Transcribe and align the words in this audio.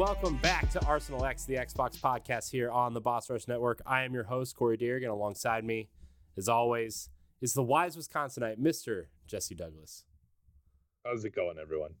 Hello, 0.00 0.12
everybody. 0.12 0.30
Welcome 0.30 0.40
back 0.40 0.70
to 0.70 0.86
Arsenal 0.86 1.26
X, 1.26 1.44
the 1.44 1.56
Xbox 1.56 1.98
podcast 1.98 2.50
here 2.50 2.70
on 2.70 2.94
the 2.94 3.02
Boss 3.02 3.28
Rush 3.28 3.46
Network. 3.46 3.82
I 3.84 4.04
am 4.04 4.14
your 4.14 4.24
host, 4.24 4.56
Corey 4.56 4.78
Deering, 4.78 5.04
and 5.04 5.12
alongside 5.12 5.62
me, 5.62 5.90
as 6.38 6.48
always, 6.48 7.10
is 7.42 7.52
the 7.52 7.62
wise 7.62 7.98
Wisconsinite, 7.98 8.58
Mr. 8.58 9.08
Jesse 9.26 9.54
Douglas. 9.54 10.04
How's 11.04 11.26
it 11.26 11.34
going, 11.34 11.58
everyone? 11.58 11.96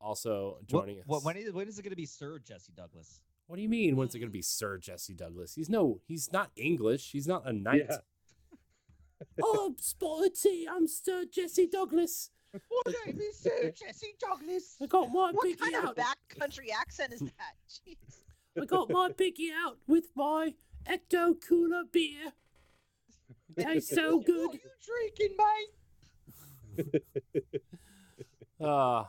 Also 0.00 0.58
What, 0.58 0.66
joining 0.68 0.98
us. 1.00 1.04
what, 1.08 1.24
when, 1.24 1.36
is, 1.36 1.52
when 1.52 1.66
is 1.66 1.76
it 1.76 1.82
going 1.82 1.90
to 1.90 1.96
be 1.96 2.06
Sir 2.06 2.38
Jesse 2.38 2.72
Douglas? 2.76 3.20
What 3.48 3.56
do 3.56 3.62
you 3.62 3.68
mean? 3.68 3.96
When's 3.96 4.14
it 4.14 4.20
going 4.20 4.28
to 4.28 4.32
be 4.32 4.42
Sir 4.42 4.78
Jesse 4.78 5.14
Douglas? 5.14 5.56
He's 5.56 5.68
no, 5.68 6.00
he's 6.06 6.30
not 6.32 6.52
English. 6.54 7.10
He's 7.10 7.26
not 7.26 7.48
a 7.48 7.52
knight. 7.52 7.86
Yeah. 7.88 7.96
oh, 9.42 9.74
sporty. 9.78 10.68
I'm 10.70 10.86
Sir 10.86 11.24
Jesse 11.24 11.66
Douglas. 11.66 12.30
What 12.68 12.86
name 13.06 13.20
is 13.20 13.38
Sir 13.38 13.70
Jesse 13.74 14.14
Douglas? 14.20 14.76
I 14.82 14.86
got 14.86 15.10
my 15.12 15.30
What 15.32 15.44
piggy 15.44 15.56
kind 15.56 15.74
out. 15.76 15.84
of 15.84 15.96
backcountry 15.96 16.68
accent 16.78 17.12
is 17.12 17.20
that? 17.20 17.30
Jeez. 17.70 18.20
I 18.60 18.64
got 18.64 18.90
my 18.90 19.10
piggy 19.10 19.50
out 19.52 19.78
with 19.86 20.06
my 20.14 20.54
Ecto 20.88 21.34
Cooler 21.46 21.84
beer. 21.92 22.32
Tastes 23.58 23.94
so 23.94 24.20
good. 24.20 24.46
What 24.48 24.54
are 24.54 24.56
you 24.58 24.60
drinking, 25.16 25.36
mate? 25.38 25.68
Uh, 28.60 29.04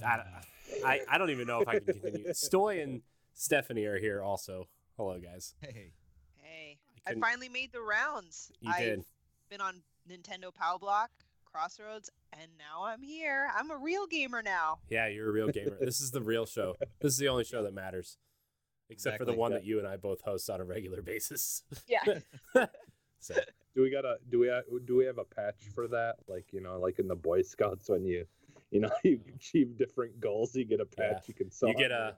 I, 0.04 0.20
I, 0.84 1.00
I 1.08 1.18
don't 1.18 1.30
even 1.30 1.46
know 1.46 1.60
if 1.62 1.68
I 1.68 1.78
can 1.80 2.00
continue. 2.00 2.28
Stoy 2.32 2.82
and 2.82 3.02
Stephanie 3.34 3.84
are 3.86 3.98
here 3.98 4.22
also. 4.22 4.68
Hello, 4.96 5.18
guys. 5.18 5.54
Hey, 5.60 5.92
Hey, 6.36 6.78
I 7.06 7.12
I, 7.12 7.14
finally 7.14 7.48
made 7.48 7.72
the 7.72 7.80
rounds. 7.82 8.52
You 8.60 8.70
I've 8.72 8.78
did. 8.78 9.04
been 9.50 9.60
on 9.60 9.82
Nintendo 10.08 10.54
Power 10.54 10.78
Block, 10.78 11.10
Crossroads, 11.52 12.10
and 12.32 12.50
now 12.58 12.84
I'm 12.84 13.02
here. 13.02 13.48
I'm 13.56 13.70
a 13.70 13.76
real 13.76 14.06
gamer 14.06 14.42
now. 14.42 14.78
Yeah, 14.88 15.08
you're 15.08 15.28
a 15.28 15.32
real 15.32 15.48
gamer. 15.48 15.76
this 15.80 16.00
is 16.00 16.10
the 16.12 16.22
real 16.22 16.46
show. 16.46 16.76
This 17.00 17.12
is 17.14 17.18
the 17.18 17.28
only 17.28 17.44
show 17.44 17.62
that 17.62 17.74
matters, 17.74 18.18
except 18.88 19.18
for 19.18 19.24
the 19.24 19.32
one 19.32 19.50
Yeah. 19.52 19.58
that 19.58 19.64
you 19.64 19.78
and 19.78 19.86
I 19.88 19.96
both 19.96 20.20
host 20.22 20.48
on 20.50 20.60
a 20.60 20.64
regular 20.64 21.02
basis. 21.02 21.62
Yeah. 21.88 22.20
So 23.22 23.34
Do 23.74 23.82
we 23.82 23.90
got 23.90 24.06
a 24.06 24.16
do 24.30 24.38
we 24.38 24.48
uh, 24.50 24.62
do 24.86 24.96
we 24.96 25.04
have 25.04 25.18
a 25.18 25.24
patch 25.24 25.56
for 25.74 25.86
that? 25.88 26.16
Like 26.26 26.46
you 26.54 26.62
know, 26.62 26.78
like 26.78 26.98
in 26.98 27.06
the 27.06 27.14
Boy 27.14 27.42
Scouts 27.42 27.90
when 27.90 28.02
you 28.06 28.24
you 28.70 28.80
know 28.80 28.88
you 29.04 29.20
achieve 29.34 29.76
different 29.76 30.18
goals, 30.20 30.56
you 30.56 30.64
get 30.64 30.80
a 30.80 30.86
patch 30.86 31.12
Yeah. 31.12 31.18
you 31.26 31.34
can 31.34 31.50
sell. 31.50 31.68
you 31.68 31.74
get 31.74 31.90
a. 31.90 32.16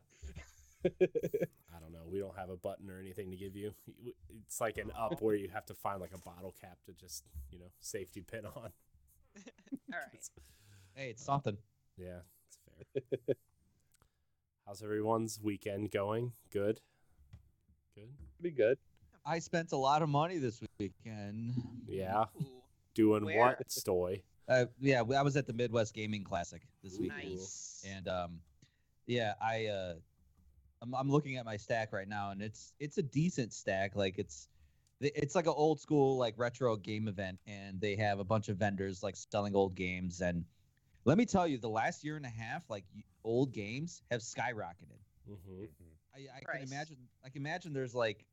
I 0.85 1.81
don't 1.81 1.91
know. 1.93 2.05
We 2.09 2.21
don't 2.21 2.37
have 2.39 2.51
a 2.51 2.57
button 2.57 2.89
or 2.89 3.01
anything 3.01 3.33
to 3.33 3.37
give 3.37 3.57
you. 3.57 3.73
It's 4.47 4.61
like 4.61 4.79
an 4.79 4.93
up 4.97 5.21
where 5.21 5.35
you 5.35 5.49
have 5.49 5.67
to 5.67 5.75
find 5.75 6.01
like 6.01 6.15
a 6.15 6.19
bottle 6.19 6.55
cap 6.61 6.79
to 6.87 6.93
just 6.93 7.25
you 7.51 7.59
know 7.59 7.73
safety 7.81 8.21
pin 8.21 8.47
on. 8.47 8.71
All 9.93 9.99
right. 9.99 10.29
hey, 10.95 11.11
it's 11.11 11.25
something. 11.25 11.57
Yeah, 11.97 12.21
it's 12.47 12.59
fair. 13.27 13.35
How's 14.67 14.83
everyone's 14.83 15.41
weekend 15.43 15.91
going? 15.91 16.33
Good. 16.51 16.81
Good. 17.95 18.09
pretty 18.41 18.57
good. 18.57 18.79
I 19.25 19.39
spent 19.39 19.73
a 19.73 19.77
lot 19.77 20.03
of 20.03 20.09
money 20.09 20.39
this 20.39 20.61
weekend. 20.79 21.55
Yeah. 21.87 22.25
Ooh, 22.41 22.47
Doing 22.95 23.25
Where? 23.25 23.39
what, 23.39 23.69
Stoy? 23.69 24.23
Uh, 24.49 24.67
yeah, 24.81 25.01
I 25.01 25.23
was 25.23 25.37
at 25.37 25.47
the 25.47 25.53
Midwest 25.53 25.95
Gaming 25.95 26.25
Classic 26.25 26.63
this 26.83 26.99
weekend, 26.99 27.31
nice. 27.31 27.85
and 27.89 28.09
um, 28.09 28.41
yeah, 29.07 29.35
I 29.41 29.67
uh, 29.67 29.95
I'm, 30.83 30.95
I'm 30.95 31.11
looking 31.11 31.37
at 31.37 31.45
my 31.45 31.57
stack 31.57 31.93
right 31.93 32.09
now, 32.09 32.31
and 32.31 32.43
it's 32.43 32.73
it's 32.81 32.99
a 32.99 33.03
decent 33.03 33.53
stack. 33.53 33.95
Like 33.95 34.19
it's 34.19 34.49
it's 35.03 35.35
like 35.35 35.47
an 35.47 35.55
old 35.57 35.81
school 35.81 36.17
like 36.17 36.35
retro 36.37 36.77
game 36.77 37.09
event, 37.09 37.39
and 37.47 37.81
they 37.81 37.97
have 37.97 38.19
a 38.19 38.25
bunch 38.25 38.49
of 38.49 38.57
vendors 38.57 39.03
like 39.03 39.17
selling 39.17 39.55
old 39.55 39.75
games. 39.75 40.21
And 40.21 40.45
let 41.05 41.19
me 41.19 41.27
tell 41.27 41.47
you, 41.47 41.59
the 41.59 41.69
last 41.69 42.05
year 42.05 42.17
and 42.17 42.27
a 42.27 42.31
half, 42.31 42.63
like 42.69 42.85
old 43.25 43.53
games 43.53 44.03
have 44.11 44.21
skyrocketed. 44.21 45.01
hmm 45.27 45.65
I, 46.15 46.27
I 46.37 46.59
can 46.59 46.69
imagine. 46.69 46.97
I 47.25 47.31
can 47.31 47.41
imagine 47.41 47.73
there's 47.73 47.95
like 47.95 48.27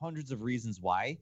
hundreds 0.00 0.32
of 0.32 0.42
reasons 0.42 0.80
why. 0.80 1.18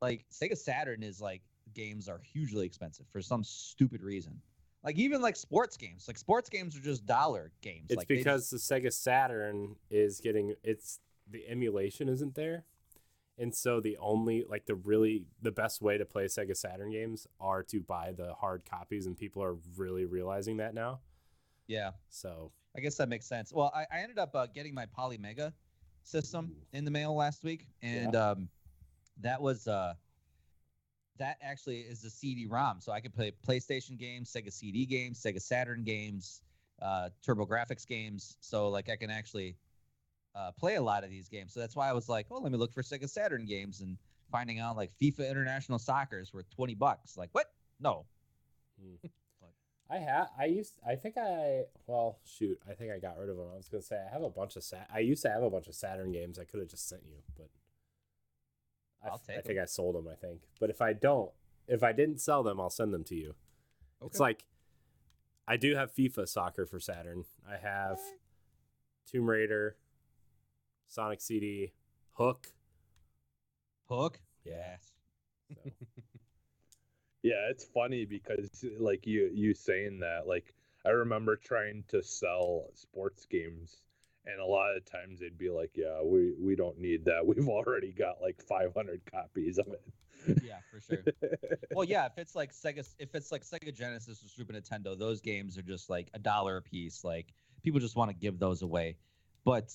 Like 0.00 0.24
Sega 0.32 0.56
Saturn 0.56 1.02
is 1.02 1.20
like 1.20 1.42
games 1.74 2.08
are 2.08 2.18
hugely 2.18 2.66
expensive 2.66 3.06
for 3.12 3.20
some 3.20 3.44
stupid 3.44 4.02
reason. 4.02 4.40
Like 4.84 4.96
even 4.96 5.20
like 5.20 5.36
sports 5.36 5.76
games. 5.76 6.06
Like 6.08 6.18
sports 6.18 6.48
games 6.48 6.76
are 6.76 6.80
just 6.80 7.04
dollar 7.04 7.52
games. 7.62 7.86
It's 7.90 7.96
like, 7.96 8.08
they 8.08 8.16
because 8.16 8.50
the 8.50 8.58
Sega 8.58 8.92
Saturn 8.92 9.76
is 9.90 10.20
getting 10.20 10.54
it's 10.62 11.00
the 11.30 11.46
emulation 11.48 12.08
isn't 12.08 12.34
there. 12.34 12.64
And 13.38 13.54
so 13.54 13.80
the 13.80 13.96
only 13.98 14.44
like 14.48 14.66
the 14.66 14.74
really 14.74 15.24
the 15.42 15.52
best 15.52 15.80
way 15.80 15.96
to 15.96 16.04
play 16.04 16.24
Sega 16.24 16.56
Saturn 16.56 16.90
games 16.90 17.26
are 17.40 17.62
to 17.64 17.80
buy 17.80 18.12
the 18.16 18.34
hard 18.34 18.62
copies 18.68 19.06
and 19.06 19.16
people 19.16 19.42
are 19.42 19.56
really 19.76 20.04
realizing 20.04 20.56
that 20.56 20.74
now. 20.74 21.00
yeah, 21.68 21.92
So 22.08 22.50
I 22.76 22.80
guess 22.80 22.96
that 22.96 23.08
makes 23.08 23.26
sense. 23.26 23.52
Well, 23.52 23.72
I, 23.74 23.86
I 23.92 24.00
ended 24.00 24.18
up 24.18 24.34
uh, 24.34 24.46
getting 24.46 24.74
my 24.74 24.86
Polymega 24.86 25.52
system 26.02 26.52
in 26.72 26.84
the 26.84 26.90
mail 26.90 27.14
last 27.14 27.44
week, 27.44 27.66
and 27.82 28.14
um, 28.16 28.48
that 29.20 29.40
was 29.40 29.68
uh, 29.68 29.94
that 31.18 31.38
actually 31.42 31.80
is 31.80 32.04
a 32.04 32.10
CD-ROM, 32.10 32.80
so 32.80 32.92
I 32.92 33.00
can 33.00 33.10
play 33.10 33.32
PlayStation 33.46 33.98
games, 33.98 34.32
Sega 34.32 34.52
CD 34.52 34.86
games, 34.86 35.22
Sega 35.22 35.40
Saturn 35.40 35.82
games, 35.84 36.42
uh, 36.80 37.10
TurboGrafx 37.26 37.86
games. 37.86 38.36
So 38.40 38.68
like 38.68 38.88
I 38.88 38.96
can 38.96 39.10
actually 39.10 39.56
uh, 40.38 40.52
play 40.52 40.76
a 40.76 40.82
lot 40.82 41.02
of 41.04 41.10
these 41.10 41.28
games. 41.28 41.52
So 41.52 41.60
that's 41.60 41.74
why 41.74 41.88
I 41.88 41.92
was 41.92 42.08
like, 42.08 42.26
oh, 42.30 42.38
let 42.38 42.52
me 42.52 42.58
look 42.58 42.72
for 42.72 42.82
Sega 42.82 43.08
Saturn 43.08 43.44
games, 43.44 43.80
and 43.80 43.98
finding 44.30 44.60
out 44.60 44.76
like 44.76 44.92
FIFA 45.02 45.28
International 45.30 45.78
Soccer 45.78 46.20
is 46.20 46.32
worth 46.32 46.48
twenty 46.50 46.74
bucks. 46.74 47.16
Like 47.16 47.30
what? 47.32 47.46
No. 47.80 48.06
hmm. 48.80 48.94
I 49.90 49.96
have 49.96 50.28
I 50.38 50.44
used 50.44 50.74
I 50.86 50.96
think 50.96 51.16
I 51.16 51.62
well 51.86 52.18
shoot 52.22 52.60
I 52.68 52.74
think 52.74 52.92
I 52.92 52.98
got 52.98 53.18
rid 53.18 53.30
of 53.30 53.38
them. 53.38 53.46
I 53.50 53.56
was 53.56 53.68
gonna 53.68 53.82
say 53.82 53.96
I 53.96 54.12
have 54.12 54.22
a 54.22 54.28
bunch 54.28 54.56
of 54.56 54.62
sat 54.62 54.86
I 54.92 54.98
used 54.98 55.22
to 55.22 55.30
have 55.30 55.42
a 55.42 55.48
bunch 55.48 55.66
of 55.66 55.74
Saturn 55.74 56.12
games 56.12 56.38
I 56.38 56.44
could 56.44 56.60
have 56.60 56.68
just 56.68 56.88
sent 56.88 57.02
you, 57.06 57.16
but 57.36 57.48
I, 59.02 59.08
I'll 59.08 59.18
take 59.18 59.26
think 59.26 59.36
'em. 59.36 59.38
I 59.38 59.46
think 59.46 59.58
I 59.60 59.64
sold 59.64 59.94
them. 59.94 60.06
I 60.06 60.14
think, 60.14 60.42
but 60.60 60.68
if 60.68 60.82
I 60.82 60.92
don't, 60.92 61.30
if 61.68 61.82
I 61.82 61.92
didn't 61.92 62.20
sell 62.20 62.42
them, 62.42 62.60
I'll 62.60 62.68
send 62.68 62.92
them 62.92 63.04
to 63.04 63.14
you. 63.14 63.34
Okay. 64.02 64.08
It's 64.10 64.20
like 64.20 64.44
I 65.46 65.56
do 65.56 65.74
have 65.74 65.94
FIFA 65.94 66.28
soccer 66.28 66.66
for 66.66 66.78
Saturn. 66.78 67.24
I 67.48 67.56
have 67.56 67.98
Tomb 69.10 69.24
Raider, 69.28 69.76
Sonic 70.88 71.20
CD, 71.20 71.72
Hook. 72.12 72.48
Hook. 73.88 74.20
Yeah. 74.44 74.54
Yes. 74.56 74.92
So 75.64 75.70
Yeah, 77.22 77.48
it's 77.50 77.64
funny 77.64 78.04
because 78.04 78.64
like 78.78 79.06
you 79.06 79.30
you 79.34 79.52
saying 79.52 80.00
that 80.00 80.26
like 80.26 80.54
I 80.86 80.90
remember 80.90 81.36
trying 81.36 81.84
to 81.88 82.02
sell 82.02 82.70
sports 82.74 83.26
games 83.26 83.82
and 84.24 84.40
a 84.40 84.44
lot 84.44 84.76
of 84.76 84.84
times 84.84 85.20
they'd 85.20 85.36
be 85.36 85.50
like, 85.50 85.72
"Yeah, 85.74 86.02
we 86.02 86.34
we 86.38 86.54
don't 86.54 86.78
need 86.78 87.04
that. 87.06 87.26
We've 87.26 87.48
already 87.48 87.92
got 87.92 88.20
like 88.22 88.40
500 88.42 89.02
copies 89.10 89.58
of 89.58 89.68
it." 89.68 90.42
yeah, 90.44 90.58
for 90.70 90.80
sure. 90.80 91.04
well, 91.72 91.84
yeah, 91.84 92.06
if 92.06 92.18
it's 92.18 92.34
like 92.34 92.52
Sega, 92.52 92.88
if 92.98 93.14
it's 93.14 93.32
like 93.32 93.42
Sega 93.42 93.74
Genesis 93.74 94.22
or 94.24 94.28
Super 94.28 94.52
Nintendo, 94.52 94.98
those 94.98 95.20
games 95.20 95.58
are 95.58 95.62
just 95.62 95.90
like 95.90 96.10
a 96.14 96.18
dollar 96.18 96.58
a 96.58 96.62
piece. 96.62 97.04
Like 97.04 97.32
people 97.62 97.80
just 97.80 97.96
want 97.96 98.10
to 98.10 98.16
give 98.16 98.38
those 98.38 98.62
away. 98.62 98.96
But 99.44 99.72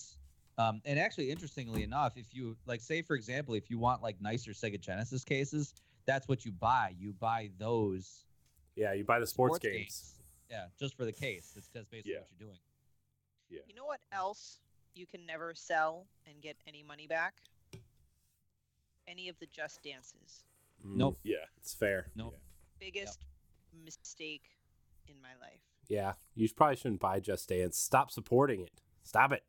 um, 0.58 0.82
and 0.86 1.00
actually, 1.00 1.32
interestingly 1.32 1.84
enough, 1.84 2.14
if 2.18 2.28
you 2.34 2.56
like, 2.66 2.82
say 2.82 3.02
for 3.02 3.16
example, 3.16 3.56
if 3.56 3.70
you 3.70 3.78
want 3.80 4.02
like 4.02 4.22
nicer 4.22 4.52
Sega 4.52 4.80
Genesis 4.80 5.24
cases, 5.24 5.74
that's 6.06 6.28
what 6.28 6.46
you 6.46 6.52
buy. 6.52 6.94
You 7.00 7.14
buy 7.14 7.50
those 7.58 8.26
yeah, 8.76 8.94
you 8.94 9.04
buy 9.04 9.20
the 9.20 9.28
sports, 9.28 9.60
games. 9.60 10.16
Yeah, 10.50 10.66
just 10.80 10.96
for 10.98 11.06
the 11.06 11.12
case. 11.12 11.52
That's, 11.56 11.68
that's 11.74 11.88
basically 11.88 12.14
Yeah. 12.14 12.20
what 12.20 12.28
you're 12.40 12.48
doing. 12.48 12.60
yeah. 13.50 13.60
You 13.68 13.76
know 13.76 13.86
what 13.86 14.00
else 14.12 14.60
you 14.96 15.06
can 15.06 15.26
never 15.26 15.54
sell 15.56 16.08
and 16.28 16.42
get 16.42 16.58
any 16.68 16.84
money 16.84 17.08
back? 17.08 17.36
Any 19.08 19.30
of 19.30 19.38
the 19.40 19.48
Just 19.48 19.84
Dances. 19.84 20.44
Mm, 20.86 20.96
Nope. 20.98 21.20
Yeah. 21.24 21.38
It's 21.58 21.74
fair. 21.74 22.08
Nope. 22.16 22.38
Biggest 22.80 23.26
mistake 23.86 24.44
in 25.08 25.16
my 25.22 25.30
life. 25.42 25.60
Yeah, 25.90 26.14
you 26.36 26.48
probably 26.56 26.78
shouldn't 26.78 27.02
buy 27.02 27.20
Just 27.20 27.50
Dance. 27.50 27.78
Stop 27.78 28.10
supporting 28.12 28.62
it. 28.62 28.72
Stop 29.04 29.32
it. 29.34 29.44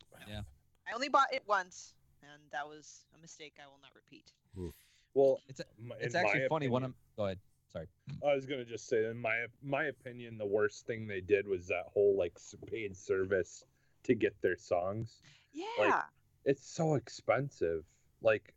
I 0.89 0.95
only 0.95 1.09
bought 1.09 1.33
it 1.33 1.43
once, 1.47 1.95
and 2.23 2.43
that 2.53 2.67
was 2.67 3.05
a 3.17 3.19
mistake 3.21 3.55
I 3.63 3.67
will 3.67 3.79
not 3.83 3.91
repeat. 3.95 4.33
Hmm. 4.55 4.69
Well, 5.15 5.41
It's 5.49 5.61
a- 5.61 5.67
m- 5.79 5.93
It's 6.01 6.15
actually 6.15 6.49
funny. 6.49 6.69
One 6.69 6.83
opinion- 6.85 6.99
of 7.13 7.17
go 7.17 7.25
ahead. 7.27 7.41
Sorry. 7.73 7.89
I 8.25 8.35
was 8.35 8.47
gonna 8.47 8.65
just 8.65 8.87
say, 8.87 9.05
in 9.07 9.21
my 9.21 9.47
my 9.63 9.85
opinion, 9.87 10.39
the 10.39 10.47
worst 10.47 10.87
thing 10.87 11.07
they 11.07 11.21
did 11.21 11.47
was 11.47 11.67
that 11.69 11.87
whole 11.87 12.15
like 12.17 12.33
s- 12.37 12.55
paid 12.67 12.97
service 12.97 13.65
to 14.05 14.15
get 14.15 14.41
their 14.43 14.57
songs. 14.57 15.21
Yeah. 15.53 16.05
It's 16.45 16.65
so 16.65 16.95
expensive. 16.95 17.85
Like 18.21 18.55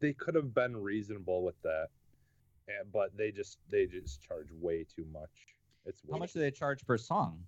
they 0.00 0.14
could 0.14 0.34
have 0.34 0.54
been 0.54 0.74
reasonable 0.76 1.42
with 1.42 1.60
that, 1.62 1.90
and, 2.68 2.90
but 2.92 3.14
they 3.16 3.30
just 3.30 3.58
they 3.68 3.86
just 3.86 4.22
charge 4.22 4.50
way 4.52 4.84
too 4.84 5.04
much. 5.06 5.54
It's 5.84 6.00
How 6.10 6.16
much 6.18 6.32
do 6.32 6.40
they 6.40 6.50
charge 6.50 6.84
per 6.86 6.96
song? 6.96 7.46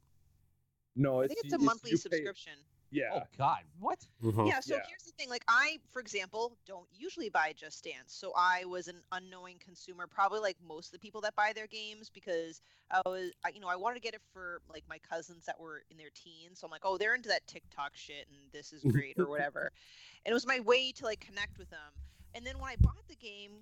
No, 0.95 1.21
I 1.21 1.25
it's 1.25 1.35
think 1.35 1.47
it's 1.47 1.55
a 1.55 1.59
you- 1.59 1.65
monthly 1.65 1.91
you 1.93 1.97
pay- 1.97 2.01
subscription. 2.03 2.59
Yeah. 2.91 3.11
Oh 3.13 3.23
God, 3.37 3.61
what? 3.79 4.07
Mhm. 4.23 4.49
Yeah, 4.49 4.61
so 4.61 4.75
Yeah. 4.75 4.83
here's 4.89 5.03
the 5.03 5.13
thing. 5.13 5.29
Like 5.29 5.45
I, 5.49 5.79
for 5.91 6.01
example, 6.01 6.57
don't 6.67 6.89
usually 6.93 7.29
buy 7.29 7.53
Just 7.53 7.85
Dance. 7.85 8.15
So 8.15 8.33
I 8.35 8.65
was 8.65 8.89
an 8.89 9.03
unknowing 9.13 9.59
consumer, 9.59 10.07
probably 10.07 10.41
like 10.41 10.57
most 10.67 10.87
of 10.87 10.93
the 10.93 10.99
people 10.99 11.21
that 11.23 11.35
buy 11.35 11.53
their 11.53 11.67
games 11.67 12.09
because 12.09 12.63
I 12.91 13.03
was 13.05 13.33
I, 13.45 13.51
you 13.51 13.61
know, 13.61 13.69
I 13.69 13.77
wanted 13.77 13.97
to 13.97 14.01
get 14.01 14.15
it 14.15 14.23
for 14.33 14.63
like 14.73 14.85
my 14.89 14.99
cousins 14.99 15.45
that 15.45 15.61
were 15.61 15.83
in 15.91 15.97
their 15.97 16.11
teens. 16.15 16.61
So 16.61 16.67
I'm 16.67 16.71
like, 16.71 16.83
"Oh, 16.85 16.97
they're 16.97 17.15
into 17.15 17.29
that 17.29 17.47
TikTok 17.47 17.95
shit 17.95 18.27
and 18.29 18.39
this 18.53 18.73
is 18.73 18.83
great 18.85 19.19
or 19.19 19.27
whatever." 19.29 19.71
And 20.25 20.33
it 20.33 20.35
was 20.35 20.47
my 20.47 20.61
way 20.61 20.93
to 20.93 21.05
like 21.05 21.21
connect 21.21 21.59
with 21.59 21.71
them. 21.71 21.93
And 22.35 22.45
then 22.45 22.59
when 22.59 22.71
I 22.71 22.77
bought 22.81 23.07
the 23.09 23.15
game, 23.17 23.53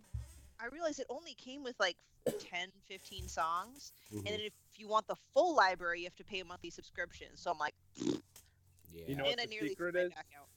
I 0.58 0.67
realized 0.67 0.99
it 0.99 1.06
only 1.11 1.34
came 1.34 1.62
with 1.62 1.76
like 1.78 1.96
10, 2.38 2.70
15 2.88 3.28
songs. 3.28 3.93
Mhm. 4.12 4.19
And 4.19 4.26
then 4.26 4.40
if 4.40 4.52
you 4.76 4.88
want 4.88 5.06
the 5.06 5.17
full 5.32 5.55
library, 5.55 6.00
you 6.00 6.06
have 6.06 6.17
to 6.17 6.25
pay 6.25 6.40
a 6.40 6.44
monthly 6.44 6.70
subscription. 6.70 7.28
So 7.37 7.50
I'm 7.50 7.58
like, 7.58 7.75
yeah. 8.96 9.04
You 9.08 9.16
know 9.16 9.25
what 9.25 9.40
I 9.40 9.46
the 9.46 9.69
secret 9.69 9.96
is? 9.96 10.10
back 10.12 10.26
out. 10.38 10.48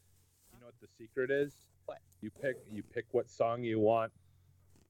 You 0.53 0.59
know 0.59 0.67
what 0.67 0.75
the 0.81 0.87
secret 0.97 1.31
is? 1.31 1.53
What? 1.85 1.99
You 2.21 2.29
pick 2.41 2.57
you 2.71 2.83
pick 2.83 3.05
what 3.11 3.29
song 3.29 3.63
you 3.63 3.79
want, 3.79 4.11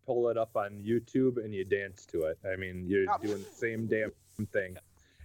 pull 0.06 0.30
it 0.30 0.38
up 0.38 0.56
on 0.56 0.72
YouTube, 0.84 1.44
and 1.44 1.54
you 1.54 1.66
dance 1.66 2.06
to 2.08 2.24
it. 2.24 2.38
I 2.46 2.56
mean, 2.56 2.86
you're 2.88 3.06
Oh. 3.12 3.18
doing 3.22 3.44
the 3.44 3.52
same 3.52 3.88
damn 3.88 4.12
thing. 4.52 4.78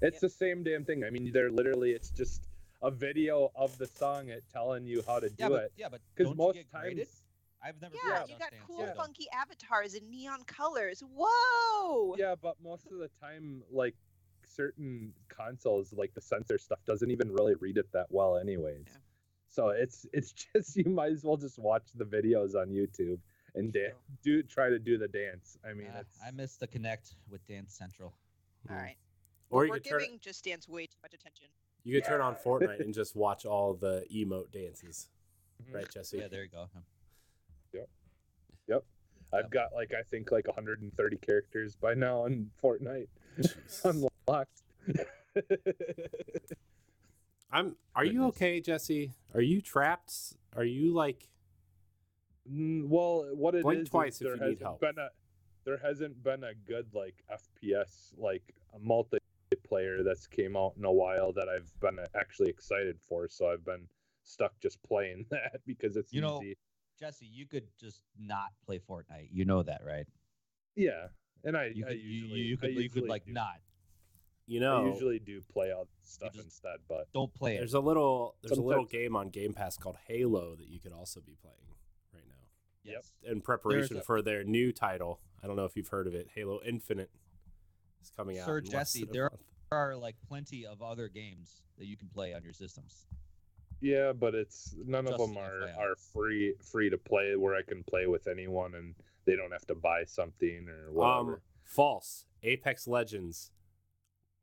It's 0.03 0.15
Yep. 0.17 0.21
the 0.21 0.29
same 0.31 0.63
damn 0.65 0.85
thing. 0.85 1.05
I 1.05 1.11
mean, 1.11 1.33
they're 1.33 1.51
literally 1.51 1.93
it's 1.93 2.11
just 2.11 2.43
a 2.83 2.91
video 2.91 3.51
of 3.55 3.77
the 3.79 3.87
song 3.87 4.29
it 4.29 4.45
telling 4.53 4.85
you 4.87 5.03
how 5.07 5.19
to 5.21 5.29
do 5.31 5.35
Yeah, 5.39 5.49
but 5.49 5.65
it. 5.65 5.73
yeah, 5.77 5.89
but 5.89 6.01
Because 6.15 6.35
most 6.37 6.57
you 6.57 6.63
get 6.65 6.71
times, 6.73 6.83
graded? 6.95 7.09
I've 7.63 7.81
never. 7.81 7.95
Yeah, 7.97 8.19
played 8.25 8.29
you 8.31 8.39
got 8.39 8.53
cool, 8.67 8.81
yet, 8.81 8.95
though. 8.95 9.03
funky 9.03 9.27
avatars 9.31 9.95
in 9.95 10.11
neon 10.11 10.45
colors. 10.45 11.01
Whoa! 11.01 12.15
yeah, 12.19 12.35
but 12.35 12.61
most 12.63 12.87
of 12.93 12.99
the 12.99 13.09
time, 13.21 13.63
like 13.71 13.95
certain 14.55 15.13
consoles, 15.29 15.93
like 15.93 16.15
the 16.15 16.21
sensor 16.21 16.59
stuff 16.59 16.79
doesn't 16.87 17.11
even 17.11 17.33
really 17.33 17.55
read 17.55 17.77
it 17.79 17.91
that 17.93 18.07
well, 18.11 18.37
anyways. 18.39 18.85
Yeah. 18.87 18.97
So 19.49 19.69
it's 19.71 20.07
it's 20.13 20.33
just 20.55 20.77
you 20.77 20.85
might 20.91 21.13
as 21.13 21.25
well 21.25 21.37
just 21.37 21.59
watch 21.59 21.85
the 21.95 22.05
videos 22.05 22.55
on 22.55 22.69
YouTube 22.69 23.19
and 23.55 23.73
da- 23.73 23.93
do 24.23 24.43
try 24.43 24.69
to 24.69 24.79
do 24.79 24.99
the 24.99 25.09
dance. 25.09 25.59
I 25.69 25.73
mean, 25.75 25.89
Uh, 25.89 26.03
I 26.25 26.31
missed 26.33 26.61
the 26.61 26.67
Kinect 26.69 27.15
with 27.31 27.47
Dance 27.47 27.75
Central. 27.75 28.13
All 28.71 28.77
Mhm. 28.77 28.97
Or 29.51 29.65
you 29.65 29.71
We're 29.71 29.77
could 29.77 29.85
turn 29.91 30.01
giving 30.01 30.19
Just 30.21 30.45
Dance 30.45 30.69
way 30.69 30.87
too 30.87 30.97
much 31.03 31.15
attention. 31.15 31.47
you 31.85 31.95
could 32.01 32.09
turn 32.09 32.21
on 32.21 32.35
Fortnite 32.35 32.81
and 32.85 32.93
just 32.95 33.15
watch 33.15 33.45
all 33.47 33.75
the 33.75 34.05
emote 34.13 34.51
dances, 34.51 35.09
Mhm. 35.63 35.75
right, 35.75 35.89
Jesse? 35.89 36.19
Yeah, 36.19 36.29
there 36.29 36.43
you 36.43 36.49
go. 36.49 36.69
Yep. 37.73 37.89
Yep. 38.69 38.85
I've 39.33 39.51
got 39.51 39.73
like 39.73 39.93
I 39.95 40.03
think 40.03 40.31
like 40.33 40.47
130 40.49 41.17
characters 41.19 41.77
by 41.77 41.95
now 41.95 42.23
on 42.25 42.51
Fortnite 42.63 43.09
Jeez. 44.29 44.29
unlocked. 44.29 44.63
I'm. 47.51 47.77
Are 47.95 48.05
you 48.05 48.27
okay, 48.27 48.61
Jesse? 48.61 49.13
Are 49.35 49.41
you 49.41 49.61
trapped? 49.61 50.35
Are 50.57 50.65
you 50.65 50.93
like? 50.93 51.29
Mm, 52.51 52.89
well, 52.89 53.27
what 53.35 53.55
it 53.55 53.59
is 53.59 53.63
Blink 53.65 53.83
is 53.83 53.89
twice 53.89 54.21
if 54.21 54.27
there 54.27 54.35
you 54.37 54.41
need 54.41 54.47
hasn't 54.49 54.63
help. 54.63 54.81
been 54.81 54.99
a 54.99 55.09
there 55.65 55.79
hasn't 55.79 56.23
been 56.23 56.45
a 56.45 56.53
good 56.67 56.87
like 56.93 57.15
FPS 57.33 58.13
like 58.19 58.43
a 58.75 58.79
multiplayer 58.79 60.05
that's 60.05 60.27
came 60.27 60.57
out 60.57 60.75
in 60.77 60.85
a 60.85 60.93
while 60.93 61.33
that 61.33 61.49
I've 61.49 61.71
been 61.81 61.99
actually 62.15 62.51
excited 62.51 62.99
for. 63.01 63.29
So 63.29 63.51
I've 63.51 63.65
been 63.65 63.87
stuck 64.25 64.53
just 64.61 64.83
playing 64.83 65.25
that 65.31 65.61
because 65.67 65.97
it's 65.97 66.13
You 66.13 66.21
know- 66.21 66.41
easy. 66.43 66.57
Jesse, 67.01 67.27
you 67.27 67.45
could 67.45 67.65
just 67.81 68.03
not 68.17 68.51
play 68.65 68.79
Fortnite. 68.79 69.29
You 69.33 69.45
know 69.45 69.65
that, 69.65 69.83
right? 69.85 70.07
Yeah, 70.77 71.09
and 71.43 71.57
I, 71.57 71.73
You 71.75 71.85
I 71.85 71.89
could, 71.89 71.99
you, 71.99 72.09
usually 72.09 72.41
you 72.41 72.55
I 72.55 72.67
could, 72.67 72.75
you 72.77 72.89
could 72.89 73.09
like 73.09 73.27
do, 73.27 73.33
not. 73.33 73.57
You 74.47 74.61
I 74.61 74.63
know, 74.63 74.87
usually 74.93 75.19
do 75.19 75.41
play 75.53 75.73
all 75.73 75.89
stuff 76.03 76.35
instead, 76.39 76.77
but 76.89 77.11
Don't 77.15 77.33
play 77.33 77.55
it. 77.55 77.59
there's 77.59 77.75
a 77.75 77.81
little 77.81 78.37
there's 78.43 78.59
a 78.59 78.63
little 78.63 78.85
game 78.85 79.17
on 79.17 79.31
Game 79.31 79.55
Pass 79.55 79.77
called 79.79 79.97
Halo 80.07 80.55
that 80.57 80.69
you 80.69 80.79
could 80.81 80.93
also 80.93 81.21
be 81.21 81.35
playing 81.41 81.57
right 82.13 82.25
now 82.29 82.35
Yep. 82.93 82.95
Yes. 82.97 83.13
in 83.33 83.41
preparation 83.41 83.97
a- 83.99 84.03
for 84.03 84.21
their 84.23 84.45
new 84.45 84.71
title. 84.73 85.21
I 85.43 85.47
don't 85.47 85.57
know 85.57 85.65
if 85.65 85.77
you've 85.77 85.89
heard 85.89 86.07
of 86.07 86.15
it. 86.15 86.29
Halo 86.35 86.61
Infinite 86.67 87.11
is 88.03 88.11
coming 88.11 88.39
out. 88.39 88.45
Sir 88.47 88.61
Jesse, 88.61 89.05
there 89.11 89.31
month. 89.31 89.43
Are 89.73 89.97
like 89.97 90.17
plenty 90.29 90.67
of 90.67 90.83
other 90.83 91.09
games 91.09 91.63
that 91.79 91.87
you 91.87 91.97
can 91.97 92.09
play 92.09 92.35
on 92.35 92.45
your 92.45 92.53
systems. 92.53 93.07
yeah, 93.81 94.13
but 94.13 94.35
it's 94.35 94.75
none 94.85 95.07
of 95.09 95.19
them 95.19 95.37
are 95.39 95.63
FYI. 95.69 95.79
are 95.79 95.97
free 95.97 96.55
free 96.63 96.91
to 96.91 96.99
play 96.99 97.35
where 97.35 97.55
I 97.57 97.63
can 97.63 97.83
play 97.83 98.07
with 98.07 98.29
anyone 98.29 98.75
and 98.75 98.95
they 99.25 99.37
don't 99.37 99.51
have 99.53 99.67
to 99.69 99.75
buy 99.75 100.05
something 100.05 100.69
or 100.69 100.93
whatever. 100.93 101.35
Um, 101.37 101.41
false. 101.65 102.27
Apex 102.43 102.87
Legends, 102.87 103.51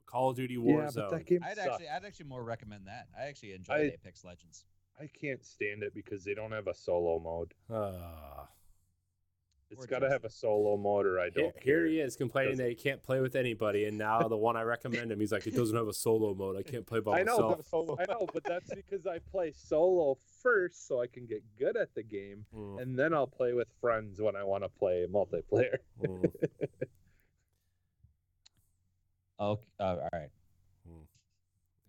Call 0.05 0.29
of 0.31 0.35
Duty 0.35 0.57
Warzone. 0.57 0.95
yeah, 0.97 1.01
but 1.03 1.09
that 1.11 1.25
game 1.25 1.39
I'd 1.43 1.55
sucks. 1.57 1.67
actually, 1.69 1.87
I'd 1.89 2.05
actually 2.05 2.25
more 2.27 2.43
recommend 2.43 2.87
that. 2.87 3.07
I 3.17 3.23
actually 3.25 3.53
enjoy 3.53 3.73
I- 3.73 3.91
Apex 3.93 4.23
Legends. 4.25 4.65
I 4.99 5.07
can't 5.07 5.43
stand 5.43 5.81
it 5.83 5.93
because 5.95 6.23
they 6.23 6.33
don't 6.35 6.51
have 6.51 6.67
a 6.67 6.73
solo 6.75 7.17
mode. 7.19 7.53
Ah. 7.71 8.47
It's 9.71 9.79
Poor 9.79 9.87
got 9.87 9.99
to 9.99 10.09
have 10.09 10.25
a 10.25 10.29
solo 10.29 10.75
mode, 10.75 11.05
or 11.05 11.17
I 11.17 11.29
don't. 11.29 11.53
here 11.63 11.77
care. 11.77 11.85
he 11.85 12.01
is 12.01 12.17
complaining 12.17 12.57
that 12.57 12.67
he 12.67 12.75
can't 12.75 13.01
play 13.01 13.21
with 13.21 13.37
anybody, 13.37 13.85
and 13.85 13.97
now 13.97 14.27
the 14.27 14.35
one 14.35 14.57
I 14.57 14.63
recommend 14.63 15.13
him, 15.13 15.19
he's 15.21 15.31
like, 15.31 15.47
it 15.47 15.55
doesn't 15.55 15.75
have 15.77 15.87
a 15.87 15.93
solo 15.93 16.33
mode. 16.35 16.57
I 16.57 16.61
can't 16.61 16.85
play 16.85 16.99
by 16.99 17.11
I 17.21 17.23
know, 17.23 17.37
myself. 17.37 17.55
but, 17.57 17.65
solo. 17.67 17.97
I 17.97 18.03
know, 18.11 18.27
but 18.33 18.43
that's 18.43 18.69
because 18.75 19.07
I 19.07 19.19
play 19.19 19.53
solo 19.53 20.17
first, 20.43 20.87
so 20.89 21.01
I 21.01 21.07
can 21.07 21.25
get 21.25 21.41
good 21.57 21.77
at 21.77 21.95
the 21.95 22.03
game, 22.03 22.45
Mm, 22.53 22.81
and 22.81 22.99
then 22.99 23.13
I'll 23.13 23.27
play 23.27 23.53
with 23.53 23.69
friends 23.79 24.19
when 24.19 24.35
I 24.35 24.43
want 24.43 24.63
to 24.65 24.69
play 24.69 25.07
multiplayer. 25.09 25.77
mm, 26.03 26.29
Okay, 29.41 29.61
uh, 29.79 29.83
all 29.83 30.09
right. 30.13 30.29
mm. 30.87 31.03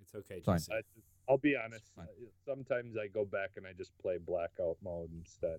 It's 0.00 0.14
okay, 0.14 0.40
Fine. 0.44 0.58
Jesse. 0.58 0.72
I 0.72 0.76
just, 0.94 1.06
I'll 1.28 1.38
be 1.38 1.54
honest. 1.62 1.84
fine. 1.94 2.06
uh, 2.06 2.26
Sometimes 2.46 2.96
I 2.96 3.08
go 3.08 3.24
back 3.24 3.50
and 3.56 3.66
I 3.66 3.72
just 3.76 3.90
play 4.00 4.16
blackout 4.18 4.76
mode 4.82 5.10
instead. 5.18 5.58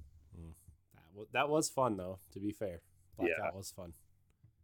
That, 0.96 1.02
wa- 1.14 1.26
that 1.34 1.50
was 1.50 1.70
fun, 1.70 1.96
though. 1.98 2.20
To 2.34 2.40
be 2.40 2.52
fair, 2.52 2.82
Blackout 3.18 3.36
Yeah. 3.40 3.52
was 3.58 3.72
fun. 3.72 3.94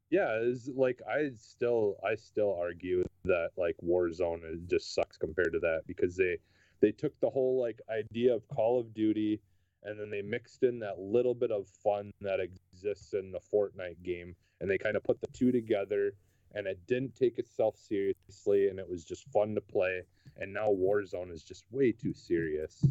Yeah, 0.10 0.40
it's 0.42 0.68
like 0.76 1.00
I 1.08 1.30
still 1.38 1.98
I 2.04 2.16
still 2.16 2.58
argue 2.60 3.04
that 3.26 3.50
like 3.58 3.76
Warzone 3.86 4.42
is, 4.52 4.60
just 4.68 4.96
sucks 4.96 5.18
compared 5.18 5.54
to 5.54 5.60
that 5.60 5.82
because 5.86 6.16
they 6.16 6.38
they 6.82 6.92
took 6.92 7.14
the 7.20 7.30
whole 7.30 7.62
like 7.62 7.80
idea 7.92 8.34
of 8.34 8.48
Call 8.48 8.80
of 8.80 8.92
Duty 8.96 9.40
and 9.84 10.00
then 10.00 10.10
they 10.10 10.24
mixed 10.24 10.64
in 10.64 10.80
that 10.80 10.98
little 10.98 11.36
bit 11.36 11.52
of 11.52 11.68
fun 11.84 12.10
that 12.22 12.40
exists 12.40 13.14
in 13.14 13.32
the 13.32 13.40
Fortnite 13.54 14.02
game 14.02 14.36
and 14.62 14.68
they 14.70 14.80
kind 14.80 14.96
of 14.98 15.04
put 15.04 15.22
the 15.22 15.28
two 15.32 15.52
together 15.52 16.14
and 16.56 16.68
it 16.68 16.80
didn't 16.88 17.16
take 17.16 17.38
itself 17.40 17.76
seriously 17.78 18.70
and 18.70 18.80
it 18.80 18.90
was 18.90 19.04
just 19.06 19.26
fun 19.32 19.56
to 19.56 19.62
play 19.62 20.04
and 20.38 20.54
now 20.54 20.70
Warzone 20.70 21.32
is 21.32 21.44
just 21.44 21.64
way 21.72 21.92
too 21.92 22.14
serious. 22.14 22.86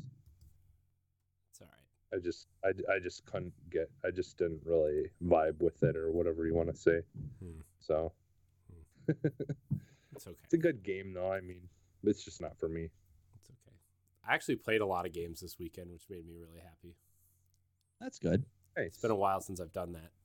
It's 1.50 1.60
all 1.60 1.68
right. 1.68 2.18
I 2.18 2.20
just 2.22 2.46
I, 2.64 2.68
I 2.94 2.98
just 2.98 3.24
couldn't 3.26 3.54
get 3.70 3.90
I 4.04 4.10
just 4.10 4.38
didn't 4.38 4.60
really 4.64 5.10
vibe 5.24 5.60
with 5.60 5.82
it 5.82 5.96
or 5.96 6.10
whatever 6.12 6.46
you 6.46 6.54
want 6.54 6.68
to 6.68 6.76
say. 6.76 7.00
Hmm. 7.42 7.60
So 7.80 8.12
It's 10.18 10.26
okay. 10.26 10.36
It's 10.42 10.54
a 10.54 10.58
good 10.58 10.82
game, 10.82 11.12
though. 11.12 11.30
I 11.30 11.40
mean, 11.40 11.60
it's 12.02 12.24
just 12.24 12.40
not 12.40 12.58
for 12.58 12.68
me. 12.68 12.90
It's 13.36 13.50
okay. 13.50 13.76
I 14.28 14.34
actually 14.34 14.56
played 14.56 14.80
a 14.80 14.86
lot 14.86 15.06
of 15.06 15.12
games 15.12 15.38
this 15.38 15.60
weekend, 15.60 15.92
which 15.92 16.06
made 16.10 16.26
me 16.26 16.34
really 16.34 16.58
happy. 16.60 16.96
That's 18.00 18.18
good. 18.18 18.44
Nice. 18.76 18.86
It's 18.88 18.98
been 18.98 19.12
a 19.12 19.16
while 19.16 19.40
since 19.40 19.60
I've 19.60 19.72
done 19.72 19.92
that. 19.92 20.10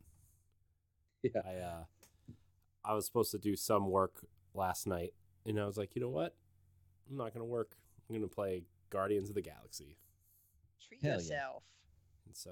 Yeah. 1.24 1.42
I 1.46 1.56
uh, 1.56 1.84
I 2.86 2.94
was 2.94 3.06
supposed 3.06 3.32
to 3.32 3.38
do 3.38 3.56
some 3.56 3.90
work 3.90 4.26
last 4.54 4.88
night, 4.88 5.14
and 5.46 5.60
I 5.60 5.66
was 5.66 5.78
like, 5.78 5.96
you 5.96 6.02
know 6.02 6.10
what? 6.10 6.36
I'm 7.10 7.18
not 7.18 7.34
gonna 7.34 7.46
work. 7.46 7.78
I'm 8.10 8.16
gonna 8.16 8.28
play 8.28 8.64
Guardians 8.90 9.30
of 9.30 9.36
the 9.36 9.42
Galaxy, 9.42 9.98
Treat 10.86 11.02
Hell 11.02 11.12
yeah. 11.12 11.18
yourself. 11.18 11.64
and 12.26 12.36
so 12.36 12.52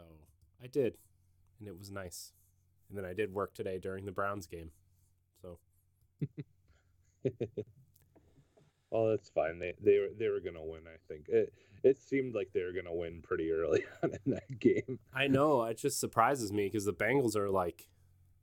I 0.64 0.68
did, 0.68 0.98
and 1.60 1.68
it 1.68 1.78
was 1.78 1.92
nice. 1.92 2.34
And 2.90 2.98
then 2.98 3.06
I 3.06 3.14
did 3.14 3.34
work 3.34 3.54
today 3.54 3.80
during 3.80 4.06
the 4.06 4.12
Browns 4.12 4.48
game. 4.48 4.72
So 5.42 5.60
well, 8.92 9.10
that's 9.10 9.30
fine. 9.30 9.60
They 9.60 9.74
they 9.82 10.00
were 10.00 10.10
they 10.18 10.28
were 10.30 10.40
gonna 10.40 10.64
win. 10.64 10.82
I 10.88 10.98
think 11.08 11.28
it 11.30 11.54
it 11.84 12.02
seemed 12.02 12.36
like 12.36 12.50
they 12.54 12.64
were 12.64 12.74
gonna 12.74 12.94
win 12.94 13.22
pretty 13.22 13.52
early 13.52 13.86
on 14.04 14.12
in 14.26 14.34
that 14.34 14.60
game. 14.60 15.00
I 15.14 15.28
know 15.28 15.64
it 15.64 15.78
just 15.78 16.00
surprises 16.00 16.52
me 16.52 16.66
because 16.66 16.86
the 16.86 16.94
Bengals 16.94 17.36
are 17.36 17.50
like, 17.50 17.88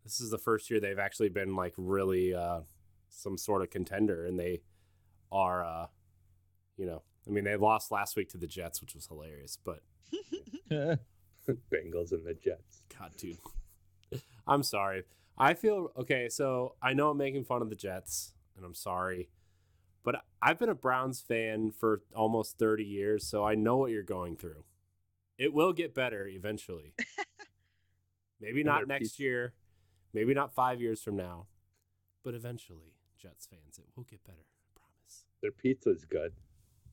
this 0.08 0.20
is 0.22 0.30
the 0.30 0.38
first 0.38 0.70
year 0.70 0.80
they've 0.80 0.98
actually 0.98 1.28
been 1.28 1.54
like 1.54 1.74
really 1.76 2.34
uh, 2.34 2.60
some 3.10 3.36
sort 3.36 3.60
of 3.60 3.68
contender, 3.68 4.24
and 4.24 4.40
they 4.40 4.62
are, 5.30 5.62
uh, 5.62 5.86
you 6.78 6.86
know, 6.86 7.02
I 7.26 7.30
mean 7.30 7.44
they 7.44 7.56
lost 7.56 7.92
last 7.92 8.16
week 8.16 8.30
to 8.30 8.38
the 8.38 8.46
Jets, 8.46 8.80
which 8.80 8.94
was 8.94 9.06
hilarious, 9.06 9.58
but 9.62 9.82
Bengals 10.70 12.12
and 12.12 12.26
the 12.26 12.34
Jets. 12.42 12.82
God, 12.98 13.12
dude, 13.18 13.36
I'm 14.46 14.62
sorry. 14.62 15.04
I 15.36 15.52
feel 15.52 15.92
okay. 15.94 16.30
So 16.30 16.74
I 16.80 16.94
know 16.94 17.10
I'm 17.10 17.18
making 17.18 17.44
fun 17.44 17.60
of 17.60 17.68
the 17.68 17.76
Jets, 17.76 18.32
and 18.56 18.64
I'm 18.64 18.74
sorry, 18.74 19.28
but 20.04 20.24
I've 20.40 20.58
been 20.58 20.70
a 20.70 20.74
Browns 20.74 21.20
fan 21.20 21.70
for 21.70 22.00
almost 22.16 22.58
30 22.58 22.82
years, 22.82 23.26
so 23.26 23.44
I 23.44 23.56
know 23.56 23.76
what 23.76 23.90
you're 23.90 24.02
going 24.02 24.36
through. 24.36 24.64
It 25.36 25.52
will 25.52 25.74
get 25.74 25.94
better 25.94 26.26
eventually. 26.26 26.94
maybe 28.40 28.64
not 28.64 28.88
next 28.88 29.20
year, 29.20 29.52
maybe 30.18 30.34
not 30.34 30.52
five 30.52 30.80
years 30.80 31.00
from 31.00 31.16
now, 31.16 31.46
but 32.24 32.34
eventually, 32.34 32.94
Jets 33.16 33.46
fans, 33.46 33.78
it 33.78 33.84
will 33.96 34.02
get 34.02 34.24
better. 34.24 34.38
I 34.66 34.80
promise. 34.80 35.24
Their 35.40 35.52
pizza's 35.52 36.04
good. 36.04 36.32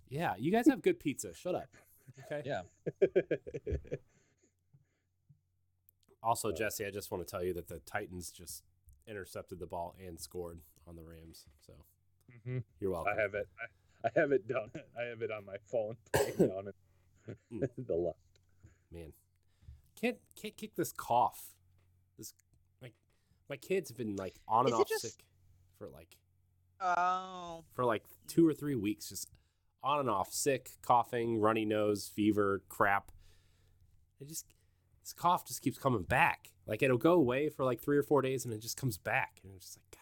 Yeah, 0.09 0.35
you 0.37 0.51
guys 0.51 0.67
have 0.67 0.83
good 0.83 0.99
pizza. 0.99 1.33
Shut 1.33 1.55
up. 1.55 1.69
Okay. 2.31 2.43
Yeah. 2.45 2.61
Also, 6.23 6.51
Jesse, 6.51 6.83
I 6.83 6.89
just 6.89 7.11
want 7.11 7.25
to 7.25 7.29
tell 7.29 7.43
you 7.43 7.53
that 7.53 7.67
the 7.67 7.79
Titans 7.85 8.31
just 8.31 8.63
intercepted 9.07 9.59
the 9.59 9.67
ball 9.67 9.95
and 10.03 10.19
scored 10.19 10.59
on 10.87 10.95
the 10.95 11.03
Rams. 11.03 11.45
So 11.61 11.73
Mhm. 12.47 12.63
you're 12.79 12.89
welcome. 12.89 13.13
I 13.15 13.21
have 13.21 13.35
it. 13.35 13.47
I, 14.03 14.07
I 14.07 14.19
have 14.19 14.31
it 14.31 14.47
down. 14.47 14.71
I 14.97 15.03
have 15.03 15.21
it 15.21 15.29
on 15.29 15.45
my 15.45 15.57
phone 15.67 15.97
playing 16.13 16.37
down 16.49 16.73
in 17.51 17.69
the 17.77 17.93
left. 17.95 18.17
Man, 18.91 19.13
can't 20.01 20.17
can't 20.35 20.57
kick 20.57 20.73
this 20.75 20.91
cough. 20.91 21.53
This 22.17 22.33
like 22.39 22.44
my 23.49 23.57
kids 23.57 23.89
have 23.89 23.97
been 23.97 24.15
like 24.15 24.35
on 24.47 24.65
and 24.65 24.75
off 24.75 24.87
just- 24.87 25.01
sick 25.01 25.25
for 25.77 25.87
like 25.89 26.17
Oh, 26.81 27.63
for 27.73 27.85
like 27.85 28.03
two 28.27 28.45
or 28.47 28.53
three 28.53 28.75
weeks, 28.75 29.07
just 29.07 29.29
on 29.81 29.99
and 30.01 30.09
off, 30.09 30.33
sick, 30.33 30.71
coughing, 30.81 31.39
runny 31.39 31.63
nose, 31.63 32.11
fever, 32.13 32.63
crap. 32.67 33.11
It 34.19 34.27
just 34.27 34.45
this 35.01 35.13
cough 35.13 35.45
just 35.47 35.61
keeps 35.61 35.77
coming 35.77 36.03
back. 36.03 36.51
Like 36.67 36.83
it'll 36.83 36.97
go 36.97 37.13
away 37.13 37.47
for 37.49 37.63
like 37.63 37.81
three 37.81 37.97
or 37.97 38.03
four 38.03 38.21
days, 38.21 38.43
and 38.43 38.53
it 38.53 38.61
just 38.61 38.75
comes 38.75 38.97
back, 38.97 39.39
and 39.43 39.53
it's 39.55 39.65
just 39.67 39.77
like, 39.77 39.97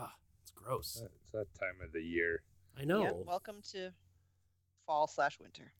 ah, 0.00 0.12
it's 0.42 0.50
gross. 0.52 1.02
It's 1.04 1.30
that 1.32 1.46
time 1.58 1.80
of 1.84 1.92
the 1.92 2.00
year. 2.02 2.42
I 2.78 2.84
know. 2.84 3.02
yeah. 3.02 3.10
Welcome 3.26 3.62
to 3.72 3.90
fall 4.86 5.06
slash 5.08 5.38
winter. 5.40 5.72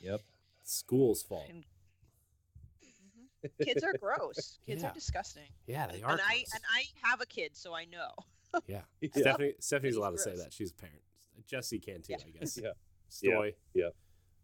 Yep. 0.00 0.20
School's 0.62 1.22
fall. 1.22 1.44
And- 1.48 1.64
Kids 3.62 3.82
are 3.84 3.92
gross. 4.00 4.58
Kids 4.66 4.82
Yeah. 4.82 4.90
are 4.90 4.94
disgusting. 4.94 5.48
Yeah, 5.66 5.86
they 5.86 6.02
are. 6.02 6.12
And 6.12 6.20
I 6.20 6.44
and 6.54 6.62
I 6.74 6.84
have 7.08 7.20
a 7.20 7.26
kid, 7.26 7.50
so 7.54 7.74
I 7.74 7.84
know. 7.86 8.10
yeah. 8.66 8.82
Yeah. 9.00 9.08
Stephanie, 9.14 9.54
Stephanie's 9.60 9.94
He's 9.94 9.96
allowed 9.98 10.10
to 10.12 10.18
say 10.18 10.36
that. 10.36 10.52
She's 10.52 10.70
a 10.70 10.74
parent. 10.74 11.00
Jesse 11.46 11.78
can 11.78 12.02
too, 12.02 12.12
Yeah. 12.12 12.24
I 12.26 12.30
guess. 12.38 12.58
Yeah. 12.62 12.70
Stoy. 13.10 13.54
Yeah. 13.74 13.88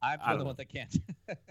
I'm 0.03 0.19
I 0.23 0.29
don't 0.31 0.39
the 0.39 0.45
know. 0.45 0.49
one 0.49 0.57
that 0.57 0.69
can't. 0.69 0.95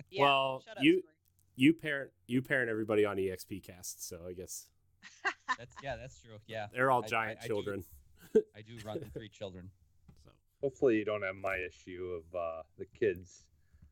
Yeah, 0.10 0.22
Well, 0.24 0.62
shut 0.66 0.78
up, 0.78 0.84
you- 0.84 1.00
Story. 1.00 1.12
You 1.58 1.74
parent 1.74 2.12
you 2.28 2.42
parent 2.42 2.70
everybody 2.70 3.06
on 3.06 3.16
EXP 3.16 3.64
cast, 3.64 4.06
so 4.06 4.20
I 4.28 4.34
guess 4.34 4.68
that's 5.58 5.74
yeah, 5.82 5.96
that's 5.96 6.20
true. 6.22 6.36
Yeah. 6.48 6.68
they're 6.74 6.92
all 6.92 7.02
I- 7.02 7.06
I- 7.06 7.08
giant 7.08 7.40
I 7.40 7.42
do- 7.44 7.48
children. 7.48 7.86
I 8.54 8.62
do 8.62 8.78
run 8.86 9.00
three 9.14 9.30
children. 9.30 9.70
So 10.26 10.32
Hopefully, 10.62 10.98
you 10.98 11.06
don't 11.06 11.22
have 11.22 11.36
my 11.38 11.56
issue 11.56 12.20
of 12.22 12.36
uh, 12.38 12.64
the 12.78 12.86
kids, 12.88 13.46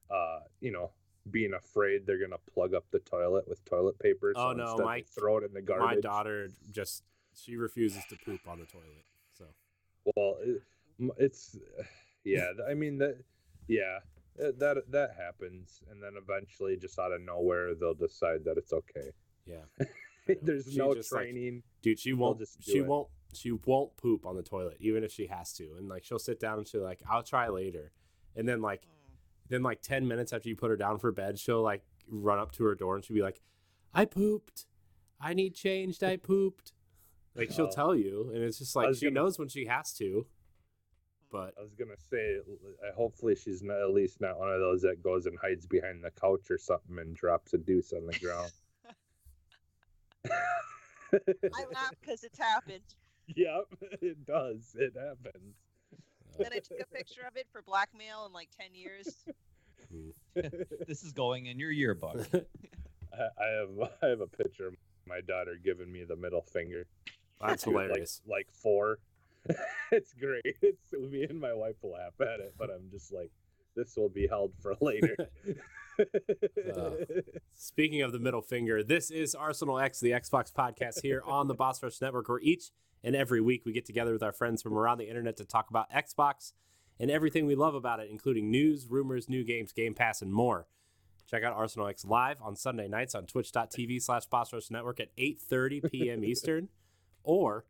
uh, 0.10 0.40
you 0.60 0.72
know, 0.74 0.92
being 1.32 1.54
afraid 1.54 2.06
they're 2.06 2.20
gonna 2.20 2.38
plug 2.54 2.74
up 2.74 2.86
the 2.92 3.00
toilet 3.00 3.48
with 3.48 3.64
toilet 3.66 3.98
paper. 4.00 4.34
Oh, 4.36 4.52
no, 4.54 4.78
my- 4.78 5.04
throw 5.18 5.38
it 5.38 5.44
in 5.44 5.54
the 5.54 5.62
garbage. 5.62 5.96
my 5.96 6.02
daughter 6.02 6.50
just 6.72 7.04
she 7.36 7.56
refuses 7.56 8.04
to 8.10 8.18
poop 8.26 8.42
on 8.48 8.60
the 8.60 8.66
toilet. 8.66 9.06
So 9.34 9.46
Well, 10.16 10.38
it, 10.42 10.62
it's 11.18 11.58
yeah. 12.24 12.52
I 12.70 12.74
mean 12.74 12.98
that. 13.00 13.18
Yeah, 13.68 14.00
uh, 14.44 14.52
that 14.58 14.84
that 14.92 15.12
happens, 15.18 15.82
and 15.90 16.04
then 16.04 16.14
eventually, 16.22 16.76
just 16.76 17.00
out 17.00 17.14
of 17.14 17.22
nowhere, 17.22 17.74
they'll 17.76 17.94
decide 17.94 18.44
that 18.44 18.58
it's 18.58 18.74
okay. 18.74 19.12
yeah. 19.46 19.64
There's 20.42 20.72
She 20.72 20.78
no 20.78 20.94
just, 20.94 21.12
like, 21.12 21.24
training. 21.24 21.64
dude, 21.82 22.00
she 22.00 22.14
won't 22.14 22.40
just 22.40 22.62
she 22.64 22.80
it. 22.80 22.86
won't 22.86 23.08
she 23.34 23.52
won't 23.52 23.96
poop 23.98 24.26
on 24.26 24.36
the 24.36 24.44
toilet, 24.44 24.78
even 24.80 25.04
if 25.04 25.12
she 25.14 25.28
has 25.28 25.54
to. 25.54 25.76
And 25.78 25.88
like 25.90 26.04
she'll 26.04 26.20
sit 26.20 26.40
down 26.40 26.58
and 26.60 26.68
she'll 26.68 26.84
like, 26.84 27.02
I'll 27.10 27.24
try 27.24 27.48
later. 27.48 27.92
And 28.36 28.48
then 28.48 28.62
like. 28.62 28.84
Then 29.54 29.64
like 29.64 29.82
ten 29.82 30.08
minutes 30.08 30.34
after 30.34 30.50
you 30.50 30.56
put 30.56 30.70
her 30.72 30.76
down 30.78 30.98
for 31.00 31.12
bed, 31.12 31.38
she'll 31.40 31.62
like 31.62 31.84
run 32.10 32.40
up 32.40 32.52
to 32.54 32.64
her 32.66 32.76
door 32.76 32.96
and 32.96 33.06
she'll 33.06 33.16
be 33.16 33.22
like, 33.22 33.40
I 33.94 34.06
pooped. 34.06 34.66
I 35.22 35.34
need 35.34 35.54
changed, 35.56 36.04
I 36.04 36.18
pooped. 36.18 36.74
Like 37.36 37.52
she'll 37.52 37.66
Oh. 37.68 37.72
tell 37.72 37.96
you, 37.96 38.32
and 38.34 38.44
it's 38.44 38.58
just 38.60 38.76
like 38.76 38.94
she 38.96 39.06
gonna- 39.06 39.14
knows 39.16 39.40
when 39.40 39.48
she 39.48 39.66
has 39.66 39.94
to. 39.94 40.26
But 41.32 41.56
I 41.58 41.62
was 41.64 41.74
gonna 41.74 41.98
say, 41.98 42.38
uh, 42.38 42.92
hopefully, 42.96 43.36
she's 43.36 43.64
not 43.64 43.80
at 43.82 43.90
least 43.92 44.22
not 44.22 44.38
one 44.38 44.52
of 44.52 44.60
those 44.60 44.82
that 44.84 45.02
goes 45.02 45.26
and 45.26 45.36
hides 45.40 45.66
behind 45.66 46.04
the 46.04 46.12
couch 46.12 46.52
or 46.52 46.58
something 46.60 47.00
and 47.00 47.16
drops 47.16 47.54
a 47.54 47.58
deuce 47.58 47.92
on 47.94 48.06
the 48.06 48.20
ground. 48.20 48.52
I 51.14 51.66
laugh 51.74 51.92
because 52.02 52.24
it's 52.24 52.38
happened. 52.40 52.84
yep, 53.28 53.66
it 54.02 54.26
does. 54.26 54.76
It 54.78 54.94
happens. 54.96 55.56
Then 56.38 56.52
I 56.54 56.60
took 56.60 56.80
a 56.80 56.86
picture 56.86 57.22
of 57.28 57.36
it 57.38 57.48
for 57.52 57.62
blackmail 57.62 58.26
in 58.26 58.34
like 58.34 58.50
ten 58.58 58.74
years. 58.74 59.16
This 60.88 61.04
is 61.04 61.12
going 61.12 61.46
in 61.46 61.60
your 61.60 61.70
yearbook. 61.70 62.28
I, 62.34 63.44
I 63.44 63.48
have 63.60 63.90
I 64.02 64.08
have 64.08 64.22
a 64.22 64.28
picture 64.28 64.68
of 64.70 64.74
my 65.08 65.22
daughter 65.22 65.56
giving 65.64 65.92
me 65.92 66.04
the 66.04 66.16
middle 66.16 66.42
finger. 66.42 66.88
that's 67.40 67.64
She 67.64 67.70
was, 67.70 67.76
like- 67.76 67.86
hilarious. 67.88 68.22
Like, 68.26 68.48
four. 68.52 68.98
it's 69.92 70.14
great. 70.14 70.42
It's 70.64 70.94
me 70.94 71.24
and 71.30 71.40
my 71.40 71.54
wife 71.54 71.76
laugh 71.84 72.20
at 72.22 72.40
it, 72.40 72.56
but 72.58 72.70
I'm 72.72 72.90
just 72.90 73.12
like, 73.14 73.30
this 73.76 73.96
will 73.96 74.10
be 74.10 74.28
held 74.28 74.52
for 74.62 74.76
later. 74.82 75.16
Uh, 76.00 76.92
Speaking 77.54 78.02
of 78.02 78.12
the 78.12 78.20
middle 78.20 78.42
finger, 78.42 78.84
this 78.84 79.12
is 79.12 79.36
Arsenal 79.36 79.80
X, 79.80 80.00
the 80.00 80.12
Xbox 80.12 80.52
podcast 80.52 81.02
here 81.02 81.22
on 81.26 81.48
the 81.48 81.54
Boss 81.54 81.82
Rush 81.82 82.02
Network, 82.02 82.30
where 82.30 82.40
each 82.40 82.72
and 83.04 83.16
every 83.16 83.42
week 83.42 83.64
we 83.66 83.74
get 83.74 83.86
together 83.86 84.14
with 84.14 84.24
our 84.24 84.32
friends 84.32 84.62
from 84.62 84.74
around 84.74 84.98
the 84.98 85.10
internet 85.10 85.38
to 85.38 85.46
talk 85.46 85.70
about 85.70 85.92
Xbox 85.92 86.54
and 87.00 87.12
everything 87.12 87.46
we 87.46 87.56
love 87.56 87.76
about 87.76 88.00
it, 88.00 88.10
including 88.10 88.50
news, 88.50 88.88
rumors, 88.90 89.28
new 89.28 89.44
games, 89.44 89.72
Game 89.74 89.94
Pass, 89.94 90.22
and 90.22 90.32
more. 90.32 90.68
Check 91.30 91.44
out 91.44 91.54
Arsenal 91.54 91.88
X 91.88 92.06
live 92.06 92.38
on 92.42 92.56
Sunday 92.56 92.88
nights 92.88 93.16
on 93.16 93.26
twitch.tv 93.26 94.02
slash 94.02 94.26
Boss 94.26 94.54
Rush 94.54 94.70
Network 94.70 95.00
at 95.00 95.16
8.30 95.18 95.92
p.m. 95.92 96.24
Eastern 96.24 96.70
or 97.24 97.66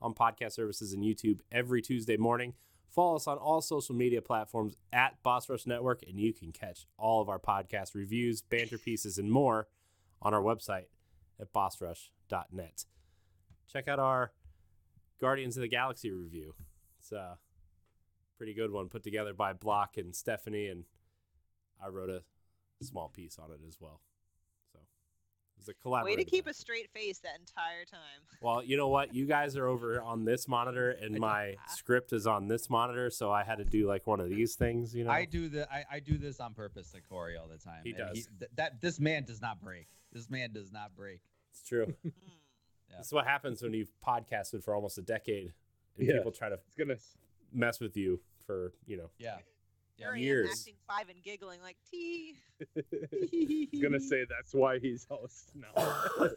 on 0.00 0.14
podcast 0.14 0.52
services 0.52 0.92
and 0.92 1.02
YouTube 1.04 1.40
every 1.52 1.82
Tuesday 1.82 2.16
morning. 2.16 2.54
Follow 2.90 3.16
us 3.16 3.26
on 3.26 3.36
all 3.36 3.60
social 3.60 3.94
media 3.94 4.22
platforms 4.22 4.76
at 4.92 5.22
Boss 5.22 5.48
Rush 5.48 5.66
Network, 5.66 6.02
and 6.08 6.18
you 6.18 6.32
can 6.32 6.52
catch 6.52 6.86
all 6.96 7.20
of 7.20 7.28
our 7.28 7.38
podcast 7.38 7.94
reviews, 7.94 8.40
banter 8.40 8.78
pieces, 8.78 9.18
and 9.18 9.30
more 9.30 9.68
on 10.22 10.32
our 10.32 10.40
website 10.40 10.86
at 11.38 11.52
bossrush.net. 11.52 12.84
Check 13.70 13.88
out 13.88 13.98
our 13.98 14.32
Guardians 15.20 15.56
of 15.56 15.60
the 15.62 15.68
Galaxy 15.68 16.10
review. 16.10 16.54
It's 16.98 17.12
a 17.12 17.38
pretty 18.38 18.54
good 18.54 18.70
one 18.70 18.88
put 18.88 19.02
together 19.02 19.34
by 19.34 19.52
Block 19.52 19.96
and 19.96 20.14
Stephanie, 20.14 20.68
and 20.68 20.84
I 21.82 21.88
wrote 21.88 22.10
a 22.10 22.22
small 22.82 23.08
piece 23.08 23.38
on 23.38 23.50
it 23.50 23.60
as 23.66 23.76
well. 23.80 24.00
So 25.58 25.70
it 25.70 25.76
was 25.84 26.02
a 26.02 26.04
Way 26.04 26.16
to 26.16 26.24
keep 26.24 26.46
a 26.46 26.54
straight 26.54 26.90
face 26.90 27.18
that 27.20 27.38
entire 27.40 27.84
time. 27.84 28.22
Well, 28.40 28.62
you 28.62 28.76
know 28.76 28.88
what? 28.88 29.14
You 29.14 29.26
guys 29.26 29.56
are 29.56 29.66
over 29.66 30.00
on 30.00 30.24
this 30.24 30.46
monitor, 30.48 30.90
and 30.90 31.18
my 31.18 31.56
script 31.68 32.12
is 32.12 32.26
on 32.26 32.46
this 32.46 32.70
monitor, 32.70 33.10
so 33.10 33.32
I 33.32 33.42
had 33.42 33.58
to 33.58 33.64
do 33.64 33.86
like 33.88 34.06
one 34.06 34.20
of 34.20 34.28
these 34.28 34.54
things. 34.54 34.94
You 34.94 35.04
know, 35.04 35.10
I 35.10 35.24
do 35.24 35.48
the 35.48 35.70
I, 35.72 35.84
I 35.92 36.00
do 36.00 36.18
this 36.18 36.38
on 36.40 36.54
purpose 36.54 36.90
to 36.92 37.00
Corey 37.00 37.36
all 37.36 37.48
the 37.48 37.58
time. 37.58 37.80
He 37.84 37.90
and 37.90 37.98
does. 37.98 38.28
th- 38.38 38.50
that 38.56 38.80
this 38.80 39.00
man 39.00 39.24
does 39.24 39.40
not 39.40 39.60
break. 39.62 39.88
This 40.12 40.30
man 40.30 40.52
does 40.52 40.70
not 40.72 40.94
break. 40.94 41.20
it's 41.50 41.66
true. 41.66 41.92
Yeah. 42.88 42.98
This 42.98 43.08
is 43.08 43.12
what 43.12 43.26
happens 43.26 43.62
when 43.62 43.74
you've 43.74 43.90
podcasted 44.06 44.62
for 44.62 44.72
almost 44.72 44.96
a 44.96 45.02
decade, 45.02 45.52
and 45.98 46.06
Yeah. 46.06 46.14
people 46.18 46.30
try 46.30 46.48
to 46.48 46.54
it's 46.66 46.76
gonna. 46.76 46.96
mess 47.52 47.80
with 47.80 47.96
you 47.96 48.20
for 48.46 48.72
you 48.86 48.96
know. 48.96 49.10
Yeah. 49.18 49.38
Here 49.96 50.08
I 50.08 50.12
am 50.12 50.18
years. 50.18 50.50
acting 50.50 50.74
five 50.86 51.08
and 51.08 51.22
giggling 51.22 51.60
like 51.62 51.76
tea. 51.90 52.34
He's 53.30 53.80
gonna 53.82 54.00
say 54.00 54.26
that's 54.28 54.52
why 54.54 54.78
he's 54.78 55.06
host 55.10 55.52
now. 55.54 55.72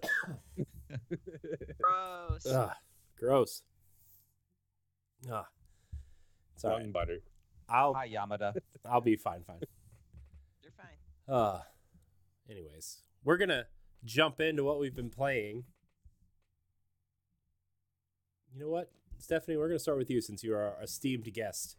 Gross. 1.81 2.45
Ugh, 2.45 2.71
gross. 3.17 3.61
Ah, 5.29 5.45
it's 6.55 6.63
all 6.63 6.77
right. 6.77 6.91
Butter. 6.91 7.17
I'll 7.67 7.93
Hi 7.93 8.07
Yamada. 8.07 8.55
I'll 8.85 9.01
be 9.01 9.15
fine, 9.17 9.43
fine. 9.43 9.59
You're 10.63 10.71
fine. 10.71 10.87
Uh, 11.27 11.59
anyways, 12.49 13.01
we're 13.23 13.37
gonna 13.37 13.65
jump 14.05 14.39
into 14.39 14.63
what 14.63 14.79
we've 14.79 14.95
been 14.95 15.09
playing. 15.09 15.65
You 18.53 18.61
know 18.61 18.69
what, 18.69 18.89
Stephanie? 19.19 19.57
We're 19.57 19.67
gonna 19.67 19.79
start 19.79 19.97
with 19.97 20.09
you 20.09 20.21
since 20.21 20.43
you 20.43 20.53
are 20.55 20.75
our 20.77 20.83
esteemed 20.83 21.31
guest. 21.33 21.75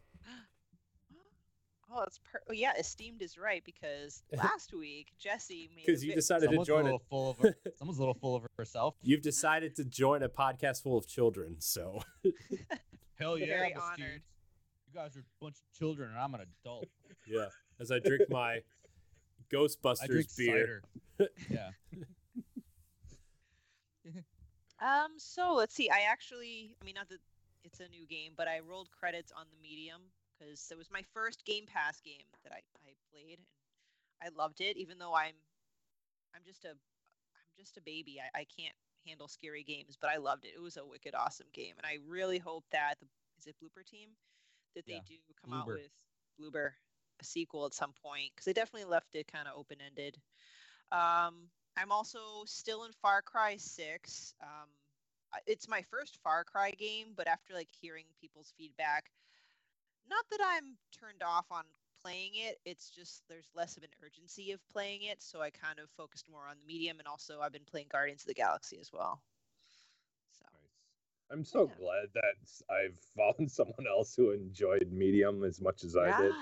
Oh, 1.93 2.03
it's 2.03 2.19
per- 2.19 2.41
oh, 2.49 2.53
yeah. 2.53 2.71
Esteemed 2.79 3.21
is 3.21 3.37
right 3.37 3.63
because 3.65 4.23
last 4.37 4.73
week 4.73 5.07
Jesse 5.19 5.69
made. 5.75 5.85
Because 5.85 6.03
you 6.03 6.11
vi- 6.11 6.15
decided 6.15 6.47
to 6.47 6.51
Someone's 6.51 6.67
a 6.67 6.71
join 6.71 6.83
little 6.83 6.99
it. 6.99 7.09
full 7.09 7.29
of 7.31 7.37
her, 7.41 7.55
someone's 7.77 7.97
a 7.97 8.01
little 8.01 8.13
full 8.15 8.35
of 8.35 8.43
herself. 8.57 8.95
You've 9.01 9.21
decided 9.21 9.75
to 9.75 9.83
join 9.85 10.23
a 10.23 10.29
podcast 10.29 10.83
full 10.83 10.97
of 10.97 11.07
children, 11.07 11.57
so 11.59 11.99
Hell 13.19 13.37
yeah, 13.37 13.45
Very 13.47 13.73
Bastille. 13.73 13.83
honored. 14.05 14.21
You 14.87 14.93
guys 14.99 15.15
are 15.17 15.21
a 15.21 15.23
bunch 15.43 15.57
of 15.57 15.77
children, 15.77 16.09
and 16.09 16.19
I'm 16.19 16.33
an 16.33 16.41
adult. 16.63 16.85
yeah. 17.27 17.45
As 17.79 17.91
I 17.91 17.99
drink 17.99 18.23
my 18.29 18.53
I 18.53 18.61
Ghostbusters 19.53 20.07
drink 20.07 20.27
beer. 20.37 20.81
cider. 21.17 21.29
yeah. 21.49 21.69
Um. 24.81 25.11
So 25.17 25.53
let's 25.53 25.75
see. 25.75 25.89
I 25.89 26.01
actually, 26.09 26.75
I 26.81 26.85
mean, 26.85 26.95
not 26.95 27.07
that 27.09 27.19
it's 27.63 27.79
a 27.79 27.87
new 27.89 28.07
game, 28.07 28.31
but 28.35 28.47
I 28.47 28.59
rolled 28.67 28.89
credits 28.91 29.31
on 29.35 29.45
the 29.51 29.57
medium 29.61 30.01
because 30.41 30.71
it 30.71 30.77
was 30.77 30.91
my 30.91 31.03
first 31.13 31.45
Game 31.45 31.65
Pass 31.67 32.01
game 32.01 32.25
that 32.43 32.53
I, 32.53 32.61
I 32.85 32.93
played, 33.11 33.39
and 33.39 33.47
I 34.23 34.29
loved 34.37 34.61
it. 34.61 34.77
Even 34.77 34.97
though 34.99 35.13
I'm, 35.15 35.35
I'm 36.35 36.41
just 36.45 36.65
a, 36.65 36.69
I'm 36.69 37.57
just 37.57 37.77
a 37.77 37.81
baby. 37.81 38.19
I, 38.21 38.39
I 38.39 38.45
can't 38.45 38.75
handle 39.07 39.27
scary 39.27 39.63
games, 39.63 39.97
but 39.99 40.09
I 40.09 40.17
loved 40.17 40.45
it. 40.45 40.53
It 40.55 40.61
was 40.61 40.77
a 40.77 40.85
wicked 40.85 41.15
awesome 41.15 41.47
game, 41.53 41.75
and 41.77 41.85
I 41.85 41.97
really 42.07 42.39
hope 42.39 42.65
that 42.71 42.99
the 42.99 43.07
is 43.39 43.47
it 43.47 43.55
Bloober 43.63 43.85
Team 43.85 44.09
that 44.75 44.85
they 44.87 44.93
Yeah. 44.93 45.01
do 45.07 45.15
come 45.41 45.53
out 45.53 45.67
with 45.67 45.91
Bloober 46.39 46.71
a 47.19 47.25
sequel 47.25 47.65
at 47.65 47.73
some 47.73 47.93
point 47.93 48.31
because 48.35 48.45
they 48.45 48.53
definitely 48.53 48.89
left 48.89 49.15
it 49.15 49.27
kind 49.27 49.47
of 49.47 49.57
open 49.57 49.79
ended. 49.85 50.17
Um, 50.91 51.49
I'm 51.77 51.91
also 51.91 52.43
still 52.45 52.85
in 52.85 52.91
Far 52.93 53.21
Cry 53.21 53.57
Six. 53.57 54.35
Um, 54.41 54.69
it's 55.47 55.67
my 55.67 55.81
first 55.83 56.17
Far 56.23 56.43
Cry 56.43 56.71
game, 56.71 57.13
but 57.15 57.27
after 57.27 57.53
like 57.53 57.69
hearing 57.71 58.05
people's 58.19 58.53
feedback, 58.57 59.11
not 60.09 60.25
that 60.31 60.39
I'm 60.43 60.77
turned 60.91 61.23
off 61.23 61.45
on 61.51 61.63
playing 62.03 62.31
it. 62.35 62.59
It's 62.65 62.89
just 62.89 63.23
there's 63.29 63.49
less 63.55 63.77
of 63.77 63.83
an 63.83 63.89
urgency 64.03 64.51
of 64.51 64.59
playing 64.69 65.03
it, 65.03 65.21
so 65.21 65.41
I 65.41 65.49
kind 65.49 65.79
of 65.79 65.89
focused 65.91 66.29
more 66.29 66.47
on 66.47 66.57
the 66.59 66.65
medium, 66.65 66.99
and 66.99 67.07
also 67.07 67.39
I've 67.41 67.53
been 67.53 67.65
playing 67.65 67.87
Guardians 67.91 68.23
of 68.23 68.27
the 68.27 68.33
Galaxy 68.33 68.79
as 68.79 68.91
well. 68.91 69.21
So 70.31 70.45
Nice. 70.53 71.31
I'm 71.31 71.43
so 71.45 71.67
Yeah. 71.67 71.73
glad 71.77 72.07
that 72.13 72.73
I've 72.73 72.97
found 73.17 73.51
someone 73.51 73.87
else 73.87 74.15
who 74.15 74.31
enjoyed 74.31 74.91
Medium 74.91 75.43
as 75.43 75.61
much 75.61 75.83
as 75.83 75.95
I 75.95 76.11
did 76.21 76.33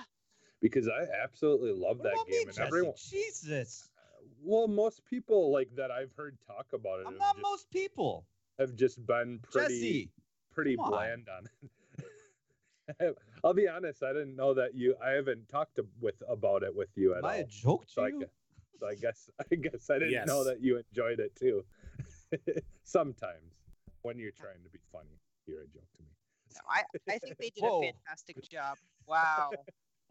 because 0.62 0.88
I 0.88 1.06
absolutely 1.24 1.72
love 1.72 1.98
What 2.00 2.06
that 2.06 2.14
about 2.16 2.28
game 2.28 2.36
me, 2.36 2.44
and 2.48 2.54
Jesse? 2.54 2.68
everyone. 2.68 2.94
Jesus. 2.98 3.90
Uh, 3.98 4.26
well, 4.42 4.68
most 4.68 5.04
people 5.06 5.52
like 5.52 5.70
that 5.76 5.92
I've 5.92 6.14
heard 6.16 6.38
talk 6.48 6.68
about 6.74 7.00
it 7.02 7.08
I'm 7.08 7.18
not 7.18 7.36
just, 7.36 7.44
most 7.44 7.72
people. 7.72 8.26
have 8.58 8.76
just 8.76 9.06
been 9.06 9.40
pretty 9.40 9.70
Jesse. 9.70 10.10
pretty 10.52 10.76
come 10.76 10.86
on. 10.86 10.92
bland 10.92 11.28
on 11.30 11.48
it. 11.62 13.18
I'll 13.44 13.54
be 13.54 13.68
honest, 13.68 14.04
I 14.04 14.14
didn't 14.14 14.36
know 14.36 14.54
that 14.54 14.76
you. 14.76 14.96
I 15.04 15.12
haven't 15.12 15.48
talked 15.48 15.76
to, 15.78 15.86
with 16.02 16.22
about 16.28 16.64
it 16.64 16.76
with 16.76 16.90
you 16.96 17.14
at 17.14 17.20
Am 17.20 17.26
I 17.26 17.36
a 17.36 17.42
all. 17.42 17.48
joke 17.50 17.86
to 17.88 17.92
So 17.92 18.04
I, 18.04 18.08
you? 18.10 18.20
gu- 18.20 18.30
so 18.80 18.88
I 18.88 18.96
guess 18.96 19.30
I 19.52 19.56
guess 19.56 19.90
I 19.90 20.00
didn't 20.00 20.28
know 20.28 20.44
that 20.44 20.62
you 20.62 20.82
enjoyed 20.90 21.20
it 21.20 21.36
too. 21.36 21.64
Sometimes 22.84 23.54
when 24.02 24.18
you're 24.18 24.32
trying 24.32 24.62
to 24.64 24.70
be 24.70 24.80
funny, 24.92 25.20
you're 25.46 25.62
a 25.62 25.68
joke 25.68 25.88
to 25.98 26.04
me. 26.04 26.10
No, 26.56 26.62
I, 26.70 26.84
I 27.14 27.18
think 27.20 27.38
they 27.38 27.50
did 27.50 27.62
Whoa. 27.64 27.82
a 27.82 27.92
fantastic 27.92 28.42
job. 28.50 28.78
Wow. 29.08 29.52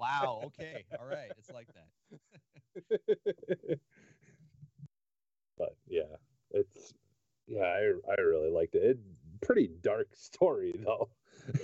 Wow. 0.01 0.43
Okay. 0.45 0.85
All 1.01 1.07
right. 1.07 1.33
It's 1.39 1.51
like 1.51 1.67
that. 1.75 3.79
but 5.59 5.75
yeah, 5.89 6.03
it's 6.53 6.93
yeah, 7.49 7.63
I 7.63 7.93
I 8.09 8.21
really 8.21 8.49
liked 8.49 8.77
it. 8.77 8.85
it 8.85 8.99
pretty 9.41 9.69
dark 9.83 10.07
story 10.15 10.73
though. 10.85 11.09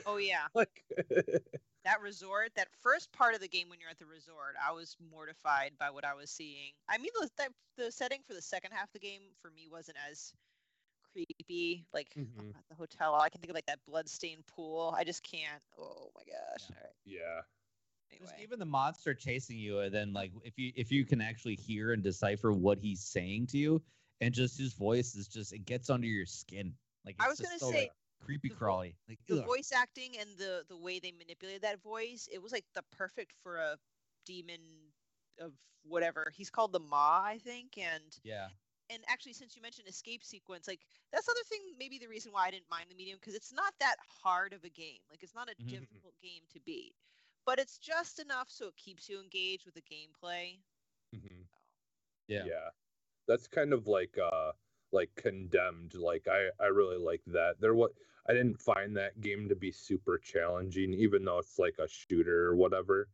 Oh 0.06 0.16
yeah, 0.16 0.46
like 0.54 0.84
that 1.84 2.00
resort, 2.00 2.50
that 2.56 2.68
first 2.80 3.12
part 3.12 3.34
of 3.34 3.40
the 3.40 3.48
game 3.48 3.68
when 3.68 3.80
you're 3.80 3.90
at 3.90 3.98
the 3.98 4.06
resort, 4.06 4.54
I 4.66 4.72
was 4.72 4.96
mortified 5.10 5.72
by 5.78 5.90
what 5.90 6.04
I 6.04 6.14
was 6.14 6.30
seeing. 6.30 6.72
I 6.88 6.98
mean, 6.98 7.10
the 7.20 7.30
the, 7.36 7.84
the 7.84 7.92
setting 7.92 8.20
for 8.26 8.34
the 8.34 8.42
second 8.42 8.72
half 8.72 8.84
of 8.84 8.92
the 8.94 8.98
game 9.00 9.22
for 9.42 9.50
me 9.50 9.68
wasn't 9.70 9.98
as 10.10 10.32
creepy. 11.12 11.86
Like 11.92 12.14
Mhm. 12.16 12.54
at 12.56 12.64
the 12.68 12.74
hotel, 12.74 13.14
I 13.14 13.28
can 13.28 13.40
think 13.40 13.50
of 13.50 13.54
like 13.54 13.66
that 13.66 13.84
bloodstained 13.86 14.46
pool. 14.46 14.94
I 14.96 15.04
just 15.04 15.22
can't. 15.22 15.62
Oh 15.78 16.10
my 16.14 16.22
gosh. 16.24 16.68
Yeah. 16.70 16.76
All 16.76 16.82
right. 16.82 16.92
yeah. 17.04 17.40
Just 18.20 18.38
even 18.40 18.58
the 18.58 18.64
monster 18.64 19.12
chasing 19.14 19.58
you, 19.58 19.80
and 19.80 19.92
then 19.92 20.12
like 20.12 20.32
if 20.44 20.58
you 20.58 20.72
if 20.76 20.92
you 20.92 21.04
can 21.04 21.20
actually 21.20 21.56
hear 21.56 21.92
and 21.92 22.02
decipher 22.02 22.52
what 22.52 22.78
he's 22.78 23.00
saying 23.00 23.48
to 23.48 23.58
you, 23.58 23.82
and 24.20 24.32
just 24.32 24.58
his 24.58 24.72
voice 24.74 25.14
is 25.14 25.26
just 25.26 25.52
it 25.52 25.64
gets 25.64 25.90
under 25.90 26.06
your 26.06 26.26
skin. 26.26 26.74
Like 27.04 27.16
I 27.18 27.28
was 27.28 27.38
just 27.38 27.50
gonna 27.50 27.58
so, 27.58 27.70
say, 27.72 27.82
like, 27.82 27.92
creepy 28.24 28.48
the 28.48 28.54
vo- 28.54 28.66
crawly. 28.66 28.96
Like 29.08 29.20
the 29.28 29.36
ugh. 29.36 29.44
voice 29.46 29.72
acting 29.74 30.16
and 30.18 30.36
the 30.38 30.64
the 30.68 30.76
way 30.76 30.98
they 31.00 31.12
manipulated 31.12 31.62
that 31.62 31.82
voice, 31.82 32.28
it 32.32 32.42
was 32.42 32.52
like 32.52 32.64
the 32.74 32.82
perfect 32.90 33.32
for 33.42 33.56
a 33.58 33.78
demon 34.26 34.60
of 35.40 35.52
whatever. 35.84 36.30
He's 36.34 36.50
called 36.50 36.72
the 36.72 36.80
Maw, 36.80 37.22
I 37.24 37.38
think, 37.38 37.78
and 37.78 38.20
Yeah. 38.22 38.48
and 38.90 39.02
actually 39.08 39.32
since 39.34 39.56
you 39.56 39.62
mentioned 39.62 39.88
escape 39.88 40.22
sequence 40.24 40.66
like 40.68 40.80
that's 41.12 41.28
other 41.28 41.44
thing 41.48 41.60
maybe 41.78 41.98
the 41.98 42.06
reason 42.08 42.32
why 42.32 42.46
i 42.46 42.50
didn't 42.50 42.70
mind 42.70 42.86
the 42.90 42.94
medium 42.94 43.18
because 43.20 43.34
it's 43.34 43.52
not 43.52 43.72
that 43.80 43.96
hard 44.22 44.52
of 44.52 44.64
a 44.64 44.68
game 44.70 44.98
like 45.10 45.22
it's 45.22 45.34
not 45.34 45.48
a 45.48 45.54
difficult 45.68 46.14
game 46.22 46.42
to 46.52 46.60
beat 46.60 46.94
but 47.46 47.58
it's 47.58 47.78
just 47.78 48.18
enough 48.20 48.48
so 48.50 48.66
it 48.68 48.76
keeps 48.76 49.08
you 49.08 49.20
engaged 49.20 49.64
with 49.66 49.74
the 49.74 49.82
gameplay 49.82 50.58
Mm-hmm. 51.14 51.42
Yeah. 52.28 52.46
yeah 52.46 52.70
that's 53.26 53.46
kind 53.48 53.72
of 53.72 53.86
like 53.86 54.16
uh 54.18 54.52
like 54.92 55.10
condemned 55.16 55.94
like 55.94 56.26
i 56.28 56.48
i 56.62 56.66
really 56.66 56.98
like 56.98 57.22
that 57.26 57.60
there 57.60 57.74
what 57.74 57.92
i 58.28 58.32
didn't 58.32 58.60
find 58.60 58.96
that 58.96 59.20
game 59.20 59.48
to 59.48 59.54
be 59.56 59.70
super 59.72 60.18
challenging 60.18 60.92
even 60.94 61.24
though 61.24 61.38
it's 61.38 61.58
like 61.58 61.78
a 61.78 61.88
shooter 61.88 62.46
or 62.46 62.56
whatever. 62.56 63.08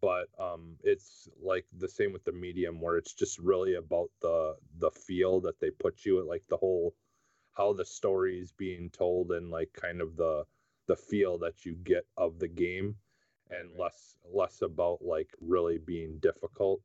But 0.00 0.28
um 0.38 0.76
it's 0.82 1.28
like 1.40 1.66
the 1.72 1.88
same 1.88 2.12
with 2.12 2.24
the 2.24 2.32
medium 2.32 2.80
where 2.80 2.96
it's 2.96 3.12
just 3.14 3.38
really 3.38 3.74
about 3.74 4.10
the 4.20 4.56
the 4.78 4.90
feel 4.90 5.40
that 5.40 5.60
they 5.60 5.70
put 5.70 6.04
you 6.04 6.20
at 6.20 6.26
like 6.26 6.44
the 6.48 6.56
whole 6.56 6.94
how 7.52 7.72
the 7.72 7.84
story 7.84 8.38
is 8.40 8.52
being 8.52 8.90
told 8.90 9.32
and 9.32 9.50
like 9.50 9.72
kind 9.72 10.00
of 10.00 10.16
the 10.16 10.44
the 10.86 10.96
feel 10.96 11.38
that 11.38 11.64
you 11.64 11.74
get 11.76 12.06
of 12.16 12.38
the 12.38 12.48
game 12.48 12.96
and 13.50 13.70
Right. 13.70 13.78
less 13.78 14.18
less 14.24 14.62
about 14.62 15.02
like 15.02 15.34
really 15.40 15.78
being 15.78 16.18
difficult. 16.18 16.80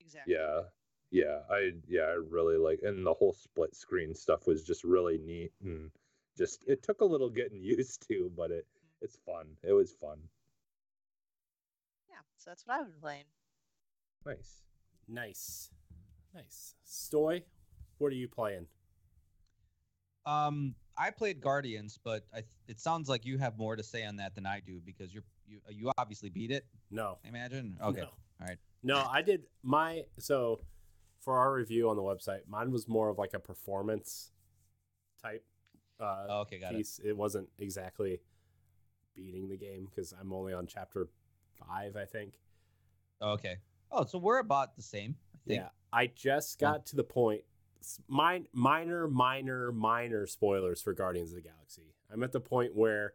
Exactly. 0.00 0.34
Yeah. 0.34 0.62
Yeah 1.10 1.40
i 1.50 1.72
yeah 1.86 2.02
i 2.02 2.14
really 2.30 2.56
like 2.56 2.80
and 2.82 3.04
the 3.06 3.14
whole 3.14 3.32
split 3.32 3.74
screen 3.74 4.14
stuff 4.14 4.46
was 4.46 4.64
just 4.64 4.84
really 4.84 5.18
neat 5.18 5.52
and 5.62 5.90
just 6.38 6.64
it 6.66 6.82
took 6.82 7.00
a 7.00 7.04
little 7.04 7.28
getting 7.28 7.60
used 7.62 8.06
to 8.08 8.30
but 8.36 8.50
it 8.50 8.66
it's 9.02 9.18
fun 9.26 9.46
it 9.62 9.72
was 9.72 9.92
fun 10.00 10.18
yeah 12.08 12.16
so 12.36 12.50
that's 12.50 12.66
what 12.66 12.78
i've 12.78 12.86
been 12.86 13.00
playing 13.00 13.24
nice 14.26 14.62
Nice. 15.08 15.70
Nice. 16.34 16.74
Stoy, 16.86 17.42
what 17.96 18.12
are 18.12 18.16
you 18.16 18.28
playing? 18.28 18.66
Um, 20.26 20.74
I 20.98 21.10
played 21.10 21.40
Guardians, 21.40 21.98
but 22.04 22.24
I 22.34 22.42
it 22.66 22.78
sounds 22.78 23.08
like 23.08 23.24
you 23.24 23.38
have 23.38 23.56
more 23.56 23.76
to 23.76 23.82
say 23.82 24.04
on 24.04 24.16
that 24.16 24.34
than 24.34 24.44
I 24.44 24.60
do 24.60 24.80
because 24.84 25.14
you're 25.14 25.24
you 25.46 25.60
you 25.70 25.90
obviously 25.96 26.28
beat 26.28 26.50
it. 26.50 26.66
No. 26.90 27.18
I 27.24 27.28
imagine. 27.28 27.78
Okay. 27.82 28.00
No. 28.02 28.08
All 28.40 28.46
right. 28.46 28.58
No, 28.82 29.08
I 29.10 29.22
did 29.22 29.44
my 29.62 30.02
so 30.18 30.60
for 31.20 31.38
our 31.38 31.54
review 31.54 31.88
on 31.88 31.96
the 31.96 32.02
website, 32.02 32.40
mine 32.46 32.70
was 32.70 32.86
more 32.86 33.08
of 33.08 33.16
like 33.16 33.32
a 33.32 33.38
performance 33.38 34.30
type 35.22 35.44
uh 36.00 36.26
Oh, 36.28 36.40
okay. 36.40 36.58
Got 36.58 36.74
it. 36.74 36.78
piece. 36.78 37.00
It 37.04 37.16
wasn't 37.16 37.48
exactly 37.58 38.20
beating 39.14 39.48
the 39.48 39.56
game 39.56 39.88
because 39.88 40.14
I'm 40.18 40.32
only 40.32 40.52
on 40.52 40.66
chapter 40.66 41.08
five, 41.54 41.96
I 41.96 42.04
think. 42.04 42.34
Okay. 43.20 43.56
Oh, 43.90 44.04
so 44.04 44.18
we're 44.18 44.38
about 44.38 44.76
the 44.76 44.82
same. 44.82 45.16
I 45.34 45.38
think. 45.46 45.60
Yeah, 45.60 45.68
I 45.92 46.06
just 46.06 46.58
got 46.58 46.86
to 46.86 46.96
the 46.96 47.04
point. 47.04 47.42
Mine, 48.06 48.46
minor, 48.52 49.08
minor, 49.08 49.72
minor 49.72 50.26
spoilers 50.26 50.82
for 50.82 50.92
Guardians 50.92 51.30
of 51.30 51.36
the 51.36 51.42
Galaxy. 51.42 51.94
I'm 52.12 52.22
at 52.22 52.32
the 52.32 52.40
point 52.40 52.74
where 52.74 53.14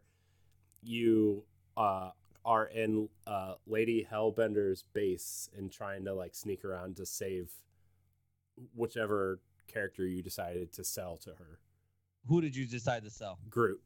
you 0.82 1.44
uh, 1.76 2.10
are 2.44 2.66
in 2.66 3.08
uh, 3.26 3.54
Lady 3.66 4.06
Hellbender's 4.10 4.84
base 4.92 5.48
and 5.56 5.70
trying 5.70 6.04
to 6.06 6.14
like 6.14 6.34
sneak 6.34 6.64
around 6.64 6.96
to 6.96 7.06
save 7.06 7.52
whichever 8.74 9.40
character 9.68 10.06
you 10.06 10.22
decided 10.22 10.72
to 10.72 10.84
sell 10.84 11.16
to 11.18 11.30
her. 11.30 11.58
Who 12.26 12.40
did 12.40 12.56
you 12.56 12.66
decide 12.66 13.04
to 13.04 13.10
sell? 13.10 13.38
Groot. 13.50 13.80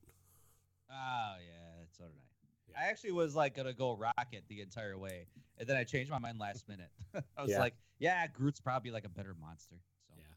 Oh 0.91 1.35
yeah, 1.39 1.85
so 1.97 2.05
did 2.05 2.13
I. 2.13 2.25
Yeah. 2.71 2.87
I 2.87 2.91
actually 2.91 3.13
was 3.13 3.35
like 3.35 3.55
gonna 3.57 3.73
go 3.73 3.97
Rocket 3.97 4.45
the 4.49 4.61
entire 4.61 4.97
way, 4.99 5.27
and 5.59 5.69
then 5.69 5.77
I 5.77 5.85
changed 5.85 6.11
my 6.11 6.19
mind 6.19 6.39
last 6.39 6.69
minute. 6.69 6.91
I 7.37 7.43
was 7.43 7.53
Yeah. 7.53 7.61
like, 7.61 7.75
yeah, 7.99 8.27
Groot's 8.27 8.61
probably 8.61 8.91
like 8.91 9.05
a 9.05 9.09
better 9.09 9.35
monster. 9.41 9.77
So, 10.09 10.15
Yeah. 10.17 10.35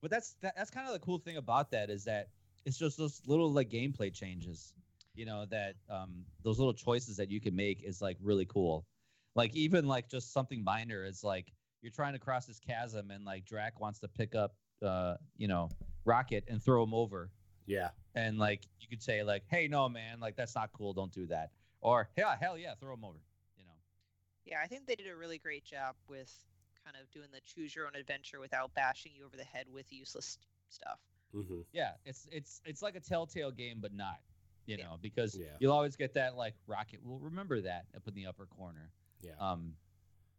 but 0.00 0.10
that's 0.10 0.34
that, 0.42 0.54
that's 0.56 0.70
kind 0.70 0.86
of 0.86 0.92
the 0.92 1.00
cool 1.00 1.18
thing 1.18 1.36
about 1.36 1.70
that 1.70 1.90
is 1.90 2.04
that 2.04 2.28
it's 2.64 2.78
just 2.78 2.96
those 2.98 3.22
little 3.26 3.50
like 3.50 3.70
gameplay 3.70 4.12
changes, 4.12 4.74
you 5.14 5.24
know, 5.24 5.46
that 5.46 5.76
um 5.88 6.24
those 6.42 6.58
little 6.58 6.74
choices 6.74 7.16
that 7.16 7.30
you 7.30 7.40
can 7.40 7.56
make 7.56 7.82
is 7.82 8.00
like 8.02 8.16
really 8.20 8.46
cool. 8.46 8.86
Like 9.34 9.54
even 9.56 9.86
like 9.86 10.08
just 10.08 10.32
something 10.32 10.62
minor 10.62 11.04
is 11.04 11.24
like 11.24 11.52
you're 11.80 11.92
trying 11.92 12.12
to 12.12 12.18
cross 12.18 12.46
this 12.46 12.60
chasm 12.60 13.10
and 13.10 13.24
like 13.24 13.44
Drax 13.44 13.80
wants 13.80 13.98
to 14.00 14.08
pick 14.08 14.34
up 14.34 14.54
uh 14.82 15.16
you 15.36 15.48
know 15.48 15.68
Rocket 16.04 16.44
and 16.48 16.62
throw 16.62 16.82
him 16.82 16.92
over 16.94 17.30
Yeah. 17.66 17.90
and 18.14 18.38
like 18.38 18.62
you 18.80 18.88
could 18.88 19.02
say 19.02 19.22
like 19.22 19.44
hey 19.48 19.68
no 19.68 19.88
man 19.88 20.18
like 20.20 20.36
that's 20.36 20.54
not 20.54 20.72
cool 20.72 20.92
don't 20.92 21.12
do 21.12 21.26
that 21.28 21.50
or 21.80 22.08
yeah 22.18 22.36
hell 22.40 22.58
yeah 22.58 22.74
throw 22.80 22.94
him 22.94 23.04
over 23.04 23.18
you 23.56 23.64
know 23.64 23.70
yeah 24.44 24.58
i 24.62 24.66
think 24.66 24.86
they 24.86 24.94
did 24.96 25.08
a 25.08 25.16
really 25.16 25.38
great 25.38 25.64
job 25.64 25.94
with 26.08 26.32
kind 26.84 26.96
of 27.00 27.08
doing 27.12 27.28
the 27.32 27.40
choose 27.46 27.74
your 27.76 27.86
own 27.86 27.94
adventure 27.94 28.40
without 28.40 28.74
bashing 28.74 29.12
you 29.14 29.24
over 29.24 29.36
the 29.36 29.44
head 29.44 29.66
with 29.72 29.92
useless 29.92 30.38
stuff 30.68 30.98
hmm 31.32 31.60
yeah 31.72 31.92
it's 32.04 32.26
it's 32.32 32.60
it's 32.64 32.82
like 32.82 32.96
a 32.96 33.00
telltale 33.00 33.50
game 33.52 33.78
but 33.80 33.92
not 33.94 34.18
you 34.66 34.76
Yeah. 34.76 34.84
know 34.84 34.98
because 35.00 35.36
Yeah. 35.36 35.46
you'll 35.60 35.72
always 35.72 35.94
get 35.96 36.14
that 36.14 36.36
like 36.36 36.54
rocket 36.66 37.00
will 37.04 37.20
remember 37.20 37.60
that 37.60 37.86
up 37.96 38.06
in 38.08 38.14
the 38.14 38.26
upper 38.26 38.46
corner 38.46 38.90
Yeah. 39.22 39.32
um 39.38 39.74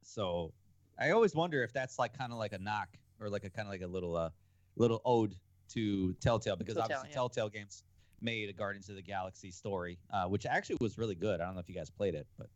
so 0.03 0.53
i 0.99 1.11
always 1.11 1.33
wonder 1.33 1.63
if 1.63 1.71
that's 1.73 1.97
like 1.97 2.17
kind 2.17 2.31
of 2.33 2.37
like 2.37 2.51
a 2.53 2.59
knock 2.59 2.89
or 3.23 3.29
like 3.29 3.43
a 3.43 3.49
kind 3.49 3.67
of 3.67 3.71
like 3.71 3.81
a 3.81 3.87
little 3.87 4.15
uh 4.15 4.29
little 4.75 5.01
ode 5.05 5.35
to 5.69 6.13
telltale 6.15 6.55
because 6.55 6.75
Telltale, 6.75 6.97
obviously 6.97 7.09
yeah. 7.09 7.15
telltale 7.15 7.49
games 7.49 7.83
made 8.21 8.49
a 8.49 8.53
guardians 8.53 8.89
of 8.89 8.95
the 8.95 9.01
galaxy 9.01 9.51
story 9.51 9.97
uh, 10.11 10.25
which 10.25 10.45
actually 10.45 10.77
was 10.79 10.97
really 10.97 11.15
good 11.15 11.41
i 11.41 11.45
don't 11.45 11.53
know 11.53 11.59
if 11.59 11.69
you 11.69 11.75
guys 11.75 11.89
played 11.89 12.15
it 12.15 12.27
but 12.37 12.47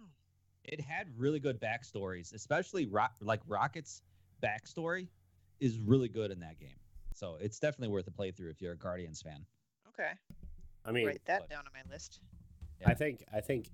oh. 0.00 0.06
it 0.64 0.80
had 0.80 1.08
really 1.16 1.40
good 1.40 1.60
backstories, 1.60 2.34
especially 2.34 2.86
Rock, 2.86 3.12
like 3.20 3.40
Rocket's 3.46 4.02
backstory 4.42 5.08
is 5.60 5.78
really 5.78 6.08
good 6.08 6.30
in 6.30 6.40
that 6.40 6.58
game. 6.58 6.76
So 7.14 7.38
it's 7.40 7.58
definitely 7.58 7.88
worth 7.88 8.06
a 8.08 8.10
playthrough 8.10 8.50
if 8.50 8.60
you're 8.60 8.72
a 8.72 8.78
Guardians 8.78 9.22
fan. 9.22 9.46
okay 9.88 10.10
I 10.84 10.92
mean, 10.92 11.06
write 11.06 11.22
that 11.26 11.42
but- 11.42 11.50
down 11.50 11.60
on 11.60 11.72
my 11.72 11.90
list 11.92 12.20
I 12.84 12.94
think 12.94 13.24
I 13.32 13.40
think 13.40 13.70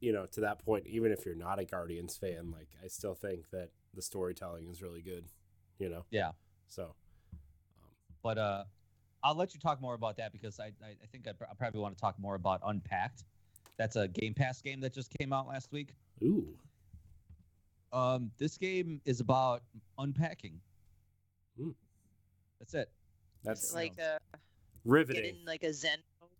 you 0.00 0.12
know 0.12 0.26
to 0.32 0.40
that 0.40 0.64
point, 0.64 0.86
even 0.86 1.12
if 1.12 1.24
you're 1.24 1.34
not 1.34 1.58
a 1.58 1.64
Guardians 1.64 2.16
fan, 2.16 2.50
like 2.50 2.68
I 2.82 2.88
still 2.88 3.14
think 3.14 3.48
that 3.52 3.70
the 3.94 4.02
storytelling 4.02 4.68
is 4.68 4.82
really 4.82 5.02
good. 5.02 5.24
You 5.78 5.88
know. 5.88 6.04
Yeah. 6.10 6.32
So. 6.68 6.94
But 8.22 8.38
uh, 8.38 8.64
I'll 9.22 9.34
let 9.34 9.54
you 9.54 9.60
talk 9.60 9.80
more 9.80 9.94
about 9.94 10.16
that 10.16 10.32
because 10.32 10.60
I 10.60 10.66
I, 10.82 10.90
I 11.02 11.06
think 11.10 11.28
I, 11.28 11.32
pr- 11.32 11.44
I 11.50 11.54
probably 11.54 11.80
want 11.80 11.96
to 11.96 12.00
talk 12.00 12.18
more 12.18 12.34
about 12.34 12.60
Unpacked. 12.64 13.24
That's 13.76 13.96
a 13.96 14.08
Game 14.08 14.34
Pass 14.34 14.60
game 14.60 14.80
that 14.80 14.94
just 14.94 15.10
came 15.18 15.32
out 15.32 15.48
last 15.48 15.72
week. 15.72 15.94
Ooh. 16.22 16.46
Um, 17.92 18.30
this 18.38 18.56
game 18.56 19.00
is 19.04 19.20
about 19.20 19.62
unpacking. 19.98 20.60
Hmm. 21.58 21.70
That's 22.58 22.74
it. 22.74 22.90
That's 23.44 23.74
like 23.74 23.92
uh, 23.92 24.18
get 24.32 24.40
riveting. 24.84 25.36
in 25.36 25.44
like 25.46 25.62
a 25.62 25.72
Zen. 25.72 25.98
mode. 26.20 26.30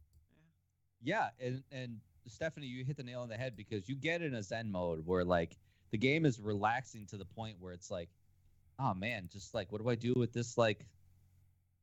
Yeah, 1.03 1.29
and 1.41 1.63
and 1.71 2.01
Stephanie, 2.27 2.67
you 2.67 2.85
hit 2.85 2.97
the 2.97 3.03
nail 3.03 3.21
on 3.21 3.29
the 3.29 3.37
head 3.37 3.57
because 3.57 3.89
you 3.89 3.95
get 3.95 4.23
in 4.23 4.35
a 4.35 4.43
Zen 4.43 4.71
mode 4.71 5.07
where 5.07 5.25
like 5.25 5.57
the 5.95 5.99
game 5.99 6.27
is 6.27 6.41
relaxing 6.41 7.07
to 7.07 7.17
the 7.17 7.25
point 7.25 7.57
where 7.61 7.73
it's 7.73 7.89
like, 7.89 8.09
oh 8.81 8.93
man, 8.95 9.29
just 9.33 9.55
like 9.55 9.71
what 9.71 9.81
do 9.81 9.89
I 9.89 9.95
do 9.95 10.13
with 10.17 10.33
this 10.33 10.59
like 10.59 10.89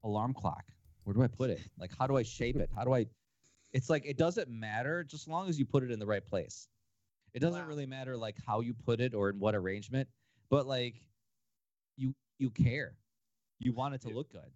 alarm 0.04 0.34
clock? 0.34 0.65
Where 1.06 1.13
do 1.13 1.24
I 1.24 1.28
put 1.28 1.50
it? 1.50 1.62
Like 1.80 1.91
how 1.97 2.08
do 2.08 2.17
I 2.17 2.24
shape 2.24 2.58
it? 2.58 2.69
How 2.76 2.84
do 2.84 2.93
I? 2.93 3.06
It's 3.71 3.89
like 3.89 4.06
it 4.06 4.17
doesn't 4.17 4.50
matter 4.50 5.06
just 5.06 5.24
as 5.24 5.28
long 5.30 5.47
as 5.47 5.58
you 5.58 5.65
put 5.65 5.82
it 5.82 5.91
in 5.91 5.97
the 5.97 6.06
right 6.06 6.26
place. 6.26 6.67
It 7.34 7.39
doesn't 7.39 7.62
Wow. 7.62 7.67
really 7.69 7.86
matter 7.86 8.17
like 8.17 8.36
how 8.45 8.60
you 8.60 8.74
put 8.74 9.00
it 9.00 9.13
or 9.13 9.30
in 9.30 9.39
what 9.39 9.56
arrangement, 9.56 10.10
but 10.50 10.67
like 10.67 10.95
you 11.95 12.13
you 12.38 12.50
care. 12.50 12.97
You 13.60 13.71
want 13.71 13.95
it 13.95 14.02
to 14.02 14.10
Yeah. 14.10 14.15
look 14.15 14.30
good. 14.30 14.52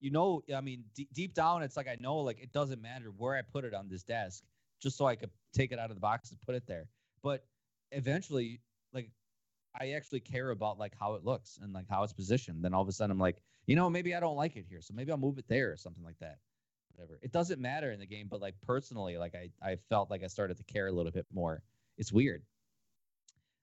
You 0.00 0.10
know, 0.10 0.42
I 0.52 0.60
mean, 0.60 0.82
d- 0.92 1.06
deep 1.12 1.34
down, 1.34 1.62
it's 1.62 1.76
like 1.76 1.86
I 1.86 1.96
know, 2.00 2.16
like 2.16 2.40
it 2.40 2.50
doesn't 2.50 2.82
matter 2.82 3.12
where 3.12 3.36
I 3.36 3.42
put 3.42 3.64
it 3.64 3.74
on 3.74 3.88
this 3.88 4.02
desk, 4.02 4.42
just 4.80 4.96
so 4.96 5.06
I 5.06 5.14
could 5.14 5.30
take 5.52 5.70
it 5.70 5.78
out 5.78 5.90
of 5.90 5.94
the 5.94 6.00
box 6.00 6.30
and 6.32 6.40
put 6.40 6.56
it 6.56 6.66
there. 6.66 6.88
But 7.22 7.44
eventually, 7.92 8.60
like, 8.92 9.10
I 9.78 9.90
actually 9.92 10.20
care 10.20 10.50
about 10.50 10.78
like 10.78 10.94
how 10.98 11.14
it 11.14 11.24
looks 11.24 11.58
and 11.62 11.72
like 11.72 11.88
how 11.88 12.02
it's 12.02 12.12
positioned. 12.12 12.64
Then 12.64 12.74
all 12.74 12.82
of 12.82 12.88
a 12.88 12.92
sudden, 12.92 13.10
I'm 13.12 13.18
like, 13.18 13.42
you 13.66 13.76
know, 13.76 13.88
maybe 13.90 14.14
I 14.14 14.20
don't 14.20 14.36
like 14.36 14.56
it 14.56 14.66
here, 14.68 14.80
so 14.80 14.94
maybe 14.94 15.12
I'll 15.12 15.18
move 15.18 15.38
it 15.38 15.48
there 15.48 15.70
or 15.72 15.76
something 15.76 16.02
like 16.02 16.18
that. 16.20 16.38
Whatever. 16.92 17.18
It 17.22 17.32
doesn't 17.32 17.60
matter 17.60 17.92
in 17.92 18.00
the 18.00 18.06
game, 18.06 18.26
but 18.28 18.40
like 18.40 18.54
personally, 18.62 19.18
like 19.18 19.34
I 19.34 19.50
I 19.62 19.76
felt 19.76 20.10
like 20.10 20.24
I 20.24 20.26
started 20.26 20.56
to 20.56 20.64
care 20.64 20.88
a 20.88 20.92
little 20.92 21.12
bit 21.12 21.26
more. 21.32 21.62
It's 21.96 22.12
weird. 22.12 22.42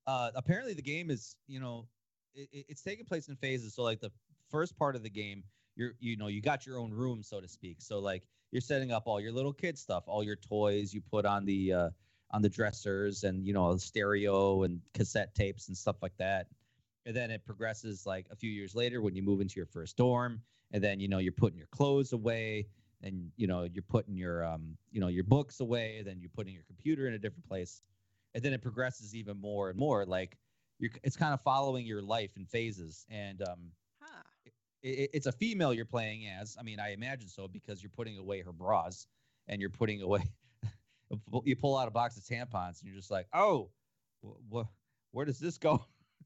Uh, 0.08 0.32
apparently, 0.36 0.74
the 0.74 0.82
game 0.82 1.10
is 1.10 1.36
you 1.48 1.60
know 1.60 1.88
it, 2.34 2.50
it- 2.52 2.66
it's 2.70 2.82
taking 2.82 3.06
place 3.06 3.28
in 3.28 3.36
phases. 3.36 3.74
So 3.74 3.84
like 3.84 4.00
the 4.00 4.12
first 4.50 4.78
part 4.78 4.96
of 4.96 5.04
the 5.04 5.10
game, 5.10 5.44
you're 5.76 5.94
you 6.00 6.16
know 6.18 6.28
you 6.28 6.42
got 6.42 6.66
your 6.66 6.78
own 6.80 6.92
room, 6.94 7.24
so 7.24 7.42
to 7.42 7.48
speak. 7.48 7.82
So 7.82 8.00
like 8.00 8.28
you're 8.52 8.62
setting 8.62 8.92
up 8.92 9.04
all 9.08 9.20
your 9.20 9.32
little 9.32 9.54
kid 9.54 9.78
stuff, 9.78 10.06
all 10.08 10.24
your 10.24 10.36
toys 10.38 10.94
you 10.94 11.02
put 11.02 11.26
on 11.26 11.46
the 11.46 11.74
uh, 11.74 11.90
on 12.32 12.42
the 12.42 12.50
dressers, 12.50 13.24
and 13.24 13.46
you 13.46 13.54
know 13.54 13.78
stereo 13.78 14.64
and 14.64 14.82
cassette 14.94 15.34
tapes 15.36 15.68
and 15.68 15.78
stuff 15.78 16.02
like 16.02 16.16
that. 16.18 16.48
And 17.06 17.16
then 17.16 17.32
it 17.32 17.46
progresses 17.46 18.06
like 18.06 18.28
a 18.32 18.36
few 18.36 18.50
years 18.52 18.76
later 18.76 19.02
when 19.02 19.16
you 19.16 19.22
move 19.24 19.42
into 19.42 19.56
your 19.58 19.68
first 19.68 19.98
dorm, 19.98 20.42
and 20.72 20.84
then 20.84 21.00
you 21.00 21.08
know 21.08 21.20
you're 21.20 21.32
putting 21.32 21.58
your 21.58 21.68
clothes 21.68 22.14
away, 22.14 22.68
and 23.02 23.32
you 23.36 23.48
know 23.48 23.64
you're 23.64 23.84
putting 23.84 24.16
your 24.16 24.44
um 24.46 24.78
you 24.92 25.00
know 25.00 25.08
your 25.08 25.24
books 25.24 25.60
away, 25.60 26.02
then 26.04 26.20
you're 26.20 26.30
putting 26.30 26.54
your 26.54 26.64
computer 26.64 27.08
in 27.08 27.14
a 27.14 27.20
different 27.20 27.46
place, 27.46 27.82
and 28.34 28.44
then 28.44 28.54
it 28.54 28.62
progresses 28.62 29.16
even 29.16 29.38
more 29.38 29.70
and 29.70 29.78
more. 29.78 30.06
Like 30.06 30.38
you're, 30.80 30.92
it's 31.04 31.16
kind 31.18 31.34
of 31.34 31.42
following 31.42 31.86
your 31.86 32.02
life 32.02 32.36
in 32.38 32.46
phases, 32.46 33.06
and 33.10 33.42
um 33.44 33.72
Huh. 34.02 34.24
it, 34.84 35.10
it's 35.14 35.28
a 35.28 35.32
female 35.32 35.74
you're 35.74 35.86
playing 35.86 36.28
as. 36.28 36.58
I 36.60 36.64
mean, 36.64 36.80
I 36.80 36.92
imagine 36.94 37.28
so 37.30 37.48
because 37.48 37.82
you're 37.84 37.90
putting 37.90 38.18
away 38.18 38.42
her 38.42 38.52
bras 38.54 39.08
and 39.48 39.62
you're 39.62 39.70
putting 39.70 40.02
away. 40.02 40.24
You 41.44 41.56
pull 41.56 41.78
out 41.78 41.88
a 41.88 41.92
box 41.92 42.18
of 42.18 42.24
tampons 42.24 42.82
and 42.82 42.90
you're 42.90 42.96
just 42.96 43.12
like, 43.12 43.28
oh, 43.34 43.70
what? 44.50 44.68
Where 45.12 45.26
does 45.26 45.40
this 45.40 45.58
go? 45.58 45.86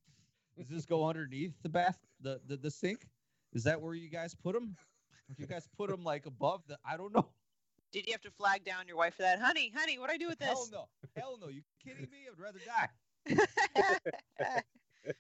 does 0.58 0.68
this 0.68 0.86
go 0.86 1.06
underneath 1.06 1.54
the 1.62 1.70
bath, 1.70 1.98
the, 2.22 2.39
the 2.48 2.58
the 2.58 2.72
sink? 2.72 3.08
Is 3.54 3.63
that 3.63 3.82
where 3.82 3.94
you 3.94 4.10
guys 4.10 4.36
put 4.36 4.54
them? 4.54 4.76
Do 5.30 5.36
you 5.42 5.48
guys 5.48 5.68
put 5.78 5.89
them 5.89 6.04
like 6.04 6.26
above 6.26 6.62
the? 6.68 6.78
I 6.86 6.98
don't 6.98 7.13
know. 7.13 7.30
Did 7.92 8.06
you 8.06 8.13
have 8.13 8.22
to 8.22 8.32
flag 8.32 8.63
down 8.63 8.88
your 8.88 8.98
wife 8.98 9.15
for 9.15 9.24
that, 9.24 9.39
honey? 9.39 9.72
Honey, 9.76 9.98
what 9.98 10.10
do 10.10 10.13
I 10.13 10.18
do 10.18 10.28
with 10.28 10.39
this? 10.39 10.48
Hell 10.48 10.70
no. 10.72 10.86
Hell 11.15 11.39
no. 11.42 11.48
You 11.48 11.62
kidding 11.84 12.08
me? 12.12 12.28
I'd 12.32 12.39
rather 12.39 12.60
die. 12.65 14.62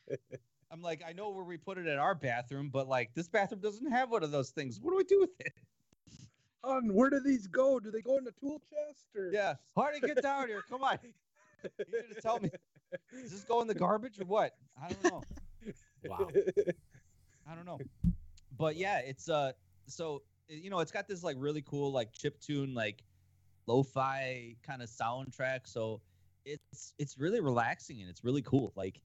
I'm 0.71 0.81
like, 0.81 1.01
I 1.07 1.13
know 1.13 1.31
where 1.31 1.43
we 1.43 1.57
put 1.57 1.79
it 1.79 1.87
in 1.87 1.97
our 1.97 2.13
bathroom, 2.13 2.69
but 2.69 2.87
like 2.87 3.11
this 3.15 3.27
bathroom 3.27 3.61
doesn't 3.61 3.89
have 3.91 4.11
one 4.11 4.23
of 4.23 4.31
those 4.31 4.51
things. 4.51 4.79
What 4.79 4.91
do 4.91 4.97
we 4.97 5.03
do 5.03 5.19
with 5.19 5.31
it? 5.39 5.53
Hon, 6.63 6.93
where 6.93 7.09
do 7.09 7.19
these 7.19 7.47
go? 7.47 7.79
Do 7.79 7.91
they 7.91 8.01
go 8.01 8.17
in 8.17 8.23
the 8.23 8.33
tool 8.39 8.61
chest 8.69 9.05
or? 9.15 9.31
Yeah, 9.31 9.55
Hardy, 9.75 9.99
get 9.99 10.21
down 10.21 10.47
here. 10.47 10.63
Come 10.69 10.83
on. 10.83 10.97
You 11.77 11.85
need 11.91 12.15
to 12.15 12.21
tell 12.21 12.39
me. 12.39 12.49
Does 13.11 13.31
this 13.31 13.43
go 13.43 13.59
in 13.59 13.67
the 13.67 13.75
garbage 13.75 14.17
or 14.17 14.23
what? 14.23 14.55
I 14.81 14.87
don't 14.87 15.03
know. 15.11 15.23
Wow. 16.05 16.29
I 17.51 17.53
don't 17.53 17.65
know. 17.65 17.79
But 18.57 18.77
yeah, 18.77 18.99
it's 18.99 19.27
uh 19.27 19.51
so 19.87 20.21
you 20.47 20.69
know, 20.69 20.79
it's 20.79 20.91
got 20.91 21.05
this 21.05 21.21
like 21.21 21.35
really 21.37 21.61
cool 21.61 21.91
like 21.91 22.13
chip 22.13 22.39
tune 22.39 22.73
like 22.73 23.03
lo-fi 23.67 24.55
kind 24.65 24.81
of 24.81 24.89
soundtrack. 24.89 25.61
So 25.65 26.01
it's 26.45 26.93
it's 26.97 27.17
really 27.17 27.41
relaxing 27.41 27.99
and 28.01 28.09
it's 28.09 28.23
really 28.23 28.41
cool. 28.41 28.71
Like 28.75 29.01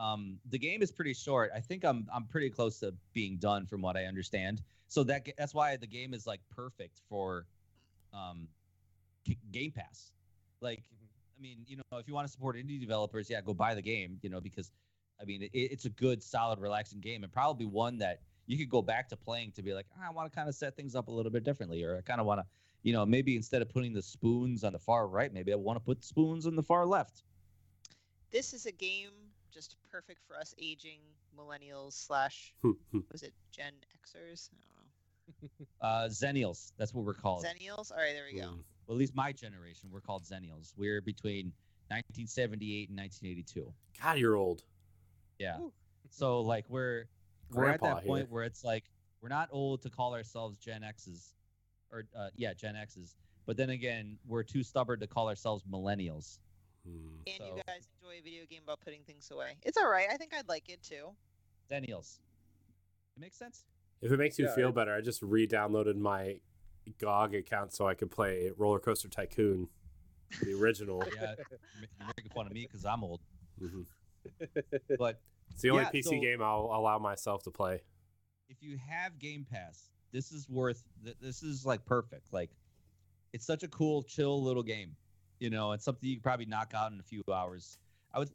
um 0.00 0.38
the 0.50 0.58
game 0.58 0.82
is 0.82 0.90
pretty 0.90 1.14
short. 1.14 1.52
I 1.54 1.60
think 1.60 1.84
I'm 1.84 2.08
I'm 2.14 2.26
pretty 2.26 2.50
close 2.50 2.80
to 2.80 2.94
being 3.12 3.36
done 3.38 3.66
from 3.66 3.82
what 3.82 3.96
I 3.96 4.06
understand. 4.06 4.62
So 4.88 5.04
that 5.04 5.28
that's 5.38 5.54
why 5.54 5.76
the 5.76 5.86
game 5.86 6.14
is 6.14 6.26
like 6.26 6.40
perfect 6.50 7.02
for 7.08 7.46
um 8.14 8.48
G- 9.26 9.38
Game 9.52 9.72
Pass. 9.72 10.12
Like 10.62 10.82
I 11.38 11.42
mean, 11.42 11.58
you 11.66 11.76
know, 11.76 11.98
if 11.98 12.08
you 12.08 12.14
want 12.14 12.26
to 12.26 12.32
support 12.32 12.56
indie 12.56 12.80
developers, 12.80 13.30
yeah, 13.30 13.40
go 13.42 13.54
buy 13.54 13.74
the 13.74 13.82
game, 13.82 14.18
you 14.22 14.30
know, 14.30 14.40
because 14.40 14.72
I 15.20 15.24
mean, 15.24 15.42
it, 15.42 15.50
it's 15.52 15.84
a 15.84 15.90
good, 15.90 16.22
solid, 16.22 16.58
relaxing 16.60 17.00
game, 17.00 17.24
and 17.24 17.32
probably 17.32 17.66
one 17.66 17.98
that 17.98 18.20
you 18.46 18.58
could 18.58 18.70
go 18.70 18.82
back 18.82 19.08
to 19.10 19.16
playing 19.16 19.52
to 19.52 19.62
be 19.62 19.74
like, 19.74 19.86
"Ah, 19.98 20.08
I 20.08 20.10
want 20.12 20.30
to 20.30 20.36
kind 20.36 20.48
of 20.48 20.54
set 20.54 20.76
things 20.76 20.94
up 20.94 21.08
a 21.08 21.10
little 21.10 21.32
bit 21.32 21.44
differently, 21.44 21.84
or 21.84 21.98
I 21.98 22.02
kind 22.02 22.20
of 22.20 22.26
want 22.26 22.40
to, 22.40 22.46
you 22.82 22.92
know, 22.92 23.06
maybe 23.06 23.36
instead 23.36 23.62
of 23.62 23.68
putting 23.68 23.92
the 23.92 24.02
spoons 24.02 24.64
on 24.64 24.72
the 24.72 24.78
far 24.78 25.08
right, 25.08 25.32
maybe 25.32 25.52
I 25.52 25.56
want 25.56 25.76
to 25.78 25.84
put 25.84 26.04
spoons 26.04 26.46
on 26.46 26.56
the 26.56 26.62
far 26.62 26.86
left. 26.86 27.22
this 28.30 28.52
is 28.54 28.66
a 28.66 28.72
game 28.72 29.29
just 29.52 29.76
perfect 29.90 30.20
for 30.26 30.36
us 30.36 30.54
aging 30.58 31.00
millennials 31.38 31.92
slash 31.92 32.54
was 33.10 33.22
it 33.22 33.32
Gen 33.50 33.72
Xers? 33.96 34.50
I 34.52 34.56
don't 34.62 34.74
know. 34.74 35.66
Uh, 35.80 36.08
Xennials, 36.08 36.72
that's 36.76 36.92
what 36.92 37.04
we're 37.04 37.14
called. 37.14 37.44
Xennials. 37.44 37.92
All 37.92 37.98
right, 37.98 38.12
there 38.12 38.24
we 38.30 38.38
go. 38.38 38.48
Mm. 38.48 38.58
well, 38.86 38.96
at 38.96 38.96
least 38.96 39.14
my 39.14 39.32
generation, 39.32 39.88
we're 39.92 40.00
called 40.00 40.24
Xennials. 40.24 40.72
We're 40.76 41.00
between 41.00 41.52
1978 41.88 42.88
and 42.88 42.98
1982. 42.98 43.72
God, 44.02 44.18
you're 44.18 44.36
old. 44.36 44.62
Yeah. 45.38 45.58
Ooh. 45.60 45.72
So 46.10 46.40
like 46.40 46.64
we're 46.68 47.06
we're 47.52 47.66
at 47.66 47.78
Grandpa 47.80 47.94
that 47.94 48.06
point 48.06 48.26
here. 48.26 48.34
where 48.34 48.44
it's 48.44 48.64
like 48.64 48.84
we're 49.22 49.28
not 49.28 49.48
old 49.52 49.82
to 49.82 49.90
call 49.90 50.14
ourselves 50.14 50.58
Gen 50.58 50.82
X's, 50.82 51.34
or 51.92 52.04
uh, 52.16 52.28
yeah, 52.36 52.52
Gen 52.54 52.76
X's. 52.76 53.14
But 53.46 53.56
then 53.56 53.70
again, 53.70 54.18
we're 54.26 54.42
too 54.42 54.62
stubborn 54.62 55.00
to 55.00 55.06
call 55.06 55.28
ourselves 55.28 55.64
millennials. 55.70 56.38
Hmm. 56.86 57.18
And 57.26 57.36
So- 57.38 57.56
you 57.56 57.62
guys 57.66 57.88
enjoy 58.00 58.18
a 58.18 58.22
video 58.22 58.44
game 58.46 58.62
about 58.64 58.80
putting 58.80 59.02
things 59.04 59.30
away. 59.30 59.56
It's 59.62 59.76
all 59.76 59.88
right. 59.90 60.08
I 60.10 60.16
think 60.16 60.34
I'd 60.34 60.48
like 60.48 60.68
it 60.68 60.82
too. 60.82 61.10
Daniels, 61.68 62.20
It 63.16 63.20
makes 63.20 63.36
sense. 63.36 63.64
If 64.00 64.10
it 64.10 64.16
makes 64.16 64.38
you 64.38 64.46
Yeah, 64.46 64.54
feel 64.54 64.68
I- 64.68 64.72
better, 64.72 64.94
I 64.94 65.00
just 65.02 65.20
re-downloaded 65.22 65.96
my 65.96 66.40
GOG 66.98 67.34
account 67.34 67.72
so 67.74 67.86
I 67.86 67.94
could 67.94 68.10
play 68.10 68.50
Roller 68.56 68.80
Coaster 68.80 69.08
Tycoon, 69.08 69.68
the 70.42 70.54
original. 70.54 71.02
Yeah, 71.14 71.34
you're 71.98 72.06
making 72.16 72.30
fun 72.34 72.46
of 72.46 72.52
me 72.52 72.62
because 72.66 72.84
I'm 72.84 73.04
old. 73.04 73.20
Mhm. 73.60 73.86
But 74.98 75.20
It's 75.50 75.62
the 75.62 75.70
only 75.70 75.82
Yeah, 75.84 75.90
PC 75.90 76.02
so- 76.04 76.20
game 76.20 76.40
I'll 76.42 76.70
allow 76.72 76.98
myself 76.98 77.42
to 77.44 77.50
play. 77.50 77.82
if 78.48 78.62
you 78.62 78.76
have 78.78 79.18
Game 79.18 79.44
Pass, 79.44 79.90
this 80.12 80.32
is 80.32 80.48
worth. 80.48 80.82
This 81.20 81.42
is 81.42 81.64
like 81.66 81.84
perfect. 81.84 82.32
Like, 82.32 82.50
it's 83.32 83.44
such 83.46 83.62
a 83.62 83.68
cool, 83.68 84.02
chill 84.02 84.42
little 84.42 84.62
game. 84.64 84.96
You 85.40 85.50
know, 85.50 85.72
it's 85.72 85.84
something 85.84 86.08
you 86.08 86.16
could 86.16 86.22
probably 86.22 86.46
knock 86.46 86.72
out 86.74 86.92
in 86.92 87.00
a 87.00 87.02
few 87.02 87.22
hours. 87.32 87.78
I 88.12 88.18
was, 88.18 88.30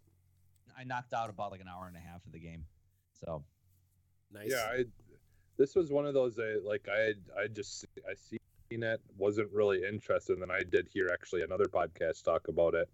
I 0.78 0.84
knocked 0.84 1.14
out 1.14 1.30
about 1.30 1.52
like 1.52 1.62
an 1.62 1.68
hour 1.68 1.88
and 1.88 1.96
a 1.96 2.00
half 2.00 2.26
of 2.26 2.32
the 2.34 2.40
game. 2.40 2.66
So 3.24 3.44
Nice. 4.34 4.50
Yeah, 4.52 4.68
I, 4.72 4.84
this 5.58 5.76
was 5.76 5.92
one 5.92 6.06
of 6.06 6.14
those 6.14 6.38
I 6.40 6.56
like. 6.68 6.88
I 6.94 7.00
had 7.00 7.16
I 7.40 7.48
just 7.48 7.86
I 8.10 8.14
seen 8.16 8.40
it, 8.84 9.00
wasn't 9.18 9.52
really 9.54 9.84
interested, 9.88 10.34
and 10.34 10.42
then 10.42 10.52
I 10.52 10.64
did 10.64 10.90
hear 10.92 11.10
actually 11.14 11.44
another 11.44 11.66
podcast 11.66 12.24
talk 12.24 12.48
about 12.50 12.74
it, 12.74 12.90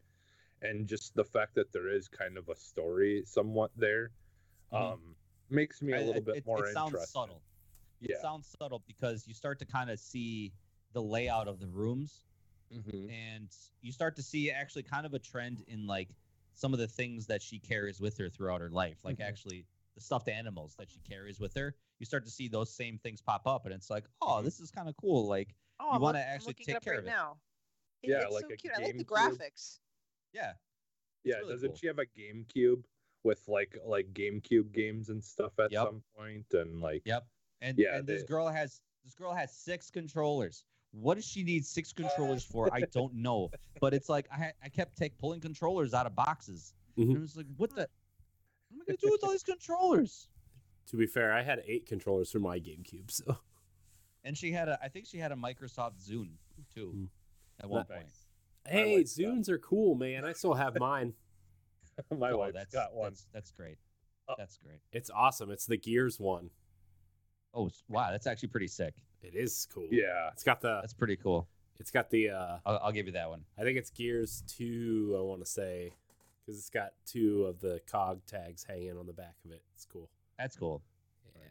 and 0.62 0.88
just 0.88 1.16
the 1.16 1.24
fact 1.24 1.56
that 1.56 1.72
there 1.72 1.88
is 1.88 2.08
kind 2.08 2.38
of 2.38 2.50
a 2.50 2.56
story 2.56 3.24
somewhat 3.26 3.72
there, 3.78 4.12
Mhm. 4.72 4.94
um, 4.94 5.16
makes 5.50 5.82
me 5.82 5.94
a 5.94 5.98
little 6.00 6.18
it- 6.18 6.26
bit 6.26 6.36
it, 6.38 6.46
more 6.46 6.66
it 6.68 6.74
sounds 6.74 6.90
interested. 6.92 7.14
subtle. 7.14 7.42
Yeah. 8.02 8.18
It 8.18 8.22
sounds 8.22 8.54
subtle 8.60 8.84
because 8.86 9.26
you 9.28 9.34
start 9.34 9.58
to 9.60 9.66
kind 9.66 9.90
of 9.90 10.00
see 10.00 10.52
the 10.94 11.02
layout 11.02 11.48
of 11.48 11.60
the 11.60 11.68
rooms 11.68 12.26
Mhm. 12.72 13.12
and 13.12 13.50
you 13.82 13.92
start 13.92 14.16
to 14.16 14.24
see 14.24 14.50
actually 14.52 14.84
kind 14.84 15.06
of 15.06 15.14
a 15.14 15.20
trend 15.20 15.62
in 15.68 15.86
like 15.88 16.10
some 16.54 16.74
of 16.74 16.80
the 16.80 16.88
things 16.88 17.28
that 17.28 17.42
she 17.42 17.60
carries 17.60 18.00
with 18.00 18.18
her 18.18 18.30
throughout 18.30 18.62
her 18.62 18.70
life 18.70 19.04
like 19.04 19.18
Mhm. 19.18 19.26
actually 19.26 19.66
the 19.96 20.02
stuffed 20.02 20.30
animals 20.30 20.76
that 20.76 20.90
she 20.90 21.00
carries 21.02 21.40
with 21.40 21.54
her 21.54 21.76
you 22.00 22.06
start 22.06 22.24
to 22.24 22.32
see 22.32 22.48
those 22.48 22.70
same 22.74 22.98
things 22.98 23.22
pop 23.22 23.46
up 23.48 23.66
and 23.66 23.74
it's 23.74 23.90
like 23.90 24.06
oh 24.22 24.38
Mhm. 24.40 24.44
this 24.46 24.60
is 24.60 24.72
kind 24.72 24.88
of 24.90 24.96
cool 24.98 25.28
like 25.28 25.56
Oh, 25.84 25.96
You 25.96 26.00
wanna 26.00 26.20
actually 26.20 26.54
take 26.54 26.70
it 26.70 26.76
up 26.76 26.84
care 26.84 26.94
right 26.94 27.00
of 27.00 27.06
it. 27.06 27.08
now. 27.08 27.42
It- 28.04 28.10
Yeah, 28.12 28.22
it's 28.26 28.34
like 28.34 28.42
so 28.44 28.54
a 28.54 28.56
cute. 28.56 28.72
I 28.76 28.84
like 28.84 28.98
the 28.98 29.04
GameCube. 29.04 29.38
graphics. 29.40 29.80
Yeah. 30.32 30.54
Yeah, 31.24 31.38
really 31.38 31.54
doesn't 31.54 31.70
cool. 31.70 31.76
she 31.78 31.88
have 31.88 31.98
a 31.98 32.06
GameCube 32.06 32.86
with 33.24 33.48
like 33.48 33.76
like 33.84 34.14
GameCube 34.14 34.72
games 34.74 35.10
and 35.10 35.24
stuff 35.24 35.58
at 35.58 35.72
Yep. 35.72 35.88
some 35.88 36.04
point? 36.16 36.54
And 36.54 36.82
like, 36.82 37.02
Yep. 37.08 37.28
And 37.62 37.80
Yeah, 37.80 37.98
and 37.98 38.08
this 38.08 38.22
girl 38.22 38.48
has 38.48 38.80
this 39.04 39.16
girl 39.16 39.34
has 39.34 39.52
six 39.52 39.90
controllers. 39.90 40.64
What 40.92 41.16
does 41.16 41.26
she 41.26 41.44
need 41.44 41.66
six 41.66 41.94
controllers 41.94 42.44
for? 42.44 42.70
I 42.74 42.82
don't 42.92 43.14
know. 43.16 43.50
But 43.80 43.94
it's 43.94 44.10
like 44.10 44.28
I 44.32 44.52
I 44.64 44.70
kept 44.70 44.98
take 44.98 45.18
pulling 45.18 45.40
controllers 45.40 45.94
out 45.94 46.06
of 46.06 46.16
boxes. 46.16 46.74
Mhm. 46.98 47.10
And 47.10 47.18
I 47.18 47.22
was 47.22 47.36
like, 47.38 47.46
what 47.58 47.70
the? 47.70 47.88
What 48.70 48.76
am 48.76 48.82
I 48.82 48.86
gonna 48.88 48.98
do 48.98 49.12
with 49.12 49.24
all 49.24 49.32
these 49.32 49.44
controllers? 49.44 50.28
To 50.88 50.98
be 50.98 51.06
fair, 51.08 51.32
I 51.34 51.42
had 51.44 51.62
eight 51.66 51.86
controllers 51.86 52.32
for 52.32 52.40
my 52.40 52.60
GameCube, 52.60 53.10
so 53.12 53.38
And 54.24 54.38
she 54.38 54.52
had 54.52 54.68
a, 54.70 54.78
I 54.84 54.88
think 54.90 55.06
she 55.08 55.18
had 55.18 55.32
a 55.32 55.36
Microsoft 55.36 56.06
Zune 56.06 56.38
too, 56.74 56.94
Mm. 56.96 57.10
at 57.62 57.70
one 57.70 57.86
Nice. 57.90 57.98
point. 57.98 58.12
hey, 58.68 58.98
like. 58.98 59.06
Zunes 59.06 59.50
are 59.50 59.58
cool, 59.60 59.96
man. 59.96 60.26
I 60.26 60.34
still 60.34 60.54
have 60.54 60.78
mine. 60.78 61.14
my 62.18 62.32
Oh, 62.32 62.38
wife's 62.40 62.54
that's, 62.56 62.74
got 62.74 62.94
one. 62.94 63.12
That's, 63.12 63.28
that's 63.34 63.52
great. 63.52 63.78
Oh. 64.28 64.36
That's 64.38 64.58
great. 64.58 64.80
It's 64.92 65.10
awesome. 65.10 65.50
It's 65.52 65.66
the 65.66 65.78
Gears 65.78 66.20
one. 66.20 66.50
Oh 67.54 67.68
s- 67.68 67.84
wow, 67.90 68.12
that's 68.12 68.28
actually 68.28 68.50
pretty 68.50 68.68
sick. 68.68 68.94
It 69.22 69.36
is 69.36 69.68
cool. 69.74 69.88
Yeah, 69.92 70.30
It's 70.34 70.44
got 70.44 70.62
the 70.62 70.80
That's 70.82 70.94
pretty 70.94 71.16
cool. 71.16 71.48
it's 71.80 71.92
got 71.92 72.10
the 72.10 72.30
uh 72.30 72.58
I'll, 72.66 72.80
I'll 72.84 72.92
give 72.92 73.06
you 73.06 73.12
that 73.14 73.30
one. 73.30 73.44
I 73.58 73.62
think 73.64 73.78
it's 73.78 73.90
Gears 73.92 74.44
2, 74.48 75.16
I 75.18 75.22
want 75.22 75.42
to 75.42 75.46
say, 75.50 75.94
cuz 76.46 76.58
it's 76.58 76.70
got 76.70 76.94
two 77.06 77.46
of 77.46 77.60
the 77.60 77.82
cog 77.88 78.22
tags 78.26 78.64
hanging 78.64 78.98
on 78.98 79.06
the 79.06 79.14
back 79.14 79.36
of 79.46 79.52
it. 79.52 79.62
It's 79.76 79.86
cool. 79.86 80.10
That's 80.38 80.56
cool. 80.56 80.82
Yeah. 81.36 81.42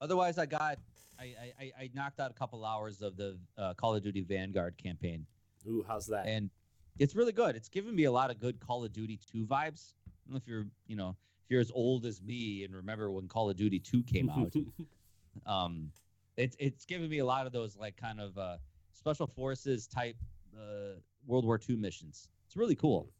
Otherwise, 0.00 0.38
I 0.38 0.46
got 0.46 0.78
I 1.18 1.24
I, 1.24 1.52
I- 1.60 1.72
I 1.82 1.90
knocked 1.94 2.20
out 2.20 2.30
a 2.30 2.34
couple 2.34 2.64
hours 2.64 3.00
of 3.02 3.16
the 3.16 3.38
uh, 3.56 3.74
Call 3.74 3.94
of 3.94 4.02
Duty 4.02 4.22
Vanguard 4.22 4.76
campaign, 4.76 5.26
Ooh, 5.66 5.84
how's 5.86 6.06
that? 6.08 6.26
and 6.26 6.50
it's 6.98 7.14
really 7.14 7.32
good. 7.32 7.54
It's 7.54 7.68
given 7.68 7.94
me 7.94 8.04
a 8.04 8.12
lot 8.12 8.30
of 8.32 8.40
good 8.40 8.58
Call 8.58 8.84
of 8.84 8.92
Duty 8.92 9.20
2 9.30 9.46
vibes. 9.46 9.94
I 10.06 10.10
don't 10.26 10.32
know 10.32 10.36
if 10.36 10.46
you're 10.48 10.66
you 10.88 10.96
know 10.96 11.10
if 11.44 11.50
you're 11.50 11.60
as 11.60 11.70
old 11.72 12.04
as 12.06 12.20
me 12.20 12.64
and 12.64 12.74
remember 12.74 13.10
when 13.10 13.28
Call 13.28 13.48
of 13.50 13.56
Duty 13.56 13.78
2 13.78 14.02
came 14.02 14.28
out. 14.30 14.52
um, 15.46 15.90
it's 16.38 16.56
it's 16.58 16.84
given 16.84 17.10
me 17.10 17.18
a 17.18 17.24
lot 17.24 17.46
of 17.46 17.52
those 17.52 17.76
like 17.76 17.96
kind 17.96 18.20
of 18.20 18.36
uh, 18.38 18.56
special 18.92 19.26
forces 19.26 19.86
type 19.86 20.16
uh, 20.56 20.98
World 21.26 21.44
War 21.44 21.60
II 21.68 21.76
missions. 21.76 22.28
It's 22.46 22.56
really 22.56 22.76
cool. 22.76 23.10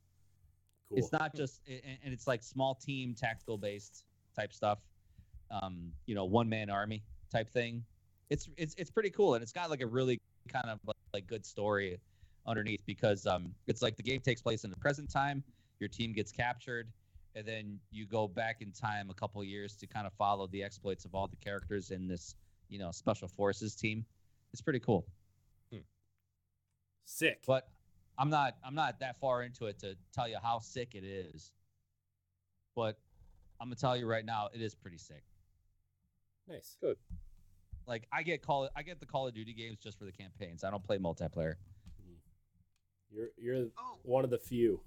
cool. 0.89 0.99
It's 0.99 1.13
not 1.13 1.35
just 1.35 1.61
and, 1.69 1.99
and 2.05 2.15
it's 2.15 2.27
like 2.27 2.43
small 2.43 2.75
team 2.75 3.15
tactical 3.15 3.59
based 3.59 4.05
type 4.35 4.53
stuff. 4.53 4.79
Um, 5.51 5.93
you 6.07 6.15
know, 6.15 6.25
one 6.25 6.49
man 6.49 6.71
army 6.71 7.03
type 7.31 7.51
thing. 7.51 7.85
It's 8.31 8.49
it's 8.57 8.75
it's 8.79 8.91
pretty 8.91 9.11
cool 9.11 9.35
and 9.35 9.43
it's 9.43 9.53
got 9.53 9.69
like 9.69 9.81
a 9.81 9.87
really 9.87 10.21
kind 10.49 10.71
of 10.71 10.79
like, 10.87 10.97
like 11.13 11.27
good 11.27 11.45
story 11.45 11.99
underneath 12.47 12.81
because 12.87 13.27
um 13.27 13.53
it's 13.67 13.83
like 13.83 13.97
the 13.97 14.03
game 14.03 14.21
takes 14.21 14.41
place 14.41 14.65
in 14.65 14.71
the 14.71 14.77
present 14.77 15.11
time, 15.11 15.43
your 15.81 15.89
team 15.89 16.13
gets 16.13 16.31
captured 16.31 16.89
and 17.35 17.47
then 17.47 17.79
you 17.91 18.07
go 18.07 18.27
back 18.27 18.63
in 18.63 18.73
time 18.73 19.11
a 19.11 19.15
couple 19.15 19.43
years 19.45 19.77
to 19.77 19.87
kind 19.87 20.07
of 20.07 20.13
follow 20.15 20.47
the 20.49 20.63
exploits 20.63 21.05
of 21.05 21.15
all 21.15 21.29
the 21.29 21.37
characters 21.37 21.91
in 21.91 22.09
this, 22.09 22.35
you 22.69 22.79
know, 22.79 22.91
special 22.91 23.29
forces 23.29 23.75
team. 23.75 24.05
It's 24.53 24.63
pretty 24.63 24.81
cool. 24.81 25.07
Hmm. 25.73 25.79
sick. 27.05 27.41
But 27.47 27.69
I'm 28.19 28.31
not 28.31 28.57
I'm 28.65 28.75
not 28.75 29.01
that 29.01 29.19
far 29.21 29.43
into 29.43 29.67
it 29.67 29.79
to 29.81 29.97
tell 30.13 30.29
you 30.29 30.37
how 30.43 30.59
sick 30.61 30.95
it 30.95 31.05
is. 31.05 31.53
But 32.75 32.99
I'm 33.61 33.67
gonna 33.69 33.77
tell 33.77 33.97
you 33.97 34.07
right 34.07 34.25
now, 34.25 34.49
it 34.55 34.61
is 34.61 34.75
pretty 34.75 34.99
sick. 34.99 35.23
nice. 36.49 36.77
Good. 36.81 36.97
Like 37.87 38.07
I 38.13 38.23
get 38.23 38.43
call 38.43 38.69
I 38.77 38.83
get 38.83 39.01
the 39.01 39.07
Call 39.07 39.27
of 39.27 39.35
Duty 39.35 39.53
games 39.55 39.79
just 39.83 39.99
for 39.99 40.05
the 40.05 40.13
campaigns. 40.13 40.65
I 40.65 40.71
don't 40.71 40.85
play 40.85 40.99
multiplayer. 40.99 41.55
Hmm. 42.03 42.15
You're 43.11 43.29
you're 43.37 43.67
Oh, 43.79 43.99
one 44.03 44.25
of 44.25 44.31
the 44.31 44.39
few. 44.39 44.81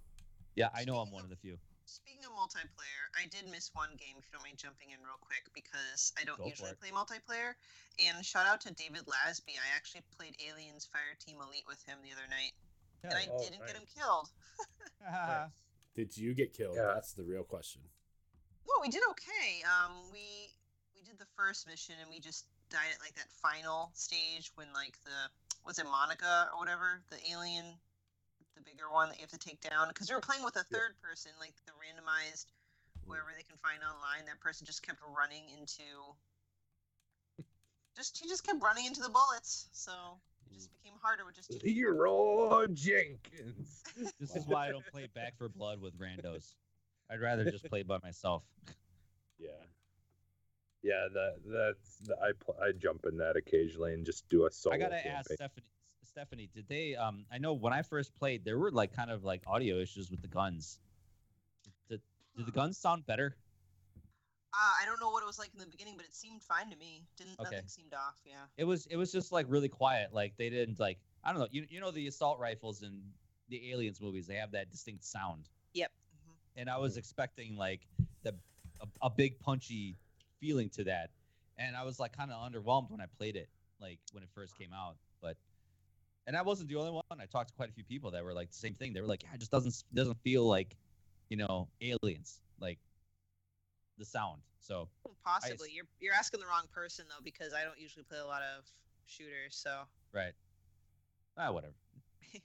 Yeah, 0.55 0.69
I 0.75 0.83
know 0.85 0.97
I'm 0.97 1.11
one 1.11 1.23
of 1.23 1.29
the 1.29 1.35
few. 1.35 1.57
Speaking 1.91 2.23
of 2.23 2.31
multiplayer, 2.31 3.11
I 3.19 3.27
did 3.27 3.51
miss 3.51 3.69
one 3.75 3.91
game. 3.99 4.15
If 4.15 4.23
you 4.25 4.31
don't 4.31 4.47
mind 4.47 4.55
jumping 4.57 4.95
in 4.95 4.99
real 5.03 5.19
quick, 5.19 5.51
because 5.51 6.15
I 6.15 6.23
don't 6.23 6.39
Go 6.39 6.47
usually 6.47 6.71
play 6.79 6.95
multiplayer. 6.95 7.59
And 7.99 8.23
shout 8.23 8.47
out 8.47 8.63
to 8.63 8.71
David 8.73 9.03
Lasby. 9.11 9.59
I 9.59 9.67
actually 9.75 10.07
played 10.15 10.39
Aliens 10.39 10.87
Fire 10.87 11.19
Team 11.19 11.37
Elite 11.43 11.67
with 11.67 11.83
him 11.83 11.99
the 11.99 12.15
other 12.15 12.25
night, 12.31 12.55
and 13.03 13.13
I 13.13 13.27
Oh, 13.27 13.37
didn't 13.43 13.59
get 13.67 13.75
him 13.75 13.83
nice. 13.83 13.95
killed. 13.99 14.27
Did 15.95 16.15
you 16.15 16.33
get 16.33 16.53
killed? 16.55 16.79
Yeah. 16.79 16.95
That's 16.95 17.11
the 17.11 17.23
real 17.27 17.43
question. 17.43 17.81
No, 18.63 18.73
we 18.81 18.87
did 18.87 19.03
okay. 19.11 19.59
Um, 19.67 19.91
we 20.13 20.55
we 20.95 21.03
did 21.03 21.19
the 21.19 21.27
first 21.35 21.67
mission, 21.67 21.95
and 21.99 22.09
we 22.09 22.19
just 22.23 22.47
died 22.69 22.95
at 22.95 23.01
like 23.03 23.13
that 23.15 23.27
final 23.27 23.91
stage 23.93 24.51
when 24.55 24.67
like 24.73 24.95
the 25.03 25.27
was 25.65 25.77
it 25.79 25.85
Monica 25.85 26.47
or 26.53 26.59
whatever 26.59 27.03
the 27.11 27.17
alien, 27.29 27.75
the 28.55 28.61
bigger 28.61 28.89
one 28.91 29.09
that 29.09 29.17
you 29.17 29.23
have 29.23 29.31
to 29.31 29.39
take 29.39 29.61
down. 29.61 29.87
Because 29.87 30.09
we 30.09 30.15
were 30.15 30.21
playing 30.21 30.43
with 30.43 30.55
a 30.55 30.65
Yeah. 30.69 30.77
third 30.77 31.01
person, 31.01 31.31
like 31.39 31.53
the 31.65 31.73
randomized 31.73 32.47
whoever 33.05 33.33
they 33.35 33.43
can 33.43 33.57
find 33.57 33.81
online. 33.83 34.25
That 34.25 34.39
person 34.39 34.65
just 34.65 34.83
kept 34.83 34.99
running 35.15 35.49
into. 35.49 36.15
Just 37.95 38.17
he 38.17 38.27
just 38.29 38.45
kept 38.45 38.61
running 38.61 38.85
into 38.85 39.01
the 39.01 39.09
bullets, 39.09 39.67
so 39.73 39.91
it 40.49 40.53
just 40.53 40.69
mm. 40.69 40.81
became 40.81 40.97
harder 41.01 41.25
with 41.25 41.35
just 41.35 41.51
two 41.51 41.59
people. 41.59 41.91
Leeroy 41.91 42.67
Jenkins. 42.67 43.83
This 44.19 44.35
is 44.35 44.47
why 44.47 44.67
I 44.67 44.71
don't 44.71 44.85
play 44.87 45.07
Back 45.13 45.37
4 45.37 45.49
Blood 45.49 45.81
with 45.81 45.99
randos. 45.99 46.55
I'd 47.09 47.19
rather 47.19 47.43
just 47.51 47.65
play 47.65 47.83
by 47.83 47.97
myself. 48.01 48.43
Yeah. 49.37 49.49
Yeah, 50.83 51.07
that 51.13 51.35
that's 51.45 52.11
I 52.21 52.31
pl- 52.39 52.57
I 52.61 52.71
jump 52.73 53.07
in 53.07 53.17
that 53.17 53.35
occasionally 53.35 53.95
and 53.95 54.05
just 54.05 54.29
do 54.29 54.45
a 54.45 54.51
solo. 54.51 54.75
I 54.75 54.77
gotta 54.77 55.07
ask. 55.07 55.31
Stephanie. 55.31 55.65
Stephanie, 56.11 56.49
did 56.53 56.67
they? 56.67 56.95
Um, 56.95 57.25
I 57.31 57.37
know 57.37 57.53
when 57.53 57.71
I 57.73 57.81
first 57.81 58.13
played, 58.15 58.43
there 58.43 58.57
were 58.59 58.71
like 58.71 58.93
kind 58.93 59.09
of 59.09 59.23
like 59.23 59.43
audio 59.47 59.77
issues 59.77 60.11
with 60.11 60.21
the 60.21 60.27
guns. 60.27 60.79
Did, 61.89 62.01
did 62.35 62.45
the 62.45 62.51
guns 62.51 62.77
sound 62.77 63.05
better? 63.05 63.37
Uh, 64.53 64.73
I 64.81 64.85
don't 64.85 64.99
know 64.99 65.09
what 65.09 65.23
it 65.23 65.25
was 65.25 65.39
like 65.39 65.51
in 65.53 65.59
the 65.59 65.65
beginning, 65.65 65.93
but 65.95 66.05
it 66.05 66.13
seemed 66.13 66.43
fine 66.43 66.69
to 66.69 66.75
me. 66.75 67.05
Didn't 67.17 67.39
Okay. 67.39 67.43
nothing 67.43 67.67
seemed 67.67 67.93
off? 67.93 68.19
Yeah. 68.25 68.43
It 68.57 68.65
was. 68.65 68.85
It 68.87 68.97
was 68.97 69.11
just 69.11 69.31
like 69.31 69.45
really 69.47 69.69
quiet. 69.69 70.13
Like 70.13 70.33
they 70.37 70.49
didn't 70.49 70.79
like. 70.79 70.99
I 71.23 71.31
don't 71.31 71.39
know. 71.39 71.47
You 71.49 71.65
you 71.69 71.79
know 71.79 71.91
the 71.91 72.07
assault 72.07 72.39
rifles 72.39 72.81
in 72.81 73.01
the 73.47 73.71
Aliens 73.71 74.01
movies, 74.01 74.27
they 74.27 74.35
have 74.35 74.51
that 74.51 74.69
distinct 74.69 75.05
sound, 75.05 75.49
Yep. 75.73 75.91
hmm 76.25 76.31
and 76.57 76.69
I 76.69 76.77
was 76.77 76.97
expecting 76.97 77.55
like 77.55 77.81
the 78.23 78.33
a, 78.81 78.87
a 79.03 79.09
big 79.09 79.39
punchy 79.39 79.95
feeling 80.39 80.69
to 80.71 80.83
that, 80.85 81.09
and 81.57 81.75
I 81.75 81.83
was 81.83 81.99
like 81.99 82.15
kind 82.15 82.31
of 82.31 82.51
underwhelmed 82.51 82.91
when 82.91 82.99
I 83.01 83.05
played 83.17 83.35
it, 83.37 83.49
like 83.79 83.99
when 84.11 84.23
it 84.23 84.29
first 84.33 84.57
came 84.57 84.73
out. 84.73 84.95
But 85.21 85.37
and 86.27 86.35
I 86.37 86.41
wasn't 86.41 86.69
the 86.69 86.75
only 86.75 86.91
one. 86.91 87.03
I 87.11 87.25
talked 87.25 87.49
to 87.49 87.55
quite 87.55 87.69
a 87.69 87.73
few 87.73 87.83
people 87.83 88.11
that 88.11 88.23
were 88.23 88.33
like 88.33 88.49
the 88.49 88.57
same 88.57 88.75
thing. 88.75 88.93
They 88.93 89.01
were 89.01 89.07
like, 89.07 89.23
yeah, 89.23 89.29
it 89.33 89.39
just 89.39 89.51
doesn't 89.51 89.83
doesn't 89.93 90.17
feel 90.23 90.45
like, 90.47 90.75
you 91.29 91.37
know, 91.37 91.67
aliens 91.81 92.41
like 92.59 92.79
the 93.97 94.05
sound. 94.05 94.41
So 94.59 94.87
Possibly. 95.23 95.69
You're 95.73 95.85
you're 95.99 96.13
asking 96.13 96.39
the 96.39 96.47
wrong 96.47 96.65
person 96.73 97.05
though, 97.09 97.23
because 97.23 97.53
I 97.53 97.63
don't 97.63 97.79
usually 97.79 98.03
play 98.03 98.19
a 98.19 98.25
lot 98.25 98.41
of 98.57 98.65
shooters. 99.05 99.55
So. 99.55 99.81
right, 100.13 100.33
ah, 101.37 101.51
whatever. 101.51 101.73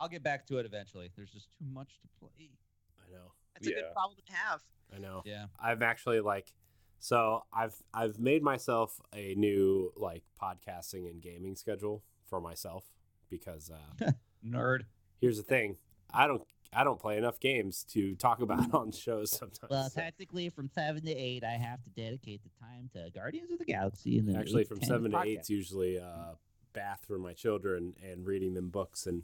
I'll 0.00 0.08
get 0.08 0.22
back 0.22 0.46
to 0.48 0.58
it 0.58 0.66
eventually. 0.66 1.10
There's 1.16 1.30
just 1.30 1.48
too 1.58 1.64
much 1.72 1.98
to 2.02 2.08
play. 2.20 2.50
I 2.98 3.10
know. 3.10 3.32
That's 3.54 3.66
a 3.66 3.70
Yeah. 3.70 3.76
good 3.76 3.92
problem 3.92 4.18
to 4.26 4.32
have. 4.32 4.62
I 4.94 4.98
know. 4.98 5.22
Yeah. 5.24 5.46
I've 5.58 5.82
actually 5.82 6.20
like 6.20 6.52
so 6.98 7.42
I've 7.52 7.74
I've 7.92 8.18
made 8.18 8.42
myself 8.42 9.00
a 9.14 9.34
new 9.34 9.92
like 9.96 10.22
podcasting 10.40 11.10
and 11.10 11.20
gaming 11.20 11.56
schedule 11.56 12.02
for 12.26 12.40
myself 12.40 12.84
because 13.30 13.70
uh 13.70 14.10
Nerd. 14.46 14.82
here's 15.20 15.36
the 15.36 15.42
thing. 15.42 15.76
I 16.12 16.26
don't 16.26 16.42
I 16.72 16.84
don't 16.84 16.98
play 16.98 17.16
enough 17.16 17.40
games 17.40 17.84
to 17.92 18.14
talk 18.16 18.40
about 18.40 18.74
on 18.74 18.92
shows 18.92 19.30
sometimes. 19.30 19.70
Well, 19.70 19.88
technically, 19.88 20.50
from 20.50 20.68
seven 20.68 21.02
to 21.04 21.10
eight, 21.12 21.42
I 21.44 21.52
have 21.52 21.82
to 21.84 21.90
dedicate 21.90 22.42
the 22.42 22.50
time 22.60 22.90
to 22.92 23.10
Guardians 23.10 23.50
of 23.50 23.58
the 23.58 23.64
Galaxy, 23.64 24.18
and 24.18 24.28
then 24.28 24.36
Actually, 24.36 24.64
from 24.64 24.80
to 24.80 24.86
seven 24.86 25.10
to 25.12 25.16
podcast. 25.16 25.26
eight, 25.26 25.38
it's 25.38 25.50
usually 25.50 25.98
uh, 25.98 26.34
bath 26.72 27.00
for 27.06 27.18
my 27.18 27.32
children 27.32 27.94
and 28.04 28.26
reading 28.26 28.52
them 28.54 28.68
books 28.68 29.06
and 29.06 29.22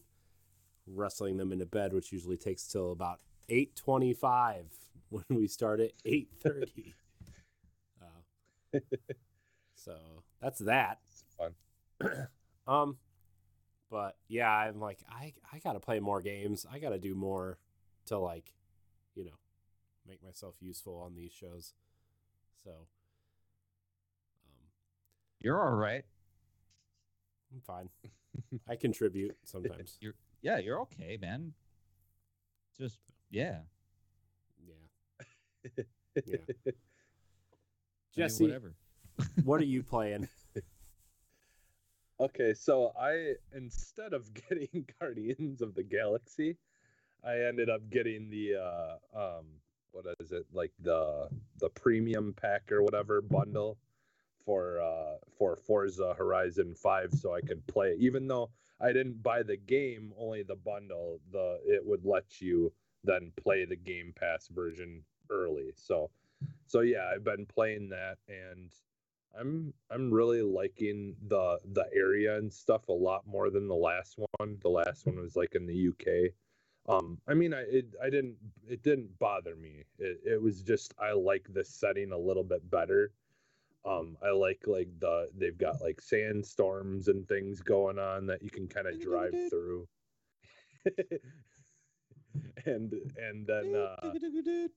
wrestling 0.87 1.37
them 1.37 1.53
into 1.53 1.67
bed, 1.67 1.93
which 1.93 2.11
usually 2.13 2.37
takes 2.39 2.67
till 2.67 2.91
about 2.93 3.21
eight 3.49 3.77
twenty-five 3.77 4.67
when 5.11 5.25
we 5.29 5.47
start 5.47 5.81
at 5.81 5.93
eight 6.07 6.31
thirty. 6.41 6.95
uh, 8.01 8.79
so 9.75 9.95
that's 10.41 10.61
that. 10.61 11.01
It's 11.09 11.25
fun. 11.37 11.55
Um, 12.65 12.97
but 13.93 14.17
yeah, 14.27 14.49
I'm 14.49 14.81
like, 14.81 15.01
I 15.11 15.35
I 15.53 15.59
gotta 15.59 15.79
play 15.79 16.01
more 16.01 16.23
games. 16.23 16.65
I 16.73 16.79
gotta 16.79 16.99
do 16.99 17.15
more 17.15 17.59
to 18.07 18.19
like, 18.19 18.55
you 19.15 19.27
know, 19.27 19.39
make 20.09 20.25
myself 20.25 20.55
useful 20.61 20.99
on 21.05 21.15
these 21.15 21.31
shows. 21.31 21.75
So, 22.65 22.71
um, 22.71 24.67
You're 25.41 25.63
all 25.63 25.75
right. 25.77 26.05
I'm 27.53 27.61
fine. 27.61 27.91
I 28.67 28.77
contribute 28.77 29.37
sometimes. 29.45 29.99
You're 30.01 30.15
yeah. 30.41 30.57
You're 30.57 30.81
okay, 30.81 31.19
man. 31.21 31.53
Just 32.77 32.99
yeah. 33.31 33.59
Yeah. 34.67 35.85
Yeah. 36.27 36.37
I 36.37 36.71
mean, 36.71 36.75
Jesse, 38.15 38.45
whatever. 38.45 38.75
what 39.45 39.61
are 39.61 39.65
you 39.65 39.83
playing? 39.95 40.29
Okay, 42.23 42.55
so 42.55 42.93
I 42.97 43.35
instead 43.53 44.13
of 44.13 44.33
getting 44.49 44.87
Guardians 45.01 45.61
of 45.61 45.75
the 45.75 45.83
Galaxy, 45.83 46.57
I 47.25 47.41
ended 47.41 47.69
up 47.69 47.81
getting 47.91 48.31
the 48.31 48.55
uh 48.63 48.97
um 49.13 49.47
what 49.91 50.05
is 50.21 50.31
it 50.31 50.47
like 50.53 50.71
the 50.85 51.29
the 51.59 51.69
premium 51.71 52.33
pack 52.41 52.71
or 52.71 52.85
whatever 52.85 53.23
bundle 53.23 53.77
for 54.45 54.81
uh 54.81 55.17
for 55.37 55.57
Forza 55.57 56.15
Horizon 56.17 56.75
5 56.77 57.13
so 57.13 57.35
I 57.35 57.41
could 57.41 57.67
play 57.67 57.97
even 57.99 58.29
though 58.29 58.51
I 58.81 58.93
didn't 58.93 59.21
buy 59.21 59.43
the 59.43 59.57
game 59.57 60.13
only 60.17 60.45
the 60.45 60.57
bundle 60.57 61.19
the 61.33 61.59
it 61.67 61.85
would 61.85 62.05
let 62.05 62.41
you 62.41 62.73
then 63.03 63.33
play 63.43 63.65
the 63.65 63.77
game 63.77 64.13
pass 64.15 64.47
version 64.47 65.03
early. 65.29 65.73
So 65.75 66.09
so 66.67 66.81
yeah 66.83 67.11
I've 67.13 67.25
been 67.25 67.47
playing 67.47 67.89
that 67.89 68.19
and 68.29 68.71
I'm 69.39 69.73
I'm 69.91 70.13
really 70.13 70.43
liking 70.43 71.15
the 71.29 71.59
the 71.73 71.87
area 71.95 72.37
and 72.37 72.53
stuff 72.53 72.89
a 72.89 72.93
lot 72.93 73.27
more 73.27 73.51
than 73.51 73.69
the 73.69 73.75
last 73.75 74.19
one. 74.39 74.59
The 74.61 74.69
last 74.69 75.07
one 75.07 75.17
was 75.17 75.37
like 75.37 75.55
in 75.55 75.67
the 75.67 75.89
UK. 75.89 76.33
Um, 76.89 77.19
I 77.29 77.35
mean, 77.35 77.55
I 77.55 77.63
it, 77.63 77.87
I 78.03 78.11
didn't 78.11 78.37
it 78.69 78.83
didn't 78.83 79.19
bother 79.19 79.57
me. 79.57 79.85
It, 79.99 80.21
it 80.25 80.43
was 80.43 80.63
just 80.63 80.95
I 80.99 81.13
like 81.13 81.47
the 81.53 81.65
setting 81.65 82.13
a 82.13 82.19
little 82.19 82.45
bit 82.45 82.69
better. 82.71 83.13
Um, 83.85 84.17
I 84.25 84.31
like 84.31 84.63
like 84.67 84.89
the 85.01 85.29
they've 85.37 85.59
got 85.59 85.81
like 85.81 86.01
sandstorms 86.01 87.09
and 87.09 87.27
things 87.27 87.61
going 87.61 87.99
on 87.99 88.27
that 88.27 88.43
you 88.43 88.51
can 88.51 88.69
kind 88.69 88.87
of 88.87 89.01
drive 89.01 89.35
through. 89.51 89.89
and 92.67 92.93
and 93.17 93.47
then 93.47 93.75
uh, 93.75 94.13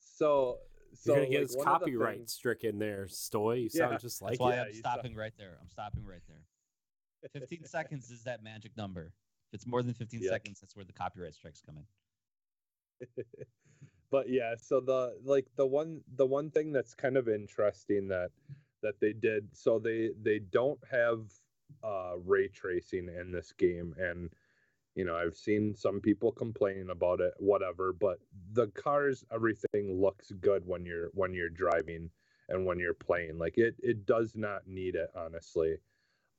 so 0.00 0.58
so 0.94 1.12
You're 1.14 1.16
gonna 1.24 1.30
get 1.30 1.38
like, 1.40 1.48
his 1.48 1.56
one 1.56 1.66
of 1.68 1.72
the 1.72 1.78
copyright 1.86 2.16
things- 2.18 2.32
stricken 2.32 2.78
there, 2.78 3.06
Stoy. 3.06 3.56
You 3.62 3.62
Yeah, 3.72 3.88
sound 3.88 4.00
just 4.00 4.20
like 4.22 4.32
That's 4.32 4.40
why 4.40 4.52
it. 4.52 4.56
yeah, 4.56 4.62
I'm 4.62 4.68
you 4.68 4.74
stopping 4.74 5.12
stop. 5.12 5.20
right 5.20 5.32
there. 5.38 5.58
I'm 5.60 5.68
stopping 5.70 6.04
right 6.04 6.22
there. 6.28 7.30
15 7.40 7.64
seconds 7.64 8.10
is 8.10 8.22
that 8.24 8.42
magic 8.42 8.76
number. 8.76 9.12
If 9.48 9.54
it's 9.54 9.66
more 9.66 9.82
than 9.82 9.94
15 9.94 10.20
Yeah. 10.22 10.30
seconds, 10.30 10.60
that's 10.60 10.74
where 10.76 10.84
the 10.84 10.92
copyright 10.92 11.34
strikes 11.34 11.60
come 11.60 11.76
in. 11.78 11.84
but 14.10 14.28
yeah 14.28 14.54
so 14.60 14.80
the 14.80 15.16
like 15.24 15.46
the 15.56 15.64
one 15.66 16.02
the 16.16 16.26
one 16.26 16.50
thing 16.50 16.70
that's 16.72 16.94
kind 16.94 17.16
of 17.16 17.28
interesting 17.28 18.08
that 18.08 18.30
that 18.82 18.98
they 19.00 19.12
did 19.12 19.48
so 19.56 19.78
they 19.78 20.10
they 20.22 20.38
don't 20.38 20.78
have 20.90 21.20
uh 21.82 22.12
ray 22.26 22.46
tracing 22.48 23.08
in 23.08 23.30
this 23.32 23.52
game 23.52 23.94
and 23.98 24.30
you 25.00 25.06
know 25.06 25.16
i've 25.16 25.34
seen 25.36 25.74
some 25.74 25.98
people 25.98 26.30
complaining 26.30 26.90
about 26.90 27.20
it 27.22 27.32
whatever 27.38 27.90
but 27.94 28.18
the 28.52 28.66
cars 28.68 29.24
everything 29.32 29.98
looks 29.98 30.30
good 30.42 30.62
when 30.66 30.84
you're 30.84 31.08
when 31.14 31.32
you're 31.32 31.48
driving 31.48 32.10
and 32.50 32.66
when 32.66 32.78
you're 32.78 32.92
playing 33.08 33.38
like 33.38 33.56
it 33.56 33.74
it 33.82 34.04
does 34.04 34.36
not 34.36 34.66
need 34.66 34.94
it 34.94 35.08
honestly 35.16 35.76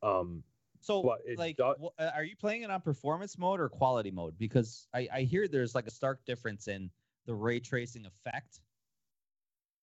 um 0.03 0.43
So, 0.79 1.01
But 1.01 1.21
it 1.25 1.37
like, 1.39 1.57
do- 1.57 1.75
wh- 1.81 2.01
uh, 2.01 2.11
are 2.13 2.23
you 2.23 2.35
playing 2.35 2.61
it 2.61 2.69
on 2.69 2.81
performance 2.81 3.35
mode 3.37 3.59
or 3.59 3.69
quality 3.69 4.11
mode? 4.11 4.35
Because 4.37 4.87
I, 4.93 5.07
I 5.17 5.21
hear 5.21 5.47
there's 5.47 5.73
like 5.75 5.87
a 5.87 5.91
stark 5.91 6.23
difference 6.25 6.67
in 6.67 6.89
the 7.25 7.33
ray 7.35 7.59
tracing 7.59 8.05
effect. 8.05 8.61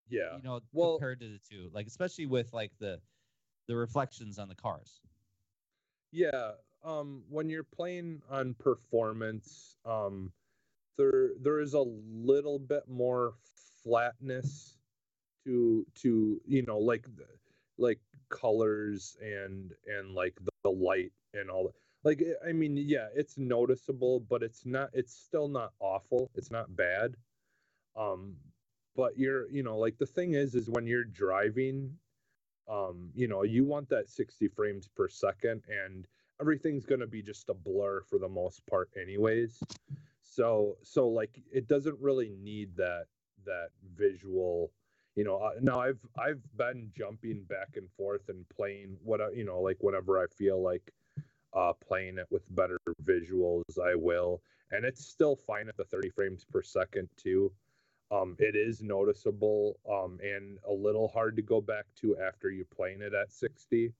yeah 0.09 0.35
You 0.37 0.43
know, 0.43 0.59
Well- 0.71 0.93
compared 0.97 1.19
to 1.21 1.27
the 1.35 1.39
two, 1.39 1.69
like 1.73 1.87
especially 1.87 2.27
with 2.27 2.53
like 2.53 2.71
the 2.79 3.01
the 3.67 3.75
reflections 3.75 4.39
on 4.39 4.47
the 4.49 4.55
cars. 4.55 5.01
Yeah, 6.11 6.51
um 6.83 7.23
when 7.29 7.49
you're 7.49 7.63
playing 7.63 8.21
on 8.29 8.53
performance, 8.55 9.77
um 9.85 10.31
there 10.97 11.31
there 11.41 11.59
is 11.59 11.73
a 11.73 11.81
little 11.81 12.59
bit 12.59 12.87
more 12.87 13.33
flatness 13.83 14.77
to 15.45 15.85
to 15.95 16.41
you 16.47 16.63
know 16.63 16.79
like 16.79 17.03
the- 17.15 17.27
like 17.77 17.99
colors 18.29 19.17
and 19.21 19.73
and 19.87 20.13
like 20.13 20.35
the, 20.43 20.51
the 20.63 20.71
light 20.71 21.11
and 21.33 21.49
all 21.49 21.65
that. 21.65 21.75
Like 22.03 22.21
I- 22.45 22.49
I 22.49 22.53
mean, 22.53 22.77
yeah, 22.77 23.07
it's 23.15 23.37
noticeable, 23.37 24.19
but 24.21 24.43
it's 24.43 24.65
not 24.65 24.89
it's 24.93 25.13
still 25.15 25.47
not 25.47 25.73
awful. 25.79 26.29
It's 26.35 26.51
not 26.51 26.75
bad. 26.75 27.15
Um 27.95 28.37
but 28.95 29.17
you're 29.17 29.49
you 29.49 29.63
know 29.63 29.77
like 29.77 29.97
the 29.97 30.05
thing 30.05 30.33
is 30.33 30.55
is 30.55 30.69
when 30.69 30.87
you're 30.87 31.05
driving 31.05 31.97
um 32.67 33.11
you 33.15 33.27
know 33.27 33.43
you 33.43 33.63
want 33.65 33.89
that 33.89 34.09
60 34.09 34.47
frames 34.49 34.87
per 34.87 35.07
second 35.09 35.63
and 35.69 36.07
everything's 36.41 36.85
going 36.85 37.01
to 37.01 37.07
be 37.07 37.21
just 37.21 37.49
a 37.49 37.53
blur 37.53 38.01
for 38.01 38.19
the 38.19 38.29
most 38.29 38.65
part 38.67 38.89
anyways. 38.97 39.61
So 40.21 40.77
so 40.83 41.07
like 41.09 41.41
it 41.51 41.67
doesn't 41.67 41.99
really 41.99 42.29
need 42.29 42.75
that 42.77 43.07
that 43.45 43.69
visual 43.83 44.73
you 45.15 45.23
know 45.23 45.37
uh, 45.37 45.53
now 45.61 45.79
i've 45.79 46.05
i've 46.17 46.43
been 46.57 46.91
jumping 46.91 47.43
back 47.45 47.77
and 47.77 47.89
forth 47.91 48.29
and 48.29 48.47
playing 48.49 48.97
what 49.01 49.21
I- 49.21 49.31
you 49.31 49.43
know 49.45 49.61
like 49.61 49.77
whenever 49.79 50.21
i 50.21 50.27
feel 50.27 50.61
like 50.61 50.91
uh 51.53 51.73
playing 51.73 52.17
it 52.17 52.27
with 52.29 52.53
better 52.53 52.77
visuals 53.01 53.79
i 53.81 53.95
will. 53.95 54.43
And 54.71 54.85
it's 54.85 55.03
still 55.05 55.35
fine 55.35 55.67
at 55.67 55.77
the 55.77 55.85
30 55.85 56.09
frames 56.11 56.45
per 56.45 56.61
second 56.61 57.09
too. 57.17 57.55
Um, 58.11 58.35
it 58.39 58.55
is 58.55 58.81
noticeable 58.83 59.79
um, 59.89 60.19
and 60.21 60.59
a 60.63 60.71
little 60.73 61.07
hard 61.07 61.35
to 61.37 61.41
go 61.41 61.61
back 61.61 61.85
to 61.95 62.17
after 62.19 62.49
you're 62.51 62.65
playing 62.65 63.01
it 63.01 63.13
at 63.13 63.31
60 63.31 63.93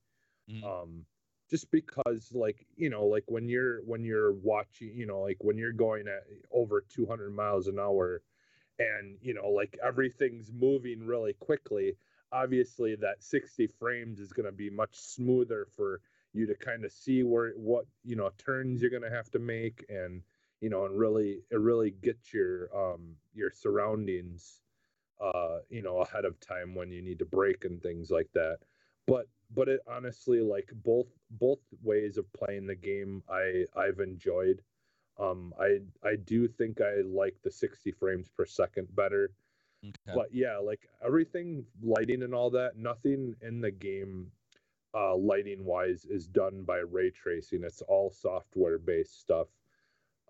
Mhm. 0.48 0.64
um, 0.64 1.06
just 1.50 1.70
because 1.70 2.30
like 2.32 2.66
you 2.76 2.88
know 2.88 3.04
like 3.06 3.24
when 3.26 3.48
you're 3.48 3.80
when 3.82 4.04
you're 4.04 4.32
watching 4.32 4.92
you 4.94 5.06
know 5.06 5.20
like 5.20 5.38
when 5.40 5.58
you're 5.58 5.72
going 5.72 6.06
at 6.06 6.24
over 6.52 6.84
200 6.88 7.34
miles 7.34 7.66
an 7.66 7.78
hour 7.78 8.22
and 8.78 9.18
you 9.20 9.34
know 9.34 9.48
like 9.48 9.78
everything's 9.84 10.50
moving 10.52 11.04
really 11.06 11.34
quickly 11.34 11.96
obviously 12.32 12.94
that 12.94 13.22
60 13.22 13.66
frames 13.78 14.20
is 14.20 14.32
going 14.32 14.46
to 14.46 14.52
be 14.52 14.70
much 14.70 14.94
smoother 14.94 15.66
for 15.76 16.00
you 16.32 16.46
to 16.46 16.54
kind 16.54 16.84
of 16.84 16.92
see 16.92 17.22
where 17.24 17.50
what 17.56 17.84
you 18.04 18.14
know 18.14 18.30
turns 18.38 18.80
you're 18.80 18.90
going 18.90 19.02
to 19.02 19.10
have 19.10 19.30
to 19.30 19.40
make 19.40 19.84
and 19.88 20.22
you 20.60 20.70
know 20.70 20.84
and 20.84 20.96
really 20.98 21.40
it 21.50 21.58
really 21.58 21.90
gets 21.90 22.32
your 22.32 22.68
um 22.76 23.16
your 23.34 23.50
surroundings 23.50 24.60
uh 25.20 25.58
you 25.68 25.82
know 25.82 25.98
ahead 25.98 26.24
of 26.24 26.38
time 26.38 26.74
when 26.74 26.92
you 26.92 27.02
need 27.02 27.18
to 27.18 27.24
brake 27.24 27.64
and 27.64 27.82
things 27.82 28.10
like 28.10 28.28
that 28.32 28.58
but 29.10 29.26
but 29.54 29.68
it 29.68 29.80
honestly 29.88 30.40
like 30.40 30.70
both 30.84 31.08
both 31.32 31.58
ways 31.82 32.16
of 32.16 32.32
playing 32.32 32.66
the 32.66 32.74
game 32.74 33.22
i 33.28 33.64
i've 33.76 34.00
enjoyed. 34.00 34.62
Um 35.18 35.52
i 35.60 35.78
i 36.04 36.16
do 36.16 36.48
think 36.48 36.80
i 36.80 37.02
like 37.04 37.36
the 37.42 37.50
60 37.50 37.90
frames 37.92 38.28
per 38.28 38.46
second 38.46 38.94
better. 38.94 39.32
Okay. 39.82 40.14
but 40.14 40.28
yeah 40.32 40.58
like 40.58 40.88
everything 41.04 41.64
lighting 41.82 42.22
and 42.22 42.34
all 42.34 42.50
that 42.50 42.76
nothing 42.76 43.34
in 43.40 43.60
the 43.60 43.70
game 43.70 44.30
uh 44.94 45.16
lighting 45.16 45.64
wise 45.64 46.04
is 46.04 46.26
done 46.26 46.62
by 46.64 46.78
ray 46.78 47.10
tracing. 47.10 47.64
It's 47.64 47.82
all 47.82 48.10
software 48.10 48.78
based 48.78 49.20
stuff. 49.20 49.48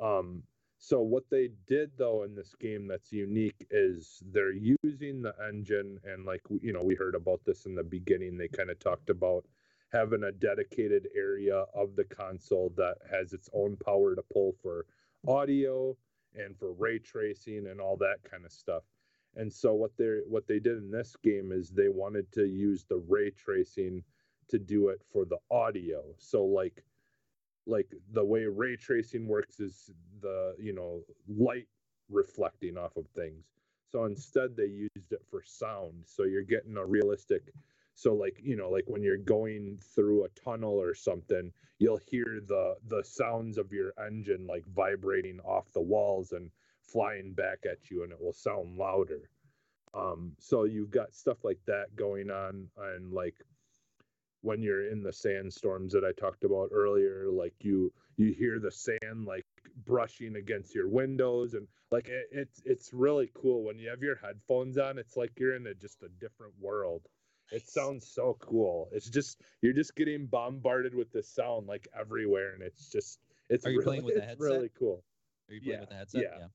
Um 0.01 0.43
so 0.81 1.01
what 1.01 1.25
they 1.31 1.51
did 1.69 1.91
though 1.97 2.25
in 2.25 2.35
this 2.35 2.55
game 2.59 2.89
that's 2.89 3.13
unique 3.13 3.67
is 3.71 4.23
they're 4.33 4.53
using 4.53 5.23
the 5.23 5.35
engine 5.49 6.01
and 6.05 6.25
like 6.25 6.43
you 6.61 6.73
know 6.73 6.83
we 6.83 6.97
heard 6.97 7.15
about 7.15 7.41
this 7.45 7.67
in 7.67 7.75
the 7.75 7.85
beginning 7.85 8.37
they 8.37 8.49
kind 8.49 8.71
of 8.71 8.79
talked 8.79 9.11
about 9.11 9.45
having 9.93 10.25
a 10.25 10.33
dedicated 10.33 11.09
area 11.17 11.65
of 11.75 11.97
the 11.97 12.05
console 12.05 12.73
that 12.77 12.97
has 13.11 13.33
its 13.33 13.49
own 13.53 13.77
power 13.85 14.15
to 14.15 14.23
pull 14.33 14.55
for 14.63 14.87
audio 15.27 15.97
and 16.35 16.57
for 16.57 16.73
ray 16.73 16.99
tracing 16.99 17.67
and 17.67 17.81
all 17.81 17.97
that 17.97 18.19
kind 18.29 18.45
of 18.45 18.53
stuff. 18.53 18.83
And 19.37 19.53
so 19.53 19.75
what 19.75 19.93
they 19.97 20.21
what 20.29 20.47
they 20.47 20.59
did 20.59 20.79
in 20.79 20.91
this 20.91 21.17
game 21.23 21.53
is 21.53 21.71
they 21.71 21.89
wanted 21.89 22.31
to 22.33 22.47
use 22.47 22.85
the 22.89 23.03
ray 23.09 23.31
tracing 23.31 24.03
to 24.49 24.59
do 24.59 24.89
it 24.89 25.01
for 25.13 25.25
the 25.25 25.39
audio. 25.51 26.03
So 26.19 26.45
like 26.45 26.85
like 27.71 27.89
the 28.13 28.25
way 28.25 28.45
ray 28.47 28.77
tracing 28.77 29.29
works 29.29 29.61
is 29.61 29.91
the 30.23 30.55
you 30.59 30.75
know 30.75 31.03
light 31.29 31.69
reflecting 32.11 32.79
off 32.79 32.97
of 32.97 33.07
things. 33.17 33.47
So 33.89 34.05
instead 34.07 34.57
they 34.57 34.67
used 34.67 35.13
it 35.13 35.23
for 35.31 35.43
sound. 35.45 36.05
So 36.07 36.25
you're 36.25 36.43
getting 36.43 36.77
a 36.77 36.87
realistic 36.87 37.45
so 37.95 38.15
like 38.15 38.39
you 38.43 38.57
know 38.57 38.71
like 38.71 38.85
when 38.89 39.03
you're 39.03 39.19
going 39.19 39.79
through 39.95 40.25
a 40.25 40.29
tunnel 40.31 40.81
or 40.81 40.95
something 40.95 41.53
you'll 41.79 42.01
hear 42.11 42.41
the 42.47 42.77
the 42.89 43.03
sounds 43.05 43.59
of 43.59 43.73
your 43.73 43.93
engine 44.05 44.47
like 44.47 44.65
vibrating 44.75 45.41
off 45.41 45.73
the 45.73 45.81
walls 45.81 46.33
and 46.33 46.51
flying 46.83 47.35
back 47.35 47.59
at 47.71 47.91
you 47.91 48.03
and 48.03 48.13
it 48.13 48.21
will 48.21 48.33
sound 48.33 48.77
louder. 48.77 49.31
Um 49.95 50.33
so 50.39 50.65
you've 50.65 50.91
got 50.91 51.15
stuff 51.15 51.45
like 51.45 51.61
that 51.67 51.95
going 51.97 52.31
on 52.31 52.69
and 52.79 53.13
like 53.13 53.37
when 54.43 54.63
you're 54.63 54.91
in 54.91 55.03
the 55.03 55.13
sandstorms 55.13 55.93
that 55.93 56.05
I 56.05 56.13
talked 56.13 56.45
about 56.45 56.71
earlier, 56.73 57.27
like 57.31 57.55
you 57.61 57.93
you 58.17 58.33
hear 58.33 58.59
the 58.59 58.71
sand 58.71 59.27
like 59.27 59.47
brushing 59.85 60.37
against 60.37 60.75
your 60.75 60.89
windows 60.89 61.55
and 61.55 61.67
like 61.91 62.09
it, 62.09 62.27
it's 62.33 62.63
it's 62.65 62.93
really 62.93 63.31
cool 63.35 63.65
when 63.65 63.79
you 63.79 63.89
have 63.91 64.03
your 64.03 64.17
headphones 64.17 64.79
on. 64.79 64.99
It's 64.99 65.17
like 65.17 65.33
you're 65.39 65.57
in 65.57 65.67
a 65.67 65.75
just 65.75 66.03
a 66.03 66.09
different 66.21 66.55
world. 66.61 67.03
It 67.53 67.69
sounds 67.69 68.07
so 68.07 68.37
cool. 68.41 68.89
It's 68.93 69.11
just 69.11 69.41
you're 69.61 69.73
just 69.73 69.97
getting 69.97 70.27
bombarded 70.27 70.95
with 70.95 71.13
the 71.13 71.23
sound 71.23 71.67
like 71.67 71.89
everywhere, 71.99 72.55
and 72.55 72.63
it's 72.63 72.91
just 72.91 73.19
it's 73.49 73.67
Are 73.67 73.71
you 73.71 73.79
really, 73.79 73.85
playing 73.85 74.05
with 74.05 74.17
a 74.17 74.21
headset? 74.21 74.39
really 74.39 74.71
cool. 74.79 75.03
Are 75.49 75.55
you 75.55 75.61
playing 75.61 75.75
yeah, 75.75 75.81
with 75.81 75.89
the 75.91 75.97
headset? 75.97 76.23
yeah. 76.23 76.47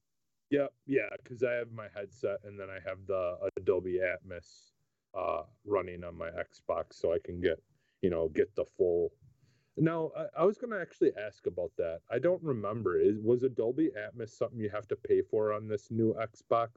Yep, 0.52 0.74
yeah, 0.86 1.10
because 1.24 1.44
I 1.44 1.54
have 1.54 1.72
my 1.72 1.88
headset 1.96 2.38
and 2.44 2.58
then 2.58 2.68
I 2.70 2.78
have 2.88 3.00
the 3.08 3.36
Dolby 3.64 4.00
Atmos 4.00 4.72
uh, 5.18 5.42
running 5.66 6.04
on 6.04 6.16
my 6.16 6.30
Xbox, 6.30 6.94
so 6.94 7.12
I 7.12 7.18
can 7.24 7.42
get 7.42 7.60
you 8.06 8.12
know 8.12 8.30
get 8.30 8.50
the 8.56 8.66
full 8.78 9.12
Now, 9.78 10.12
I, 10.22 10.42
I 10.42 10.44
was 10.46 10.58
going 10.58 10.72
to 10.72 10.80
actually 10.80 11.12
ask 11.28 11.48
about 11.48 11.72
that. 11.78 12.00
I 12.10 12.18
don't 12.18 12.42
remember. 12.42 12.92
Is 12.98 13.18
was 13.32 13.44
a 13.44 13.50
Dolby 13.50 13.90
Atmos 14.04 14.30
something 14.30 14.60
you 14.66 14.70
have 14.70 14.88
to 14.88 14.96
pay 14.96 15.22
for 15.22 15.52
on 15.52 15.68
this 15.68 15.92
new 15.92 16.14
Xbox? 16.14 16.70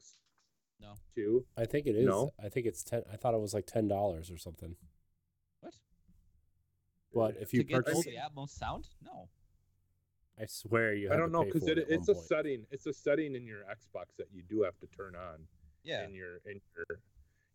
No. 0.81 0.95
Too. 1.15 1.45
I 1.57 1.65
think 1.65 1.87
it 1.87 1.97
is. 1.97 2.07
No? 2.07 2.33
I 2.45 2.49
think 2.49 2.67
it's 2.67 2.83
ten. 2.83 3.03
I 3.13 3.17
thought 3.17 3.35
it 3.35 3.41
was 3.41 3.55
like 3.55 3.67
ten 3.67 3.87
dollars 3.89 4.31
or 4.31 4.39
something. 4.39 4.75
What? 5.61 5.75
But 7.13 7.43
if 7.43 7.53
you 7.53 7.61
to 7.63 7.69
get 7.69 7.85
purchase, 7.85 8.05
Dolby 8.05 8.19
Atmos 8.19 8.51
sound? 8.51 8.89
No. 9.05 9.29
I 10.41 10.47
swear 10.47 10.95
you. 10.95 11.13
I 11.13 11.17
don't 11.17 11.33
to 11.33 11.33
know 11.33 11.45
because 11.45 11.65
for 11.65 11.71
it, 11.71 11.87
it's 11.89 12.09
a 12.09 12.15
point. 12.15 12.27
setting. 12.27 12.67
It's 12.71 12.87
a 12.87 12.93
setting 12.93 13.35
in 13.35 13.45
your 13.47 13.63
Xbox 13.79 14.17
that 14.19 14.29
you 14.33 14.43
do 14.49 14.63
have 14.63 14.79
to 14.79 14.87
turn 14.97 15.15
on. 15.15 15.39
Yeah. 15.85 16.05
In 16.05 16.15
your 16.15 16.41
in 16.47 16.61
your. 16.75 17.01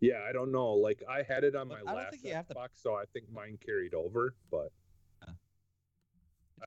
Yeah, 0.04 0.20
I 0.28 0.34
don't 0.34 0.52
know. 0.52 0.74
Like 0.74 1.02
I 1.10 1.24
had 1.24 1.46
it 1.46 1.56
on 1.56 1.70
my 1.70 1.80
But 1.86 1.90
I 1.92 1.94
last 1.96 2.12
think 2.12 2.24
you 2.26 2.34
have 2.34 2.48
to- 2.50 2.54
Xbox, 2.56 2.82
so 2.82 2.94
I 2.96 3.06
think 3.14 3.32
mine 3.32 3.58
carried 3.66 3.94
over. 3.94 4.36
But 4.52 4.72
It 5.26 5.30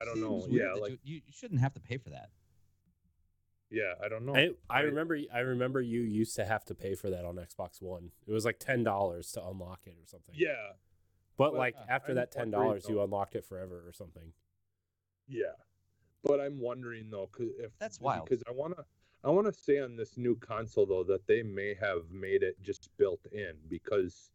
I 0.01 0.05
don't 0.05 0.19
know. 0.21 0.45
Yeah, 0.49 0.73
like- 0.73 0.99
you, 1.03 1.21
you 1.25 1.31
shouldn't 1.31 1.59
have 1.61 1.73
to 1.75 1.79
pay 1.79 1.97
for 1.97 2.09
that. 2.09 2.29
yeah, 3.69 3.93
I 4.03 4.07
don't 4.09 4.25
know. 4.25 4.35
I, 4.35 4.49
I 4.69 4.79
I- 4.79 4.81
remember 4.81 5.19
I 5.31 5.39
remember 5.39 5.81
you 5.81 6.01
used 6.01 6.35
to 6.37 6.45
have 6.45 6.65
to 6.65 6.75
pay 6.75 6.95
for 6.95 7.09
that 7.11 7.25
on 7.25 7.35
Xbox 7.35 7.79
One. 7.81 8.11
It 8.25 8.31
was 8.31 8.43
like 8.45 8.57
ten 8.59 8.83
dollars 8.83 9.31
to 9.33 9.45
unlock 9.45 9.81
it 9.85 9.95
or 10.01 10.05
something. 10.07 10.33
yeah, 10.35 10.71
But 11.37 11.51
but, 11.51 11.57
like 11.59 11.75
uh, 11.77 11.85
after 11.89 12.13
I'm 12.13 12.15
that 12.15 12.31
ten 12.31 12.49
dollars, 12.49 12.87
you 12.89 13.01
unlocked 13.03 13.35
it 13.35 13.45
forever 13.45 13.83
or 13.87 13.93
something. 13.93 14.33
Yeah, 15.27 15.53
but 16.23 16.39
I'm 16.39 16.59
wondering 16.59 17.09
though, 17.11 17.27
cause 17.27 17.49
if 17.59 17.77
That's 17.77 17.99
wild. 18.01 18.29
Because 18.29 18.43
I 18.47 18.51
wanna, 18.51 18.85
I 19.23 19.29
wanna 19.29 19.51
say 19.53 19.79
on 19.79 19.95
this 19.95 20.17
new 20.17 20.35
console 20.35 20.85
though 20.85 21.03
that 21.05 21.27
they 21.27 21.43
may 21.43 21.73
have 21.75 22.09
made 22.11 22.43
it 22.43 22.55
just 22.61 22.89
built 22.97 23.25
in 23.31 23.53
because, 23.69 24.31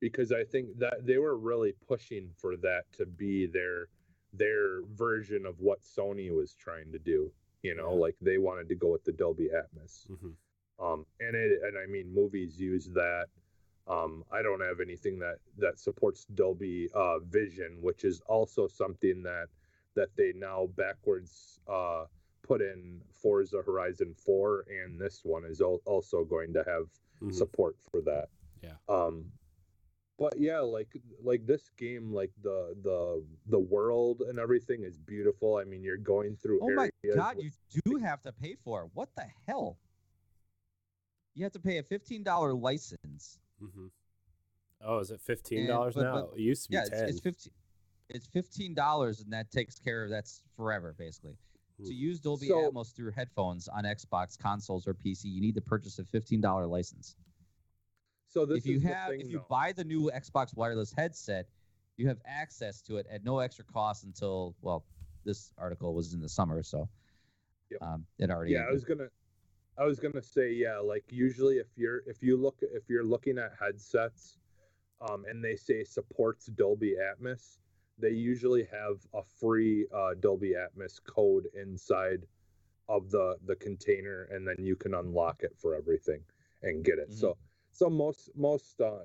because 0.00 0.32
I 0.32 0.44
think 0.44 0.78
that 0.78 1.06
they 1.06 1.18
were 1.18 1.36
really 1.36 1.74
pushing 1.86 2.30
for 2.36 2.56
that 2.58 2.84
to 2.98 3.06
be 3.06 3.46
their, 3.46 3.88
their 4.32 4.82
version 4.94 5.46
of 5.46 5.60
what 5.60 5.80
Sony 5.82 6.34
was 6.34 6.54
trying 6.54 6.92
to 6.92 6.98
do. 6.98 7.30
You 7.62 7.74
know, 7.74 7.92
Yeah. 7.94 8.00
like 8.00 8.16
they 8.20 8.38
wanted 8.38 8.68
to 8.68 8.74
go 8.74 8.92
with 8.92 9.04
the 9.04 9.12
Dolby 9.12 9.48
Atmos. 9.50 10.06
hmm 10.06 10.30
um 10.80 11.06
and 11.20 11.36
it 11.36 11.60
and 11.62 11.78
i 11.78 11.86
mean 11.86 12.12
movies 12.12 12.58
use 12.58 12.86
that 12.86 13.26
um 13.86 14.24
i 14.32 14.42
don't 14.42 14.60
have 14.60 14.80
anything 14.80 15.20
that 15.20 15.36
that 15.56 15.78
supports 15.78 16.24
dolby 16.34 16.88
uh 16.94 17.18
vision 17.20 17.78
which 17.80 18.04
is 18.04 18.20
also 18.26 18.66
something 18.66 19.22
that 19.22 19.46
that 19.94 20.08
they 20.16 20.32
now 20.34 20.66
backwards 20.76 21.60
uh 21.68 22.04
put 22.44 22.60
in 22.60 23.00
forza 23.10 23.60
horizon 23.64 24.14
4 24.14 24.66
and 24.68 25.00
this 25.00 25.20
one 25.24 25.44
is 25.44 25.60
al- 25.60 25.80
also 25.86 26.24
going 26.24 26.52
to 26.52 26.62
have 26.66 26.86
Mhm. 27.22 27.32
support 27.34 27.76
for 27.90 28.00
that 28.02 28.28
Yeah. 28.62 28.76
um 28.88 29.32
but 30.18 30.38
yeah 30.38 30.60
like 30.60 30.94
like 31.22 31.44
this 31.46 31.70
game 31.70 32.12
like 32.12 32.30
the 32.42 32.76
the 32.82 33.24
the 33.46 33.58
world 33.58 34.20
and 34.28 34.38
everything 34.38 34.82
is 34.84 34.96
beautiful 34.98 35.56
i 35.56 35.64
mean 35.64 35.82
you're 35.82 35.96
going 35.96 36.36
through 36.36 36.60
Oh 36.62 36.70
my 36.74 36.90
god, 37.14 37.36
with- 37.36 37.58
you 37.70 37.80
do 37.86 37.96
have 37.96 38.20
to 38.22 38.32
pay 38.32 38.54
for 38.56 38.84
it. 38.84 38.90
What 38.94 39.08
the 39.16 39.26
hell? 39.46 39.78
You 41.34 41.42
have 41.44 41.52
to 41.52 41.60
pay 41.60 41.78
a 41.78 41.82
fifteen 41.82 42.22
dollar 42.22 42.54
license. 42.54 43.38
hmm 43.58 43.88
Oh, 44.86 44.98
is 44.98 45.10
it 45.10 45.20
fifteen 45.20 45.60
And- 45.60 45.68
dollars 45.68 45.94
but- 45.94 46.02
now? 46.02 46.26
but- 46.26 46.38
it 46.38 46.42
used 46.42 46.64
to 46.64 46.68
be 46.70 46.74
Yeah, 46.76 46.82
it's, 46.82 47.00
it's 47.10 47.20
fifteen. 47.20 47.52
It's 48.10 48.26
fifteen 48.26 48.74
dollars, 48.74 49.20
and 49.22 49.32
that 49.32 49.50
takes 49.50 49.78
care 49.78 50.04
of 50.04 50.10
that's 50.10 50.42
forever 50.56 50.92
basically. 50.96 51.36
To 51.84 51.92
use 51.92 52.20
Dolby 52.20 52.46
So- 52.48 52.70
Atmos 52.70 52.94
through 52.94 53.10
headphones 53.10 53.66
on 53.68 53.84
Xbox 53.84 54.38
consoles 54.38 54.86
or 54.86 54.94
PC, 54.94 55.24
you 55.28 55.40
need 55.40 55.54
to 55.56 55.60
purchase 55.60 55.98
a 55.98 56.04
fifteen 56.04 56.40
dollar 56.40 56.66
license. 56.66 57.16
so 58.28 58.46
this 58.46 58.58
if 58.58 58.66
you 58.66 58.76
is 58.76 58.82
the 58.82 58.88
have, 58.88 59.10
thing, 59.10 59.20
if 59.20 59.28
you 59.30 59.38
though. 59.38 59.46
buy 59.48 59.72
the 59.72 59.84
new 59.84 60.10
Xbox 60.14 60.54
wireless 60.56 60.92
headset, 60.92 61.48
you 61.96 62.06
have 62.08 62.18
access 62.24 62.80
to 62.82 62.96
it 62.96 63.06
at 63.10 63.24
no 63.24 63.38
extra 63.40 63.64
cost 63.64 64.04
until 64.04 64.54
well, 64.62 64.84
this 65.24 65.52
article 65.58 65.94
was 65.94 66.14
in 66.14 66.20
the 66.20 66.28
summer, 66.28 66.62
so 66.62 66.88
Yep. 67.70 67.82
um, 67.82 68.06
it 68.18 68.30
already. 68.30 68.52
yeah 68.52 68.66
i 68.68 68.72
was 68.72 68.84
gonna 68.84 69.08
i 69.78 69.84
was 69.84 69.98
gonna 69.98 70.22
say 70.22 70.52
yeah 70.52 70.78
like 70.78 71.02
usually 71.08 71.56
if 71.56 71.66
you're 71.76 72.02
if 72.06 72.22
you 72.22 72.36
look 72.36 72.56
if 72.60 72.88
you're 72.90 73.02
looking 73.04 73.38
at 73.38 73.52
headsets 73.58 74.36
um 75.00 75.24
and 75.28 75.42
they 75.42 75.56
say 75.56 75.82
supports 75.82 76.46
dolby 76.46 76.94
atmos 77.00 77.58
they 77.98 78.10
usually 78.10 78.64
have 78.64 78.98
a 79.14 79.22
free 79.22 79.86
uh, 79.94 80.14
dolby 80.20 80.54
atmos 80.54 81.00
code 81.04 81.46
inside 81.54 82.26
of 82.88 83.10
the 83.10 83.36
the 83.46 83.56
container 83.56 84.24
and 84.30 84.46
then 84.46 84.56
you 84.58 84.76
can 84.76 84.94
unlock 84.94 85.42
it 85.42 85.54
for 85.56 85.74
everything 85.74 86.20
and 86.62 86.84
get 86.84 86.98
it. 86.98 87.08
Mhm. 87.10 87.14
so 87.14 87.36
so 87.70 87.88
most 87.90 88.30
most 88.36 88.80
uh 88.80 88.98